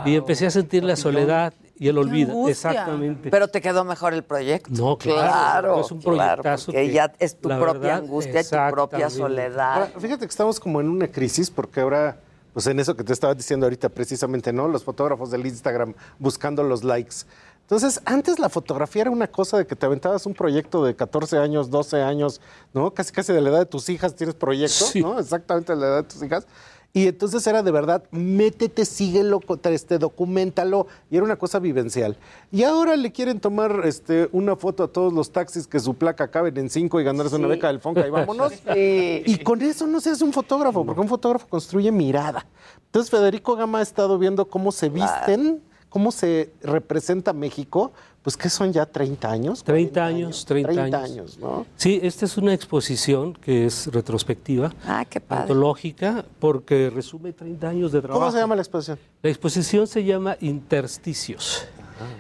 Y 0.06 0.16
empecé 0.16 0.48
a 0.48 0.52
sentir 0.52 0.84
la 0.84 0.96
soledad 0.96 1.54
y 1.80 1.88
el 1.88 1.98
olvido. 1.98 2.32
angustia. 2.32 2.52
Exactamente. 2.72 3.30
Pero 3.32 3.48
te 3.48 3.62
quedó 3.62 3.84
mejor 3.86 4.14
el 4.14 4.24
proyecto. 4.24 4.70
No, 4.74 4.98
claro, 4.98 5.20
claro. 5.22 5.82
es 5.82 5.92
un 5.92 6.02
claro, 6.02 6.42
proyectazo 6.44 6.72
que, 6.74 6.92
ya 6.92 7.12
es 7.20 7.40
tu 7.40 7.48
propia 7.50 7.74
verdad, 7.74 7.98
angustia, 8.00 8.44
tu 8.44 8.72
propia 8.76 9.10
soledad. 9.10 9.74
Ahora, 9.74 9.92
fíjate 10.00 10.26
que 10.26 10.30
estamos 10.30 10.60
como 10.60 10.82
en 10.82 10.90
una 10.90 11.08
crisis 11.08 11.50
porque 11.50 11.80
ahora, 11.82 12.18
pues 12.54 12.68
en 12.68 12.80
eso 12.80 12.96
que 12.96 13.04
te 13.04 13.14
estaba 13.14 13.34
diciendo 13.34 13.66
ahorita 13.66 13.90
precisamente, 13.90 14.52
¿no? 14.52 14.68
Los 14.68 14.84
fotógrafos 14.84 15.32
del 15.32 15.46
Instagram 15.46 15.94
buscando 16.20 16.62
los 16.64 16.84
likes. 16.84 17.16
Entonces, 17.62 18.02
antes 18.06 18.40
la 18.40 18.50
fotografía 18.50 19.04
era 19.04 19.12
una 19.12 19.28
cosa 19.28 19.58
de 19.60 19.68
que 19.68 19.76
te 19.76 19.86
aventabas 19.86 20.26
un 20.26 20.34
proyecto 20.34 20.84
de 20.84 20.96
14 20.96 21.38
años, 21.38 21.70
12 21.70 22.02
años, 22.02 22.42
¿no? 22.74 22.92
Casi 22.96 23.12
casi 23.14 23.32
de 23.32 23.42
la 23.42 23.52
edad 23.52 23.60
de 23.60 23.68
tus 23.68 23.88
hijas 23.90 24.16
tienes 24.16 24.34
proyectos, 24.36 24.90
Sí. 24.90 25.02
¿no? 25.02 25.20
Exactamente 25.20 25.74
de 25.74 25.80
la 25.80 25.86
edad 25.86 25.98
de 25.98 26.10
tus 26.10 26.24
hijas. 26.24 26.48
Y 26.92 27.08
entonces 27.08 27.46
era 27.46 27.62
de 27.62 27.72
verdad, 27.72 28.04
métete, 28.10 28.84
síguelo, 28.84 29.42
este, 29.66 30.00
documentalo, 30.00 30.88
y 31.12 31.18
era 31.18 31.26
una 31.26 31.36
cosa 31.36 31.60
vivencial. 31.60 32.18
Y 32.52 32.64
ahora 32.64 32.96
le 32.96 33.12
quieren 33.12 33.40
tomar 33.40 33.82
este, 33.86 34.28
una 34.32 34.56
foto 34.56 34.84
a 34.84 34.88
todos 34.88 35.14
los 35.14 35.32
taxis 35.32 35.68
que 35.68 35.80
su 35.80 35.94
placa 35.94 36.30
caben 36.30 36.58
en 36.58 36.70
cinco 36.70 37.00
y 37.00 37.04
ganarse 37.04 37.36
una 37.36 37.48
beca 37.48 37.68
del 37.68 37.80
Fonca 37.80 38.06
y 38.08 38.10
vámonos. 38.10 38.54
Sí. 38.74 39.24
Y 39.26 39.38
con 39.40 39.62
eso 39.62 39.88
no 39.88 40.00
se 40.00 40.12
hace 40.12 40.24
un 40.24 40.34
fotógrafo, 40.34 40.86
porque 40.86 41.02
un 41.02 41.08
fotógrafo 41.08 41.48
construye 41.48 41.92
mirada. 41.92 42.46
Entonces 42.86 43.10
Federico 43.10 43.56
Gama 43.56 43.80
ha 43.80 43.82
estado 43.82 44.18
viendo 44.18 44.48
cómo 44.48 44.72
se 44.72 44.90
visten, 44.90 45.62
cómo 45.90 46.12
se 46.12 46.52
representa 46.62 47.34
México, 47.34 47.92
pues 48.22 48.36
que 48.36 48.50
son 48.50 48.72
ya 48.74 48.86
30 48.86 49.32
años. 49.32 49.64
30 49.64 50.06
años, 50.06 50.46
30, 50.46 50.72
30 50.74 50.98
años. 50.98 51.12
años, 51.12 51.38
¿no? 51.40 51.66
Sí, 51.78 52.00
esta 52.04 52.26
es 52.26 52.38
una 52.38 52.54
exposición 52.54 53.34
que 53.34 53.66
es 53.66 53.88
retrospectiva, 53.88 54.72
Ah, 54.86 55.06
qué 55.10 55.20
padre. 55.22 55.44
antológica, 55.44 56.26
porque 56.40 56.90
resume 56.90 57.32
30 57.34 57.70
años 57.70 57.92
de 57.92 58.02
trabajo. 58.02 58.20
¿Cómo 58.20 58.32
se 58.32 58.38
llama 58.40 58.56
la 58.56 58.62
exposición? 58.62 59.00
La 59.22 59.30
exposición 59.30 59.88
se 59.88 60.04
llama 60.04 60.36
Intersticios. 60.42 61.66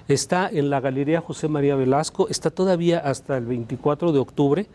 Está 0.10 0.50
en 0.50 0.70
la 0.70 0.82
Galería 0.82 1.22
José 1.22 1.48
María 1.48 1.76
Velasco, 1.76 2.28
está 2.28 2.50
todavía 2.50 3.00
hasta 3.00 3.38
el 3.38 3.46
24 3.46 4.12
de 4.12 4.20
octubre 4.20 4.68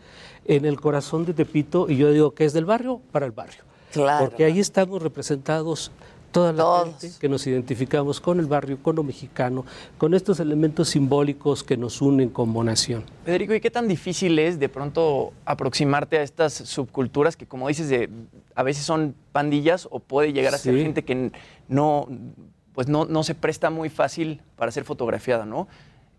en 0.46 0.64
el 0.64 0.80
corazón 0.80 1.26
de 1.26 1.34
Tepito 1.34 1.90
y 1.90 1.96
yo 1.98 2.10
digo 2.10 2.32
que 2.34 2.46
es 2.46 2.52
del 2.54 2.64
barrio 2.64 3.00
para 3.12 3.26
el 3.26 3.32
barrio. 3.32 3.62
Claro. 3.92 4.24
Porque 4.26 4.44
ahí 4.44 4.58
estamos 4.60 5.02
representados 5.02 5.90
toda 6.34 6.52
la 6.52 6.92
gente 6.98 7.16
que 7.20 7.28
nos 7.28 7.46
identificamos 7.46 8.20
con 8.20 8.40
el 8.40 8.46
barrio, 8.46 8.78
con 8.82 8.96
lo 8.96 9.04
mexicano, 9.04 9.64
con 9.96 10.14
estos 10.14 10.40
elementos 10.40 10.88
simbólicos 10.88 11.62
que 11.62 11.76
nos 11.76 12.02
unen 12.02 12.28
como 12.28 12.62
nación. 12.64 13.04
Federico, 13.24 13.54
¿y 13.54 13.60
qué 13.60 13.70
tan 13.70 13.86
difícil 13.86 14.36
es 14.40 14.58
de 14.58 14.68
pronto 14.68 15.32
aproximarte 15.44 16.18
a 16.18 16.22
estas 16.22 16.52
subculturas 16.52 17.36
que, 17.36 17.46
como 17.46 17.68
dices, 17.68 17.88
de, 17.88 18.10
a 18.56 18.64
veces 18.64 18.84
son 18.84 19.14
pandillas 19.30 19.86
o 19.92 20.00
puede 20.00 20.32
llegar 20.32 20.54
a 20.54 20.58
ser 20.58 20.76
gente 20.76 21.04
que 21.04 21.30
no, 21.68 22.08
pues 22.74 22.88
no, 22.88 23.04
no 23.04 23.22
se 23.22 23.36
presta 23.36 23.70
muy 23.70 23.88
fácil 23.88 24.42
para 24.56 24.72
ser 24.72 24.82
fotografiada, 24.84 25.46
¿no? 25.46 25.68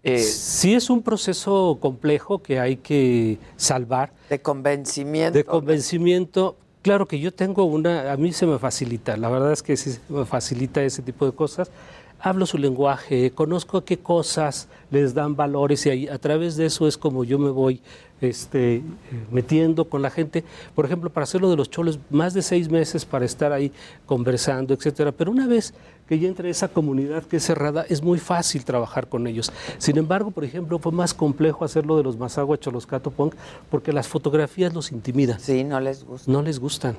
Eh, 0.02 0.19
sí 0.19 0.76
es 0.76 0.89
un 0.89 1.02
proceso 1.02 1.80
complejo 1.81 2.41
que 2.41 2.60
hay 2.60 2.77
que 2.77 3.38
salvar. 3.57 4.14
De 4.30 4.39
convencimiento. 4.39 5.38
De 5.38 5.44
convencimiento. 5.44 6.56
Claro 6.86 7.07
que 7.07 7.20
yo 7.20 7.34
tengo 7.34 7.64
una, 7.66 8.12
a 8.12 8.16
mí 8.16 8.32
se 8.32 8.45
me 8.45 8.60
facilita, 8.60 9.18
la 9.18 9.28
verdad 9.28 9.52
es 9.52 9.64
que 9.64 9.76
sí 9.76 9.94
se 9.94 9.99
me 10.07 10.24
facilita 10.24 10.84
ese 10.84 11.02
tipo 11.02 11.26
de 11.26 11.32
cosas. 11.32 11.72
Hablo 12.20 12.45
su 12.45 12.60
lenguaje, 12.60 13.32
conozco 13.32 13.84
qué 13.84 13.98
cosas 13.98 14.68
les 14.91 15.16
dan 15.16 15.36
valores 15.36 15.84
y 15.88 16.07
a 16.07 16.20
través 16.20 16.57
de 16.57 16.68
eso 16.68 16.88
es 16.88 16.95
como 16.95 17.24
yo 17.24 17.40
me 17.40 17.49
voy 17.49 17.82
este, 18.22 18.76
eh, 18.76 18.84
metiendo 19.32 19.86
con 19.86 20.03
la 20.03 20.12
gente. 20.12 20.44
Por 20.76 20.86
ejemplo, 20.86 21.10
para 21.10 21.24
hacer 21.24 21.41
lo 21.41 21.49
de 21.49 21.56
los 21.56 21.72
cholos, 21.72 21.98
más 22.12 22.36
de 22.36 22.44
seis 22.44 22.70
meses 22.70 23.03
para 23.03 23.26
estar 23.26 23.52
ahí 23.52 23.72
conversando, 24.06 24.76
etcétera. 24.76 25.12
Pero 25.12 25.32
una 25.32 25.48
vez 25.48 25.74
que 26.07 26.19
ya 26.19 26.27
entre 26.27 26.49
esa 26.49 26.68
comunidad 26.68 27.23
que 27.23 27.38
es 27.38 27.44
cerrada, 27.44 27.86
es 27.90 28.02
muy 28.03 28.19
fácil 28.19 28.64
trabajar 28.64 29.07
con 29.07 29.27
ellos. 29.27 29.52
Sin 29.77 29.98
embargo, 29.98 30.32
por 30.32 30.44
ejemplo, 30.44 30.80
fue 30.80 30.91
más 30.91 31.14
complejo 31.14 31.65
hacerlo 31.65 31.98
de 31.98 32.03
los 32.03 32.18
Mazagua 32.18 32.60
Choloscato 32.60 33.11
Punk 33.11 33.36
porque 33.69 33.91
las 33.94 34.07
fotografías 34.07 34.73
los 34.73 34.91
intimidan. 34.91 35.40
Sí, 35.40 35.64
no 35.64 35.80
les 35.80 36.03
gusta. 36.03 36.32
No 36.32 36.41
les 36.41 36.60
gustan. 36.60 36.98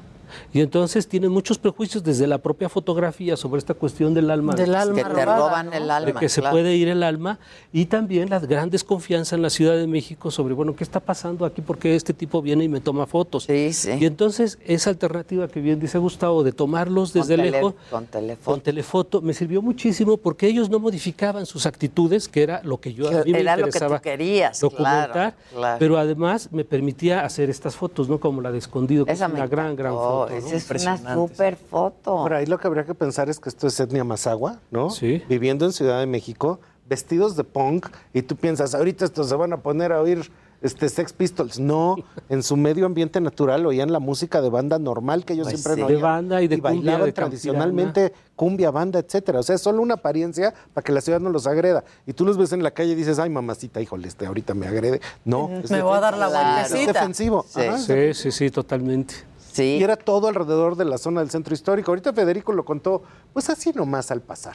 Y 0.52 0.60
entonces 0.60 1.06
tienen 1.06 1.30
muchos 1.30 1.56
prejuicios 1.56 2.02
desde 2.02 2.26
la 2.26 2.38
propia 2.38 2.68
fotografía 2.68 3.36
sobre 3.36 3.58
esta 3.58 3.74
cuestión 3.74 4.12
del 4.12 4.30
alma. 4.30 4.54
Del 4.54 4.74
alma 4.74 4.96
Que 4.96 5.04
te 5.14 5.24
roban 5.24 5.66
¿no? 5.66 5.72
el 5.72 5.88
alma, 5.88 6.12
De 6.12 6.18
que 6.18 6.28
se 6.28 6.42
puede 6.42 6.74
ir 6.74 6.88
el 6.88 7.04
alma. 7.04 7.38
Y 7.72 7.86
también 7.86 8.28
la 8.28 8.40
gran 8.40 8.68
desconfianza 8.70 9.36
en 9.36 9.42
la 9.42 9.50
Ciudad 9.50 9.76
de 9.76 9.86
México 9.86 10.32
sobre, 10.32 10.54
bueno, 10.54 10.74
¿qué 10.74 10.82
está 10.82 10.98
pasando 10.98 11.44
aquí? 11.44 11.62
Porque 11.62 11.94
este 11.94 12.12
tipo 12.12 12.42
viene 12.42 12.64
y 12.64 12.68
me 12.68 12.80
toma 12.80 13.06
fotos. 13.06 13.48
Y 13.48 14.04
entonces 14.04 14.58
esa 14.66 14.90
alternativa 14.90 15.46
que 15.46 15.60
bien 15.60 15.78
dice 15.78 15.98
Gustavo 15.98 16.42
de 16.42 16.50
tomarlos 16.52 17.12
desde 17.12 17.36
lejos 17.36 17.74
Con 17.90 18.06
teléfono. 18.06 18.44
con 18.44 18.60
telefoto 18.96 19.22
me 19.22 19.34
sirvió 19.34 19.62
muchísimo 19.62 20.16
porque 20.16 20.46
ellos 20.46 20.70
no 20.70 20.78
modificaban 20.78 21.46
sus 21.46 21.66
actitudes, 21.66 22.28
que 22.28 22.42
era 22.42 22.62
lo 22.62 22.80
que 22.80 22.94
yo 22.94 23.08
a 23.08 23.24
mí 23.24 23.32
me 23.32 23.40
Era 23.40 23.56
lo 23.56 23.64
que 23.64 23.68
interesaba 23.68 23.98
tú 23.98 24.02
querías, 24.02 24.60
documentar, 24.60 25.10
claro, 25.10 25.36
claro. 25.54 25.76
pero 25.78 25.98
además 25.98 26.48
me 26.52 26.64
permitía 26.64 27.24
hacer 27.24 27.50
estas 27.50 27.76
fotos, 27.76 28.08
¿no? 28.08 28.18
Como 28.18 28.40
la 28.40 28.52
de 28.52 28.58
escondido, 28.58 29.04
que 29.04 29.12
Esa 29.12 29.26
es 29.26 29.32
me 29.32 29.38
una 29.38 29.46
gran, 29.46 29.76
gran 29.76 29.92
foto. 29.94 30.30
¿no? 30.30 30.36
esa 30.36 30.56
es 30.56 30.82
una 30.82 31.14
súper 31.14 31.56
foto. 31.56 32.16
Por 32.16 32.34
ahí 32.34 32.46
lo 32.46 32.58
que 32.58 32.66
habría 32.66 32.84
que 32.84 32.94
pensar 32.94 33.28
es 33.28 33.38
que 33.38 33.48
esto 33.48 33.66
es 33.66 33.78
etnia 33.80 34.04
mazagua, 34.04 34.60
¿no? 34.70 34.90
Sí. 34.90 35.22
Viviendo 35.28 35.64
en 35.64 35.72
Ciudad 35.72 36.00
de 36.00 36.06
México, 36.06 36.60
vestidos 36.88 37.36
de 37.36 37.44
punk, 37.44 37.86
y 38.12 38.22
tú 38.22 38.36
piensas, 38.36 38.74
ahorita 38.74 39.04
estos 39.04 39.28
se 39.28 39.34
van 39.34 39.52
a 39.52 39.58
poner 39.58 39.92
a 39.92 40.00
oír 40.00 40.30
este 40.62 40.88
Sex 40.88 41.12
Pistols. 41.12 41.58
No, 41.58 41.96
en 42.28 42.42
su 42.42 42.56
medio 42.56 42.86
ambiente 42.86 43.20
natural 43.20 43.66
oían 43.66 43.92
la 43.92 43.98
música 43.98 44.40
de 44.40 44.48
banda 44.50 44.78
normal 44.78 45.24
que 45.24 45.34
ellos 45.34 45.46
Pues 45.48 45.60
siempre 45.60 45.74
sí. 45.74 45.80
no 45.82 45.86
De 45.88 45.94
oían. 45.94 46.02
banda 46.02 46.42
y 46.42 46.48
de 46.48 46.56
cumbia, 46.58 46.70
bailaban 46.72 47.04
de 47.06 47.12
tradicionalmente 47.12 48.12
cumbia, 48.34 48.70
banda, 48.70 48.98
etcétera. 48.98 49.40
O 49.40 49.42
sea, 49.42 49.54
es 49.56 49.60
solo 49.62 49.82
una 49.82 49.94
apariencia 49.94 50.52
para 50.74 50.84
que 50.84 50.92
la 50.92 51.00
ciudad 51.00 51.20
no 51.20 51.30
los 51.30 51.46
agreda. 51.46 51.84
Y 52.06 52.12
tú 52.12 52.24
los 52.24 52.36
ves 52.36 52.52
en 52.52 52.62
la 52.62 52.70
calle 52.70 52.92
y 52.92 52.94
dices, 52.94 53.18
ay, 53.18 53.30
mamacita, 53.30 53.80
híjole, 53.80 54.08
este 54.08 54.26
ahorita 54.26 54.54
me 54.54 54.66
agrede. 54.66 55.00
No, 55.24 55.50
es 55.62 55.70
Me 55.70 55.82
voy 55.82 55.96
a 55.96 56.00
dar 56.00 56.16
la 56.16 56.28
vueltecita. 56.28 56.80
Es 56.80 56.86
defensivo. 56.94 57.46
Ajá. 57.54 57.78
Sí, 57.78 58.14
sí, 58.14 58.30
sí, 58.32 58.50
totalmente. 58.50 59.14
Y 59.58 59.82
era 59.82 59.96
todo 59.96 60.28
alrededor 60.28 60.76
de 60.76 60.84
la 60.84 60.98
zona 60.98 61.20
del 61.20 61.30
centro 61.30 61.54
histórico. 61.54 61.90
Ahorita 61.90 62.12
Federico 62.12 62.52
lo 62.52 62.64
contó, 62.66 63.02
pues 63.32 63.48
así 63.48 63.72
nomás 63.72 64.10
al 64.10 64.20
pasar. 64.20 64.54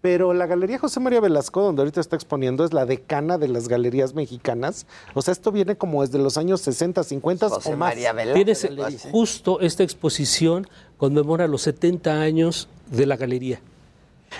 Pero 0.00 0.32
la 0.32 0.46
Galería 0.46 0.78
José 0.78 0.98
María 0.98 1.20
Velasco, 1.20 1.60
donde 1.60 1.82
ahorita 1.82 2.00
está 2.00 2.16
exponiendo, 2.16 2.64
es 2.64 2.72
la 2.72 2.86
decana 2.86 3.36
de 3.36 3.48
las 3.48 3.68
galerías 3.68 4.14
mexicanas. 4.14 4.86
O 5.14 5.20
sea, 5.20 5.32
esto 5.32 5.52
viene 5.52 5.76
como 5.76 6.02
desde 6.02 6.18
los 6.18 6.38
años 6.38 6.62
60, 6.62 7.04
50 7.04 7.46
o 7.48 7.76
más. 7.76 7.94
Tienes 8.34 8.68
justo 9.10 9.60
esta 9.60 9.82
exposición 9.82 10.66
conmemora 10.96 11.46
los 11.46 11.62
70 11.62 12.20
años 12.20 12.68
de 12.90 13.06
la 13.06 13.16
galería. 13.16 13.60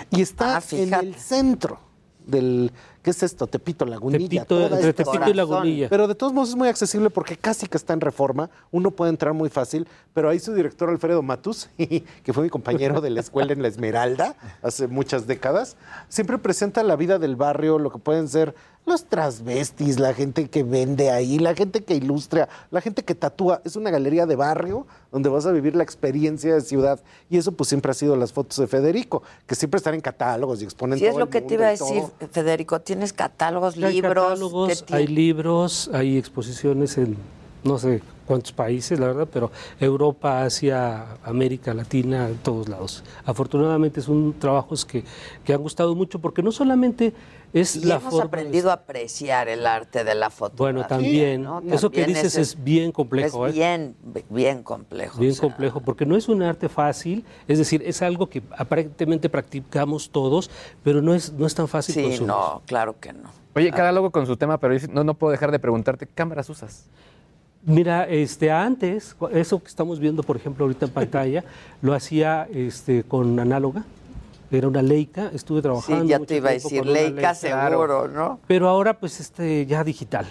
Y 0.09 0.21
está 0.21 0.61
en 0.71 0.93
el 0.93 1.15
centro 1.15 1.79
del... 2.25 2.71
¿Qué 3.01 3.09
es 3.09 3.23
esto? 3.23 3.47
Tepito, 3.47 3.85
Lagunilla. 3.85 4.43
Tepito, 4.43 4.45
toda 4.45 4.79
esta 4.79 5.03
Tepito 5.03 5.29
y. 5.29 5.33
Lagunilla. 5.33 5.89
Pero 5.89 6.07
de 6.07 6.15
todos 6.15 6.33
modos 6.33 6.49
es 6.49 6.55
muy 6.55 6.67
accesible 6.67 7.09
porque 7.09 7.35
casi 7.35 7.67
que 7.67 7.77
está 7.77 7.93
en 7.93 8.01
reforma. 8.01 8.49
Uno 8.71 8.91
puede 8.91 9.09
entrar 9.09 9.33
muy 9.33 9.49
fácil. 9.49 9.87
Pero 10.13 10.29
ahí 10.29 10.39
su 10.39 10.53
director 10.53 10.89
Alfredo 10.89 11.21
Matus, 11.21 11.69
que 11.77 12.33
fue 12.33 12.43
mi 12.43 12.49
compañero 12.49 13.01
de 13.01 13.09
la 13.09 13.21
escuela 13.21 13.53
en 13.53 13.61
La 13.61 13.69
Esmeralda 13.69 14.35
hace 14.61 14.87
muchas 14.87 15.25
décadas, 15.25 15.77
siempre 16.09 16.37
presenta 16.37 16.83
la 16.83 16.95
vida 16.95 17.17
del 17.17 17.35
barrio, 17.35 17.79
lo 17.79 17.91
que 17.91 17.97
pueden 17.97 18.27
ser 18.27 18.53
los 18.85 19.05
transvestis, 19.05 19.99
la 19.99 20.13
gente 20.13 20.49
que 20.49 20.63
vende 20.63 21.11
ahí, 21.11 21.39
la 21.39 21.53
gente 21.55 21.83
que 21.83 21.95
ilustra, 21.95 22.49
la 22.71 22.81
gente 22.81 23.03
que 23.03 23.15
tatúa. 23.15 23.61
Es 23.63 23.75
una 23.75 23.89
galería 23.91 24.25
de 24.25 24.35
barrio 24.35 24.87
donde 25.11 25.29
vas 25.29 25.45
a 25.45 25.51
vivir 25.51 25.75
la 25.75 25.83
experiencia 25.83 26.53
de 26.55 26.61
ciudad. 26.61 26.99
Y 27.29 27.37
eso 27.37 27.51
pues 27.51 27.69
siempre 27.69 27.91
ha 27.91 27.93
sido 27.93 28.15
las 28.15 28.33
fotos 28.33 28.57
de 28.57 28.67
Federico, 28.67 29.23
que 29.45 29.55
siempre 29.55 29.77
están 29.77 29.93
en 29.93 30.01
catálogos 30.01 30.61
y 30.61 30.65
exponen 30.65 30.97
Sí, 30.99 31.05
es 31.05 31.15
lo 31.15 31.25
el 31.25 31.29
que 31.29 31.41
te 31.41 31.53
iba 31.53 31.69
a 31.69 31.75
todo. 31.77 31.87
decir, 31.93 32.03
Federico. 32.31 32.81
Tienes 32.81 33.13
catálogos, 33.13 33.75
Hay 33.77 33.93
libros. 33.93 34.13
catálogos, 34.25 34.83
¿qué 34.83 34.95
hay 34.95 35.07
libros, 35.07 35.89
hay 35.93 36.17
exposiciones 36.17 36.97
en 36.97 37.17
no 37.63 37.77
sé 37.77 38.01
cuántos 38.25 38.53
países, 38.53 38.99
la 38.99 39.07
verdad, 39.07 39.27
pero 39.31 39.51
Europa, 39.79 40.43
Asia, 40.43 41.17
América 41.23 41.73
Latina, 41.73 42.27
en 42.27 42.37
todos 42.37 42.67
lados. 42.69 43.03
Afortunadamente 43.25 44.01
son 44.01 44.33
trabajos 44.39 44.85
que, 44.85 45.03
que 45.43 45.53
han 45.53 45.61
gustado 45.61 45.93
mucho 45.93 46.19
porque 46.19 46.41
no 46.41 46.51
solamente 46.51 47.13
es 47.53 47.75
Y 47.75 47.85
la 47.85 47.95
hemos 47.95 48.11
forma... 48.11 48.25
aprendido 48.25 48.69
a 48.69 48.73
apreciar 48.73 49.47
el 49.47 49.65
arte 49.65 50.03
de 50.03 50.15
la 50.15 50.29
fotografía. 50.29 50.73
Bueno, 50.73 50.87
también. 50.87 51.43
¿no? 51.43 51.61
Eso 51.71 51.89
que 51.91 52.05
dices 52.05 52.35
es 52.37 52.63
bien 52.63 52.91
complejo. 52.91 53.47
Es 53.47 53.53
¿eh? 53.53 53.57
bien, 53.57 53.95
bien 54.29 54.63
complejo. 54.63 55.19
Bien 55.19 55.31
o 55.31 55.35
sea, 55.35 55.41
complejo, 55.41 55.81
porque 55.81 56.05
no 56.05 56.15
es 56.15 56.29
un 56.29 56.41
arte 56.43 56.69
fácil, 56.69 57.25
es 57.47 57.57
decir, 57.57 57.83
es 57.85 58.01
algo 58.01 58.29
que 58.29 58.41
aparentemente 58.57 59.29
practicamos 59.29 60.09
todos, 60.11 60.49
pero 60.83 61.01
no 61.01 61.13
es, 61.13 61.33
no 61.33 61.45
es 61.45 61.55
tan 61.55 61.67
fácil 61.67 61.95
Sí, 61.95 62.01
consumir. 62.03 62.27
no, 62.27 62.61
claro 62.65 62.95
que 62.99 63.13
no. 63.13 63.29
Oye, 63.53 63.71
cada 63.71 63.91
logo 63.91 64.11
con 64.11 64.25
su 64.25 64.37
tema, 64.37 64.57
pero 64.57 64.75
no, 64.91 65.03
no 65.03 65.13
puedo 65.13 65.31
dejar 65.31 65.51
de 65.51 65.59
preguntarte, 65.59 66.05
¿qué 66.05 66.13
cámaras 66.13 66.49
usas? 66.49 66.85
Mira, 67.63 68.07
este, 68.07 68.49
antes, 68.49 69.15
eso 69.33 69.61
que 69.61 69.67
estamos 69.67 69.99
viendo, 69.99 70.23
por 70.23 70.35
ejemplo, 70.35 70.65
ahorita 70.65 70.85
en 70.85 70.91
pantalla, 70.91 71.43
lo 71.81 71.93
hacía 71.93 72.47
este, 72.51 73.03
con 73.03 73.39
análoga. 73.39 73.83
Era 74.51 74.67
una 74.67 74.81
Leica, 74.81 75.31
estuve 75.33 75.61
trabajando. 75.61 76.03
Sí, 76.03 76.09
ya 76.09 76.19
te 76.19 76.37
iba 76.37 76.49
a 76.49 76.53
decir, 76.53 76.81
una 76.81 76.91
Leica 76.91 77.33
seguro, 77.33 78.07
¿no? 78.07 78.39
Pero 78.47 78.67
ahora, 78.67 78.99
pues, 78.99 79.19
este, 79.19 79.65
ya 79.65 79.83
digital. 79.83 80.27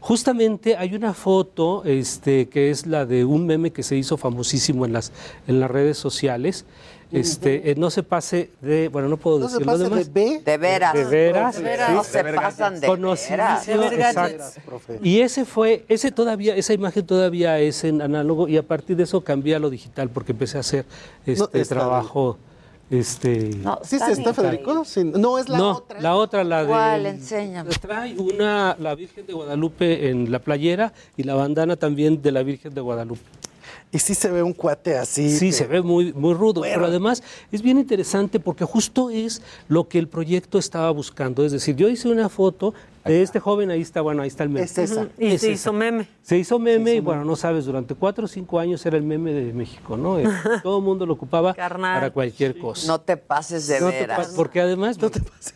Justamente 0.00 0.76
hay 0.76 0.94
una 0.94 1.12
foto 1.12 1.82
este, 1.84 2.48
que 2.48 2.70
es 2.70 2.86
la 2.86 3.04
de 3.04 3.24
un 3.24 3.46
meme 3.46 3.72
que 3.72 3.82
se 3.82 3.96
hizo 3.96 4.16
famosísimo 4.16 4.86
en 4.86 4.92
las, 4.92 5.12
en 5.46 5.60
las 5.60 5.70
redes 5.70 5.98
sociales. 5.98 6.64
Este, 7.10 7.70
eh, 7.70 7.74
no 7.74 7.88
se 7.88 8.02
pase 8.02 8.50
de, 8.60 8.88
bueno, 8.88 9.08
no 9.08 9.16
puedo 9.16 9.38
No 9.38 9.48
se 9.48 9.54
decir 9.54 9.66
lo 9.66 9.72
pase 9.72 9.84
de 9.84 9.90
demás. 9.90 10.12
B. 10.12 10.42
De 10.44 10.58
veras. 10.58 10.92
De 10.92 11.04
veras. 11.04 11.56
De 11.56 11.62
veras. 11.62 11.88
sí. 11.88 11.94
No 11.94 12.04
se 12.04 12.24
pasan 12.24 12.80
de 12.80 12.88
veras. 12.88 13.68
exacto. 13.68 14.44
Y 15.02 15.20
ese 15.20 15.44
fue, 15.46 15.84
ese 15.88 16.12
todavía, 16.12 16.54
esa 16.54 16.74
imagen 16.74 17.06
todavía 17.06 17.58
es 17.60 17.82
en 17.84 18.02
análogo 18.02 18.46
y 18.46 18.58
a 18.58 18.62
partir 18.62 18.96
de 18.96 19.04
eso 19.04 19.22
cambié 19.22 19.54
a 19.54 19.58
lo 19.58 19.70
digital 19.70 20.10
porque 20.10 20.32
empecé 20.32 20.58
a 20.58 20.60
hacer 20.60 20.84
este 21.24 21.64
trabajo, 21.64 22.36
este. 22.90 23.52
¿Sí 23.82 23.96
está, 23.96 24.10
está 24.10 24.34
Federico? 24.34 24.84
Sí, 24.84 25.04
No, 25.04 25.38
es 25.38 25.48
la 25.48 25.58
no, 25.58 25.70
otra. 25.76 26.00
la 26.00 26.14
otra, 26.16 26.44
la 26.44 26.62
de. 26.62 26.68
¿Cuál? 26.68 27.06
Enséñame. 27.06 27.70
Trae 27.70 28.16
una, 28.18 28.76
la 28.78 28.94
Virgen 28.94 29.26
de 29.26 29.32
Guadalupe 29.32 30.08
en 30.10 30.30
la 30.30 30.38
playera 30.38 30.92
y 31.16 31.22
la 31.22 31.34
bandana 31.34 31.76
también 31.76 32.22
de 32.22 32.32
la 32.32 32.42
Virgen 32.42 32.74
de 32.74 32.80
Guadalupe. 32.80 33.20
Y 33.90 33.98
sí 33.98 34.14
se 34.14 34.30
ve 34.30 34.42
un 34.42 34.52
cuate 34.52 34.96
así. 34.98 35.30
Sí, 35.30 35.46
que- 35.46 35.52
se 35.52 35.66
ve 35.66 35.80
muy, 35.80 36.12
muy 36.12 36.34
rudo, 36.34 36.60
pero 36.62 36.84
además 36.86 37.22
es 37.50 37.62
bien 37.62 37.78
interesante 37.78 38.38
porque 38.38 38.64
justo 38.64 39.08
es 39.08 39.40
lo 39.68 39.88
que 39.88 39.98
el 39.98 40.08
proyecto 40.08 40.58
estaba 40.58 40.90
buscando. 40.90 41.44
Es 41.44 41.52
decir, 41.52 41.74
yo 41.74 41.88
hice 41.88 42.08
una 42.08 42.28
foto 42.28 42.74
de 43.08 43.22
este 43.22 43.40
joven, 43.40 43.70
ahí 43.70 43.80
está, 43.80 44.00
bueno, 44.00 44.22
ahí 44.22 44.28
está 44.28 44.44
el 44.44 44.50
meme. 44.50 44.64
Es 44.64 44.78
esa. 44.78 45.00
Ujú, 45.02 45.10
Y 45.18 45.26
Es 45.34 45.40
se 45.40 45.46
esa. 45.48 45.54
hizo 45.54 45.72
meme. 45.72 46.08
Se 46.22 46.36
hizo 46.38 46.58
meme 46.58 46.94
y 46.94 47.00
bueno, 47.00 47.24
no 47.24 47.34
sabes, 47.36 47.64
durante 47.64 47.94
cuatro 47.94 48.26
o 48.26 48.28
cinco 48.28 48.58
años 48.60 48.84
era 48.86 48.96
el 48.96 49.02
meme 49.02 49.32
de 49.32 49.52
México, 49.52 49.96
¿no? 49.96 50.18
Eh, 50.18 50.24
Todo 50.62 50.78
el 50.78 50.84
mundo 50.84 51.06
lo 51.06 51.14
ocupaba 51.14 51.54
para 51.54 52.10
cualquier 52.10 52.58
cosa. 52.58 52.86
No 52.86 53.00
te 53.00 53.16
pases 53.16 53.66
de 53.66 53.80
No 53.80 53.90
te 53.90 54.00
veras. 54.00 54.28
pa- 54.28 54.36
porque 54.36 54.60
además 54.60 54.98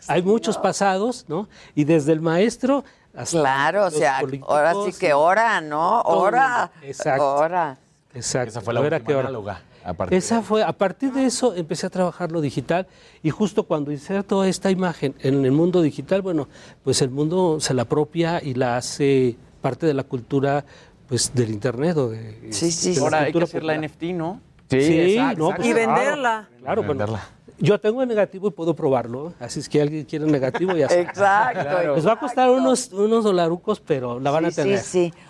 hay 0.07 0.21
muchos 0.21 0.57
pasados, 0.57 1.25
¿no? 1.27 1.47
Y 1.75 1.83
desde 1.85 2.11
el 2.11 2.21
maestro 2.21 2.83
hasta 3.15 3.39
Claro, 3.39 3.85
o 3.85 3.91
sea, 3.91 4.19
ahora 4.47 4.73
sí 4.85 4.97
que 4.99 5.13
hora, 5.13 5.61
¿no? 5.61 6.01
Hora. 6.01 6.71
Exacto. 6.81 7.35
Hora. 7.35 7.77
Exacto. 8.15 8.49
Esa 8.49 8.61
fue 8.61 8.73
la 8.73 8.81
última 8.81 9.17
hora. 9.17 9.61
Análoga, 9.83 9.91
a 9.91 9.93
partir 9.93 10.17
Esa 10.17 10.41
fue, 10.41 10.63
a 10.63 10.73
partir 10.73 11.11
de 11.13 11.25
eso 11.25 11.55
empecé 11.55 11.87
a 11.87 11.89
trabajar 11.89 12.31
lo 12.31 12.41
digital 12.41 12.87
y 13.21 13.29
justo 13.29 13.63
cuando 13.63 13.91
inserto 13.91 14.43
esta 14.43 14.71
imagen 14.71 15.15
en 15.19 15.45
el 15.45 15.51
mundo 15.51 15.81
digital, 15.81 16.21
bueno, 16.21 16.47
pues 16.83 17.01
el 17.01 17.09
mundo 17.09 17.59
se 17.59 17.73
la 17.73 17.83
apropia 17.83 18.41
y 18.43 18.53
la 18.53 18.77
hace 18.77 19.35
parte 19.61 19.85
de 19.85 19.93
la 19.93 20.03
cultura 20.03 20.65
pues 21.07 21.33
del 21.33 21.51
internet 21.51 21.97
o 21.97 22.09
de, 22.09 22.49
Sí, 22.51 22.71
sí, 22.71 22.89
de 22.89 22.95
la 22.95 23.01
Ahora 23.03 23.19
hay 23.21 23.33
que 23.33 23.43
hacer 23.43 23.63
la. 23.63 23.77
NFT, 23.77 24.03
¿no? 24.13 24.41
Sí, 24.69 24.77
exacto, 24.77 25.39
no, 25.39 25.55
pues, 25.55 25.67
Y 25.67 25.73
claro, 25.73 25.93
venderla. 25.93 26.49
Claro, 26.59 26.81
bueno, 26.81 26.89
Venderla. 27.05 27.29
yo 27.59 27.79
tengo 27.79 28.01
el 28.01 28.07
negativo 28.07 28.47
y 28.47 28.51
puedo 28.51 28.73
probarlo. 28.73 29.33
Así 29.39 29.59
es 29.59 29.69
que 29.69 29.81
alguien 29.81 30.05
quiere 30.05 30.25
el 30.25 30.31
negativo 30.31 30.73
ya. 30.73 30.85
Exacto, 30.89 31.61
Claro. 31.61 31.95
Les 31.95 32.07
va 32.07 32.13
a 32.13 32.19
costar 32.19 32.49
unos, 32.49 32.91
unos 32.91 33.23
dolarucos, 33.23 33.79
pero 33.79 34.19
la 34.19 34.31
van 34.31 34.45
a 34.45 34.51
tener. 34.51 34.81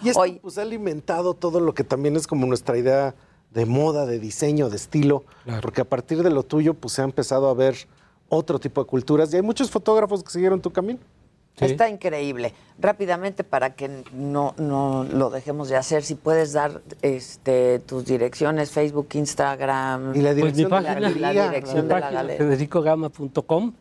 Y 0.03 0.09
esto 0.09 0.23
pues, 0.41 0.57
ha 0.57 0.61
alimentado 0.61 1.33
todo 1.33 1.59
lo 1.59 1.73
que 1.73 1.83
también 1.83 2.15
es 2.15 2.27
como 2.27 2.45
nuestra 2.45 2.77
idea 2.77 3.15
de 3.53 3.65
moda, 3.65 4.05
de 4.05 4.19
diseño, 4.19 4.69
de 4.69 4.77
estilo, 4.77 5.23
porque 5.61 5.81
a 5.81 5.85
partir 5.85 6.23
de 6.23 6.29
lo 6.29 6.43
tuyo 6.43 6.73
pues 6.73 6.93
se 6.93 7.01
ha 7.01 7.05
empezado 7.05 7.49
a 7.49 7.53
ver 7.53 7.75
otro 8.29 8.59
tipo 8.59 8.83
de 8.83 8.89
culturas 8.89 9.31
y 9.33 9.37
hay 9.37 9.41
muchos 9.41 9.69
fotógrafos 9.69 10.23
que 10.23 10.31
siguieron 10.31 10.61
tu 10.61 10.71
camino. 10.71 10.99
Está 11.59 11.87
increíble. 11.87 12.51
Rápidamente, 12.79 13.43
para 13.43 13.75
que 13.75 14.03
no, 14.11 14.55
no 14.57 15.03
lo 15.03 15.29
dejemos 15.29 15.69
de 15.69 15.75
hacer, 15.75 16.01
si 16.01 16.15
puedes 16.15 16.53
dar 16.53 16.81
este, 17.03 17.77
tus 17.77 18.05
direcciones, 18.05 18.71
Facebook, 18.71 19.09
Instagram. 19.13 20.15
Y 20.15 20.21
la 20.21 20.33
Pues 20.33 20.55
mi 20.55 20.63
dirección 20.63 20.69
de 20.71 20.81
la 20.81 20.87
página, 20.87 21.09
galería. 21.09 21.33
la 21.45 21.49
dirección 21.51 21.87
mi 21.87 21.93
de 21.93 21.99
la 21.99 22.09
galería. 22.11 22.37
federicogama.com. 22.39 23.73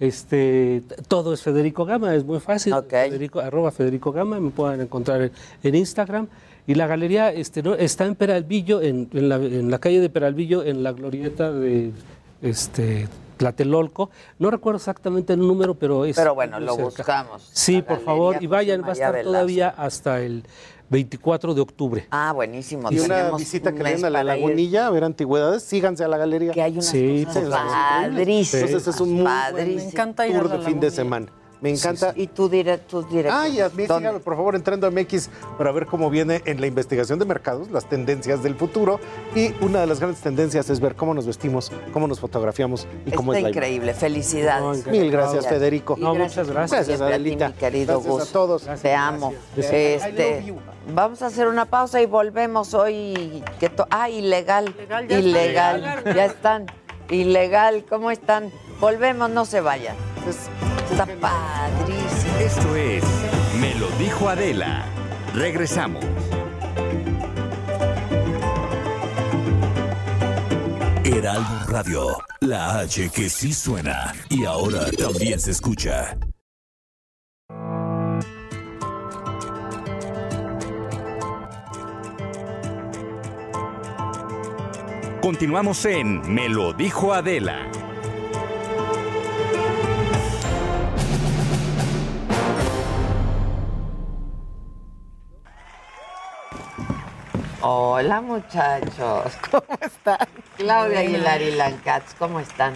Este, 0.00 0.82
todo 1.08 1.32
es 1.32 1.40
Federico 1.40 1.86
Gama, 1.86 2.14
es 2.14 2.24
muy 2.24 2.40
fácil. 2.40 2.74
Federico, 2.90 3.40
arroba 3.40 3.70
Federico 3.70 4.12
Gama, 4.12 4.38
me 4.38 4.50
pueden 4.50 4.82
encontrar 4.82 5.22
en, 5.22 5.32
en 5.62 5.74
Instagram. 5.76 6.28
Y 6.66 6.74
la 6.76 6.86
galería 6.86 7.30
este, 7.32 7.62
¿no? 7.62 7.74
está 7.74 8.06
en 8.06 8.14
Peralvillo, 8.14 8.80
en, 8.80 9.08
en 9.12 9.28
la, 9.28 9.36
en 9.36 9.70
la 9.70 9.78
calle 9.78 10.00
de 10.00 10.08
Peralvillo, 10.08 10.62
en 10.64 10.82
la 10.82 10.92
glorieta 10.92 11.52
de 11.52 11.92
este, 12.40 13.06
Tlatelolco. 13.36 14.10
No 14.38 14.50
recuerdo 14.50 14.78
exactamente 14.78 15.34
el 15.34 15.40
número, 15.40 15.74
pero 15.74 16.04
es. 16.04 16.16
Pero 16.16 16.34
bueno, 16.34 16.58
lo 16.60 16.74
cerca. 16.74 16.84
buscamos. 16.84 17.50
Sí, 17.52 17.82
por 17.82 18.00
favor, 18.00 18.34
y 18.36 18.38
José 18.38 18.46
vayan, 18.48 18.82
va 18.82 18.88
a 18.88 18.92
estar 18.92 19.12
Velasco. 19.12 19.30
todavía 19.32 19.68
hasta 19.76 20.20
el 20.22 20.44
24 20.88 21.54
de 21.54 21.60
octubre. 21.60 22.06
Ah, 22.10 22.32
buenísimo. 22.32 22.90
Y 22.90 22.98
una 23.00 23.30
visita 23.36 23.70
un 23.70 23.76
que 23.76 23.82
den 23.82 24.04
a 24.04 24.10
la 24.10 24.24
lagunilla 24.24 24.86
a 24.86 24.90
ver 24.90 25.04
antigüedades, 25.04 25.62
síganse 25.64 26.04
a 26.04 26.08
la 26.08 26.16
galería. 26.16 26.52
Que 26.52 26.62
hay 26.62 26.72
unas 26.72 26.86
Sí, 26.86 27.24
cosas 27.26 27.44
padrísimas. 27.48 28.54
Entonces 28.54 28.94
es 28.94 29.00
un 29.00 29.08
muy 29.12 29.22
buen 29.22 29.34
padrísimas. 29.34 29.84
Me 29.84 29.90
encanta 29.90 30.26
ir 30.26 30.36
a 30.36 30.38
tour 30.40 30.50
la 30.50 30.56
de 30.58 30.64
fin 30.64 30.80
de 30.80 30.90
semana. 30.90 31.26
Me 31.64 31.70
encanta. 31.70 32.12
Y 32.14 32.26
tú 32.26 32.50
dire, 32.50 32.76
tus 32.76 33.08
directos. 33.08 33.40
Ah, 33.42 33.48
y 33.48 33.58
a 33.58 33.70
por 33.70 34.36
favor, 34.36 34.54
entrando 34.54 34.86
a 34.86 34.90
MX 34.90 35.30
para 35.56 35.72
ver 35.72 35.86
cómo 35.86 36.10
viene 36.10 36.42
en 36.44 36.60
la 36.60 36.66
investigación 36.66 37.18
de 37.18 37.24
mercados, 37.24 37.70
las 37.70 37.88
tendencias 37.88 38.42
del 38.42 38.54
futuro. 38.54 39.00
Y 39.34 39.54
una 39.64 39.80
de 39.80 39.86
las 39.86 39.98
grandes 39.98 40.20
tendencias 40.20 40.68
es 40.68 40.78
ver 40.78 40.94
cómo 40.94 41.14
nos 41.14 41.26
vestimos, 41.26 41.72
cómo 41.94 42.06
nos 42.06 42.20
fotografiamos 42.20 42.86
y 43.06 43.12
cómo 43.12 43.32
Está 43.32 43.38
es 43.38 43.42
la 43.44 43.48
increíble. 43.48 43.94
Felicidades. 43.94 44.86
Mil 44.88 45.10
gracias, 45.10 45.46
Federico. 45.46 45.96
No, 45.98 46.12
gracias, 46.12 46.48
muchas 46.48 46.70
gracias. 46.70 47.00
a 47.00 47.06
ti, 47.06 47.12
Adelita. 47.12 47.48
mi 47.48 47.54
querido 47.54 48.02
Gracias 48.02 48.28
a 48.28 48.32
todos. 48.34 48.68
Te 48.82 48.92
amo. 48.92 49.32
Gracias. 49.56 50.04
Este, 50.04 50.54
vamos 50.92 51.22
a 51.22 51.28
hacer 51.28 51.48
una 51.48 51.64
pausa 51.64 52.02
y 52.02 52.04
volvemos 52.04 52.74
hoy. 52.74 53.42
Que 53.58 53.72
ah, 53.88 54.10
ilegal. 54.10 54.68
Ilegal, 54.68 55.08
ya 55.08 55.18
Ilegal. 55.18 55.84
está. 55.84 56.14
Ya 56.14 56.24
están. 56.26 56.66
Ilegal. 57.08 57.86
¿Cómo 57.88 58.10
están? 58.10 58.52
Volvemos, 58.80 59.30
no 59.30 59.44
se 59.44 59.60
vayan. 59.60 59.96
Está 60.90 61.06
padrísimo. 61.06 62.36
Esto 62.38 62.76
es 62.76 63.04
Me 63.60 63.74
lo 63.74 63.88
dijo 63.98 64.28
Adela. 64.28 64.84
Regresamos. 65.34 66.04
Heraldo 71.04 71.66
Radio, 71.68 72.06
la 72.40 72.80
H 72.80 73.10
que 73.10 73.28
sí 73.28 73.52
suena 73.52 74.14
y 74.28 74.44
ahora 74.44 74.90
también 74.92 75.38
se 75.38 75.50
escucha. 75.50 76.16
Continuamos 85.20 85.84
en 85.86 86.20
Me 86.34 86.48
lo 86.48 86.72
dijo 86.74 87.14
Adela. 87.14 87.70
Hola, 97.66 98.20
muchachos. 98.20 99.32
¿Cómo 99.50 99.64
están? 99.80 100.18
Claudia 100.58 100.98
Aguilar 100.98 101.40
y 101.40 101.52
Lancats, 101.52 102.14
¿cómo 102.18 102.38
están? 102.38 102.74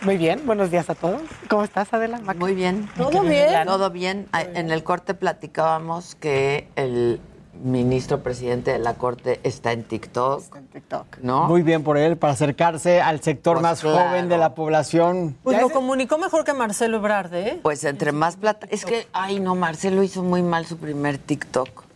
Muy 0.00 0.16
bien, 0.16 0.46
buenos 0.46 0.70
días 0.70 0.88
a 0.88 0.94
todos. 0.94 1.20
¿Cómo 1.50 1.62
estás, 1.62 1.92
Adela? 1.92 2.18
Muy 2.38 2.54
bien. 2.54 2.88
¿Todo 2.96 3.20
bien? 3.20 3.66
Todo 3.66 3.90
bien. 3.90 4.28
Ah, 4.32 4.40
En 4.40 4.70
el 4.70 4.82
corte 4.82 5.12
platicábamos 5.12 6.14
que 6.14 6.68
el 6.76 7.20
ministro 7.62 8.22
presidente 8.22 8.72
de 8.72 8.78
la 8.78 8.94
Corte 8.94 9.40
está 9.42 9.72
en 9.72 9.84
TikTok. 9.84 10.56
en 10.56 10.66
TikTok. 10.68 11.18
¿No? 11.18 11.44
Muy 11.44 11.60
bien 11.60 11.84
por 11.84 11.98
él, 11.98 12.16
para 12.16 12.32
acercarse 12.32 13.02
al 13.02 13.20
sector 13.20 13.56
Pues 13.56 13.62
más 13.62 13.80
claro. 13.82 14.08
joven 14.08 14.30
de 14.30 14.38
la 14.38 14.54
población. 14.54 15.36
Pues 15.42 15.60
lo 15.60 15.68
comunicó 15.68 16.16
mejor 16.16 16.44
que 16.44 16.54
Marcelo 16.54 16.96
Ebrard, 16.96 17.34
¿eh? 17.34 17.60
Pues 17.62 17.84
entre 17.84 18.12
más 18.12 18.36
plata. 18.36 18.66
Es 18.70 18.86
que, 18.86 19.06
ay, 19.12 19.38
no, 19.38 19.54
Marcelo 19.54 20.02
hizo 20.02 20.22
muy 20.22 20.40
mal 20.40 20.64
su 20.64 20.78
primer 20.78 21.18
TikTok. 21.18 21.89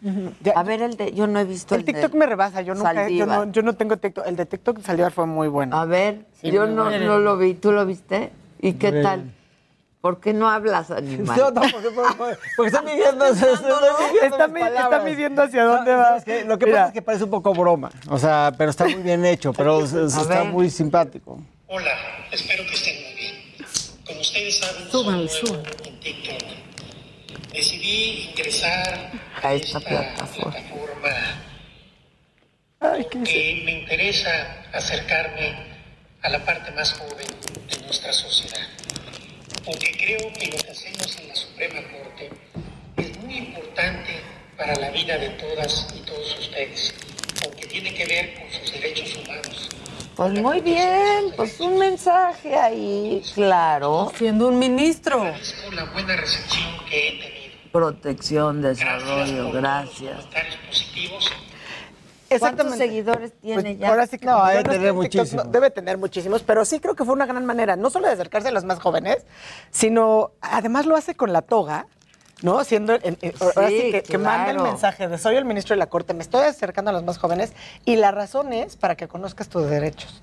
A 0.54 0.62
ver, 0.62 0.82
el 0.82 0.96
de. 0.96 1.12
Yo 1.12 1.26
no 1.26 1.38
he 1.40 1.44
visto 1.44 1.74
el, 1.74 1.80
El 1.80 1.84
TikTok 1.86 2.12
de 2.12 2.18
me 2.18 2.26
rebasa, 2.26 2.60
yo 2.62 2.74
nunca, 2.74 3.08
yo 3.08 3.26
no, 3.26 3.50
yo 3.50 3.62
no 3.62 3.72
tengo 3.74 3.96
TikTok. 3.96 4.26
El 4.26 4.36
de 4.36 4.46
TikTok 4.46 4.78
de 4.78 4.82
Saldívar 4.84 5.12
fue 5.12 5.26
muy 5.26 5.48
bueno. 5.48 5.76
A 5.76 5.84
ver, 5.84 6.26
Sí, 6.40 6.50
yo 6.50 6.66
no, 6.66 6.84
bueno. 6.84 7.04
no 7.06 7.18
lo 7.18 7.36
vi. 7.38 7.54
¿Tú 7.54 7.72
lo 7.72 7.84
viste? 7.86 8.30
¿Y 8.60 8.74
qué 8.74 8.92
tal? 9.02 9.32
¿Por 10.00 10.20
qué 10.20 10.34
no 10.34 10.50
hablas, 10.50 10.90
animal? 10.90 11.34
No, 11.38 11.50
no, 11.50 11.62
porque, 11.62 11.88
porque- 11.90 12.36
porque 12.56 12.66
está 12.68 12.82
midiendo, 12.82 13.24
está, 13.24 13.46
midiendo 13.46 14.22
Está 14.22 14.48
mis 14.48 14.54
mi- 14.54 14.60
palabras. 14.60 14.84
está 14.84 14.98
midiendo 15.02 15.42
hacia 15.42 15.64
dónde 15.64 15.94
va. 15.94 16.18
Lo 16.46 16.58
que 16.58 16.66
pasa 16.66 16.86
es 16.88 16.92
que 16.92 17.00
parece 17.02 17.24
un 17.24 17.30
poco 17.30 17.54
broma, 17.54 17.90
o 18.10 18.18
sea, 18.18 18.52
pero 18.58 18.68
está 18.68 18.84
muy 18.84 19.02
bien 19.02 19.24
hecho, 19.24 19.54
pero 19.54 19.82
está 19.84 20.24
ver. 20.42 20.44
muy 20.52 20.68
simpático. 20.68 21.40
Hola, 21.68 21.90
espero 22.30 22.64
que 22.64 22.74
estén 22.74 23.02
muy 23.02 23.14
bien. 23.14 23.34
Como 24.06 24.20
ustedes 24.20 24.58
saben, 24.58 24.90
soy 24.90 25.04
nuevo 25.06 25.62
en 25.86 26.00
TikTok. 26.00 26.63
Decidí 27.54 28.30
ingresar 28.30 29.12
A 29.42 29.54
esta 29.54 29.78
plataforma. 29.78 30.50
plataforma 30.50 31.44
porque 32.80 33.62
me 33.64 33.80
interesa 33.80 34.30
acercarme 34.72 35.56
a 36.22 36.28
la 36.30 36.44
parte 36.44 36.70
más 36.72 36.92
joven 36.94 37.26
de 37.70 37.78
nuestra 37.84 38.12
sociedad. 38.12 38.66
Porque 39.64 39.92
creo 39.96 40.32
que 40.32 40.46
lo 40.48 40.58
que 40.58 40.70
hacemos 40.70 41.16
en 41.18 41.28
la 41.28 41.34
Suprema 41.34 41.80
Corte 41.92 42.30
es 42.96 43.18
muy 43.22 43.36
importante 43.38 44.20
para 44.56 44.74
la 44.76 44.90
vida 44.90 45.16
de 45.16 45.30
todas 45.30 45.86
y 45.94 46.00
todos 46.00 46.38
ustedes, 46.38 46.94
porque 47.42 47.66
tiene 47.66 47.94
que 47.94 48.04
ver 48.04 48.34
con 48.34 48.50
sus 48.50 48.72
derechos 48.72 49.16
humanos. 49.16 49.68
Pues 50.16 50.32
muy 50.34 50.60
bien, 50.60 51.32
pues 51.36 51.58
un 51.60 51.78
mensaje 51.78 52.54
ahí, 52.54 53.22
claro. 53.34 54.12
Siendo 54.16 54.48
un 54.48 54.58
ministro. 54.58 55.32
Por 55.64 55.74
la 55.74 55.84
buena 55.86 56.16
recepción 56.16 56.84
que 56.88 57.08
he 57.08 57.12
tenido. 57.12 57.33
Protección, 57.84 58.62
desarrollo, 58.62 59.50
gracias. 59.50 60.28
positivos. 60.68 61.28
¿Cuántos 62.38 62.76
seguidores 62.76 63.32
tiene 63.42 63.62
Pues, 63.62 63.78
ya? 63.80 63.88
Ahora 63.88 64.06
sí 64.06 64.16
que 64.16 64.26
No, 64.26 64.38
yo 64.38 64.58
debe 64.58 64.62
tener 64.70 64.92
muchísimos. 64.92 65.44
no, 65.44 65.50
debe 65.50 65.70
tener 65.72 65.98
muchísimos, 65.98 66.42
pero 66.44 66.64
sí 66.64 66.78
creo 66.78 66.94
que 66.94 67.04
fue 67.04 67.14
una 67.14 67.26
gran 67.26 67.44
manera, 67.44 67.74
no 67.74 67.90
solo 67.90 68.06
de 68.06 68.12
acercarse 68.12 68.46
a 68.46 68.52
los 68.52 68.62
más 68.64 68.78
jóvenes, 68.78 69.24
sino 69.72 70.30
además 70.40 70.86
lo 70.86 70.94
hace 70.96 71.16
con 71.16 71.32
la 71.32 71.42
toga. 71.42 71.86
¿No? 72.42 72.62
Siendo, 72.62 72.94
en- 72.94 73.16
en- 73.22 73.32
ahora 73.40 73.68
sí 73.68 73.80
Sí, 73.80 73.90
que, 73.90 74.02
que 74.02 74.18
manda 74.18 74.50
el 74.52 74.60
mensaje 74.60 75.08
de 75.08 75.18
soy 75.18 75.34
el 75.34 75.44
ministro 75.44 75.74
de 75.74 75.78
la 75.78 75.86
Corte, 75.86 76.14
me 76.14 76.22
estoy 76.22 76.42
acercando 76.44 76.90
a 76.90 76.92
los 76.94 77.02
más 77.02 77.18
jóvenes 77.18 77.52
y 77.84 77.96
la 77.96 78.10
razón 78.12 78.52
es 78.52 78.76
para 78.76 78.96
que 78.96 79.08
conozcas 79.08 79.48
tus 79.48 79.68
derechos. 79.68 80.22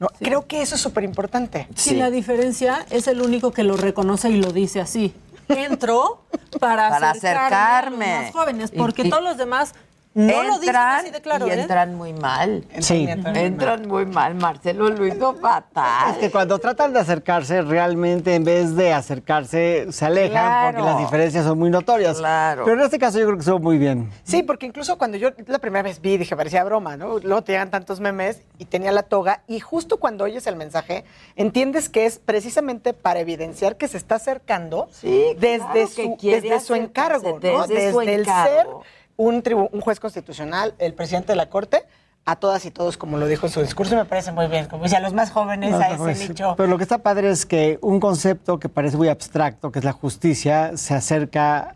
¿no? 0.00 0.08
Creo 0.20 0.46
que 0.46 0.62
eso 0.62 0.74
es 0.76 0.80
súper 0.80 1.04
importante. 1.04 1.68
Y 1.86 1.94
la 1.94 2.10
diferencia 2.10 2.86
es 2.90 3.06
el 3.06 3.20
único 3.20 3.52
que 3.52 3.62
lo 3.64 3.76
reconoce 3.76 4.30
y 4.30 4.36
lo 4.36 4.50
dice 4.52 4.80
así. 4.80 5.14
Entro 5.48 6.24
para, 6.60 6.88
Para 6.90 7.10
acercarme, 7.10 7.14
acercarme. 7.14 8.04
a 8.04 8.16
los 8.16 8.24
más 8.24 8.32
jóvenes, 8.32 8.70
Y- 8.72 8.78
porque 8.78 9.02
y- 9.02 9.10
todos 9.10 9.22
los 9.22 9.36
demás 9.36 9.74
no 10.18 10.42
lo 10.42 10.58
dicen 10.58 10.76
así 10.76 11.10
de 11.10 11.20
claro, 11.20 11.46
y 11.46 11.50
¿eh? 11.50 11.60
entran 11.60 11.94
muy 11.94 12.12
mal. 12.12 12.64
Sí. 12.80 13.08
Entran 13.08 13.86
muy 13.86 14.06
mal. 14.06 14.34
Marcelo 14.34 14.88
lo 14.88 15.06
hizo 15.06 15.34
fatal. 15.34 16.10
Es 16.12 16.18
que 16.18 16.30
cuando 16.30 16.58
tratan 16.58 16.92
de 16.92 17.00
acercarse, 17.00 17.62
realmente 17.62 18.34
en 18.34 18.44
vez 18.44 18.74
de 18.74 18.92
acercarse, 18.92 19.86
se 19.90 20.04
alejan 20.04 20.28
Claro. 20.30 20.76
porque 20.78 20.90
las 20.90 20.98
diferencias 20.98 21.44
son 21.44 21.58
muy 21.58 21.70
notorias. 21.70 22.18
Claro. 22.18 22.64
Pero 22.64 22.78
en 22.78 22.84
este 22.84 22.98
caso 22.98 23.18
yo 23.18 23.24
creo 23.26 23.36
que 23.36 23.40
estuvo 23.40 23.58
muy 23.60 23.78
bien. 23.78 24.10
Sí, 24.24 24.42
porque 24.42 24.66
incluso 24.66 24.98
cuando 24.98 25.16
yo 25.16 25.30
la 25.46 25.58
primera 25.58 25.82
vez 25.82 26.00
vi, 26.00 26.16
dije, 26.16 26.36
parecía 26.36 26.64
broma, 26.64 26.96
¿no? 26.96 27.18
Luego 27.18 27.42
te 27.42 27.52
llegan 27.52 27.70
tantos 27.70 28.00
memes 28.00 28.42
y 28.58 28.64
tenía 28.64 28.92
la 28.92 29.04
toga 29.04 29.42
y 29.46 29.60
justo 29.60 29.98
cuando 29.98 30.24
oyes 30.24 30.46
el 30.46 30.56
mensaje, 30.56 31.04
entiendes 31.36 31.88
que 31.88 32.06
es 32.06 32.18
precisamente 32.18 32.92
para 32.92 33.20
evidenciar 33.20 33.76
que 33.76 33.88
se 33.88 33.96
está 33.96 34.16
acercando 34.16 34.88
desde, 35.02 35.58
claro 35.58 35.86
su, 35.86 36.16
desde 36.20 36.60
su 36.60 36.74
encargo, 36.74 37.38
¿no? 37.42 37.66
desde 37.66 37.92
su 37.92 38.00
el 38.00 38.08
encargo. 38.20 38.82
ser 38.82 38.97
un, 39.18 39.42
tribu- 39.42 39.68
un 39.70 39.80
juez 39.82 40.00
constitucional, 40.00 40.74
el 40.78 40.94
presidente 40.94 41.32
de 41.32 41.36
la 41.36 41.50
Corte, 41.50 41.84
a 42.24 42.36
todas 42.36 42.64
y 42.64 42.70
todos, 42.70 42.96
como 42.96 43.16
lo 43.18 43.26
dijo 43.26 43.46
en 43.46 43.52
su 43.52 43.60
discurso, 43.62 43.94
y 43.94 43.98
me 43.98 44.04
parece 44.06 44.32
muy 44.32 44.46
bien. 44.46 44.66
Como 44.66 44.84
decía, 44.84 44.98
a 44.98 45.00
los 45.02 45.12
más 45.12 45.30
jóvenes, 45.30 45.74
a 45.74 45.90
ese 45.90 46.28
nicho. 46.28 46.54
Pero 46.56 46.68
lo 46.68 46.76
que 46.78 46.84
está 46.84 46.98
padre 46.98 47.30
es 47.30 47.44
que 47.46 47.78
un 47.82 48.00
concepto 48.00 48.58
que 48.58 48.68
parece 48.68 48.96
muy 48.96 49.08
abstracto, 49.08 49.70
que 49.70 49.78
es 49.80 49.84
la 49.84 49.92
justicia, 49.92 50.76
se 50.76 50.94
acerca 50.94 51.74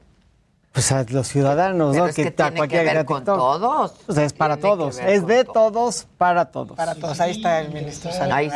Pues 0.73 0.91
a 0.93 1.05
los 1.09 1.29
ciudadanos, 1.29 1.93
Pero 1.93 2.05
¿no? 2.05 2.09
es 2.09 2.17
que 2.17 2.31
tiene 2.31 2.67
ver 2.67 3.05
con 3.05 3.25
todos. 3.25 3.95
O 4.07 4.13
sea, 4.15 4.25
es 4.25 4.33
para 4.33 4.57
Tiene 4.57 4.71
todos. 4.77 4.99
Es 5.01 5.27
de 5.27 5.45
todos 5.45 6.07
para 6.17 6.47
todos. 6.47 6.77
Para 6.77 6.95
todos. 6.95 7.21
Ahí 7.21 7.33
está 7.33 7.61
el 7.61 7.73
ministro 7.75 8.11
Saldívar. 8.11 8.39
Ahí 8.39 8.47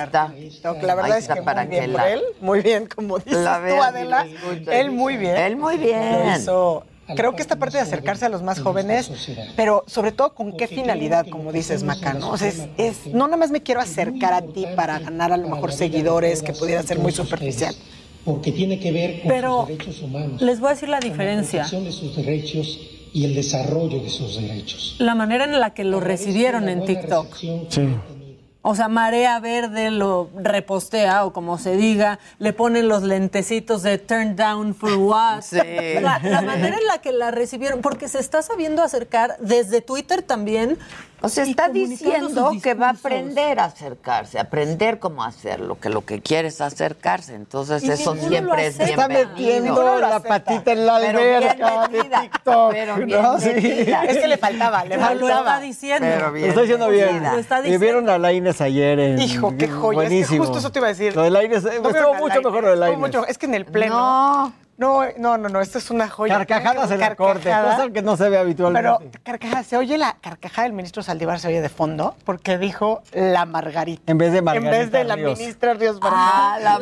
está. 0.49 0.75
La 0.83 0.95
verdad 0.95 1.05
Ahí 1.13 1.19
es 1.19 1.25
está 1.25 1.35
que 1.35 1.43
para 1.43 1.63
muy 1.65 1.71
bien 1.71 1.85
que 1.87 1.93
por 1.93 2.01
él. 2.07 2.23
Muy 2.41 2.61
bien, 2.63 2.87
como 2.95 3.19
dices 3.19 3.43
La 3.43 3.59
tú, 3.67 3.83
Adela. 3.83 4.27
Él 4.71 4.91
muy 4.93 5.17
bien. 5.19 5.37
Él 5.37 5.57
muy 5.57 5.77
bien. 5.77 6.27
Lo 6.27 6.37
hizo- 6.37 6.85
Creo 7.15 7.37
que 7.37 7.43
esta 7.43 7.57
parte 7.57 7.77
de 7.77 7.83
acercarse 7.83 8.24
a 8.24 8.28
los 8.28 8.43
más 8.43 8.59
jóvenes, 8.61 9.11
pero 9.55 9.85
sobre 9.87 10.11
todo 10.12 10.35
con 10.35 10.57
qué 10.57 10.66
finalidad, 10.66 11.27
como 11.28 11.53
dices, 11.53 11.83
Maca, 11.85 12.15
¿no? 12.15 12.31
O 12.31 12.37
sea, 12.39 12.49
es, 12.49 12.66
es- 12.78 13.07
no 13.07 13.27
nada 13.27 13.37
más 13.37 13.51
me 13.51 13.62
quiero 13.62 13.81
acercar 13.81 14.33
a 14.33 14.43
ti 14.43 14.66
para 14.74 14.99
ganar 14.99 15.33
a 15.33 15.37
lo 15.37 15.49
mejor 15.49 15.73
seguidores, 15.73 16.43
que 16.43 16.53
pudiera 16.53 16.83
ser 16.83 16.99
muy 16.99 17.12
superficial. 17.12 17.74
porque 18.24 18.51
tiene 18.51 18.81
que 18.81 18.91
ver 18.91 19.20
con 19.20 19.28
Pero 19.28 19.61
sus 19.61 19.69
derechos 19.69 20.03
humanos. 20.03 20.43
les 20.43 20.59
voy 20.59 20.70
a 20.70 20.73
decir 20.74 20.89
la 20.89 20.99
diferencia. 20.99 21.61
protección 21.62 21.85
de 21.85 21.93
sus 21.93 22.16
derechos 22.16 22.81
y 23.12 23.24
el 23.24 23.37
desarrollo 23.37 24.01
de 24.01 24.11
sus 24.11 24.37
derechos. 24.41 24.97
La 24.99 25.15
manera 25.15 25.45
en 25.45 25.61
la 25.61 25.73
que 25.74 25.85
lo 25.85 26.01
recibieron 26.01 26.69
en 26.69 26.85
TikTok. 26.85 27.28
O 28.69 28.75
sea, 28.75 28.89
Marea 28.89 29.39
Verde 29.39 29.93
lo 29.93 30.29
repostea 30.35 31.25
o 31.25 31.33
como 31.33 31.57
se 31.57 31.77
diga, 31.77 32.19
le 32.41 32.53
ponen 32.53 32.89
los 32.89 33.05
lentecitos 33.05 33.85
de 33.85 33.97
turn 33.97 34.35
down 34.35 34.75
for 34.75 34.95
what. 34.95 35.43
Sí. 35.43 35.59
La, 36.01 36.19
la 36.19 36.43
manera 36.43 36.77
en 36.77 36.87
la 36.89 36.99
que 37.01 37.13
la 37.13 37.31
recibieron, 37.31 37.81
porque 37.81 38.09
se 38.09 38.19
está 38.19 38.43
sabiendo 38.43 38.83
acercar 38.83 39.37
desde 39.39 39.83
Twitter 39.83 40.21
también. 40.23 40.79
O 41.23 41.29
sea, 41.29 41.45
está 41.45 41.69
diciendo 41.71 42.53
que 42.63 42.75
va 42.75 42.89
a 42.89 42.91
aprender 42.91 43.59
a 43.59 43.65
acercarse, 43.65 44.39
aprender 44.39 44.99
cómo 44.99 45.25
hacerlo, 45.25 45.79
que 45.81 45.89
lo 45.89 46.05
que 46.05 46.21
quiere 46.21 46.49
es 46.49 46.61
acercarse. 46.61 47.35
Entonces, 47.35 47.83
Y 47.83 47.91
eso 47.91 48.15
siempre 48.15 48.67
es 48.67 48.77
bienvenido. 48.79 49.03
Está 49.03 49.09
metiendo 49.09 49.99
la 49.99 50.21
patita 50.21 50.73
en 50.73 50.87
la 50.87 50.99
Pero 51.01 51.19
bien 51.21 51.35
alberca 51.37 51.81
de 51.81 51.89
metida, 51.89 52.21
TikTok. 52.21 52.73
pero 52.73 52.97
bien 52.97 53.23
¿no? 53.23 53.41
Sí. 53.41 53.49
metida. 53.49 54.05
Es 54.05 54.17
que 54.19 54.29
le 54.29 54.37
faltaba, 54.39 54.85
le 54.85 54.91
Pero 54.91 55.01
lo 55.01 55.07
faltaba. 55.27 55.39
está 55.55 55.61
diciendo. 55.61 56.07
Pero 56.09 56.27
Lo 56.27 56.33
bien 56.33 56.49
está 56.51 56.61
diciendo 56.61 56.89
bien. 56.91 57.23
Lo 57.23 57.39
está 57.39 57.59
Y 57.59 57.63
diciendo. 57.63 57.81
vieron 57.81 58.11
a 58.11 58.19
Laines 58.19 58.61
ayer 58.61 58.99
en. 59.01 59.19
Hijo, 59.21 59.55
qué 59.59 59.69
joya. 59.69 60.03
Es 60.03 60.09
que 60.09 60.11
Buenísimo. 60.11 60.45
justo 60.45 60.59
eso 60.59 60.71
te 60.71 60.79
iba 60.81 60.87
a 60.87 60.91
decir. 60.91 61.17
Lo 61.17 61.23
de 61.23 61.31
Laines 61.31 61.63
¿No 61.65 61.71
mucho 61.81 61.93
Lainez? 62.29 62.45
mejor 62.45 62.63
lo 62.65 62.71
de 62.71 62.77
Laines. 62.77 63.15
Es 63.29 63.39
que 63.39 63.47
en 63.47 63.55
el 63.55 63.65
pleno. 63.65 63.95
No. 63.95 64.66
No, 64.78 65.05
no, 65.16 65.39
no, 65.39 65.48
no, 65.48 65.61
esto 65.62 65.78
es 65.78 65.90
una 65.90 66.07
joya. 66.09 66.35
Carcajadas 66.36 66.90
en 66.90 67.01
la 67.01 67.16
corte, 67.16 67.44
Carcajada. 67.48 67.77
cosa 67.77 67.93
que 67.93 68.03
no 68.03 68.16
se 68.19 68.28
ve 68.28 68.36
habitualmente. 68.36 68.86
Pero 69.01 69.11
carcajada, 69.23 69.62
se 69.62 69.77
oye 69.78 69.97
la 69.97 70.16
carcajada 70.20 70.65
del 70.65 70.74
ministro 70.74 71.03
Saldívar, 71.03 71.40
se 71.40 71.48
oye 71.48 71.62
de 71.62 71.69
fondo, 71.70 72.15
porque 72.24 72.59
dijo 72.59 73.03
la 73.12 73.47
Margarita. 73.47 74.12
En 74.12 74.19
vez 74.19 74.32
de 74.35 74.43
Margarita 74.43 74.74
En 74.77 74.78
vez 74.82 74.93
de 74.93 75.05
la 75.05 75.16
Ríos. 75.16 75.39
ministra 75.39 75.73
Ríos 75.73 75.98
Ah, 76.03 76.59
la 76.61 76.78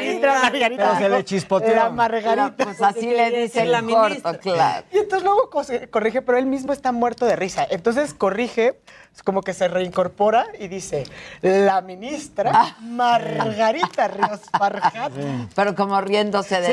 ministra 0.00 0.40
Margarita. 0.42 0.82
Pero 0.90 0.98
se 0.98 1.08
le 1.08 1.24
chispoteó. 1.24 1.74
La 1.74 1.88
Margarita. 1.88 2.52
Pues 2.64 2.82
así 2.82 3.06
le 3.06 3.30
dice 3.30 3.64
la 3.64 3.80
corto, 3.80 4.04
ministra. 4.08 4.38
claro. 4.38 4.86
Y 4.92 4.98
entonces 4.98 5.24
luego 5.24 5.48
co- 5.48 5.62
corrige, 5.90 6.20
pero 6.20 6.36
él 6.36 6.44
mismo 6.46 6.74
está 6.74 6.92
muerto 6.92 7.24
de 7.24 7.36
risa. 7.36 7.66
Entonces 7.70 8.12
corrige, 8.12 8.78
como 9.24 9.42
que 9.42 9.52
se 9.52 9.68
reincorpora 9.68 10.46
y 10.58 10.68
dice, 10.68 11.04
la 11.42 11.82
ministra 11.82 12.52
Ah. 12.54 12.76
Margarita 12.80 14.08
Ríos 14.08 14.40
Farjat. 14.56 15.12
Pero 15.54 15.74
como 15.74 16.00
riéndose 16.00 16.60
de 16.60 16.66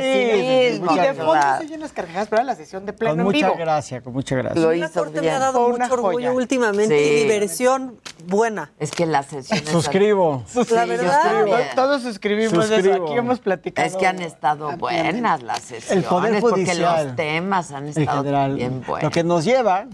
Sí, 0.72 0.72
mismo. 0.80 0.96
Y 0.96 1.00
de 1.00 1.14
fondo 1.14 1.32
claro. 1.34 1.58
se 1.60 1.66
oyen 1.66 1.80
las 1.82 1.92
carcajadas, 1.92 2.28
pero 2.30 2.42
era 2.42 2.46
la 2.46 2.56
sesión 2.56 2.86
de 2.86 2.94
pleno 2.94 3.12
Con 3.14 3.20
en 3.20 3.26
mucha 3.26 3.38
vivo. 3.48 3.56
gracia, 3.58 4.02
con 4.02 4.14
mucha 4.14 4.36
gracia. 4.36 4.62
Lo 4.62 4.72
La 4.72 4.78
hizo 4.86 5.00
corte 5.00 5.16
me 5.16 5.22
bien. 5.22 5.34
ha 5.34 5.40
dado 5.40 5.66
Fue 5.70 5.78
mucho 5.80 5.94
orgullo 5.94 6.14
joya. 6.14 6.32
últimamente 6.32 6.98
Sí. 6.98 7.04
y 7.12 7.24
diversión 7.24 8.00
buena. 8.26 8.72
Es 8.80 8.92
que 8.92 9.06
la 9.06 9.24
sesión 9.24 9.60
es- 9.60 9.70
Suscribo. 9.70 10.44
La 10.72 10.86
verdad, 10.86 11.22
también. 11.24 11.58
Todos 11.76 12.02
suscribimos 12.04 12.66
Suscribo. 12.68 12.94
eso. 12.96 13.04
Aquí 13.06 13.14
hemos 13.18 13.40
platicado. 13.40 13.88
Es 13.88 13.96
que 13.96 14.08
han 14.08 14.22
estado 14.22 14.72
buenas 14.78 15.44
las 15.44 15.60
sesiones. 15.60 15.92
El 15.92 16.04
Poder 16.04 16.40
Porque 16.40 16.66
Judicial. 16.66 17.08
los 17.08 17.16
temas 17.16 17.72
han 17.72 17.84
en 17.88 17.90
estado 17.90 18.20
general. 18.24 18.56
bien 18.56 18.84
buenos. 18.86 19.04
Lo 19.04 19.10
que 19.12 19.24
nos 19.24 19.44
lleva, 19.44 19.86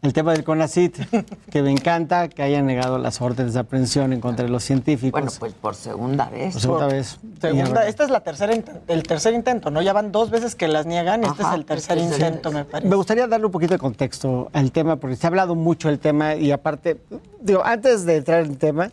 el 0.00 0.12
tema 0.12 0.32
del 0.32 0.44
CONACIT, 0.44 0.96
que 1.50 1.62
me 1.62 1.70
encanta 1.70 2.28
que 2.28 2.42
hayan 2.42 2.66
negado 2.66 2.98
las 2.98 3.20
órdenes 3.20 3.54
de 3.54 3.60
aprehensión 3.60 4.12
en 4.12 4.20
contra 4.20 4.44
de 4.44 4.50
los 4.50 4.62
científicos. 4.62 5.12
Bueno, 5.20 5.30
pues 5.38 5.54
por 5.54 5.74
segunda 5.74 6.28
vez. 6.30 6.52
por 6.52 6.62
segunda 6.62 6.86
vez. 6.86 7.18
Segunda, 7.40 7.84
Y, 7.84 7.88
esta 7.88 8.04
es 8.04 8.10
la 8.10 8.20
tercera 8.20 8.52
el 8.86 9.02
tercer 9.02 9.34
intento, 9.34 9.70
¿no? 9.70 9.82
Ya 9.82 9.92
van 9.92 10.12
dos 10.12 10.30
veces 10.30 10.54
que 10.54 10.68
las 10.68 10.86
niegan, 10.86 11.24
este 11.24 11.42
Ajá, 11.42 11.52
es 11.52 11.58
el 11.58 11.64
tercer 11.64 11.98
este 11.98 12.10
es 12.14 12.20
el- 12.20 12.26
intento, 12.26 12.52
me 12.52 12.64
parece. 12.64 12.88
Me 12.88 12.96
gustaría 12.96 13.26
darle 13.26 13.46
un 13.46 13.52
poquito 13.52 13.74
de 13.74 13.78
contexto 13.78 14.50
al 14.52 14.70
tema, 14.70 14.96
porque 14.96 15.16
se 15.16 15.26
ha 15.26 15.28
hablado 15.28 15.54
mucho 15.54 15.88
del 15.88 15.98
tema 15.98 16.36
y 16.36 16.52
aparte, 16.52 17.00
digo, 17.40 17.64
antes 17.64 18.04
de 18.06 18.16
entrar 18.16 18.44
en 18.44 18.52
el 18.52 18.58
tema, 18.58 18.90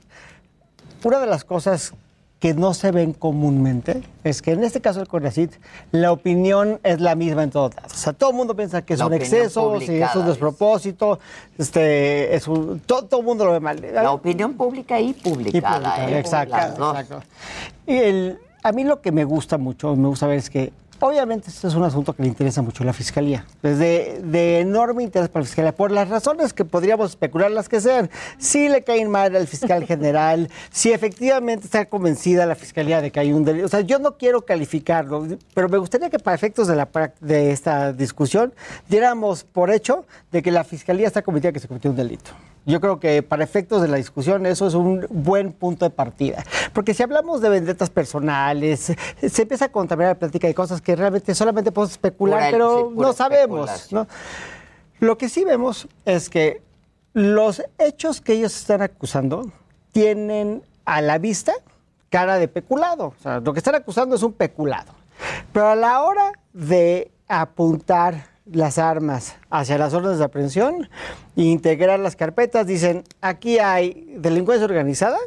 una 1.04 1.20
de 1.20 1.28
las 1.28 1.44
cosas 1.44 1.94
que 2.46 2.54
no 2.54 2.76
se 2.76 2.92
ven 2.92 3.12
comúnmente 3.14 4.04
es 4.24 4.44
que 4.44 4.52
en 4.52 4.64
este 4.64 4.80
caso 4.80 5.00
del 5.00 5.08
CONACIT, 5.08 5.54
la 5.92 6.12
opinión 6.12 6.80
es 6.84 7.02
la 7.02 7.16
misma 7.16 7.42
en 7.42 7.50
todos 7.50 7.76
lados. 7.76 7.92
O 7.92 7.96
sea, 7.98 8.14
todo 8.14 8.30
el 8.30 8.36
mundo 8.36 8.56
piensa 8.56 8.84
que 8.84 8.94
es 8.94 9.00
La 9.00 9.08
un 9.08 9.14
exceso, 9.16 9.80
si 9.80 9.96
es 10.00 10.16
un 10.16 10.28
despropósito, 10.28 11.18
este, 11.58 12.36
es 12.36 12.48
un, 12.48 12.82
todo, 12.82 13.06
todo 13.06 13.22
el 13.22 13.26
mundo 13.26 13.46
lo 13.46 13.52
ve 13.54 13.60
mal. 13.60 13.84
La 13.92 14.12
opinión 14.12 14.54
pública 14.54 15.00
y 15.00 15.10
Y 15.10 15.14
publicada. 15.16 16.08
¿eh? 16.08 16.20
exacto. 16.20 16.94
Y 17.88 17.96
el- 17.96 18.38
a 18.62 18.72
mí 18.72 18.84
lo 18.84 19.02
que 19.02 19.12
me 19.12 19.24
gusta 19.24 19.58
mucho, 19.58 19.96
me 19.96 20.08
gusta 20.08 20.28
ver 20.28 20.38
es 20.38 20.52
que 20.52 20.72
obviamente 21.00 21.50
este 21.50 21.68
es 21.68 21.76
un 21.76 21.84
asunto 21.84 22.14
que 22.14 22.24
le 22.24 22.30
interesa 22.30 22.62
mucho 22.62 22.84
a 22.84 22.86
la 22.86 22.94
Fiscalía. 22.94 23.46
Es 23.64 23.80
de, 23.80 24.22
de 24.24 24.60
enorme 24.60 25.04
interés 25.04 25.30
para 25.30 25.42
la 25.42 25.48
Fiscalía, 25.48 25.76
por 25.76 25.92
las 25.92 26.10
razones 26.10 26.54
que 26.54 26.66
podríamos 26.66 27.12
especular 27.12 27.52
las 27.52 27.70
que 27.70 27.82
sean. 27.82 28.10
Si 28.38 28.70
le 28.70 28.84
caen 28.84 29.10
mal 29.10 29.36
al 29.36 29.48
fiscal 29.48 29.86
general, 29.86 30.50
si 30.72 30.92
efectivamente 30.92 31.66
está 31.66 31.86
convencida 31.86 32.46
la 32.46 32.56
Fiscalía 32.56 33.02
de 33.02 33.12
que 33.12 33.20
hay 33.20 33.34
un 33.34 33.44
delito. 33.44 33.66
O 33.66 33.70
sea, 33.70 33.82
yo 33.82 34.00
no 34.00 34.18
quiero 34.18 34.46
calificarlo, 34.46 35.28
pero 35.54 35.70
me 35.70 35.78
gustaría 35.78 36.10
que 36.10 36.20
para 36.20 36.36
efectos 36.36 36.68
de, 36.68 36.76
la, 36.76 36.90
de 37.22 37.52
esta 37.52 37.94
discusión 37.94 38.54
diéramos 38.88 39.44
por 39.44 39.72
hecho 39.72 40.06
de 40.32 40.42
que 40.42 40.52
la 40.52 40.64
Fiscalía 40.64 41.08
está 41.08 41.22
convencida 41.22 41.50
de 41.50 41.54
que 41.54 41.60
se 41.60 41.68
cometió 41.68 41.92
un 41.92 41.98
delito. 41.98 42.32
Yo 42.66 42.82
creo 42.82 43.00
que 43.00 43.22
para 43.22 43.44
efectos 43.44 43.82
de 43.82 43.88
la 43.88 43.98
discusión 43.98 44.46
eso 44.48 44.66
es 44.68 44.74
un 44.74 45.06
buen 45.10 45.52
punto 45.54 45.86
de 45.86 45.92
partida. 45.92 46.44
Porque 46.74 46.94
si 46.96 47.04
hablamos 47.04 47.42
de 47.42 47.50
vendetas 47.50 47.90
personales, 47.92 48.92
se 49.22 49.42
empieza 49.44 49.66
a 49.66 49.70
contaminar 49.72 50.14
la 50.16 50.20
plática 50.20 50.48
de 50.48 50.56
cosas 50.56 50.82
que 50.82 50.96
realmente 50.96 51.36
solamente 51.36 51.72
podemos 51.72 51.92
especular, 51.92 52.40
Pura- 52.40 52.52
pero 52.52 52.90
sí, 52.90 52.96
no 53.00 53.14
sabemos. 53.14 53.92
¿no? 53.92 54.08
Lo 55.00 55.18
que 55.18 55.30
sí 55.30 55.44
vemos 55.44 55.88
es 56.06 56.30
que 56.30 56.64
los 57.14 57.64
hechos 57.78 58.20
que 58.20 58.34
ellos 58.34 58.56
están 58.56 58.82
acusando 58.82 59.52
tienen 59.92 60.64
a 60.86 61.02
la 61.02 61.18
vista 61.20 61.54
cara 62.10 62.38
de 62.40 62.48
peculado. 62.48 63.08
O 63.08 63.22
sea, 63.22 63.40
lo 63.42 63.54
que 63.54 63.60
están 63.60 63.76
acusando 63.76 64.16
es 64.16 64.24
un 64.24 64.34
peculado. 64.34 64.92
Pero 65.54 65.68
a 65.70 65.76
la 65.76 66.02
hora 66.04 66.32
de 66.52 67.12
apuntar 67.28 68.26
las 68.52 68.78
armas 68.78 69.36
hacia 69.50 69.78
las 69.78 69.94
órdenes 69.94 70.20
de 70.20 70.26
aprehensión 70.26 70.90
e 71.36 71.44
integrar 71.44 72.00
las 72.00 72.16
carpetas, 72.16 72.68
dicen, 72.68 73.04
aquí 73.22 73.60
hay 73.60 74.16
delincuencia 74.18 74.66
organizada, 74.66 75.18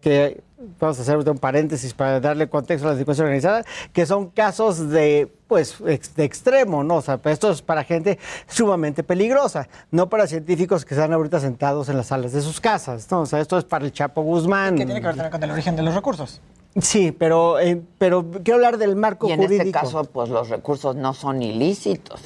que 0.00 0.40
vamos 0.78 0.98
a 0.98 1.02
hacer 1.02 1.16
un 1.16 1.38
paréntesis 1.38 1.94
para 1.94 2.20
darle 2.20 2.48
contexto 2.48 2.86
a 2.86 2.90
la 2.90 2.94
delincuencia 2.94 3.24
organizada, 3.24 3.64
que 3.92 4.06
son 4.06 4.28
casos 4.30 4.90
de, 4.90 5.32
pues, 5.46 5.76
de 5.78 6.24
extremo, 6.24 6.84
¿no? 6.84 6.96
O 6.96 7.02
sea, 7.02 7.16
pues, 7.18 7.34
esto 7.34 7.50
es 7.50 7.62
para 7.62 7.84
gente 7.84 8.18
sumamente 8.46 9.02
peligrosa, 9.02 9.68
no 9.90 10.08
para 10.08 10.26
científicos 10.26 10.84
que 10.84 10.94
están 10.94 11.12
ahorita 11.12 11.40
sentados 11.40 11.88
en 11.88 11.96
las 11.96 12.08
salas 12.08 12.32
de 12.32 12.42
sus 12.42 12.60
casas, 12.60 13.10
¿no? 13.10 13.22
O 13.22 13.26
sea, 13.26 13.40
esto 13.40 13.58
es 13.58 13.64
para 13.64 13.84
el 13.84 13.92
Chapo 13.92 14.22
Guzmán. 14.22 14.76
Que 14.76 14.84
tiene 14.84 15.00
que 15.00 15.12
ver 15.12 15.30
con 15.30 15.42
el 15.42 15.50
origen 15.50 15.74
de 15.74 15.82
los 15.82 15.94
recursos. 15.94 16.40
Sí, 16.80 17.12
pero, 17.12 17.58
eh, 17.58 17.80
pero 17.98 18.24
quiero 18.44 18.56
hablar 18.56 18.78
del 18.78 18.94
marco 18.96 19.28
Y 19.28 19.32
en 19.32 19.40
jurídico. 19.40 19.62
este 19.64 19.72
caso, 19.72 20.04
pues 20.04 20.28
los 20.28 20.48
recursos 20.48 20.94
no 20.94 21.12
son 21.14 21.42
ilícitos. 21.42 22.20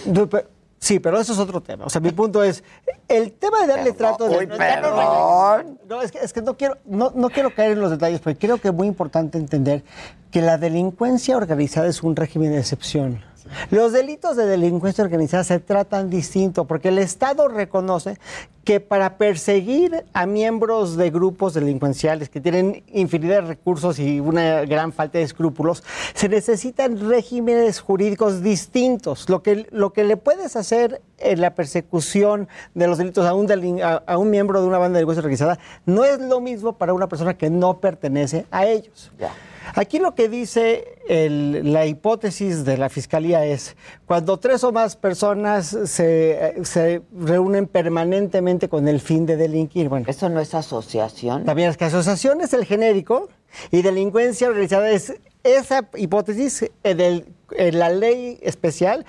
Sí, 0.79 0.99
pero 0.99 1.21
eso 1.21 1.33
es 1.33 1.39
otro 1.39 1.61
tema. 1.61 1.85
O 1.87 1.91
sea, 1.91 2.01
mi 2.01 2.11
punto 2.11 2.43
es, 2.43 2.65
el 3.07 3.33
tema 3.33 3.61
de 3.61 3.67
darle 3.69 3.93
trato... 3.93 4.29
de- 4.29 4.37
uy, 4.39 4.47
perdón. 4.49 5.79
No, 5.89 6.03
es 6.03 6.11
que, 6.11 6.19
es 6.19 6.33
que 6.33 6.43
no, 6.43 6.57
quiero, 6.57 6.77
no, 6.85 7.13
no 7.15 7.31
quiero 7.31 7.55
caer 7.55 7.73
en 7.73 7.81
los 7.81 7.91
detalles, 7.93 8.21
porque 8.21 8.37
creo 8.47 8.59
que 8.59 8.69
es 8.69 8.75
muy 8.75 8.89
importante 8.89 9.39
entender 9.39 9.85
que 10.33 10.43
la 10.43 10.59
delincuencia 10.59 11.37
organizada 11.37 11.87
es 11.87 12.03
un 12.03 12.17
régimen 12.17 12.51
de 12.51 12.59
excepción. 12.59 13.23
Los 13.71 13.93
delitos 13.93 14.37
de 14.37 14.47
delincuencia 14.47 15.03
organizada 15.05 15.45
se 15.45 15.59
tratan 15.59 16.11
distinto, 16.11 16.65
porque 16.67 16.89
el 16.89 16.99
Estado 16.99 17.49
reconoce 17.49 18.19
que 18.65 18.79
para 18.79 19.17
perseguir 19.19 20.05
a 20.13 20.25
miembros 20.25 20.97
de 20.97 21.11
grupos 21.11 21.53
delincuenciales 21.53 22.29
que 22.29 22.41
tienen 22.41 22.85
infinidad 22.93 23.43
de 23.43 23.49
recursos 23.49 23.99
y 23.99 24.21
una 24.21 24.61
gran 24.67 24.93
falta 24.93 25.19
de 25.19 25.25
escrúpulos, 25.25 25.83
se 26.15 26.29
necesitan 26.29 27.09
regímenes 27.09 27.81
jurídicos 27.81 28.41
distintos. 28.43 29.29
Lo 29.29 29.43
que, 29.43 29.67
lo 29.73 29.93
que 29.93 30.05
le 30.05 30.17
puedes 30.17 30.55
hacer 30.55 31.03
en 31.19 31.41
la 31.41 31.55
persecución 31.57 32.47
de 32.75 32.87
los 32.87 32.99
delitos 32.99 33.27
a 33.27 33.35
un, 33.35 33.49
delin- 33.49 34.03
a, 34.07 34.17
un 34.19 34.31
miembro 34.31 34.61
de 34.61 34.69
una 34.69 34.79
banda 34.79 34.95
de 34.95 35.01
delincuencia 35.01 35.21
organizada 35.23 35.59
no 35.85 36.05
es 36.05 36.21
lo 36.21 36.41
mismo 36.41 36.75
para 36.75 36.95
una 36.95 37.09
persona 37.09 37.35
que 37.37 37.51
no 37.51 37.79
pertenece 37.81 38.47
a 38.53 38.67
ellos. 38.67 39.11
Aquí 39.75 39.99
lo 39.99 40.15
que 40.15 40.29
dice 40.29 40.99
el- 41.09 41.73
la 41.73 41.87
hipótesis 41.87 42.65
de 42.65 42.77
la 42.77 42.89
fiscalía 42.89 43.45
es 43.47 43.77
cuando 44.07 44.39
tres 44.39 44.65
o 44.65 44.73
más 44.73 44.97
personas 44.97 45.77
se, 45.87 46.33
eh, 46.33 46.65
se 46.65 47.03
reúnen 47.17 47.67
permanentemente 47.67 48.69
con 48.69 48.87
el 48.89 49.01
fin 49.01 49.27
de 49.27 49.37
delinquir. 49.37 49.89
Bueno, 49.89 50.07
Eso 50.09 50.29
no 50.29 50.41
es 50.41 50.55
asociación. 50.55 51.45
también 51.45 51.71
es 51.71 51.77
que 51.77 51.87
asociación 51.87 52.41
es 52.41 52.53
el 52.53 52.65
genérico 52.67 53.29
y 53.71 53.83
delincuencia 53.83 54.49
organizada 54.49 54.91
es 54.91 55.15
esa 55.45 55.89
hipótesis 55.97 56.71
en, 56.85 57.01
el- 57.01 57.27
en 57.57 57.79
la 57.79 57.89
ley 57.91 58.39
especial 58.43 59.05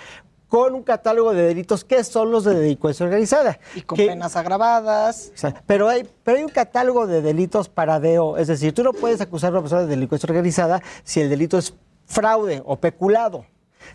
con 0.53 0.75
un 0.75 0.83
catálogo 0.83 1.33
de 1.33 1.41
delitos 1.47 1.83
que 1.83 2.03
son 2.03 2.29
los 2.29 2.43
de 2.43 2.53
delincuencia 2.53 3.03
organizada. 3.07 3.57
Y 3.73 3.81
con 3.81 3.95
Que- 3.97 4.05
penas 4.05 4.35
agravadas. 4.35 5.31
o 5.33 5.37
sea, 5.37 5.63
pero 5.65 5.89
hay, 5.89 6.07
pero 6.23 6.37
hay 6.37 6.43
un 6.43 6.51
catálogo 6.51 7.07
de 7.07 7.23
delitos 7.23 7.69
para 7.69 7.99
DEO. 7.99 8.37
Es 8.37 8.49
decir, 8.49 8.71
tú 8.71 8.83
no 8.83 8.93
puedes 8.93 9.19
acusar 9.19 9.47
a 9.47 9.51
una 9.53 9.61
persona 9.61 9.81
de 9.81 9.87
delincuencia 9.87 10.27
organizada 10.27 10.83
si 11.03 11.21
el 11.21 11.29
delito 11.31 11.57
es 11.57 11.73
fraude 12.05 12.61
o 12.67 12.75
peculado. 12.75 13.47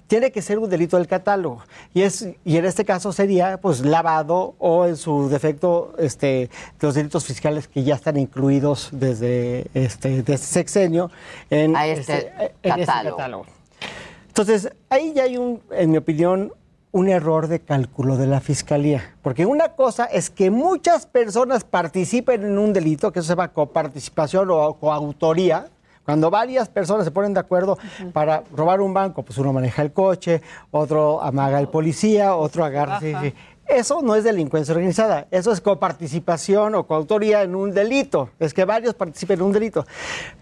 Tiene 0.08 0.32
que 0.32 0.42
ser 0.42 0.58
un 0.58 0.68
delito 0.68 0.96
del 0.96 1.06
catálogo. 1.06 1.62
Y, 1.94 2.02
es, 2.02 2.26
y 2.44 2.56
en 2.56 2.64
este 2.64 2.84
caso 2.84 3.12
sería 3.12 3.60
pues 3.60 3.78
lavado 3.86 4.56
o 4.58 4.84
en 4.86 4.96
su 4.96 5.28
defecto 5.28 5.94
este, 5.96 6.50
los 6.80 6.96
delitos 6.96 7.24
fiscales 7.24 7.68
que 7.68 7.84
ya 7.84 7.94
están 7.94 8.16
incluidos 8.16 8.88
desde 8.90 9.68
este, 9.74 10.22
desde 10.24 10.38
sexenio 10.44 11.08
en 11.50 11.76
A 11.76 11.86
este 11.86 12.32
en 12.64 12.80
este 12.80 12.84
catálogo. 12.86 13.46
Entonces, 14.38 14.72
ahí 14.88 15.14
ya 15.16 15.24
hay 15.24 15.36
un, 15.36 15.60
en 15.72 15.90
mi 15.90 15.96
opinión, 15.96 16.52
un 16.92 17.08
error 17.08 17.48
de 17.48 17.58
cálculo 17.58 18.16
de 18.16 18.28
la 18.28 18.38
fiscalía. 18.38 19.16
Porque 19.20 19.44
una 19.46 19.70
cosa 19.70 20.04
es 20.04 20.30
que 20.30 20.52
muchas 20.52 21.06
personas 21.06 21.64
participen 21.64 22.44
en 22.44 22.56
un 22.56 22.72
delito, 22.72 23.10
que 23.10 23.18
eso 23.18 23.26
se 23.26 23.32
llama 23.32 23.48
coparticipación 23.48 24.48
o 24.52 24.74
coautoría. 24.74 25.66
Cuando 26.04 26.30
varias 26.30 26.68
personas 26.68 27.04
se 27.04 27.10
ponen 27.10 27.34
de 27.34 27.40
acuerdo 27.40 27.78
para 28.12 28.44
robar 28.54 28.80
un 28.80 28.94
banco, 28.94 29.24
pues 29.24 29.36
uno 29.38 29.52
maneja 29.52 29.82
el 29.82 29.92
coche, 29.92 30.40
otro 30.70 31.20
amaga 31.20 31.58
al 31.58 31.68
policía, 31.68 32.36
otro 32.36 32.64
agarra. 32.64 33.00
sí, 33.00 33.12
Ajá. 33.12 33.24
sí. 33.24 33.34
Eso 33.66 34.02
no 34.02 34.14
es 34.14 34.22
delincuencia 34.22 34.72
organizada, 34.72 35.26
eso 35.32 35.50
es 35.50 35.60
coparticipación 35.60 36.76
o 36.76 36.86
coautoría 36.86 37.42
en 37.42 37.56
un 37.56 37.72
delito. 37.72 38.30
Es 38.38 38.54
que 38.54 38.64
varios 38.64 38.94
participen 38.94 39.40
en 39.40 39.46
un 39.46 39.52
delito. 39.52 39.84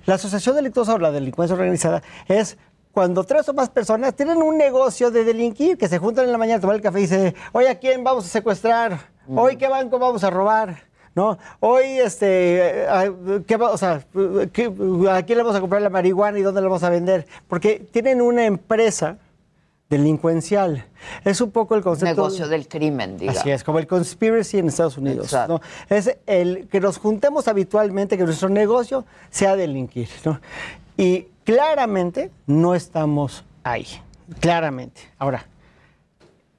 La 0.05 0.16
asociación 0.16 0.55
delictuosa 0.55 0.94
o 0.94 0.98
la 0.98 1.10
delincuencia 1.10 1.55
organizada 1.55 2.02
es 2.28 2.56
cuando 2.97 3.24
tres 3.24 3.47
o 3.51 3.52
más 3.52 3.68
personas 3.68 4.14
tienen 4.14 4.39
un 4.43 4.56
negocio 4.56 5.10
de 5.10 5.23
delinquir, 5.23 5.77
que 5.77 5.86
se 5.86 5.98
juntan 5.98 6.24
en 6.24 6.32
la 6.32 6.39
mañana 6.39 6.56
a 6.56 6.60
tomar 6.62 6.77
el 6.77 6.81
café 6.81 7.01
y 7.01 7.02
dicen, 7.02 7.35
hoy 7.52 7.66
a 7.66 7.78
quién 7.78 8.02
vamos 8.02 8.24
a 8.24 8.28
secuestrar, 8.28 8.98
hoy 9.28 9.56
qué 9.59 9.68
banco 9.68 9.98
vamos 9.98 10.24
a 10.24 10.31
robar. 10.31 10.78
¿No? 11.14 11.36
Hoy, 11.60 11.85
este, 11.98 12.85
eh, 12.85 12.89
a- 12.89 13.12
¿qué 13.47 13.56
o 13.56 13.77
sea, 13.77 14.01
¿qué- 14.51 14.73
¿a 15.10 15.23
quién 15.24 15.36
le 15.36 15.43
vamos 15.44 15.56
a 15.56 15.60
comprar 15.60 15.82
la 15.82 15.90
marihuana 15.90 16.39
y 16.39 16.43
dónde 16.43 16.62
la 16.62 16.68
vamos 16.68 16.85
a 16.85 16.89
vender? 16.89 17.27
Porque 17.48 17.86
tienen 17.93 18.23
una 18.23 18.47
empresa 18.47 19.18
delincuencial. 19.90 20.86
Es 21.23 21.43
un 21.43 21.51
poco 21.51 21.74
el 21.74 21.82
concepto... 21.82 22.14
Negocio 22.14 22.48
del 22.48 22.66
crimen, 22.66 23.18
digamos. 23.18 23.40
Así 23.43 23.51
es, 23.51 23.62
como 23.62 23.78
el 23.78 23.86
conspiracy 23.86 24.56
en 24.59 24.68
Estados 24.68 24.97
Unidos. 24.97 25.35
¿no? 25.48 25.60
Es 25.90 26.16
el 26.27 26.66
que 26.68 26.81
nos 26.81 26.97
juntemos 26.97 27.47
habitualmente, 27.47 28.16
que 28.16 28.24
nuestro 28.24 28.48
negocio 28.48 29.05
sea 29.31 29.55
delinquir. 29.55 30.09
¿no? 30.24 30.40
Y 30.97 31.28
claramente 31.47 32.31
no 32.47 32.74
estamos 32.74 33.44
ahí. 33.64 33.86
Claramente. 34.40 35.01
Ahora, 35.16 35.47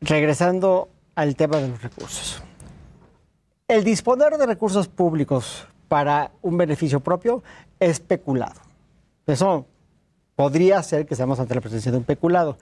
regresando 0.01 0.89
al 1.13 1.35
tema 1.35 1.57
de 1.57 1.67
los 1.67 1.81
recursos. 1.83 2.41
El 3.67 3.83
disponer 3.83 4.37
de 4.37 4.45
recursos 4.45 4.87
públicos 4.87 5.67
para 5.89 6.31
un 6.41 6.57
beneficio 6.57 7.01
propio 7.01 7.43
es 7.79 7.91
especulado. 7.91 8.61
Eso 9.25 9.65
podría 10.37 10.81
ser 10.83 11.05
que 11.05 11.15
seamos 11.15 11.39
ante 11.39 11.53
la 11.55 11.61
presencia 11.61 11.91
de 11.91 11.97
un 11.97 12.03
peculado. 12.05 12.57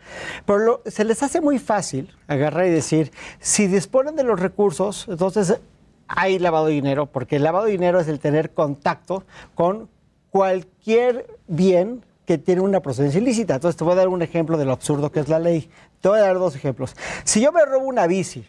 Pero 0.45 0.59
lo- 0.59 0.81
se 0.85 1.03
les 1.03 1.21
hace 1.21 1.41
muy 1.41 1.59
fácil 1.59 2.11
agarrar 2.27 2.65
y 2.65 2.71
decir, 2.71 3.11
si 3.39 3.67
disponen 3.67 4.15
de 4.15 4.23
los 4.23 4.39
recursos, 4.39 5.05
entonces 5.07 5.59
hay 6.07 6.39
lavado 6.39 6.67
de 6.67 6.73
dinero, 6.73 7.05
porque 7.05 7.35
el 7.35 7.43
lavado 7.43 7.65
de 7.65 7.71
dinero 7.71 7.99
es 7.99 8.07
el 8.07 8.19
tener 8.19 8.51
contacto 8.53 9.23
con 9.53 9.89
cualquier 10.31 11.27
bien 11.47 12.03
que 12.25 12.37
tiene 12.37 12.61
una 12.61 12.79
procedencia 12.79 13.19
ilícita. 13.19 13.55
Entonces 13.55 13.77
te 13.77 13.83
voy 13.83 13.93
a 13.93 13.97
dar 13.97 14.07
un 14.07 14.21
ejemplo 14.21 14.57
de 14.57 14.65
lo 14.65 14.71
absurdo 14.73 15.11
que 15.11 15.19
es 15.19 15.29
la 15.29 15.39
ley. 15.39 15.69
Te 16.01 16.09
voy 16.09 16.19
a 16.19 16.23
dar 16.23 16.35
dos 16.35 16.55
ejemplos. 16.55 16.95
Si 17.23 17.41
yo 17.41 17.51
me 17.51 17.63
robo 17.65 17.85
una 17.85 18.07
bici 18.07 18.45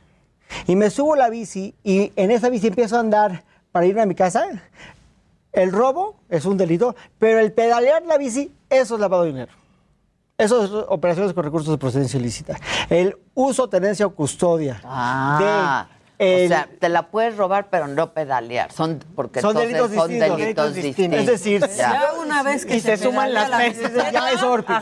y 0.66 0.76
me 0.76 0.90
subo 0.90 1.16
la 1.16 1.28
bici 1.30 1.74
y 1.84 2.12
en 2.16 2.30
esa 2.30 2.48
bici 2.48 2.68
empiezo 2.68 2.96
a 2.96 3.00
andar 3.00 3.44
para 3.72 3.86
irme 3.86 4.02
a 4.02 4.06
mi 4.06 4.14
casa, 4.14 4.46
el 5.52 5.72
robo 5.72 6.16
es 6.28 6.44
un 6.44 6.56
delito, 6.56 6.94
pero 7.18 7.38
el 7.40 7.52
pedalear 7.52 8.02
la 8.04 8.18
bici, 8.18 8.52
eso 8.70 8.94
es 8.94 9.00
lavado 9.00 9.22
de 9.24 9.28
dinero. 9.30 9.52
Eso 10.38 10.64
es 10.64 10.70
operaciones 10.88 11.32
con 11.32 11.44
recursos 11.44 11.70
de 11.72 11.78
procedencia 11.78 12.20
ilícita. 12.20 12.58
El 12.90 13.16
uso, 13.34 13.68
tenencia 13.68 14.06
o 14.06 14.10
custodia 14.10 14.80
Ah, 14.84 15.86
de 15.88 15.95
o 16.18 16.48
sea, 16.48 16.68
te 16.80 16.88
la 16.88 17.08
puedes 17.10 17.36
robar, 17.36 17.68
pero 17.70 17.86
no 17.88 18.12
pedalear. 18.12 18.72
Son, 18.72 18.98
porque 19.14 19.40
Son 19.40 19.54
delitos 19.54 19.92
son 19.92 20.08
distintos. 20.08 20.38
delitos 20.38 20.74
Delitos 20.74 20.74
distintos. 20.74 21.20
distintos. 21.20 21.20
Es 21.20 21.26
decir, 21.26 21.76
Ya. 21.76 21.92
Ya 21.92 22.12
una 22.20 22.42
vez 22.42 22.64
que 22.64 22.76
Y 22.76 22.80
se 22.80 22.96
suman 22.96 23.28
pedalea 23.28 23.40
las 23.42 23.50
la 23.50 23.58
veces, 23.58 23.78
bicicleta 23.92 24.10
ya 24.12 24.30
es 24.32 24.42
Orpi. 24.42 24.72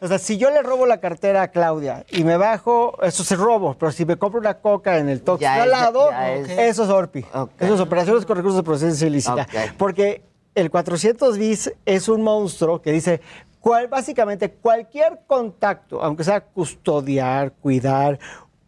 O 0.00 0.08
sea, 0.08 0.18
si 0.18 0.36
yo 0.38 0.50
le 0.50 0.62
robo 0.62 0.86
la 0.86 0.98
cartera 1.00 1.42
a 1.42 1.48
Claudia 1.48 2.04
y 2.10 2.24
me 2.24 2.36
bajo, 2.36 2.98
eso 3.02 3.22
es 3.22 3.38
robo, 3.38 3.76
pero 3.78 3.92
si 3.92 4.04
me 4.04 4.16
compro 4.16 4.40
una 4.40 4.54
coca 4.54 4.98
en 4.98 5.08
el 5.08 5.22
tox 5.22 5.44
al 5.44 5.70
lado, 5.70 6.10
es- 6.12 6.48
eso 6.50 6.84
es 6.84 6.90
Orpi. 6.90 7.24
Ok. 7.32 7.50
Eso 7.60 7.74
es 7.74 7.80
operaciones 7.80 8.26
con 8.26 8.36
recursos 8.36 8.56
de 8.58 8.62
procedencia 8.64 9.06
ilícita. 9.06 9.46
Porque 9.76 10.22
el 10.54 10.70
400 10.70 11.38
bis 11.38 11.72
es 11.86 12.08
un 12.08 12.22
monstruo 12.22 12.82
que 12.82 12.90
dice, 12.92 13.20
cual, 13.60 13.86
básicamente 13.88 14.50
cualquier 14.52 15.20
contacto, 15.26 16.02
aunque 16.02 16.24
sea 16.24 16.40
custodiar, 16.40 17.52
cuidar, 17.52 18.18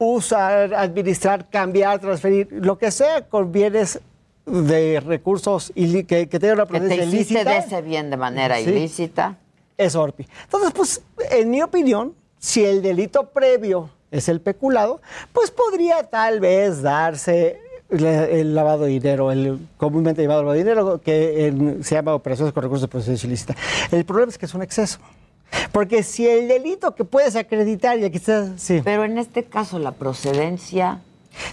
usar, 0.03 0.75
administrar, 0.75 1.49
cambiar, 1.51 2.01
transferir, 2.01 2.49
lo 2.51 2.79
que 2.79 2.91
sea 2.91 3.29
con 3.29 3.53
bienes 3.53 4.01
de 4.47 4.99
recursos 5.01 5.71
que, 6.05 6.27
que 6.29 6.41
tengan 6.41 6.57
una 6.59 6.67
Que 6.67 6.81
te 6.81 7.05
ilícita 7.05 7.45
de 7.45 7.59
ese 7.59 7.83
bien 7.83 8.09
de 8.11 8.17
manera 8.17 8.57
Sí. 8.57 8.71
ilícita. 8.71 9.37
es 9.77 9.95
Orpi. 9.95 10.27
Entonces, 10.45 10.73
pues, 10.75 11.03
en 11.31 11.51
mi 11.51 11.63
opinión, 11.63 12.15
si 12.39 12.65
el 12.65 12.81
delito 12.83 13.25
previo 13.31 13.91
es 14.11 14.29
el 14.29 14.41
peculado, 14.41 15.01
pues 15.33 15.51
podría 15.51 16.03
tal 16.05 16.41
vez 16.41 16.81
darse 16.83 17.61
el 17.91 18.55
lavado 18.55 18.85
de 18.85 18.91
dinero, 18.91 19.31
el 19.33 19.59
comúnmente 19.77 20.23
llamado 20.23 20.41
lavado 20.43 20.55
de 20.55 20.59
dinero, 20.65 21.01
que 21.03 21.47
en- 21.47 21.85
se 21.85 21.95
llama 21.97 22.15
operaciones 22.15 22.53
con 22.55 22.63
recursos 22.63 22.83
de 22.83 22.89
procedencia 22.89 23.27
ilícita. 23.27 23.55
El 23.93 24.05
problema 24.05 24.31
es 24.31 24.39
que 24.39 24.47
es 24.47 24.55
un 24.55 24.63
exceso. 24.63 24.99
Porque 25.73 26.03
si 26.03 26.27
el 26.27 26.49
delito 26.49 26.95
que 26.95 27.05
puedes 27.05 27.37
acreditar, 27.37 27.99
y 27.99 28.05
aquí 28.05 28.17
está, 28.17 28.57
sí. 28.57 28.81
Pero 28.85 29.05
en 29.05 29.19
este 29.19 29.45
caso, 29.45 29.79
la 29.79 29.93
procedencia. 29.93 31.01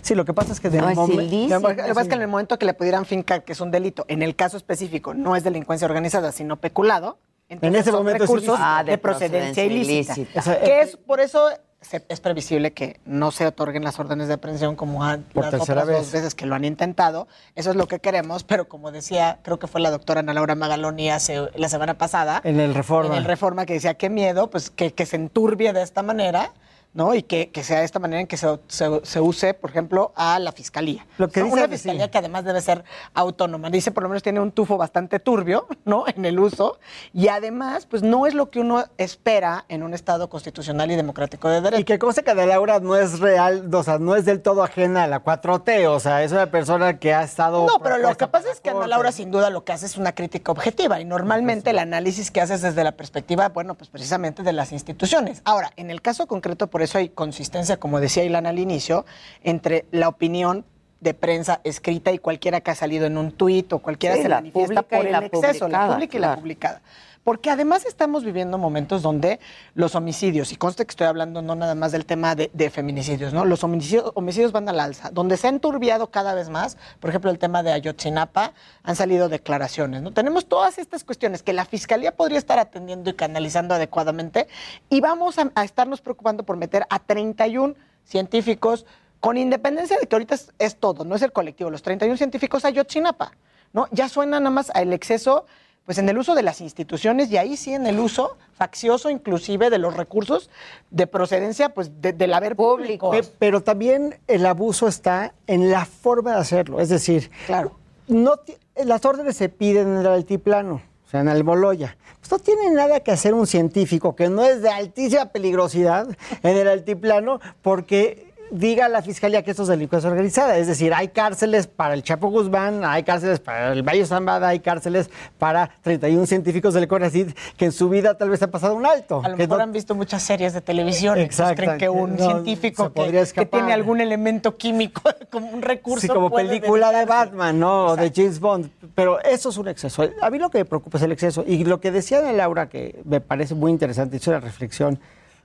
Sí, 0.01 0.15
lo 0.15 0.25
que 0.25 0.33
pasa 0.33 0.53
es 0.53 0.59
que 0.59 0.69
de 0.69 0.81
No 0.81 0.89
es 0.89 0.97
ilícito. 1.09 1.59
Lo 1.59 1.67
que 1.69 1.75
pasa 1.75 2.01
es 2.01 2.07
que 2.07 2.15
en 2.15 2.21
el 2.21 2.27
momento 2.27 2.57
que 2.57 2.65
le 2.65 2.73
pudieran 2.73 3.05
fincar 3.05 3.43
que 3.43 3.53
es 3.53 3.61
un 3.61 3.71
delito, 3.71 4.05
en 4.07 4.21
el 4.23 4.35
caso 4.35 4.57
específico 4.57 5.13
no 5.13 5.35
es 5.35 5.43
delincuencia 5.43 5.85
organizada, 5.85 6.31
sino 6.31 6.57
peculado, 6.57 7.17
entonces 7.49 7.81
ese 7.81 7.91
son 7.91 7.99
momento 7.99 8.23
es 8.23 8.29
recursos 8.29 8.47
ilícito. 8.49 8.65
Ah, 8.65 8.83
de, 8.83 8.91
de 8.91 8.97
procedencia, 8.97 9.63
procedencia 9.63 9.65
ilícita. 9.65 10.13
ilícita. 10.15 10.39
O 10.39 10.43
sea, 10.43 10.59
que 10.59 10.65
eh, 10.65 10.81
es 10.81 10.97
por 10.97 11.19
eso 11.19 11.49
se- 11.87 12.05
es 12.09 12.19
previsible 12.19 12.73
que 12.73 12.99
no 13.05 13.31
se 13.31 13.47
otorguen 13.47 13.83
las 13.83 13.99
órdenes 13.99 14.27
de 14.27 14.35
aprehensión 14.35 14.75
como 14.75 15.03
han, 15.03 15.23
Por 15.23 15.43
las 15.45 15.51
tercera 15.51 15.83
otras 15.83 15.97
dos 15.97 16.05
vez. 16.11 16.11
veces 16.21 16.35
que 16.35 16.45
lo 16.45 16.55
han 16.55 16.65
intentado. 16.65 17.27
Eso 17.55 17.69
es 17.71 17.75
lo 17.75 17.87
que 17.87 17.99
queremos, 17.99 18.43
pero 18.43 18.67
como 18.67 18.91
decía, 18.91 19.39
creo 19.43 19.57
que 19.59 19.67
fue 19.67 19.81
la 19.81 19.89
doctora 19.91 20.19
Ana 20.19 20.33
Laura 20.33 20.55
Magaloni 20.55 21.09
hace 21.09 21.47
la 21.55 21.69
semana 21.69 21.97
pasada, 21.97 22.41
En 22.43 22.59
el 22.59 22.73
Reforma. 22.75 23.13
en 23.13 23.17
el 23.19 23.25
Reforma 23.25 23.65
que 23.65 23.73
decía, 23.73 23.93
qué 23.95 24.09
miedo, 24.09 24.49
pues 24.49 24.69
que, 24.69 24.93
que 24.93 25.05
se 25.05 25.15
enturbie 25.15 25.73
de 25.73 25.81
esta 25.81 26.03
manera, 26.03 26.51
¿no? 26.97 27.13
Y 27.13 27.21
que, 27.21 27.51
que 27.51 27.63
sea 27.63 27.79
de 27.79 27.85
esta 27.85 27.99
manera 27.99 28.19
en 28.21 28.25
que 28.27 28.37
se, 28.37 28.47
se- 28.67 29.01
se 29.03 29.21
use, 29.21 29.53
por 29.53 29.69
ejemplo, 29.69 30.11
a 30.15 30.39
la 30.39 30.51
fiscalía. 30.51 31.05
Lo 31.19 31.29
que 31.29 31.41
¿no? 31.41 31.45
dice- 31.45 31.57
Una 31.59 31.67
fiscalía 31.69 32.09
que 32.09 32.17
además 32.17 32.43
debe 32.43 32.59
ser 32.59 32.83
autónoma. 33.13 33.69
Dice, 33.69 33.91
por 33.91 34.01
lo 34.01 34.09
menos 34.09 34.23
tiene 34.23 34.39
un 34.39 34.51
tufo 34.51 34.77
bastante 34.77 35.19
turbio, 35.19 35.67
¿no? 35.85 36.05
En 36.07 36.25
el 36.25 36.39
uso. 36.39 36.79
Y 37.13 37.27
además, 37.27 37.85
pues 37.85 38.01
no 38.01 38.25
es 38.25 38.33
lo 38.33 38.49
que 38.49 38.59
uno 38.59 38.83
espera 38.97 39.65
en 39.69 39.83
un 39.83 39.93
Estado 39.93 40.27
constitucional 40.27 40.89
y 40.89 40.95
democrático 40.95 41.47
de 41.49 41.61
derecho. 41.61 41.81
Y 41.81 41.85
que 41.85 41.99
cosa 41.99 42.23
que 42.23 42.33
de 42.33 42.47
Laura 42.47 42.79
no 42.79 42.95
es 42.95 43.19
real, 43.19 43.69
o 43.71 43.83
sea, 43.83 43.99
no 43.99 44.15
es 44.15 44.25
del 44.25 44.41
todo 44.41 44.63
ajena 44.63 45.03
a 45.03 45.07
la 45.07 45.23
4T, 45.23 45.85
o 45.87 45.99
sea, 45.99 46.23
es 46.23 46.31
una 46.31 46.49
persona 46.49 46.97
que 46.97 47.13
ha 47.13 47.21
estado... 47.21 47.67
No, 47.67 47.77
pero 47.79 47.99
lo 47.99 48.15
que 48.17 48.25
pasa 48.27 48.51
es 48.51 48.59
que 48.59 48.69
la 48.69 48.71
Ana 48.71 48.79
Corte. 48.79 48.89
Laura 48.89 49.11
sin 49.11 49.29
duda 49.29 49.51
lo 49.51 49.63
que 49.63 49.71
hace 49.71 49.85
es 49.85 49.97
una 49.97 50.13
crítica 50.15 50.51
objetiva 50.51 50.99
y 50.99 51.05
normalmente 51.05 51.69
el 51.69 51.77
análisis 51.77 52.31
que 52.31 52.41
haces 52.41 52.63
desde 52.63 52.83
la 52.83 52.93
perspectiva, 52.93 53.49
bueno, 53.49 53.75
pues 53.75 53.89
precisamente 53.91 54.41
de 54.41 54.51
las 54.53 54.71
instituciones. 54.71 55.43
Ahora, 55.45 55.71
en 55.75 55.91
el 55.91 56.01
caso 56.01 56.25
concreto, 56.25 56.65
por 56.67 56.81
eso 56.81 56.86
hay 56.95 57.09
consistencia, 57.09 57.77
como 57.77 57.99
decía 57.99 58.23
Ilana 58.23 58.49
al 58.49 58.59
inicio, 58.59 59.05
entre 59.43 59.85
la 59.91 60.07
opinión 60.07 60.65
de 60.99 61.13
prensa 61.13 61.61
escrita 61.63 62.11
y 62.11 62.19
cualquiera 62.19 62.61
que 62.61 62.71
ha 62.71 62.75
salido 62.75 63.05
en 63.05 63.17
un 63.17 63.31
tuit 63.31 63.71
o 63.73 63.79
cualquiera 63.79 64.15
Sí, 64.15 64.23
se 64.23 64.29
la 64.29 64.37
manifiesta 64.37 64.81
por 64.81 65.05
el 65.05 65.11
la 65.11 65.19
exceso, 65.19 65.67
la 65.67 65.87
pública 65.91 66.17
y 66.17 66.19
la 66.19 66.35
publicada. 66.35 66.81
Porque 67.23 67.49
además 67.49 67.85
estamos 67.85 68.23
viviendo 68.23 68.57
momentos 68.57 69.01
donde 69.01 69.41
los 69.75 69.95
homicidios, 69.95 70.53
y 70.53 70.55
conste 70.55 70.85
que 70.85 70.91
estoy 70.91 71.07
hablando 71.07 71.41
no 71.41 71.55
nada 71.55 71.75
más 71.75 71.91
del 71.91 72.05
tema 72.05 72.35
de, 72.35 72.49
de 72.53 72.69
feminicidios, 72.69 73.33
¿no? 73.33 73.43
Los 73.43 73.65
homicidios, 73.65 74.11
homicidios 74.15 74.53
van 74.53 74.69
al 74.69 74.79
alza. 74.79 75.09
Donde 75.11 75.35
se 75.35 75.47
ha 75.47 75.49
enturbiado 75.49 76.09
cada 76.09 76.33
vez 76.33 76.47
más, 76.47 76.77
por 77.01 77.09
ejemplo, 77.09 77.29
el 77.29 77.37
tema 77.37 77.63
de 77.63 77.73
Ayotzinapa, 77.73 78.53
han 78.81 78.95
salido 78.95 79.27
declaraciones, 79.27 80.01
¿no? 80.03 80.13
Tenemos 80.13 80.45
todas 80.45 80.77
estas 80.77 81.03
cuestiones 81.03 81.43
que 81.43 81.51
la 81.51 81.65
Fiscalía 81.65 82.15
podría 82.15 82.37
estar 82.37 82.59
atendiendo 82.59 83.09
y 83.09 83.13
canalizando 83.13 83.75
adecuadamente, 83.75 84.47
y 84.89 85.01
vamos 85.01 85.37
a, 85.37 85.51
a 85.53 85.65
estarnos 85.65 85.99
preocupando 85.99 86.43
por 86.43 86.55
meter 86.55 86.85
a 86.89 86.99
31 86.99 87.75
científicos, 88.05 88.85
con 89.19 89.37
independencia 89.37 89.97
de 89.99 90.07
que 90.07 90.15
ahorita 90.15 90.35
es, 90.35 90.51
es 90.59 90.75
todo, 90.75 91.03
no 91.05 91.15
es 91.15 91.21
el 91.21 91.31
colectivo, 91.31 91.69
los 91.69 91.81
31 91.81 92.17
científicos 92.17 92.65
Ayotzinapa, 92.65 93.31
¿no? 93.73 93.87
Ya 93.91 94.09
suena 94.09 94.39
nada 94.39 94.51
más 94.51 94.69
al 94.73 94.93
exceso 94.93 95.45
pues 95.85 95.97
en 95.99 96.09
el 96.09 96.17
uso 96.17 96.35
de 96.35 96.43
las 96.43 96.59
instituciones 96.59 97.31
y 97.31 97.37
ahí 97.37 97.55
sí 97.55 97.73
en 97.73 97.87
el 97.87 97.97
uso 97.99 98.35
faccioso 98.57 99.09
inclusive 99.09 99.69
de 99.69 99.77
los 99.77 99.95
recursos 99.95 100.49
de 100.91 101.07
procedencia 101.07 101.69
pues 101.69 102.01
de- 102.01 102.11
del 102.11 102.33
haber 102.33 102.57
público. 102.57 103.11
Pe- 103.11 103.23
Pero 103.39 103.63
también 103.63 104.19
el 104.27 104.45
abuso 104.45 104.89
está 104.89 105.33
en 105.47 105.71
la 105.71 105.85
forma 105.85 106.33
de 106.33 106.39
hacerlo. 106.39 106.81
Es 106.81 106.89
decir, 106.89 107.31
claro. 107.45 107.71
no 108.09 108.33
las 108.75 109.05
órdenes 109.05 109.37
se 109.37 109.47
piden 109.47 109.87
en 109.87 109.97
el 109.99 110.07
altiplano, 110.07 110.81
o 111.05 111.09
sea, 111.09 111.21
en 111.21 111.29
el 111.29 111.45
Moloya. 111.45 111.95
Pues 112.19 112.31
no 112.31 112.39
tiene 112.39 112.69
nada 112.71 112.99
que 112.99 113.11
hacer 113.11 113.33
un 113.33 113.47
científico 113.47 114.13
que 114.13 114.27
no 114.27 114.43
es 114.43 114.61
de 114.61 114.69
altísima 114.69 115.27
peligrosidad 115.27 116.05
en 116.43 116.57
el 116.57 116.67
altiplano 116.67 117.39
porque 117.61 118.33
diga 118.51 118.87
la 118.87 119.01
fiscalía 119.01 119.43
que 119.43 119.51
esto 119.51 119.63
es 119.63 119.69
delincuencia 119.69 120.09
organizada. 120.09 120.57
Es 120.57 120.67
decir, 120.67 120.93
hay 120.93 121.09
cárceles 121.09 121.67
para 121.67 121.93
el 121.93 122.03
Chapo 122.03 122.29
Guzmán, 122.29 122.83
hay 122.85 123.03
cárceles 123.03 123.39
para 123.39 123.73
el 123.73 123.83
Valle 123.83 124.05
Zambada, 124.05 124.49
hay 124.49 124.59
cárceles 124.59 125.09
para 125.37 125.69
31 125.81 126.25
científicos 126.25 126.73
del 126.73 126.87
CONACYT 126.87 127.35
que 127.57 127.65
en 127.65 127.71
su 127.71 127.89
vida 127.89 128.17
tal 128.17 128.29
vez 128.29 128.41
han 128.41 128.51
pasado 128.51 128.75
un 128.75 128.85
alto. 128.85 129.21
A 129.23 129.29
lo 129.29 129.35
que 129.35 129.43
mejor 129.43 129.57
no- 129.57 129.63
han 129.63 129.71
visto 129.71 129.95
muchas 129.95 130.23
series 130.23 130.53
de 130.53 130.61
televisión. 130.61 131.17
Exacto, 131.17 131.63
creen 131.63 131.77
que 131.77 131.89
un 131.89 132.15
no, 132.15 132.25
científico 132.25 132.91
que, 132.93 133.45
tiene 133.45 133.73
algún 133.73 134.01
elemento 134.01 134.57
químico 134.57 135.01
como 135.31 135.49
un 135.49 135.61
recurso. 135.61 136.01
Sí, 136.01 136.07
como 136.07 136.29
puede 136.29 136.47
película 136.47 136.91
de 136.91 137.05
Batman, 137.05 137.59
¿no? 137.59 137.85
O 137.87 137.95
de 137.95 138.11
James 138.13 138.39
Bond. 138.39 138.69
Pero 138.95 139.21
eso 139.21 139.49
es 139.49 139.57
un 139.57 139.67
exceso. 139.67 140.07
A 140.21 140.29
mí 140.29 140.39
lo 140.39 140.49
que 140.49 140.59
me 140.59 140.65
preocupa 140.65 140.97
es 140.97 141.03
el 141.03 141.11
exceso. 141.11 141.43
Y 141.45 141.63
lo 141.65 141.79
que 141.79 141.91
decía 141.91 142.19
Ana 142.19 142.33
Laura, 142.33 142.69
que 142.69 143.01
me 143.05 143.21
parece 143.21 143.55
muy 143.55 143.71
interesante, 143.71 144.17
hizo 144.17 144.31
una 144.31 144.39
reflexión 144.39 144.99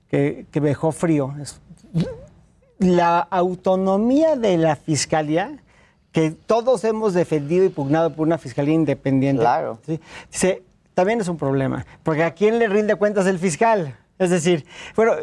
que, 0.09 0.47
que 0.51 0.61
me 0.61 0.69
dejó 0.69 0.93
frío. 0.93 1.35
es 1.41 1.61
la 2.83 3.21
autonomía 3.21 4.37
de 4.37 4.59
la 4.59 4.77
fiscalía, 4.77 5.59
que 6.13 6.31
todos 6.31 6.85
hemos 6.85 7.15
defendido 7.15 7.65
y 7.65 7.71
pugnado 7.71 8.15
por 8.15 8.27
una 8.27 8.39
fiscalía 8.39 8.75
independiente. 8.75 9.41
Claro. 9.41 9.79
también 10.95 11.21
es 11.21 11.29
un 11.29 11.39
problema. 11.39 11.87
Porque 12.03 12.23
¿a 12.23 12.33
quién 12.33 12.59
le 12.59 12.69
rinde 12.69 12.95
cuentas 12.97 13.27
el 13.27 13.39
fiscal? 13.39 13.97
Es 14.19 14.31
decir, 14.31 14.67
bueno, 14.95 15.15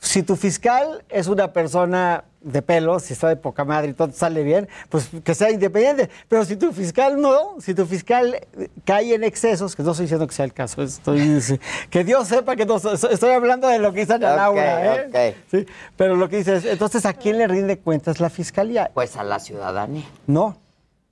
si 0.00 0.22
tu 0.22 0.36
fiscal 0.36 1.04
es 1.08 1.28
una 1.28 1.52
persona 1.52 2.24
de 2.42 2.62
pelo, 2.62 2.98
si 3.00 3.12
está 3.12 3.28
de 3.28 3.36
poca 3.36 3.64
madre 3.64 3.90
y 3.90 3.92
todo 3.94 4.12
sale 4.12 4.42
bien, 4.42 4.68
pues 4.88 5.10
que 5.24 5.34
sea 5.34 5.50
independiente. 5.50 6.10
Pero 6.28 6.44
si 6.44 6.56
tu 6.56 6.72
fiscal 6.72 7.20
no, 7.20 7.56
si 7.60 7.74
tu 7.74 7.86
fiscal 7.86 8.34
eh, 8.34 8.68
cae 8.84 9.14
en 9.14 9.24
excesos, 9.24 9.76
que 9.76 9.82
no 9.82 9.92
estoy 9.92 10.04
diciendo 10.04 10.26
que 10.26 10.34
sea 10.34 10.44
el 10.44 10.52
caso, 10.52 10.82
estoy, 10.82 11.42
que 11.90 12.04
Dios 12.04 12.28
sepa 12.28 12.56
que 12.56 12.66
no, 12.66 12.76
estoy 12.76 13.30
hablando 13.30 13.68
de 13.68 13.78
lo 13.78 13.92
que 13.92 14.00
dice 14.00 14.14
Ana 14.14 14.50
Ok, 14.50 14.56
Laura, 14.56 14.96
¿eh? 14.96 15.36
Sí, 15.50 15.66
pero 15.96 16.16
lo 16.16 16.28
que 16.28 16.38
dice 16.38 16.56
es, 16.56 16.64
entonces, 16.64 17.06
¿a 17.06 17.12
quién 17.12 17.38
le 17.38 17.46
rinde 17.46 17.78
cuentas 17.78 18.20
la 18.20 18.30
fiscalía? 18.30 18.90
Pues 18.92 19.16
a 19.16 19.24
la 19.24 19.38
ciudadanía. 19.38 20.04
No. 20.26 20.61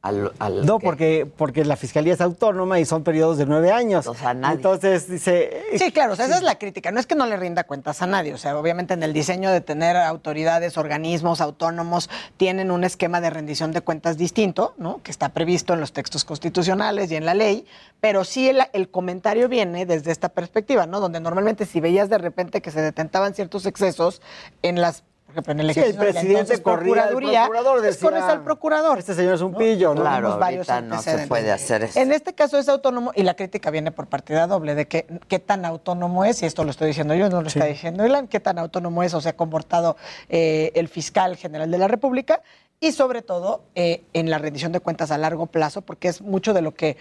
Al, 0.03 0.33
al 0.39 0.65
No, 0.65 0.79
que- 0.79 0.87
porque, 0.87 1.31
porque 1.37 1.63
la 1.63 1.77
fiscalía 1.77 2.15
es 2.15 2.23
autónoma 2.23 2.81
y 2.81 2.87
son 2.87 3.05
periodos 3.05 3.37
de 3.37 3.45
nueve 3.45 3.71
años. 3.71 4.07
Entonces 4.55 5.07
dice. 5.11 5.63
Sí, 5.77 5.93
claro, 5.93 6.15
o 6.15 6.17
sea, 6.17 6.25
esa 6.25 6.37
es 6.39 6.43
la 6.43 6.59
crítica. 6.59 6.91
No 6.91 7.01
es 7.01 7.07
que 7.07 7.15
no 7.15 7.27
le 7.27 7.37
rinda 7.37 7.65
cuentas 7.65 8.01
a 8.01 8.07
nadie. 8.07 8.33
O 8.33 8.39
sea, 8.39 8.57
obviamente 8.59 8.95
en 8.95 9.03
el 9.03 9.13
diseño 9.13 9.51
de 9.51 9.61
tener 9.61 9.99
autoridades, 9.99 10.79
organismos 10.79 11.43
autónomos, 11.43 12.09
tienen 12.39 12.71
un 12.71 12.85
esquema 12.85 13.21
de 13.21 13.29
rendición 13.29 13.73
de 13.73 13.83
cuentas 13.83 14.17
distinto, 14.17 14.73
¿no? 14.79 15.03
Que 15.03 15.11
está 15.11 15.29
previsto 15.35 15.75
en 15.75 15.81
los 15.81 15.93
textos 15.93 16.25
constitucionales 16.25 17.13
y 17.13 17.17
en 17.17 17.27
la 17.27 17.35
ley. 17.35 17.67
Pero 18.01 18.25
sí 18.25 18.49
el, 18.49 18.63
el 18.73 18.89
comentario 18.91 19.51
viene 19.51 19.85
desde 19.85 20.13
esta 20.13 20.31
perspectiva, 20.31 20.87
¿no? 20.87 21.01
Donde 21.01 21.21
normalmente 21.21 21.67
si 21.67 21.79
veías 21.81 22.09
de 22.09 22.17
repente 22.17 22.63
que 22.63 22.71
se 22.71 22.81
detentaban 22.81 23.35
ciertos 23.35 23.67
excesos 23.67 24.23
en 24.63 24.81
las. 24.81 25.03
Por 25.31 25.45
ejemplo, 25.45 25.53
en 25.53 25.61
el 25.61 25.75
Sí, 25.75 25.81
el 25.81 25.93
de 25.93 25.99
presidente 25.99 26.33
entonces 26.33 26.61
corría 26.61 27.03
al 27.03 27.09
Procuraduría, 27.11 27.45
procurador, 27.45 27.81
pues 27.81 27.99
corres 27.99 28.23
al 28.25 28.43
procurador. 28.43 28.99
Este 28.99 29.15
señor 29.15 29.35
es 29.35 29.41
un 29.41 29.55
pillo, 29.55 29.95
¿no? 29.95 30.01
Claro, 30.01 30.39
varios 30.39 30.69
no 30.83 31.01
se 31.01 31.27
puede 31.29 31.53
hacer 31.53 31.85
eso. 31.85 32.01
En 32.01 32.13
este 32.13 32.35
caso 32.35 32.59
es 32.59 32.69
autónomo 32.69 33.13
y 33.15 33.23
la 33.23 33.35
crítica 33.35 33.71
viene 33.71 33.93
por 33.93 34.09
partida 34.09 34.47
doble 34.47 34.75
de 34.75 34.89
que, 34.89 35.07
qué 35.29 35.39
tan 35.39 35.65
autónomo 35.65 36.25
es, 36.25 36.43
y 36.43 36.47
esto 36.47 36.65
lo 36.65 36.71
estoy 36.71 36.89
diciendo 36.89 37.15
yo, 37.15 37.29
no 37.31 37.43
lo 37.43 37.49
está 37.49 37.65
diciendo 37.67 38.05
Ilan, 38.05 38.27
qué 38.27 38.41
tan 38.41 38.59
autónomo 38.59 39.03
es 39.03 39.15
o 39.15 39.21
se 39.21 39.29
ha 39.29 39.37
comportado 39.37 39.97
eh, 40.29 40.73
el 40.75 40.89
fiscal 40.89 41.37
general 41.37 41.71
de 41.71 41.79
la 41.79 41.87
República 41.89 42.43
y 42.81 42.93
sobre 42.93 43.23
todo 43.23 43.63
eh, 43.75 44.03
en 44.13 44.31
la 44.31 44.39
rendición 44.39 44.73
de 44.73 44.81
cuentas 44.81 45.11
a 45.11 45.19
largo 45.19 45.47
plazo, 45.47 45.83
porque 45.83 46.09
es 46.09 46.23
mucho 46.23 46.53
de 46.55 46.63
lo 46.63 46.75
que... 46.75 46.97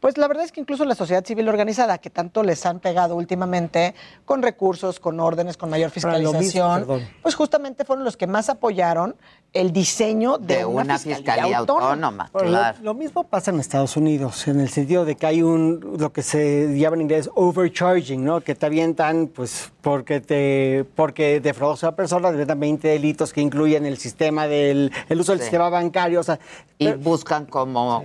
Pues 0.00 0.16
la 0.16 0.26
verdad 0.28 0.44
es 0.44 0.52
que 0.52 0.60
incluso 0.60 0.84
la 0.86 0.94
sociedad 0.94 1.24
civil 1.24 1.48
organizada, 1.48 1.98
que 1.98 2.08
tanto 2.08 2.42
les 2.42 2.64
han 2.64 2.80
pegado 2.80 3.16
últimamente 3.16 3.94
con 4.24 4.42
recursos, 4.42 4.98
con 4.98 5.20
órdenes, 5.20 5.58
con 5.58 5.68
mayor 5.68 5.90
mismo, 5.94 6.10
fiscalización, 6.10 6.80
perdón. 6.80 7.08
pues 7.22 7.34
justamente 7.34 7.84
fueron 7.84 8.04
los 8.04 8.16
que 8.16 8.26
más 8.26 8.48
apoyaron 8.48 9.14
el 9.52 9.72
diseño 9.72 10.38
de, 10.38 10.58
De 10.58 10.64
una 10.64 10.98
fiscalía 10.98 11.58
autónoma, 11.58 12.30
claro. 12.32 12.78
lo, 12.78 12.84
lo 12.84 12.94
mismo 12.94 13.24
pasa 13.24 13.50
en 13.50 13.58
Estados 13.58 13.96
Unidos, 13.96 14.46
en 14.46 14.60
el 14.60 14.68
sentido 14.68 15.04
de 15.04 15.16
que 15.16 15.26
hay 15.26 15.42
un, 15.42 15.96
lo 15.98 16.12
que 16.12 16.22
se 16.22 16.78
llama 16.78 16.94
en 16.96 17.02
inglés 17.02 17.28
overcharging, 17.34 18.24
¿no? 18.24 18.40
Que 18.42 18.54
te 18.54 18.66
avientan, 18.66 19.26
pues, 19.26 19.72
porque 19.80 20.20
te, 20.20 20.84
porque 20.94 21.40
defraudas 21.40 21.82
a 21.82 21.88
una 21.88 21.96
persona, 21.96 22.28
te 22.28 22.34
avientan 22.34 22.60
20 22.60 22.88
delitos 22.88 23.32
que 23.32 23.40
incluyen 23.40 23.86
el 23.86 23.98
sistema 23.98 24.46
del, 24.46 24.92
el 25.08 25.20
uso 25.20 25.32
del 25.32 25.40
Sí. 25.40 25.44
sistema 25.46 25.68
bancario, 25.68 26.20
o 26.20 26.22
sea. 26.22 26.38
Y 26.78 26.92
buscan 26.92 27.44
como, 27.44 28.02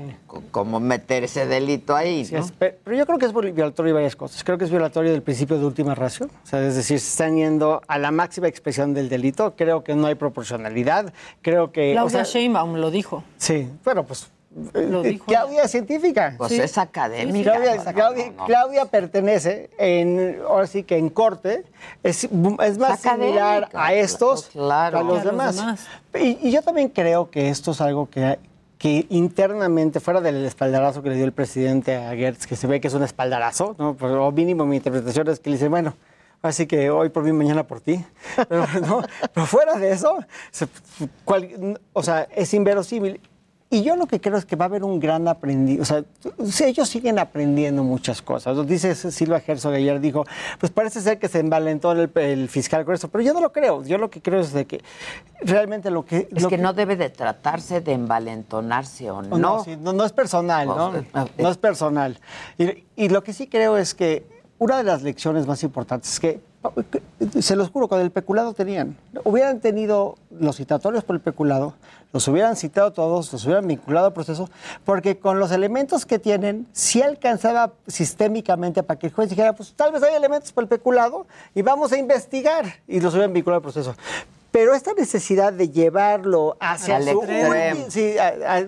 como 0.52 0.82
meter 0.82 1.24
ese 1.24 1.46
delito 1.46 1.96
ahí, 1.96 2.26
Sí, 2.26 2.34
¿no? 2.36 2.42
es- 2.42 2.52
pero, 2.60 2.76
pero 2.84 2.98
yo 2.98 3.06
creo 3.06 3.18
que 3.18 3.26
es 3.26 3.34
violatorio 3.34 3.90
de 3.92 3.94
varias 3.94 4.18
cosas. 4.18 4.44
Creo 4.44 4.58
que 4.58 4.66
es 4.66 4.70
violatorio 4.72 5.12
del 5.14 5.22
principio 5.22 5.58
de 5.58 5.66
última 5.66 5.96
ratio. 5.96 6.26
O 6.44 6.46
sea, 6.48 6.66
es 6.66 6.76
decir, 6.76 7.00
se 7.00 7.08
están 7.08 7.38
yendo 7.38 7.82
a 7.88 7.98
la 7.98 8.12
máxima 8.12 8.50
expresión 8.50 8.94
del 8.94 9.08
delito. 9.08 9.54
Creo 9.56 9.84
que 9.86 9.96
no 9.96 10.08
hay 10.08 10.16
proporcionalidad. 10.16 11.14
Creo 11.46 11.72
que. 11.72 11.92
o 11.92 11.94
Claudia 11.94 12.26
sea, 12.26 12.42
Sheinbaum 12.42 12.74
lo 12.78 12.90
dijo. 12.90 13.24
Sí, 13.38 13.70
bueno, 13.84 14.04
pues. 14.04 14.32
Lo 14.74 15.04
eh, 15.04 15.10
dijo 15.10 15.26
Claudia 15.26 15.62
es 15.64 15.70
científica. 15.72 16.34
Pues 16.40 16.54
Sí. 16.54 16.60
es 16.60 16.76
académica. 16.80 17.52
Claudia, 17.52 17.76
¿no? 17.76 17.94
Claudia- 17.94 18.32
No, 18.32 18.38
no. 18.38 18.46
Claudia 18.46 18.86
pertenece, 18.86 19.70
en, 19.78 20.40
ahora 20.50 20.66
sí 20.66 20.82
que 20.82 20.98
en 20.98 21.10
corte, 21.10 21.64
es, 22.02 22.24
es 22.24 22.78
más 22.80 23.00
similar 23.00 23.70
a 23.76 23.94
estos 23.94 24.48
claro. 24.48 24.98
que 24.98 25.02
a 25.02 25.04
los 25.04 25.22
Que 25.22 25.30
a 25.30 25.34
los 25.34 25.56
demás. 25.56 25.88
y 26.20 26.50
yo 26.50 26.64
también 26.64 26.90
creo 26.90 27.30
que 27.30 27.50
esto 27.50 27.72
es 27.72 27.82
algo 27.82 28.10
que, 28.10 28.40
que 28.80 29.06
internamente, 29.10 30.00
fuera 30.00 30.22
del 30.22 30.44
espaldarazo 30.46 31.04
que 31.04 31.10
le 31.10 31.16
dio 31.16 31.26
el 31.26 31.34
presidente 31.34 31.96
a 31.98 32.16
Gertz, 32.16 32.48
que 32.48 32.56
se 32.56 32.66
ve 32.66 32.82
que 32.82 32.88
es 32.88 32.94
un 32.96 33.04
espaldarazo, 33.04 33.76
¿no? 33.78 33.94
Pues, 33.94 34.12
o 34.14 34.32
mínimo 34.32 34.66
mi 34.66 34.78
interpretación 34.78 35.28
es 35.30 35.40
que 35.40 35.52
le 35.52 35.58
dice, 35.58 35.68
bueno, 35.68 35.94
así 36.46 36.66
que 36.68 36.90
hoy 36.90 37.10
por 37.10 37.24
mí, 37.24 37.32
mañana 37.34 37.66
por 37.68 37.82
ti. 37.82 38.04
Pero, 38.50 38.66
¿no? 38.88 39.02
Pero 39.34 39.46
fuera 39.46 39.78
de 39.78 39.92
eso, 39.92 40.18
cual- 41.24 41.80
o 41.94 42.04
sea, 42.04 42.28
es 42.36 42.54
inverosímil. 42.54 43.20
Y 43.68 43.82
yo 43.84 43.96
lo 43.96 44.06
que 44.06 44.22
creo 44.22 44.38
es 44.38 44.46
que 44.46 44.56
va 44.56 44.66
a 44.66 44.68
haber 44.68 44.84
un 44.84 45.00
gran 45.00 45.28
aprendiz. 45.28 45.82
O 45.82 45.86
sea, 45.86 46.04
ellos 46.68 46.88
siguen 46.88 47.18
aprendiendo 47.18 47.84
muchas 47.84 48.22
cosas. 48.22 48.66
Dice 48.68 48.94
Silva 48.96 49.42
Herzog 49.46 49.74
ayer, 49.74 50.00
dijo, 50.00 50.24
pues 50.60 50.72
parece 50.72 51.02
ser 51.02 51.18
que 51.18 51.28
se 51.28 51.40
envalentó 51.40 51.92
el, 51.92 52.10
el 52.16 52.48
fiscal 52.48 52.86
con 52.86 52.94
eso, 52.94 53.10
pero 53.10 53.24
yo 53.24 53.34
no 53.34 53.42
lo 53.42 53.52
creo. 53.52 53.84
Yo 53.84 53.98
lo 53.98 54.10
que 54.12 54.22
creo 54.22 54.40
es 54.40 54.54
de 54.54 54.66
que 54.66 54.82
realmente 55.42 55.90
lo 55.90 56.06
que... 56.06 56.30
Es 56.34 56.44
lo 56.44 56.48
que 56.48 56.60
no 56.60 56.74
debe 56.74 56.96
de 56.96 57.10
tratarse 57.10 57.82
de 57.82 57.94
envalentonarse 57.94 59.10
o 59.10 59.24
no. 59.24 59.38
No, 59.38 59.64
sí, 59.64 59.76
no, 59.82 59.94
no 59.94 60.06
es 60.06 60.14
personal, 60.14 60.68
¿no? 60.68 60.94
No 61.38 61.50
es 61.50 61.58
personal. 61.58 62.20
Y, 62.60 62.86
y 62.96 63.10
lo 63.10 63.24
que 63.24 63.34
sí 63.34 63.48
creo 63.48 63.78
es 63.78 63.96
que 63.96 64.35
una 64.57 64.77
de 64.77 64.84
las 64.84 65.03
lecciones 65.03 65.48
más 65.48 65.64
importantes 65.64 66.14
es 66.14 66.19
que, 66.19 66.40
se 67.41 67.56
los 67.56 67.69
juro, 67.69 67.88
con 67.88 68.02
el 68.02 68.11
peculado 68.11 68.53
tenían, 68.53 68.98
hubieran 69.23 69.60
tenido 69.60 70.18
los 70.32 70.57
citatorios 70.57 71.03
por 71.03 71.15
el 71.15 71.22
peculado, 71.22 71.76
los 72.11 72.27
hubieran 72.27 72.56
citado 72.56 72.91
todos, 72.91 73.32
los 73.32 73.45
hubieran 73.45 73.68
vinculado 73.68 74.07
al 74.07 74.14
proceso, 74.14 74.49
porque 74.84 75.19
con 75.19 75.38
los 75.38 75.52
elementos 75.52 76.06
que 76.06 76.18
tienen, 76.18 76.65
sí 76.72 77.02
alcanzaba 77.02 77.73
sistémicamente 77.88 78.82
para 78.82 78.98
que 78.98 79.07
el 79.07 79.14
juez 79.14 79.30
dijera, 79.30 79.53
pues 79.53 79.73
tal 79.73 79.91
vez 79.91 80.02
hay 80.02 80.15
elementos 80.15 80.52
por 80.52 80.64
el 80.64 80.69
peculado 80.69 81.27
y 81.53 81.61
vamos 81.61 81.91
a 81.91 81.98
investigar, 81.98 82.65
y 82.88 82.99
los 82.99 83.14
hubieran 83.14 83.34
vinculado 83.34 83.57
al 83.57 83.64
proceso. 83.64 83.95
Pero 84.56 84.73
esta 84.73 84.94
necesidad 84.94 85.52
de 85.52 85.68
llevarlo 85.68 86.56
hacia 86.61 86.95
Al 86.95 87.03
su 87.03 87.19
ulti- 87.19 87.86
sí, 87.90 88.18
a- 88.18 88.56
a- 88.60 88.68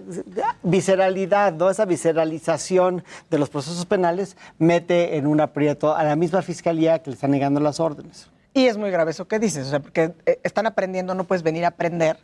visceralidad, 0.61 1.53
¿no? 1.53 1.69
Esa 1.69 1.85
visceralización 1.85 3.05
de 3.30 3.39
los 3.39 3.49
procesos 3.49 3.85
penales 3.85 4.35
mete 4.59 5.15
en 5.15 5.27
un 5.27 5.39
aprieto 5.39 5.95
a 5.95 6.03
la 6.03 6.18
misma 6.18 6.41
fiscalía 6.41 6.99
que 6.99 7.11
le 7.11 7.14
está 7.14 7.30
negando 7.30 7.61
las 7.61 7.80
órdenes. 7.80 8.30
Y 8.53 8.65
es 8.65 8.76
muy 8.77 8.91
grave 8.91 9.11
eso 9.11 9.30
que 9.30 9.39
dices, 9.39 9.68
o 9.68 9.69
sea, 9.69 9.80
porque 9.80 10.11
eh, 10.26 10.39
están 10.43 10.65
aprendiendo, 10.68 11.15
no 11.15 11.23
puedes 11.23 11.41
venir 11.41 11.64
a 11.64 11.69
aprender 11.69 12.18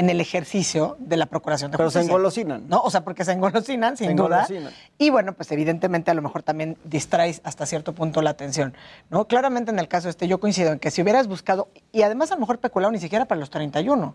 en 0.00 0.08
el 0.08 0.20
ejercicio 0.20 0.96
de 0.98 1.16
la 1.18 1.26
procuración 1.26 1.70
de 1.70 1.76
Pero 1.76 1.90
se 1.90 1.98
justicia. 1.98 2.12
engolosinan. 2.14 2.68
No, 2.68 2.80
o 2.80 2.90
sea, 2.90 3.04
porque 3.04 3.22
se 3.24 3.32
engolosinan, 3.32 3.96
sin 3.98 4.08
Se 4.08 4.14
duda. 4.14 4.44
engolosinan. 4.44 4.72
Y 4.96 5.10
bueno, 5.10 5.34
pues 5.34 5.52
evidentemente 5.52 6.10
a 6.10 6.14
lo 6.14 6.22
mejor 6.22 6.42
también 6.42 6.78
distraes 6.84 7.42
hasta 7.44 7.66
cierto 7.66 7.92
punto 7.94 8.22
la 8.22 8.30
atención, 8.30 8.74
¿no? 9.10 9.26
Claramente 9.26 9.70
en 9.70 9.78
el 9.78 9.88
caso 9.88 10.08
este 10.08 10.26
yo 10.26 10.40
coincido 10.40 10.72
en 10.72 10.78
que 10.78 10.90
si 10.90 11.02
hubieras 11.02 11.28
buscado, 11.28 11.68
y 11.92 12.00
además 12.02 12.30
a 12.32 12.34
lo 12.34 12.40
mejor 12.40 12.58
peculado 12.58 12.90
ni 12.90 12.98
siquiera 12.98 13.26
para 13.26 13.38
los 13.38 13.50
31, 13.50 14.14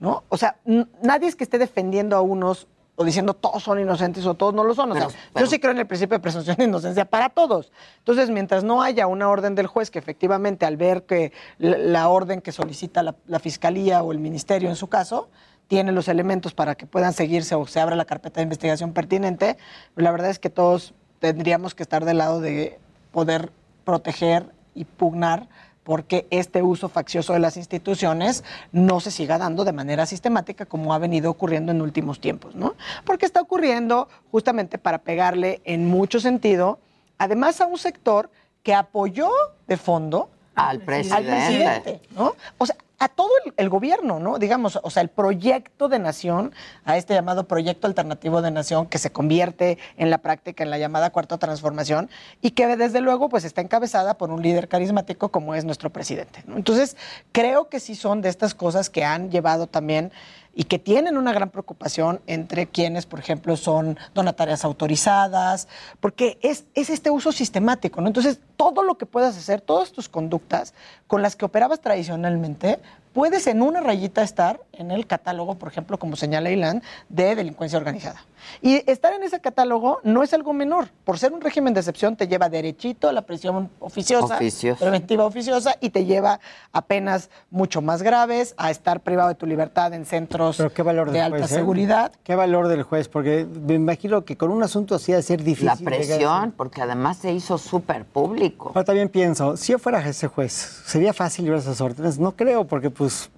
¿no? 0.00 0.24
O 0.28 0.36
sea, 0.36 0.56
nadie 1.00 1.28
es 1.28 1.36
que 1.36 1.44
esté 1.44 1.58
defendiendo 1.58 2.16
a 2.16 2.20
unos 2.22 2.66
o 3.00 3.04
diciendo 3.04 3.32
todos 3.32 3.62
son 3.62 3.80
inocentes 3.80 4.26
o 4.26 4.34
todos 4.34 4.52
no 4.52 4.62
lo 4.62 4.74
son. 4.74 4.92
O 4.92 4.94
sea, 4.94 5.06
Pero- 5.06 5.18
pero- 5.32 5.46
yo 5.46 5.50
sí 5.50 5.58
creo 5.58 5.72
en 5.72 5.78
el 5.78 5.86
principio 5.86 6.18
de 6.18 6.20
presunción 6.20 6.54
de 6.58 6.64
inocencia 6.64 7.06
para 7.06 7.30
todos. 7.30 7.72
Entonces, 7.96 8.28
mientras 8.28 8.62
no 8.62 8.82
haya 8.82 9.06
una 9.06 9.30
orden 9.30 9.54
del 9.54 9.68
juez 9.68 9.90
que 9.90 9.98
efectivamente 9.98 10.66
al 10.66 10.76
ver 10.76 11.04
que 11.04 11.32
la, 11.56 12.10
orden 12.10 12.42
que 12.42 12.52
solicita 12.52 13.02
la, 13.02 13.14
la 13.26 13.38
fiscalía 13.38 14.02
o 14.02 14.12
el 14.12 14.18
ministerio 14.18 14.68
en 14.68 14.76
su 14.76 14.88
caso 14.88 15.30
tiene 15.66 15.92
los 15.92 16.08
elementos 16.08 16.52
para 16.52 16.74
que 16.74 16.84
puedan 16.84 17.14
seguirse 17.14 17.54
o 17.54 17.66
se 17.66 17.80
abra 17.80 17.96
la 17.96 18.04
carpeta 18.04 18.40
de 18.40 18.42
investigación 18.42 18.92
pertinente, 18.92 19.56
la 19.96 20.10
verdad 20.10 20.28
es 20.28 20.38
que 20.38 20.50
todos 20.50 20.92
tendríamos 21.20 21.74
que 21.74 21.82
estar 21.82 22.04
del 22.04 22.18
lado 22.18 22.40
de 22.42 22.78
poder 23.12 23.50
proteger 23.86 24.44
y 24.74 24.84
pugnar 24.84 25.48
porque 25.90 26.28
este 26.30 26.62
uso 26.62 26.88
faccioso 26.88 27.32
de 27.32 27.40
las 27.40 27.56
instituciones 27.56 28.44
no 28.70 29.00
se 29.00 29.10
siga 29.10 29.38
dando 29.38 29.64
de 29.64 29.72
manera 29.72 30.06
sistemática 30.06 30.64
como 30.64 30.94
ha 30.94 30.98
venido 30.98 31.28
ocurriendo 31.32 31.72
en 31.72 31.82
últimos 31.82 32.20
tiempos, 32.20 32.54
¿no? 32.54 32.76
Porque 33.04 33.26
está 33.26 33.40
ocurriendo 33.40 34.06
justamente 34.30 34.78
para 34.78 34.98
pegarle 34.98 35.60
en 35.64 35.88
mucho 35.88 36.20
sentido, 36.20 36.78
además 37.18 37.60
a 37.60 37.66
un 37.66 37.76
sector 37.76 38.30
que 38.62 38.72
apoyó 38.72 39.30
de 39.66 39.76
fondo 39.76 40.30
Al 40.54 40.78
presidente. 40.78 41.32
al 41.32 41.38
presidente, 41.38 42.00
¿no? 42.14 42.36
O 42.58 42.66
sea, 42.66 42.76
a 43.00 43.08
todo 43.08 43.30
el, 43.56 43.68
gobierno, 43.70 44.20
¿no? 44.20 44.38
Digamos, 44.38 44.78
o 44.82 44.90
sea, 44.90 45.02
el 45.02 45.08
proyecto 45.08 45.88
de 45.88 45.98
nación, 45.98 46.52
a 46.84 46.98
este 46.98 47.14
llamado 47.14 47.48
proyecto 47.48 47.86
alternativo 47.86 48.42
de 48.42 48.50
nación 48.50 48.86
que 48.86 48.98
se 48.98 49.10
convierte 49.10 49.78
en 49.96 50.10
la 50.10 50.18
práctica 50.18 50.62
en 50.62 50.70
la 50.70 50.76
llamada 50.76 51.08
cuarta 51.08 51.38
transformación 51.38 52.10
y 52.42 52.50
que 52.50 52.76
desde 52.76 53.00
luego 53.00 53.30
pues 53.30 53.44
está 53.44 53.62
encabezada 53.62 54.18
por 54.18 54.30
un 54.30 54.42
líder 54.42 54.68
carismático 54.68 55.30
como 55.30 55.54
es 55.54 55.64
nuestro 55.64 55.88
presidente. 55.88 56.44
Entonces, 56.46 56.98
creo 57.32 57.70
que 57.70 57.80
sí 57.80 57.94
son 57.94 58.20
de 58.20 58.28
estas 58.28 58.54
cosas 58.54 58.90
que 58.90 59.02
han 59.02 59.30
llevado 59.30 59.66
también 59.66 60.12
y 60.54 60.64
que 60.64 60.78
tienen 60.78 61.16
una 61.16 61.32
gran 61.32 61.50
preocupación 61.50 62.20
entre 62.26 62.66
quienes, 62.66 63.06
por 63.06 63.18
ejemplo, 63.18 63.56
son 63.56 63.98
donatarias 64.14 64.64
autorizadas, 64.64 65.68
porque 66.00 66.38
es, 66.42 66.64
es 66.74 66.90
este 66.90 67.10
uso 67.10 67.32
sistemático, 67.32 68.00
¿no? 68.00 68.08
Entonces, 68.08 68.40
todo 68.60 68.82
lo 68.82 68.98
que 68.98 69.06
puedas 69.06 69.38
hacer, 69.38 69.62
todas 69.62 69.90
tus 69.90 70.10
conductas 70.10 70.74
con 71.06 71.22
las 71.22 71.34
que 71.34 71.46
operabas 71.46 71.80
tradicionalmente, 71.80 72.78
puedes 73.12 73.46
en 73.46 73.62
una 73.62 73.80
rayita 73.80 74.22
estar 74.22 74.60
en 74.72 74.90
el 74.90 75.06
catálogo, 75.06 75.56
por 75.56 75.68
ejemplo, 75.68 75.98
como 75.98 76.16
señala 76.16 76.50
Ilan, 76.50 76.82
de 77.08 77.34
delincuencia 77.34 77.78
organizada. 77.78 78.24
Y 78.62 78.88
estar 78.90 79.12
en 79.12 79.22
ese 79.22 79.40
catálogo 79.40 80.00
no 80.02 80.22
es 80.22 80.32
algo 80.32 80.52
menor. 80.52 80.88
Por 81.04 81.18
ser 81.18 81.32
un 81.32 81.40
régimen 81.40 81.74
de 81.74 81.80
excepción, 81.80 82.16
te 82.16 82.28
lleva 82.28 82.48
derechito 82.48 83.08
a 83.08 83.12
la 83.12 83.22
prisión 83.22 83.70
oficiosa, 83.80 84.38
preventiva 84.78 85.24
oficiosa, 85.24 85.76
y 85.80 85.90
te 85.90 86.04
lleva 86.04 86.40
a 86.72 86.82
penas 86.82 87.30
mucho 87.50 87.82
más 87.82 88.02
graves, 88.02 88.54
a 88.56 88.70
estar 88.70 89.00
privado 89.00 89.28
de 89.28 89.34
tu 89.34 89.46
libertad 89.46 89.92
en 89.92 90.06
centros 90.06 90.56
Pero 90.56 90.72
qué 90.72 90.82
valor 90.82 91.08
de 91.08 91.14
del 91.14 91.22
alta 91.22 91.38
juez, 91.38 91.52
¿eh? 91.52 91.54
seguridad. 91.54 92.12
¿Qué 92.22 92.34
valor 92.34 92.68
del 92.68 92.82
juez? 92.82 93.08
Porque 93.08 93.46
me 93.46 93.74
imagino 93.74 94.24
que 94.24 94.36
con 94.36 94.50
un 94.50 94.62
asunto 94.62 94.94
así 94.94 95.12
ha 95.12 95.16
de 95.16 95.22
ser 95.22 95.42
difícil. 95.42 95.66
La 95.66 95.76
presión, 95.76 96.52
porque 96.52 96.82
además 96.82 97.18
se 97.18 97.32
hizo 97.32 97.58
súper 97.58 98.04
público. 98.04 98.49
Ahora 98.58 98.84
también 98.84 99.08
pienso, 99.08 99.56
si 99.56 99.72
yo 99.72 99.78
fuera 99.78 100.06
ese 100.06 100.26
juez, 100.26 100.52
¿sería 100.86 101.12
fácil 101.12 101.44
librar 101.44 101.60
esas 101.60 101.80
órdenes? 101.80 102.18
No 102.18 102.32
creo, 102.32 102.66
porque 102.66 102.90
pues 102.90 103.30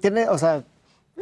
tiene, 0.00 0.28
o 0.28 0.38
sea, 0.38 0.62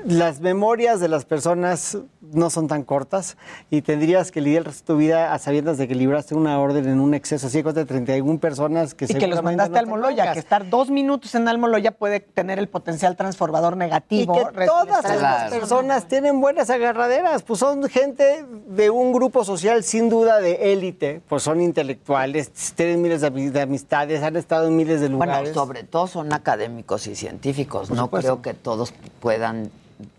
las 0.05 0.41
memorias 0.41 1.01
de 1.01 1.09
las 1.09 1.25
personas 1.25 1.99
no 2.33 2.51
son 2.51 2.67
tan 2.69 2.83
cortas 2.83 3.37
y 3.71 3.83
tendrías 3.83 4.31
que 4.33 4.41
lidiar 4.41 4.59
el 4.61 4.65
resto 4.67 4.93
de 4.93 4.97
tu 4.97 4.99
vida 4.99 5.33
a 5.33 5.39
sabiendas 5.39 5.79
de 5.79 5.87
que 5.89 5.95
libraste 5.95 6.35
una 6.35 6.59
orden 6.59 6.89
en 6.89 7.01
un 7.01 7.15
exceso 7.15 7.47
así 7.47 7.63
contra 7.63 7.85
31 7.85 8.39
personas 8.41 8.95
que 8.95 9.07
Y 9.09 9.15
que 9.15 9.27
los 9.27 9.43
mandaste 9.43 9.71
no 9.71 9.77
a 9.77 9.81
te 9.81 9.85
Almoloya, 9.85 10.17
broncas. 10.17 10.33
que 10.35 10.41
estar 10.41 10.69
dos 10.69 10.91
minutos 10.91 11.35
en 11.35 11.47
Almoloya 11.49 11.93
puede 11.93 12.21
tener 12.21 12.59
el 12.59 12.69
potencial 12.69 13.17
transformador 13.17 13.75
Y 13.75 13.79
negativo. 13.79 14.35
que 14.35 14.51
res- 14.59 14.69
todas 14.69 15.05
les- 15.09 15.23
las 15.23 15.51
personas 15.53 16.09
tienen 16.09 16.41
buenas 16.41 16.69
agarraderas, 16.71 17.43
pues 17.43 17.61
son 17.61 17.85
gente 17.89 18.45
de 18.69 18.91
un 18.91 19.13
grupo 19.13 19.45
social 19.45 19.83
sin 19.85 20.09
duda 20.09 20.41
de 20.41 20.73
élite, 20.73 21.23
pues 21.29 21.43
son 21.45 21.61
intelectuales, 21.61 22.51
tienen 22.75 23.01
miles 23.03 23.21
de, 23.21 23.33
ami- 23.33 23.51
de 23.51 23.61
amistades, 23.63 24.23
han 24.23 24.37
estado 24.37 24.67
en 24.67 24.77
miles 24.77 25.01
de 25.01 25.09
Bueno, 25.09 25.33
lugares. 25.33 25.55
sobre 25.55 25.85
todo 25.85 26.07
son 26.09 26.33
académicos 26.33 27.07
y 27.07 27.15
científicos. 27.15 27.89
Por 27.89 27.97
no 27.97 28.05
supuesto. 28.05 28.41
creo 28.41 28.43
que 28.43 28.55
todos 28.59 28.93
puedan 29.21 29.71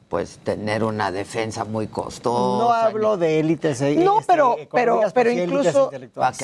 pues 0.09 0.37
tener 0.39 0.83
una 0.85 1.11
defensa 1.11 1.65
muy 1.65 1.87
costosa. 1.87 2.63
No 2.63 2.71
hablo 2.71 3.17
de 3.17 3.39
élites. 3.39 3.81
eh, 3.81 3.95
No, 3.97 4.19
este, 4.21 4.31
pero, 4.33 4.55
pero, 4.71 5.01
pero 5.13 5.31
incluso. 5.31 5.91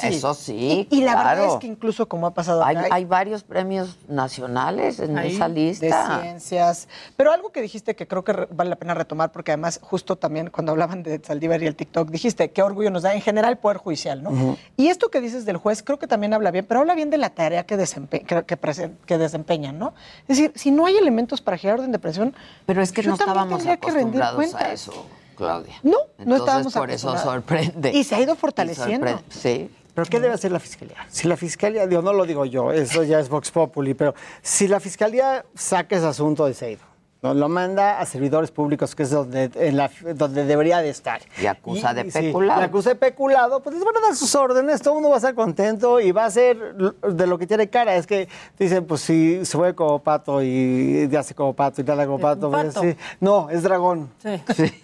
Eso 0.04 0.34
sí. 0.34 0.88
Y, 0.92 0.98
y 0.98 1.04
la 1.04 1.16
verdad 1.16 1.46
es 1.54 1.56
que 1.62 1.68
incluso 1.68 2.08
como 2.10 2.28
ha 2.28 2.34
pasado 2.34 2.64
Hay, 2.64 2.76
acá, 2.76 2.88
hay 2.94 3.06
varios 3.06 3.44
premios 3.44 3.98
nacionales 4.10 5.00
en 5.00 5.18
esa 5.18 5.48
lista. 5.48 5.86
De 5.86 6.22
ciencias. 6.24 6.88
Pero 7.16 7.32
algo 7.32 7.52
que 7.52 7.62
dijiste 7.62 7.96
que 7.96 8.08
creo 8.08 8.24
que 8.24 8.34
vale 8.52 8.70
la 8.70 8.76
pena 8.76 8.94
retomar, 8.94 9.32
porque 9.32 9.52
además, 9.52 9.80
justo 9.82 10.18
también 10.18 10.50
cuando 10.50 10.72
hablaban 10.74 11.02
de 11.04 11.22
Saldívar 11.24 11.64
y 11.64 11.68
el 11.68 11.76
TikTok, 11.76 12.10
dijiste 12.10 12.52
qué 12.52 12.62
orgullo 12.64 12.92
nos 12.92 13.04
da 13.04 13.14
en 13.14 13.22
general 13.22 13.52
el 13.54 13.58
Poder 13.58 13.78
Judicial, 13.78 14.22
¿no? 14.24 14.58
Y 14.76 14.88
esto 14.88 15.10
que 15.10 15.22
dices 15.22 15.46
del 15.46 15.58
juez, 15.58 15.84
creo 15.84 16.00
que 16.00 16.08
también 16.08 16.34
habla 16.34 16.52
bien, 16.52 16.66
pero 16.68 16.82
habla 16.82 16.96
bien 16.96 17.10
de 17.10 17.18
la 17.18 17.30
tarea 17.30 17.66
que, 17.66 17.78
desempe 17.78 18.22
que, 18.22 18.44
que 18.44 18.60
presen- 18.60 18.96
que 19.06 19.18
desempeñan, 19.18 19.80
¿no? 19.80 19.94
Es 20.28 20.38
decir, 20.38 20.52
si 20.56 20.72
no 20.72 20.86
hay 20.86 20.98
elementos 20.98 21.42
para 21.42 21.58
girar 21.58 21.76
orden 21.80 21.92
de 21.94 22.00
presión. 22.00 22.36
Pero 22.66 22.82
es 22.82 22.92
que 22.92 23.04
no 23.04 23.18
también 23.18 23.50
estábamos 23.58 23.64
tendría 23.64 23.78
que 23.78 23.92
rendir 23.92 24.22
acostumbrados 24.24 24.56
a 24.70 24.74
eso, 24.74 25.06
Claudia. 25.36 25.76
No, 25.84 25.92
no 25.92 25.98
Entonces, 26.18 26.40
estábamos 26.40 26.74
por 26.74 26.92
eso 26.92 27.18
sorprende. 27.18 27.92
Y 27.92 28.04
se 28.04 28.16
ha 28.16 28.22
ido 28.22 28.36
fortaleciendo. 28.36 29.08
sorprende, 29.08 29.24
Sí. 29.30 29.70
¿Pero 29.94 30.08
qué 30.08 30.20
debe 30.20 30.34
hacer 30.34 30.52
la 30.52 30.60
fiscalía? 30.60 30.98
Si 31.10 31.28
la 31.28 31.38
fiscalía, 31.38 31.86
digo, 31.86 32.02
no 32.02 32.14
lo 32.14 32.26
digo 32.26 32.46
yo, 32.46 32.72
eso 32.72 33.04
ya 33.04 33.20
es 33.20 33.30
Vox 33.30 33.52
Populi, 33.52 33.94
pero 33.94 34.16
si 34.42 34.68
la 34.68 34.80
fiscalía 34.80 35.46
saca 35.54 35.96
ese 35.96 36.08
asunto 36.08 36.48
de 36.48 36.56
Seido, 36.56 36.82
¿no? 37.24 37.34
lo 37.34 37.50
manda 37.50 38.00
a 38.00 38.06
servidores 38.06 38.52
públicos, 38.52 38.94
que 38.96 39.04
es 39.04 39.10
donde, 39.10 39.50
en 39.56 39.78
la- 39.78 39.90
donde 40.16 40.46
debería 40.46 40.80
de 40.80 40.90
estar. 40.90 41.22
Y 41.42 41.46
acusa 41.48 41.94
de 41.94 42.12
sí, 42.12 42.20
peculado. 42.20 42.60
le 42.60 42.66
acusa 42.68 42.90
de 42.90 42.96
peculado, 42.96 43.62
pues 43.64 43.76
les 43.76 43.84
van 43.84 43.96
a 43.98 44.02
dar 44.02 44.16
sus 44.16 44.36
órdenes, 44.36 44.82
todo 44.82 44.94
el 44.94 44.96
mundo 44.98 45.10
va 45.10 45.16
a 45.16 45.18
estar 45.20 45.34
contento 45.34 46.00
y 46.00 46.12
va 46.12 46.26
a 46.26 46.32
ser 46.32 46.76
de 46.76 47.28
lo 47.28 47.38
que 47.40 47.48
tiene 47.48 47.70
cara. 47.70 47.96
Es 47.96 48.06
que 48.06 48.28
dicen, 48.60 48.86
pues 48.86 49.02
si 49.02 49.46
se 49.46 49.58
mueve 49.58 49.74
como 49.74 50.00
pato 50.00 50.44
y 50.44 51.10
hace 51.18 51.34
como 51.34 51.54
pato 51.54 51.82
y 51.82 51.84
nada 51.86 52.06
como 52.06 52.20
pato. 52.20 52.52
pues, 52.52 52.74
sí. 52.74 52.96
No, 53.20 53.50
es 53.50 53.64
dragón. 53.64 54.10
Sí. 54.22 54.42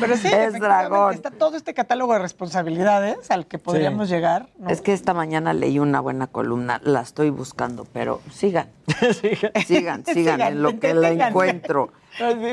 Pero 0.00 0.16
sí, 0.16 0.26
Es 0.26 0.32
efectivamente, 0.32 0.58
dragón. 0.60 1.14
Está 1.14 1.30
todo 1.30 1.56
este 1.56 1.74
catálogo 1.74 2.12
de 2.12 2.18
responsabilidades 2.18 3.30
al 3.30 3.46
que 3.46 3.58
podríamos 3.58 4.08
llegar. 4.08 4.48
¿no? 4.58 4.68
Es 4.68 4.80
que 4.80 4.92
esta 4.92 5.14
mañana 5.14 5.52
leí 5.54 5.78
una 5.78 6.00
buena 6.00 6.26
columna, 6.26 6.80
la 6.84 7.00
estoy 7.00 7.30
buscando, 7.30 7.86
pero 7.92 8.20
sigan. 8.32 8.68
sigan, 9.66 10.04
sigan, 10.04 10.40
en 10.40 10.62
lo 10.62 10.78
que 10.78 10.94
la 10.94 11.10
Sigan. 11.10 11.28
encuentro. 11.28 11.92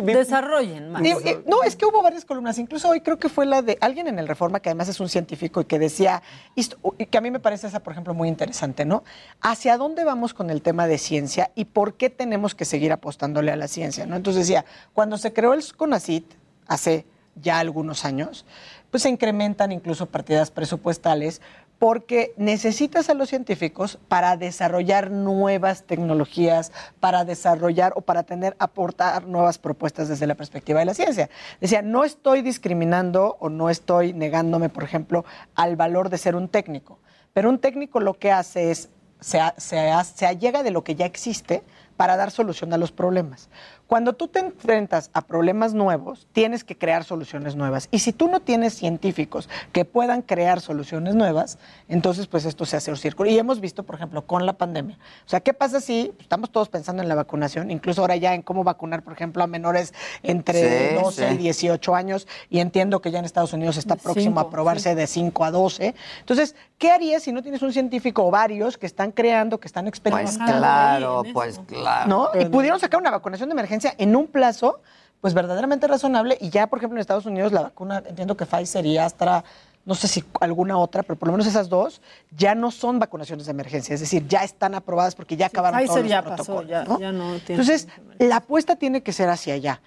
Desarrollen 0.03 0.91
más. 0.91 1.01
No, 1.45 1.63
es 1.63 1.75
que 1.75 1.85
hubo 1.85 2.01
varias 2.01 2.25
columnas. 2.25 2.57
Incluso 2.57 2.89
hoy 2.89 3.01
creo 3.01 3.17
que 3.17 3.29
fue 3.29 3.45
la 3.45 3.61
de 3.61 3.77
alguien 3.81 4.07
en 4.07 4.19
el 4.19 4.27
Reforma, 4.27 4.59
que 4.59 4.69
además 4.69 4.89
es 4.89 4.99
un 4.99 5.09
científico 5.09 5.61
y 5.61 5.65
que 5.65 5.79
decía, 5.79 6.21
y 6.55 7.05
que 7.05 7.17
a 7.17 7.21
mí 7.21 7.31
me 7.31 7.39
parece 7.39 7.67
esa, 7.67 7.81
por 7.81 7.93
ejemplo, 7.93 8.13
muy 8.13 8.27
interesante, 8.27 8.85
¿no? 8.85 9.03
¿Hacia 9.41 9.77
dónde 9.77 10.03
vamos 10.03 10.33
con 10.33 10.49
el 10.49 10.61
tema 10.61 10.87
de 10.87 10.97
ciencia 10.97 11.51
y 11.55 11.65
por 11.65 11.95
qué 11.95 12.09
tenemos 12.09 12.55
que 12.55 12.65
seguir 12.65 12.91
apostándole 12.91 13.51
a 13.51 13.55
la 13.55 13.67
ciencia, 13.67 14.05
¿no? 14.05 14.15
Entonces 14.15 14.47
decía, 14.47 14.65
cuando 14.93 15.17
se 15.17 15.31
creó 15.31 15.53
el 15.53 15.63
CONACIT 15.75 16.25
hace 16.67 17.05
ya 17.35 17.59
algunos 17.59 18.05
años, 18.05 18.45
pues 18.91 19.03
se 19.03 19.09
incrementan 19.09 19.71
incluso 19.71 20.05
partidas 20.05 20.51
presupuestales 20.51 21.41
porque 21.79 22.33
necesitas 22.37 23.09
a 23.09 23.13
los 23.13 23.29
científicos 23.29 23.99
para 24.07 24.37
desarrollar 24.37 25.11
nuevas 25.11 25.83
tecnologías, 25.83 26.71
para 26.99 27.25
desarrollar 27.25 27.93
o 27.95 28.01
para 28.01 28.23
tener, 28.23 28.55
aportar 28.59 29.27
nuevas 29.27 29.57
propuestas 29.57 30.07
desde 30.07 30.27
la 30.27 30.35
perspectiva 30.35 30.79
de 30.79 30.85
la 30.85 30.93
ciencia. 30.93 31.29
Decía, 31.59 31.81
no 31.81 32.03
estoy 32.03 32.41
discriminando 32.41 33.35
o 33.39 33.49
no 33.49 33.69
estoy 33.69 34.13
negándome, 34.13 34.69
por 34.69 34.83
ejemplo, 34.83 35.25
al 35.55 35.75
valor 35.75 36.09
de 36.09 36.17
ser 36.17 36.35
un 36.35 36.47
técnico, 36.47 36.99
pero 37.33 37.49
un 37.49 37.59
técnico 37.59 37.99
lo 37.99 38.13
que 38.13 38.31
hace 38.31 38.71
es, 38.71 38.89
se, 39.19 39.39
se, 39.57 39.91
se 40.15 40.25
allega 40.25 40.63
de 40.63 40.71
lo 40.71 40.83
que 40.83 40.95
ya 40.95 41.05
existe 41.05 41.63
para 41.97 42.17
dar 42.17 42.31
solución 42.31 42.73
a 42.73 42.77
los 42.77 42.91
problemas. 42.91 43.49
Cuando 43.87 44.13
tú 44.13 44.27
te 44.27 44.39
enfrentas 44.39 45.09
a 45.13 45.21
problemas 45.21 45.73
nuevos, 45.73 46.25
tienes 46.31 46.63
que 46.63 46.75
crear 46.77 47.03
soluciones 47.03 47.55
nuevas. 47.55 47.89
Y 47.91 47.99
si 47.99 48.11
tú 48.13 48.27
no 48.27 48.39
tienes 48.39 48.73
científicos 48.73 49.49
que 49.71 49.85
puedan 49.85 50.21
crear 50.23 50.61
soluciones 50.61 51.13
nuevas, 51.15 51.59
entonces 51.89 52.25
pues 52.27 52.45
esto 52.45 52.65
se 52.65 52.77
hace 52.77 52.89
un 52.91 52.97
círculo. 52.97 53.29
Y 53.29 53.37
hemos 53.37 53.59
visto, 53.59 53.83
por 53.83 53.95
ejemplo, 53.95 54.25
con 54.25 54.45
la 54.45 54.53
pandemia. 54.53 54.97
O 55.25 55.29
sea, 55.29 55.41
¿qué 55.41 55.53
pasa 55.53 55.79
si 55.81 56.11
estamos 56.19 56.49
todos 56.51 56.69
pensando 56.69 57.03
en 57.03 57.09
la 57.09 57.15
vacunación? 57.15 57.69
Incluso 57.69 58.01
ahora 58.01 58.15
ya 58.15 58.33
en 58.33 58.41
cómo 58.41 58.63
vacunar, 58.63 59.03
por 59.03 59.13
ejemplo, 59.13 59.43
a 59.43 59.47
menores 59.47 59.93
entre 60.23 60.89
Sí, 60.89 60.95
12 61.03 61.27
sí. 61.29 61.33
y 61.35 61.37
18 61.37 61.93
años. 61.95 62.27
Y 62.49 62.59
entiendo 62.59 63.01
que 63.01 63.11
ya 63.11 63.19
en 63.19 63.25
Estados 63.25 63.53
Unidos 63.53 63.77
está 63.77 63.95
próximo 63.95 64.39
a 64.39 64.43
aprobarse 64.43 64.95
de 64.95 65.05
5 65.05 65.43
a 65.45 65.51
12. 65.51 65.93
Entonces, 66.21 66.55
¿qué 66.79 66.89
harías 66.89 67.21
si 67.23 67.31
no 67.31 67.43
tienes 67.43 67.61
un 67.61 67.73
científico 67.73 68.25
o 68.25 68.31
varios 68.31 68.77
que 68.77 68.87
están 68.87 69.11
creando, 69.11 69.59
que 69.59 69.67
están 69.67 69.83
Pues 69.85 69.89
experimentando? 69.89 70.57
claro, 70.57 71.23
pues 71.33 71.59
claro. 71.67 71.82
¿No? 72.07 72.29
Y 72.39 72.45
pudieron 72.45 72.79
sacar 72.79 72.99
una 72.99 73.11
vacunación 73.11 73.49
de 73.49 73.53
emergencia 73.53 73.93
en 73.97 74.15
un 74.15 74.27
plazo, 74.27 74.79
pues 75.21 75.33
verdaderamente 75.33 75.87
razonable. 75.87 76.37
Y 76.41 76.49
ya, 76.49 76.67
por 76.67 76.79
ejemplo, 76.79 76.97
en 76.97 77.01
Estados 77.01 77.25
Unidos 77.25 77.51
la 77.51 77.61
vacuna, 77.63 78.03
entiendo 78.05 78.35
que 78.37 78.45
Pfizer 78.45 78.85
y 78.85 78.97
Astra, 78.97 79.43
no 79.85 79.95
sé 79.95 80.07
si 80.07 80.23
alguna 80.39 80.77
otra, 80.77 81.03
pero 81.03 81.17
por 81.17 81.27
lo 81.27 81.33
menos 81.33 81.47
esas 81.47 81.69
dos, 81.69 82.01
ya 82.35 82.55
no 82.55 82.71
son 82.71 82.99
vacunaciones 82.99 83.45
de 83.45 83.51
emergencia. 83.51 83.93
Es 83.93 83.99
decir, 83.99 84.27
ya 84.27 84.43
están 84.43 84.75
aprobadas 84.75 85.15
porque 85.15 85.35
ya 85.35 85.47
acabaron 85.47 85.79
Pfizer 85.79 85.93
todos 85.93 86.01
los 86.03 86.09
ya 86.09 86.21
pasó, 86.23 86.35
protocolos. 86.35 86.69
ya, 86.69 86.83
¿no? 86.85 86.99
ya 86.99 87.11
no 87.11 87.39
tiene. 87.39 87.61
Entonces, 87.61 87.87
la 88.19 88.37
apuesta 88.37 88.75
tiene 88.75 89.01
que 89.01 89.11
ser 89.11 89.29
hacia 89.29 89.53
allá. 89.55 89.81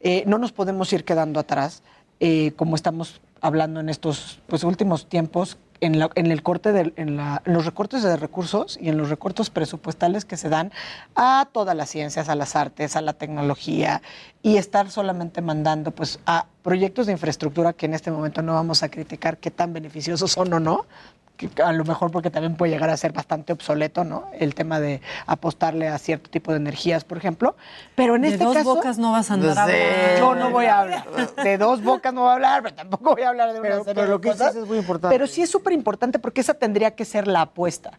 Eh, 0.00 0.24
no 0.26 0.38
nos 0.38 0.52
podemos 0.52 0.92
ir 0.92 1.04
quedando 1.04 1.38
atrás, 1.38 1.82
eh, 2.18 2.52
como 2.56 2.76
estamos 2.76 3.20
hablando 3.40 3.80
en 3.80 3.88
estos 3.88 4.40
pues, 4.46 4.64
últimos 4.64 5.06
tiempos. 5.06 5.58
En, 5.82 5.98
la- 5.98 6.10
en 6.14 6.30
el 6.30 6.42
corte 6.42 6.72
de, 6.72 6.92
en, 6.96 7.16
la- 7.16 7.42
los 7.44 7.66
recortes 7.66 8.02
de 8.02 8.16
recursos 8.16 8.78
y 8.80 8.88
en 8.88 8.96
los 8.96 9.10
recortes 9.10 9.50
presupuestales 9.50 10.24
que 10.24 10.36
se 10.36 10.48
dan 10.48 10.72
a 11.16 11.48
todas 11.52 11.76
las 11.76 11.90
ciencias, 11.90 12.28
a 12.28 12.34
las 12.36 12.56
artes, 12.56 12.96
a 12.96 13.00
la 13.02 13.12
tecnología 13.12 14.00
y 14.42 14.56
estar 14.56 14.90
solamente 14.90 15.42
mandando 15.42 15.90
pues 15.90 16.20
a 16.24 16.46
proyectos 16.62 17.06
de 17.06 17.12
infraestructura 17.12 17.72
que 17.72 17.86
en 17.86 17.94
este 17.94 18.10
momento 18.10 18.40
no 18.42 18.54
vamos 18.54 18.82
a 18.82 18.88
criticar 18.88 19.38
qué 19.38 19.50
tan 19.50 19.72
beneficiosos 19.72 20.30
son 20.32 20.52
o 20.54 20.60
no, 20.60 20.86
a 21.64 21.72
lo 21.72 21.84
mejor 21.84 22.10
porque 22.10 22.30
también 22.30 22.56
puede 22.56 22.72
llegar 22.72 22.90
a 22.90 22.96
ser 22.96 23.12
bastante 23.12 23.52
obsoleto, 23.52 24.04
¿no? 24.04 24.26
El 24.38 24.54
tema 24.54 24.80
de 24.80 25.00
apostarle 25.26 25.88
a 25.88 25.98
cierto 25.98 26.30
tipo 26.30 26.50
de 26.52 26.58
energías, 26.58 27.04
por 27.04 27.18
ejemplo. 27.18 27.56
Pero 27.94 28.16
en 28.16 28.22
De 28.22 28.28
este 28.28 28.44
dos 28.44 28.54
caso. 28.54 28.74
bocas 28.74 28.98
no 28.98 29.12
vas 29.12 29.30
a 29.30 29.34
andar 29.34 29.54
Sí. 29.54 29.58
hablando. 29.60 30.18
Yo 30.18 30.34
no 30.34 30.50
voy 30.50 30.66
a 30.66 30.80
hablar. 30.80 31.04
De 31.44 31.58
dos 31.58 31.82
bocas 31.82 32.12
no 32.12 32.22
voy 32.22 32.30
a 32.30 32.34
hablar, 32.34 32.62
pero 32.62 32.74
tampoco 32.74 33.12
voy 33.14 33.22
a 33.22 33.28
hablar 33.30 33.52
de 33.52 33.60
una 33.60 33.68
Pero- 33.68 33.84
serie 33.84 33.94
pero 33.94 34.06
de 34.06 34.10
lo 34.12 34.20
que 34.20 34.28
cosas. 34.30 34.48
dices 34.48 34.62
es 34.62 34.68
muy 34.68 34.78
importante. 34.78 35.14
Pero 35.14 35.26
sí 35.26 35.42
es 35.42 35.50
súper 35.50 35.72
importante 35.72 36.18
porque 36.18 36.40
esa 36.40 36.54
tendría 36.54 36.92
que 36.92 37.04
ser 37.04 37.26
la 37.26 37.42
apuesta. 37.42 37.92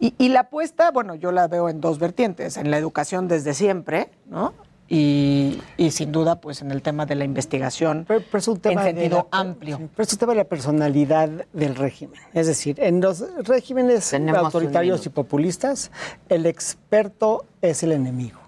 Y, 0.00 0.14
y 0.18 0.28
la 0.28 0.40
apuesta, 0.40 0.90
bueno, 0.90 1.14
yo 1.14 1.32
la 1.32 1.46
veo 1.48 1.68
en 1.68 1.80
dos 1.80 1.98
vertientes. 1.98 2.56
En 2.56 2.70
la 2.70 2.78
educación 2.78 3.28
desde 3.28 3.54
siempre, 3.54 4.10
¿no? 4.26 4.52
Y, 4.90 5.60
y 5.76 5.90
sin 5.90 6.12
duda, 6.12 6.40
pues 6.40 6.62
en 6.62 6.70
el 6.70 6.80
tema 6.80 7.04
de 7.04 7.14
la 7.14 7.24
investigación 7.24 8.06
Pero 8.08 8.22
es 8.32 8.48
un 8.48 8.58
tema 8.58 8.88
en 8.88 8.96
de 8.96 9.02
sentido 9.02 9.28
la- 9.30 9.38
amplio. 9.38 9.76
Pero 9.94 10.02
es 10.06 10.12
un 10.14 10.18
tema 10.18 10.32
de 10.32 10.38
la 10.38 10.44
personalidad 10.44 11.28
del 11.52 11.74
régimen. 11.76 12.18
Es 12.32 12.46
decir, 12.46 12.80
en 12.80 13.00
los 13.02 13.22
regímenes 13.46 14.08
Tenemos 14.08 14.42
autoritarios 14.44 15.04
y 15.04 15.10
populistas, 15.10 15.90
el 16.30 16.46
experto 16.46 17.44
es 17.60 17.82
el 17.82 17.92
enemigo. 17.92 18.38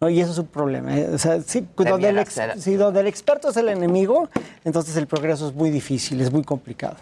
¿no? 0.00 0.08
Y 0.08 0.20
eso 0.20 0.30
es 0.32 0.38
un 0.38 0.46
problema. 0.46 0.96
¿eh? 0.96 1.08
O 1.12 1.18
sea, 1.18 1.40
sí, 1.42 1.66
donde, 1.76 2.08
el 2.10 2.18
ex- 2.18 2.40
sí, 2.58 2.74
donde 2.76 3.00
el 3.00 3.06
experto 3.08 3.48
es 3.50 3.56
el 3.56 3.68
enemigo, 3.68 4.28
entonces 4.64 4.96
el 4.96 5.08
progreso 5.08 5.48
es 5.48 5.54
muy 5.54 5.70
difícil, 5.70 6.20
es 6.20 6.30
muy 6.32 6.44
complicado. 6.44 6.96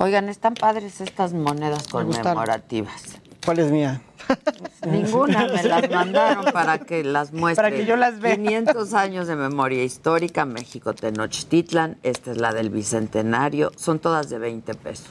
Oigan, 0.00 0.28
están 0.30 0.54
padres 0.54 1.00
estas 1.02 1.34
monedas 1.34 1.88
conmemorativas. 1.88 3.02
¿Cuál 3.44 3.60
es 3.60 3.70
mía? 3.70 4.02
Ninguna, 4.86 5.48
me 5.48 5.62
las 5.62 5.90
mandaron 5.90 6.46
para 6.52 6.78
que 6.78 7.02
las 7.04 7.32
muestre. 7.32 7.62
Para 7.62 7.76
que 7.76 7.86
yo 7.86 7.96
las 7.96 8.20
vea. 8.20 8.36
500 8.36 8.94
años 8.94 9.26
de 9.26 9.36
memoria 9.36 9.82
histórica, 9.82 10.44
México 10.44 10.94
Tenochtitlan, 10.94 11.98
esta 12.02 12.32
es 12.32 12.38
la 12.38 12.52
del 12.52 12.70
Bicentenario, 12.70 13.72
son 13.76 13.98
todas 13.98 14.28
de 14.28 14.38
20 14.38 14.74
pesos. 14.74 15.08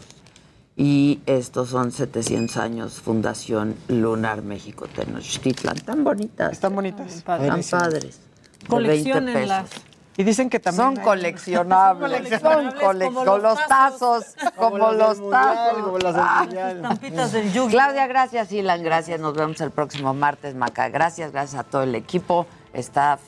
Y 0.76 1.22
estos 1.26 1.70
son 1.70 1.92
700 1.92 2.58
años, 2.58 3.02
Fundación 3.02 3.76
Lunar 3.88 4.44
México 4.44 4.86
Tenochtitlan. 4.88 5.78
Tan 5.80 6.04
bonitas. 6.04 6.52
Están 6.52 6.76
bonitas. 6.76 7.24
Tan 7.24 7.64
padres. 7.64 8.20
De 8.22 8.60
20 8.60 8.68
Colecciónenlas. 8.68 9.70
pesos. 9.70 9.87
Y 10.18 10.24
dicen 10.24 10.50
que 10.50 10.60
también. 10.60 10.84
Son 10.88 10.98
hay- 10.98 11.04
coleccionables, 11.04 12.10
son 12.12 12.18
coleccionables 12.20 12.74
coleccionables, 12.74 13.08
como 13.10 13.26
como 13.26 13.38
los 13.38 13.68
tazos, 13.68 14.26
como 14.56 14.78
los 14.92 15.20
Mundial, 15.20 15.44
tazos. 15.56 15.84
como 15.84 15.98
las 16.00 16.14
del 16.16 16.24
Ah. 16.26 16.72
Estampitas 16.72 17.32
del 17.32 17.54
Yugi. 17.54 17.72
Claudia, 17.72 18.08
gracias, 18.08 18.52
Ilan, 18.52 18.84
gracias. 18.84 19.20
Nos 19.20 19.36
vemos 19.36 19.62
el 19.62 19.70
próximo 19.72 20.14
martes, 20.16 20.56
Maca. 20.56 20.90
Gracias, 20.90 21.32
gracias 21.32 21.60
a 21.60 21.64
todo 21.64 21.84
el 21.84 21.94
equipo, 21.94 22.48
staff, 22.74 23.22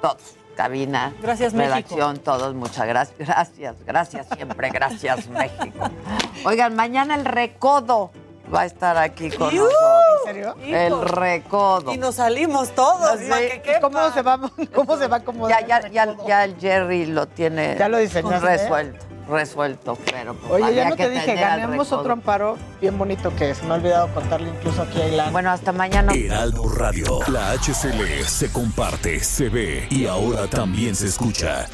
todos, 0.00 0.16
cabina, 0.56 1.12
Gracias, 1.20 1.52
redacción, 1.52 2.16
todos, 2.18 2.54
muchas 2.54 2.86
gracias. 2.86 3.18
Gracias, 3.18 3.76
gracias 3.84 4.26
siempre, 4.34 4.70
gracias, 4.70 5.26
México. 5.28 5.90
Oigan, 6.46 6.74
mañana 6.74 7.16
el 7.16 7.24
recodo 7.26 8.10
va 8.52 8.62
a 8.62 8.64
estar 8.66 8.96
aquí 8.96 9.30
con 9.30 9.54
¡Iu! 9.54 9.64
nosotros. 9.64 9.94
¿En 10.26 10.34
serio? 10.34 10.54
El 10.64 11.00
recodo. 11.02 11.92
Y 11.92 11.98
nos 11.98 12.16
salimos 12.16 12.74
todos. 12.74 13.18
Que. 13.18 13.78
¿Cómo 13.80 14.10
se 14.12 14.22
va, 14.22 14.40
cómo 14.74 14.96
se 14.96 15.06
va 15.06 15.16
a 15.16 15.18
acomodar? 15.20 15.66
Ya, 15.66 15.80
ya, 15.80 15.88
ya, 15.90 16.16
ya 16.26 16.44
el 16.44 16.56
Jerry 16.58 17.06
lo 17.06 17.26
tiene 17.26 17.76
Ya 17.78 17.88
lo 17.88 17.98
¿eh? 17.98 18.08
resuelto, 18.08 19.06
resuelto, 19.28 19.98
pero 20.10 20.34
pues, 20.34 20.62
Oye, 20.62 20.74
ya 20.74 20.90
no 20.90 20.96
que 20.96 21.04
te 21.04 21.10
dije, 21.10 21.36
recodo. 21.66 21.98
otro 22.00 22.12
amparo 22.12 22.58
bien 22.80 22.96
bonito 22.98 23.34
que 23.36 23.54
se 23.54 23.64
me 23.64 23.72
ha 23.72 23.74
olvidado 23.74 24.08
contarle 24.14 24.50
incluso 24.50 24.82
aquí 24.82 25.00
a 25.00 25.08
Ilan. 25.08 25.32
Bueno, 25.32 25.50
hasta 25.50 25.72
mañana. 25.72 26.12
Heraldo 26.14 26.68
Radio. 26.68 27.20
La 27.28 27.52
HCL 27.52 28.24
se 28.26 28.52
comparte, 28.52 29.20
se 29.20 29.48
ve 29.48 29.86
y 29.90 30.06
ahora 30.06 30.46
también 30.46 30.94
se 30.94 31.06
escucha. 31.06 31.66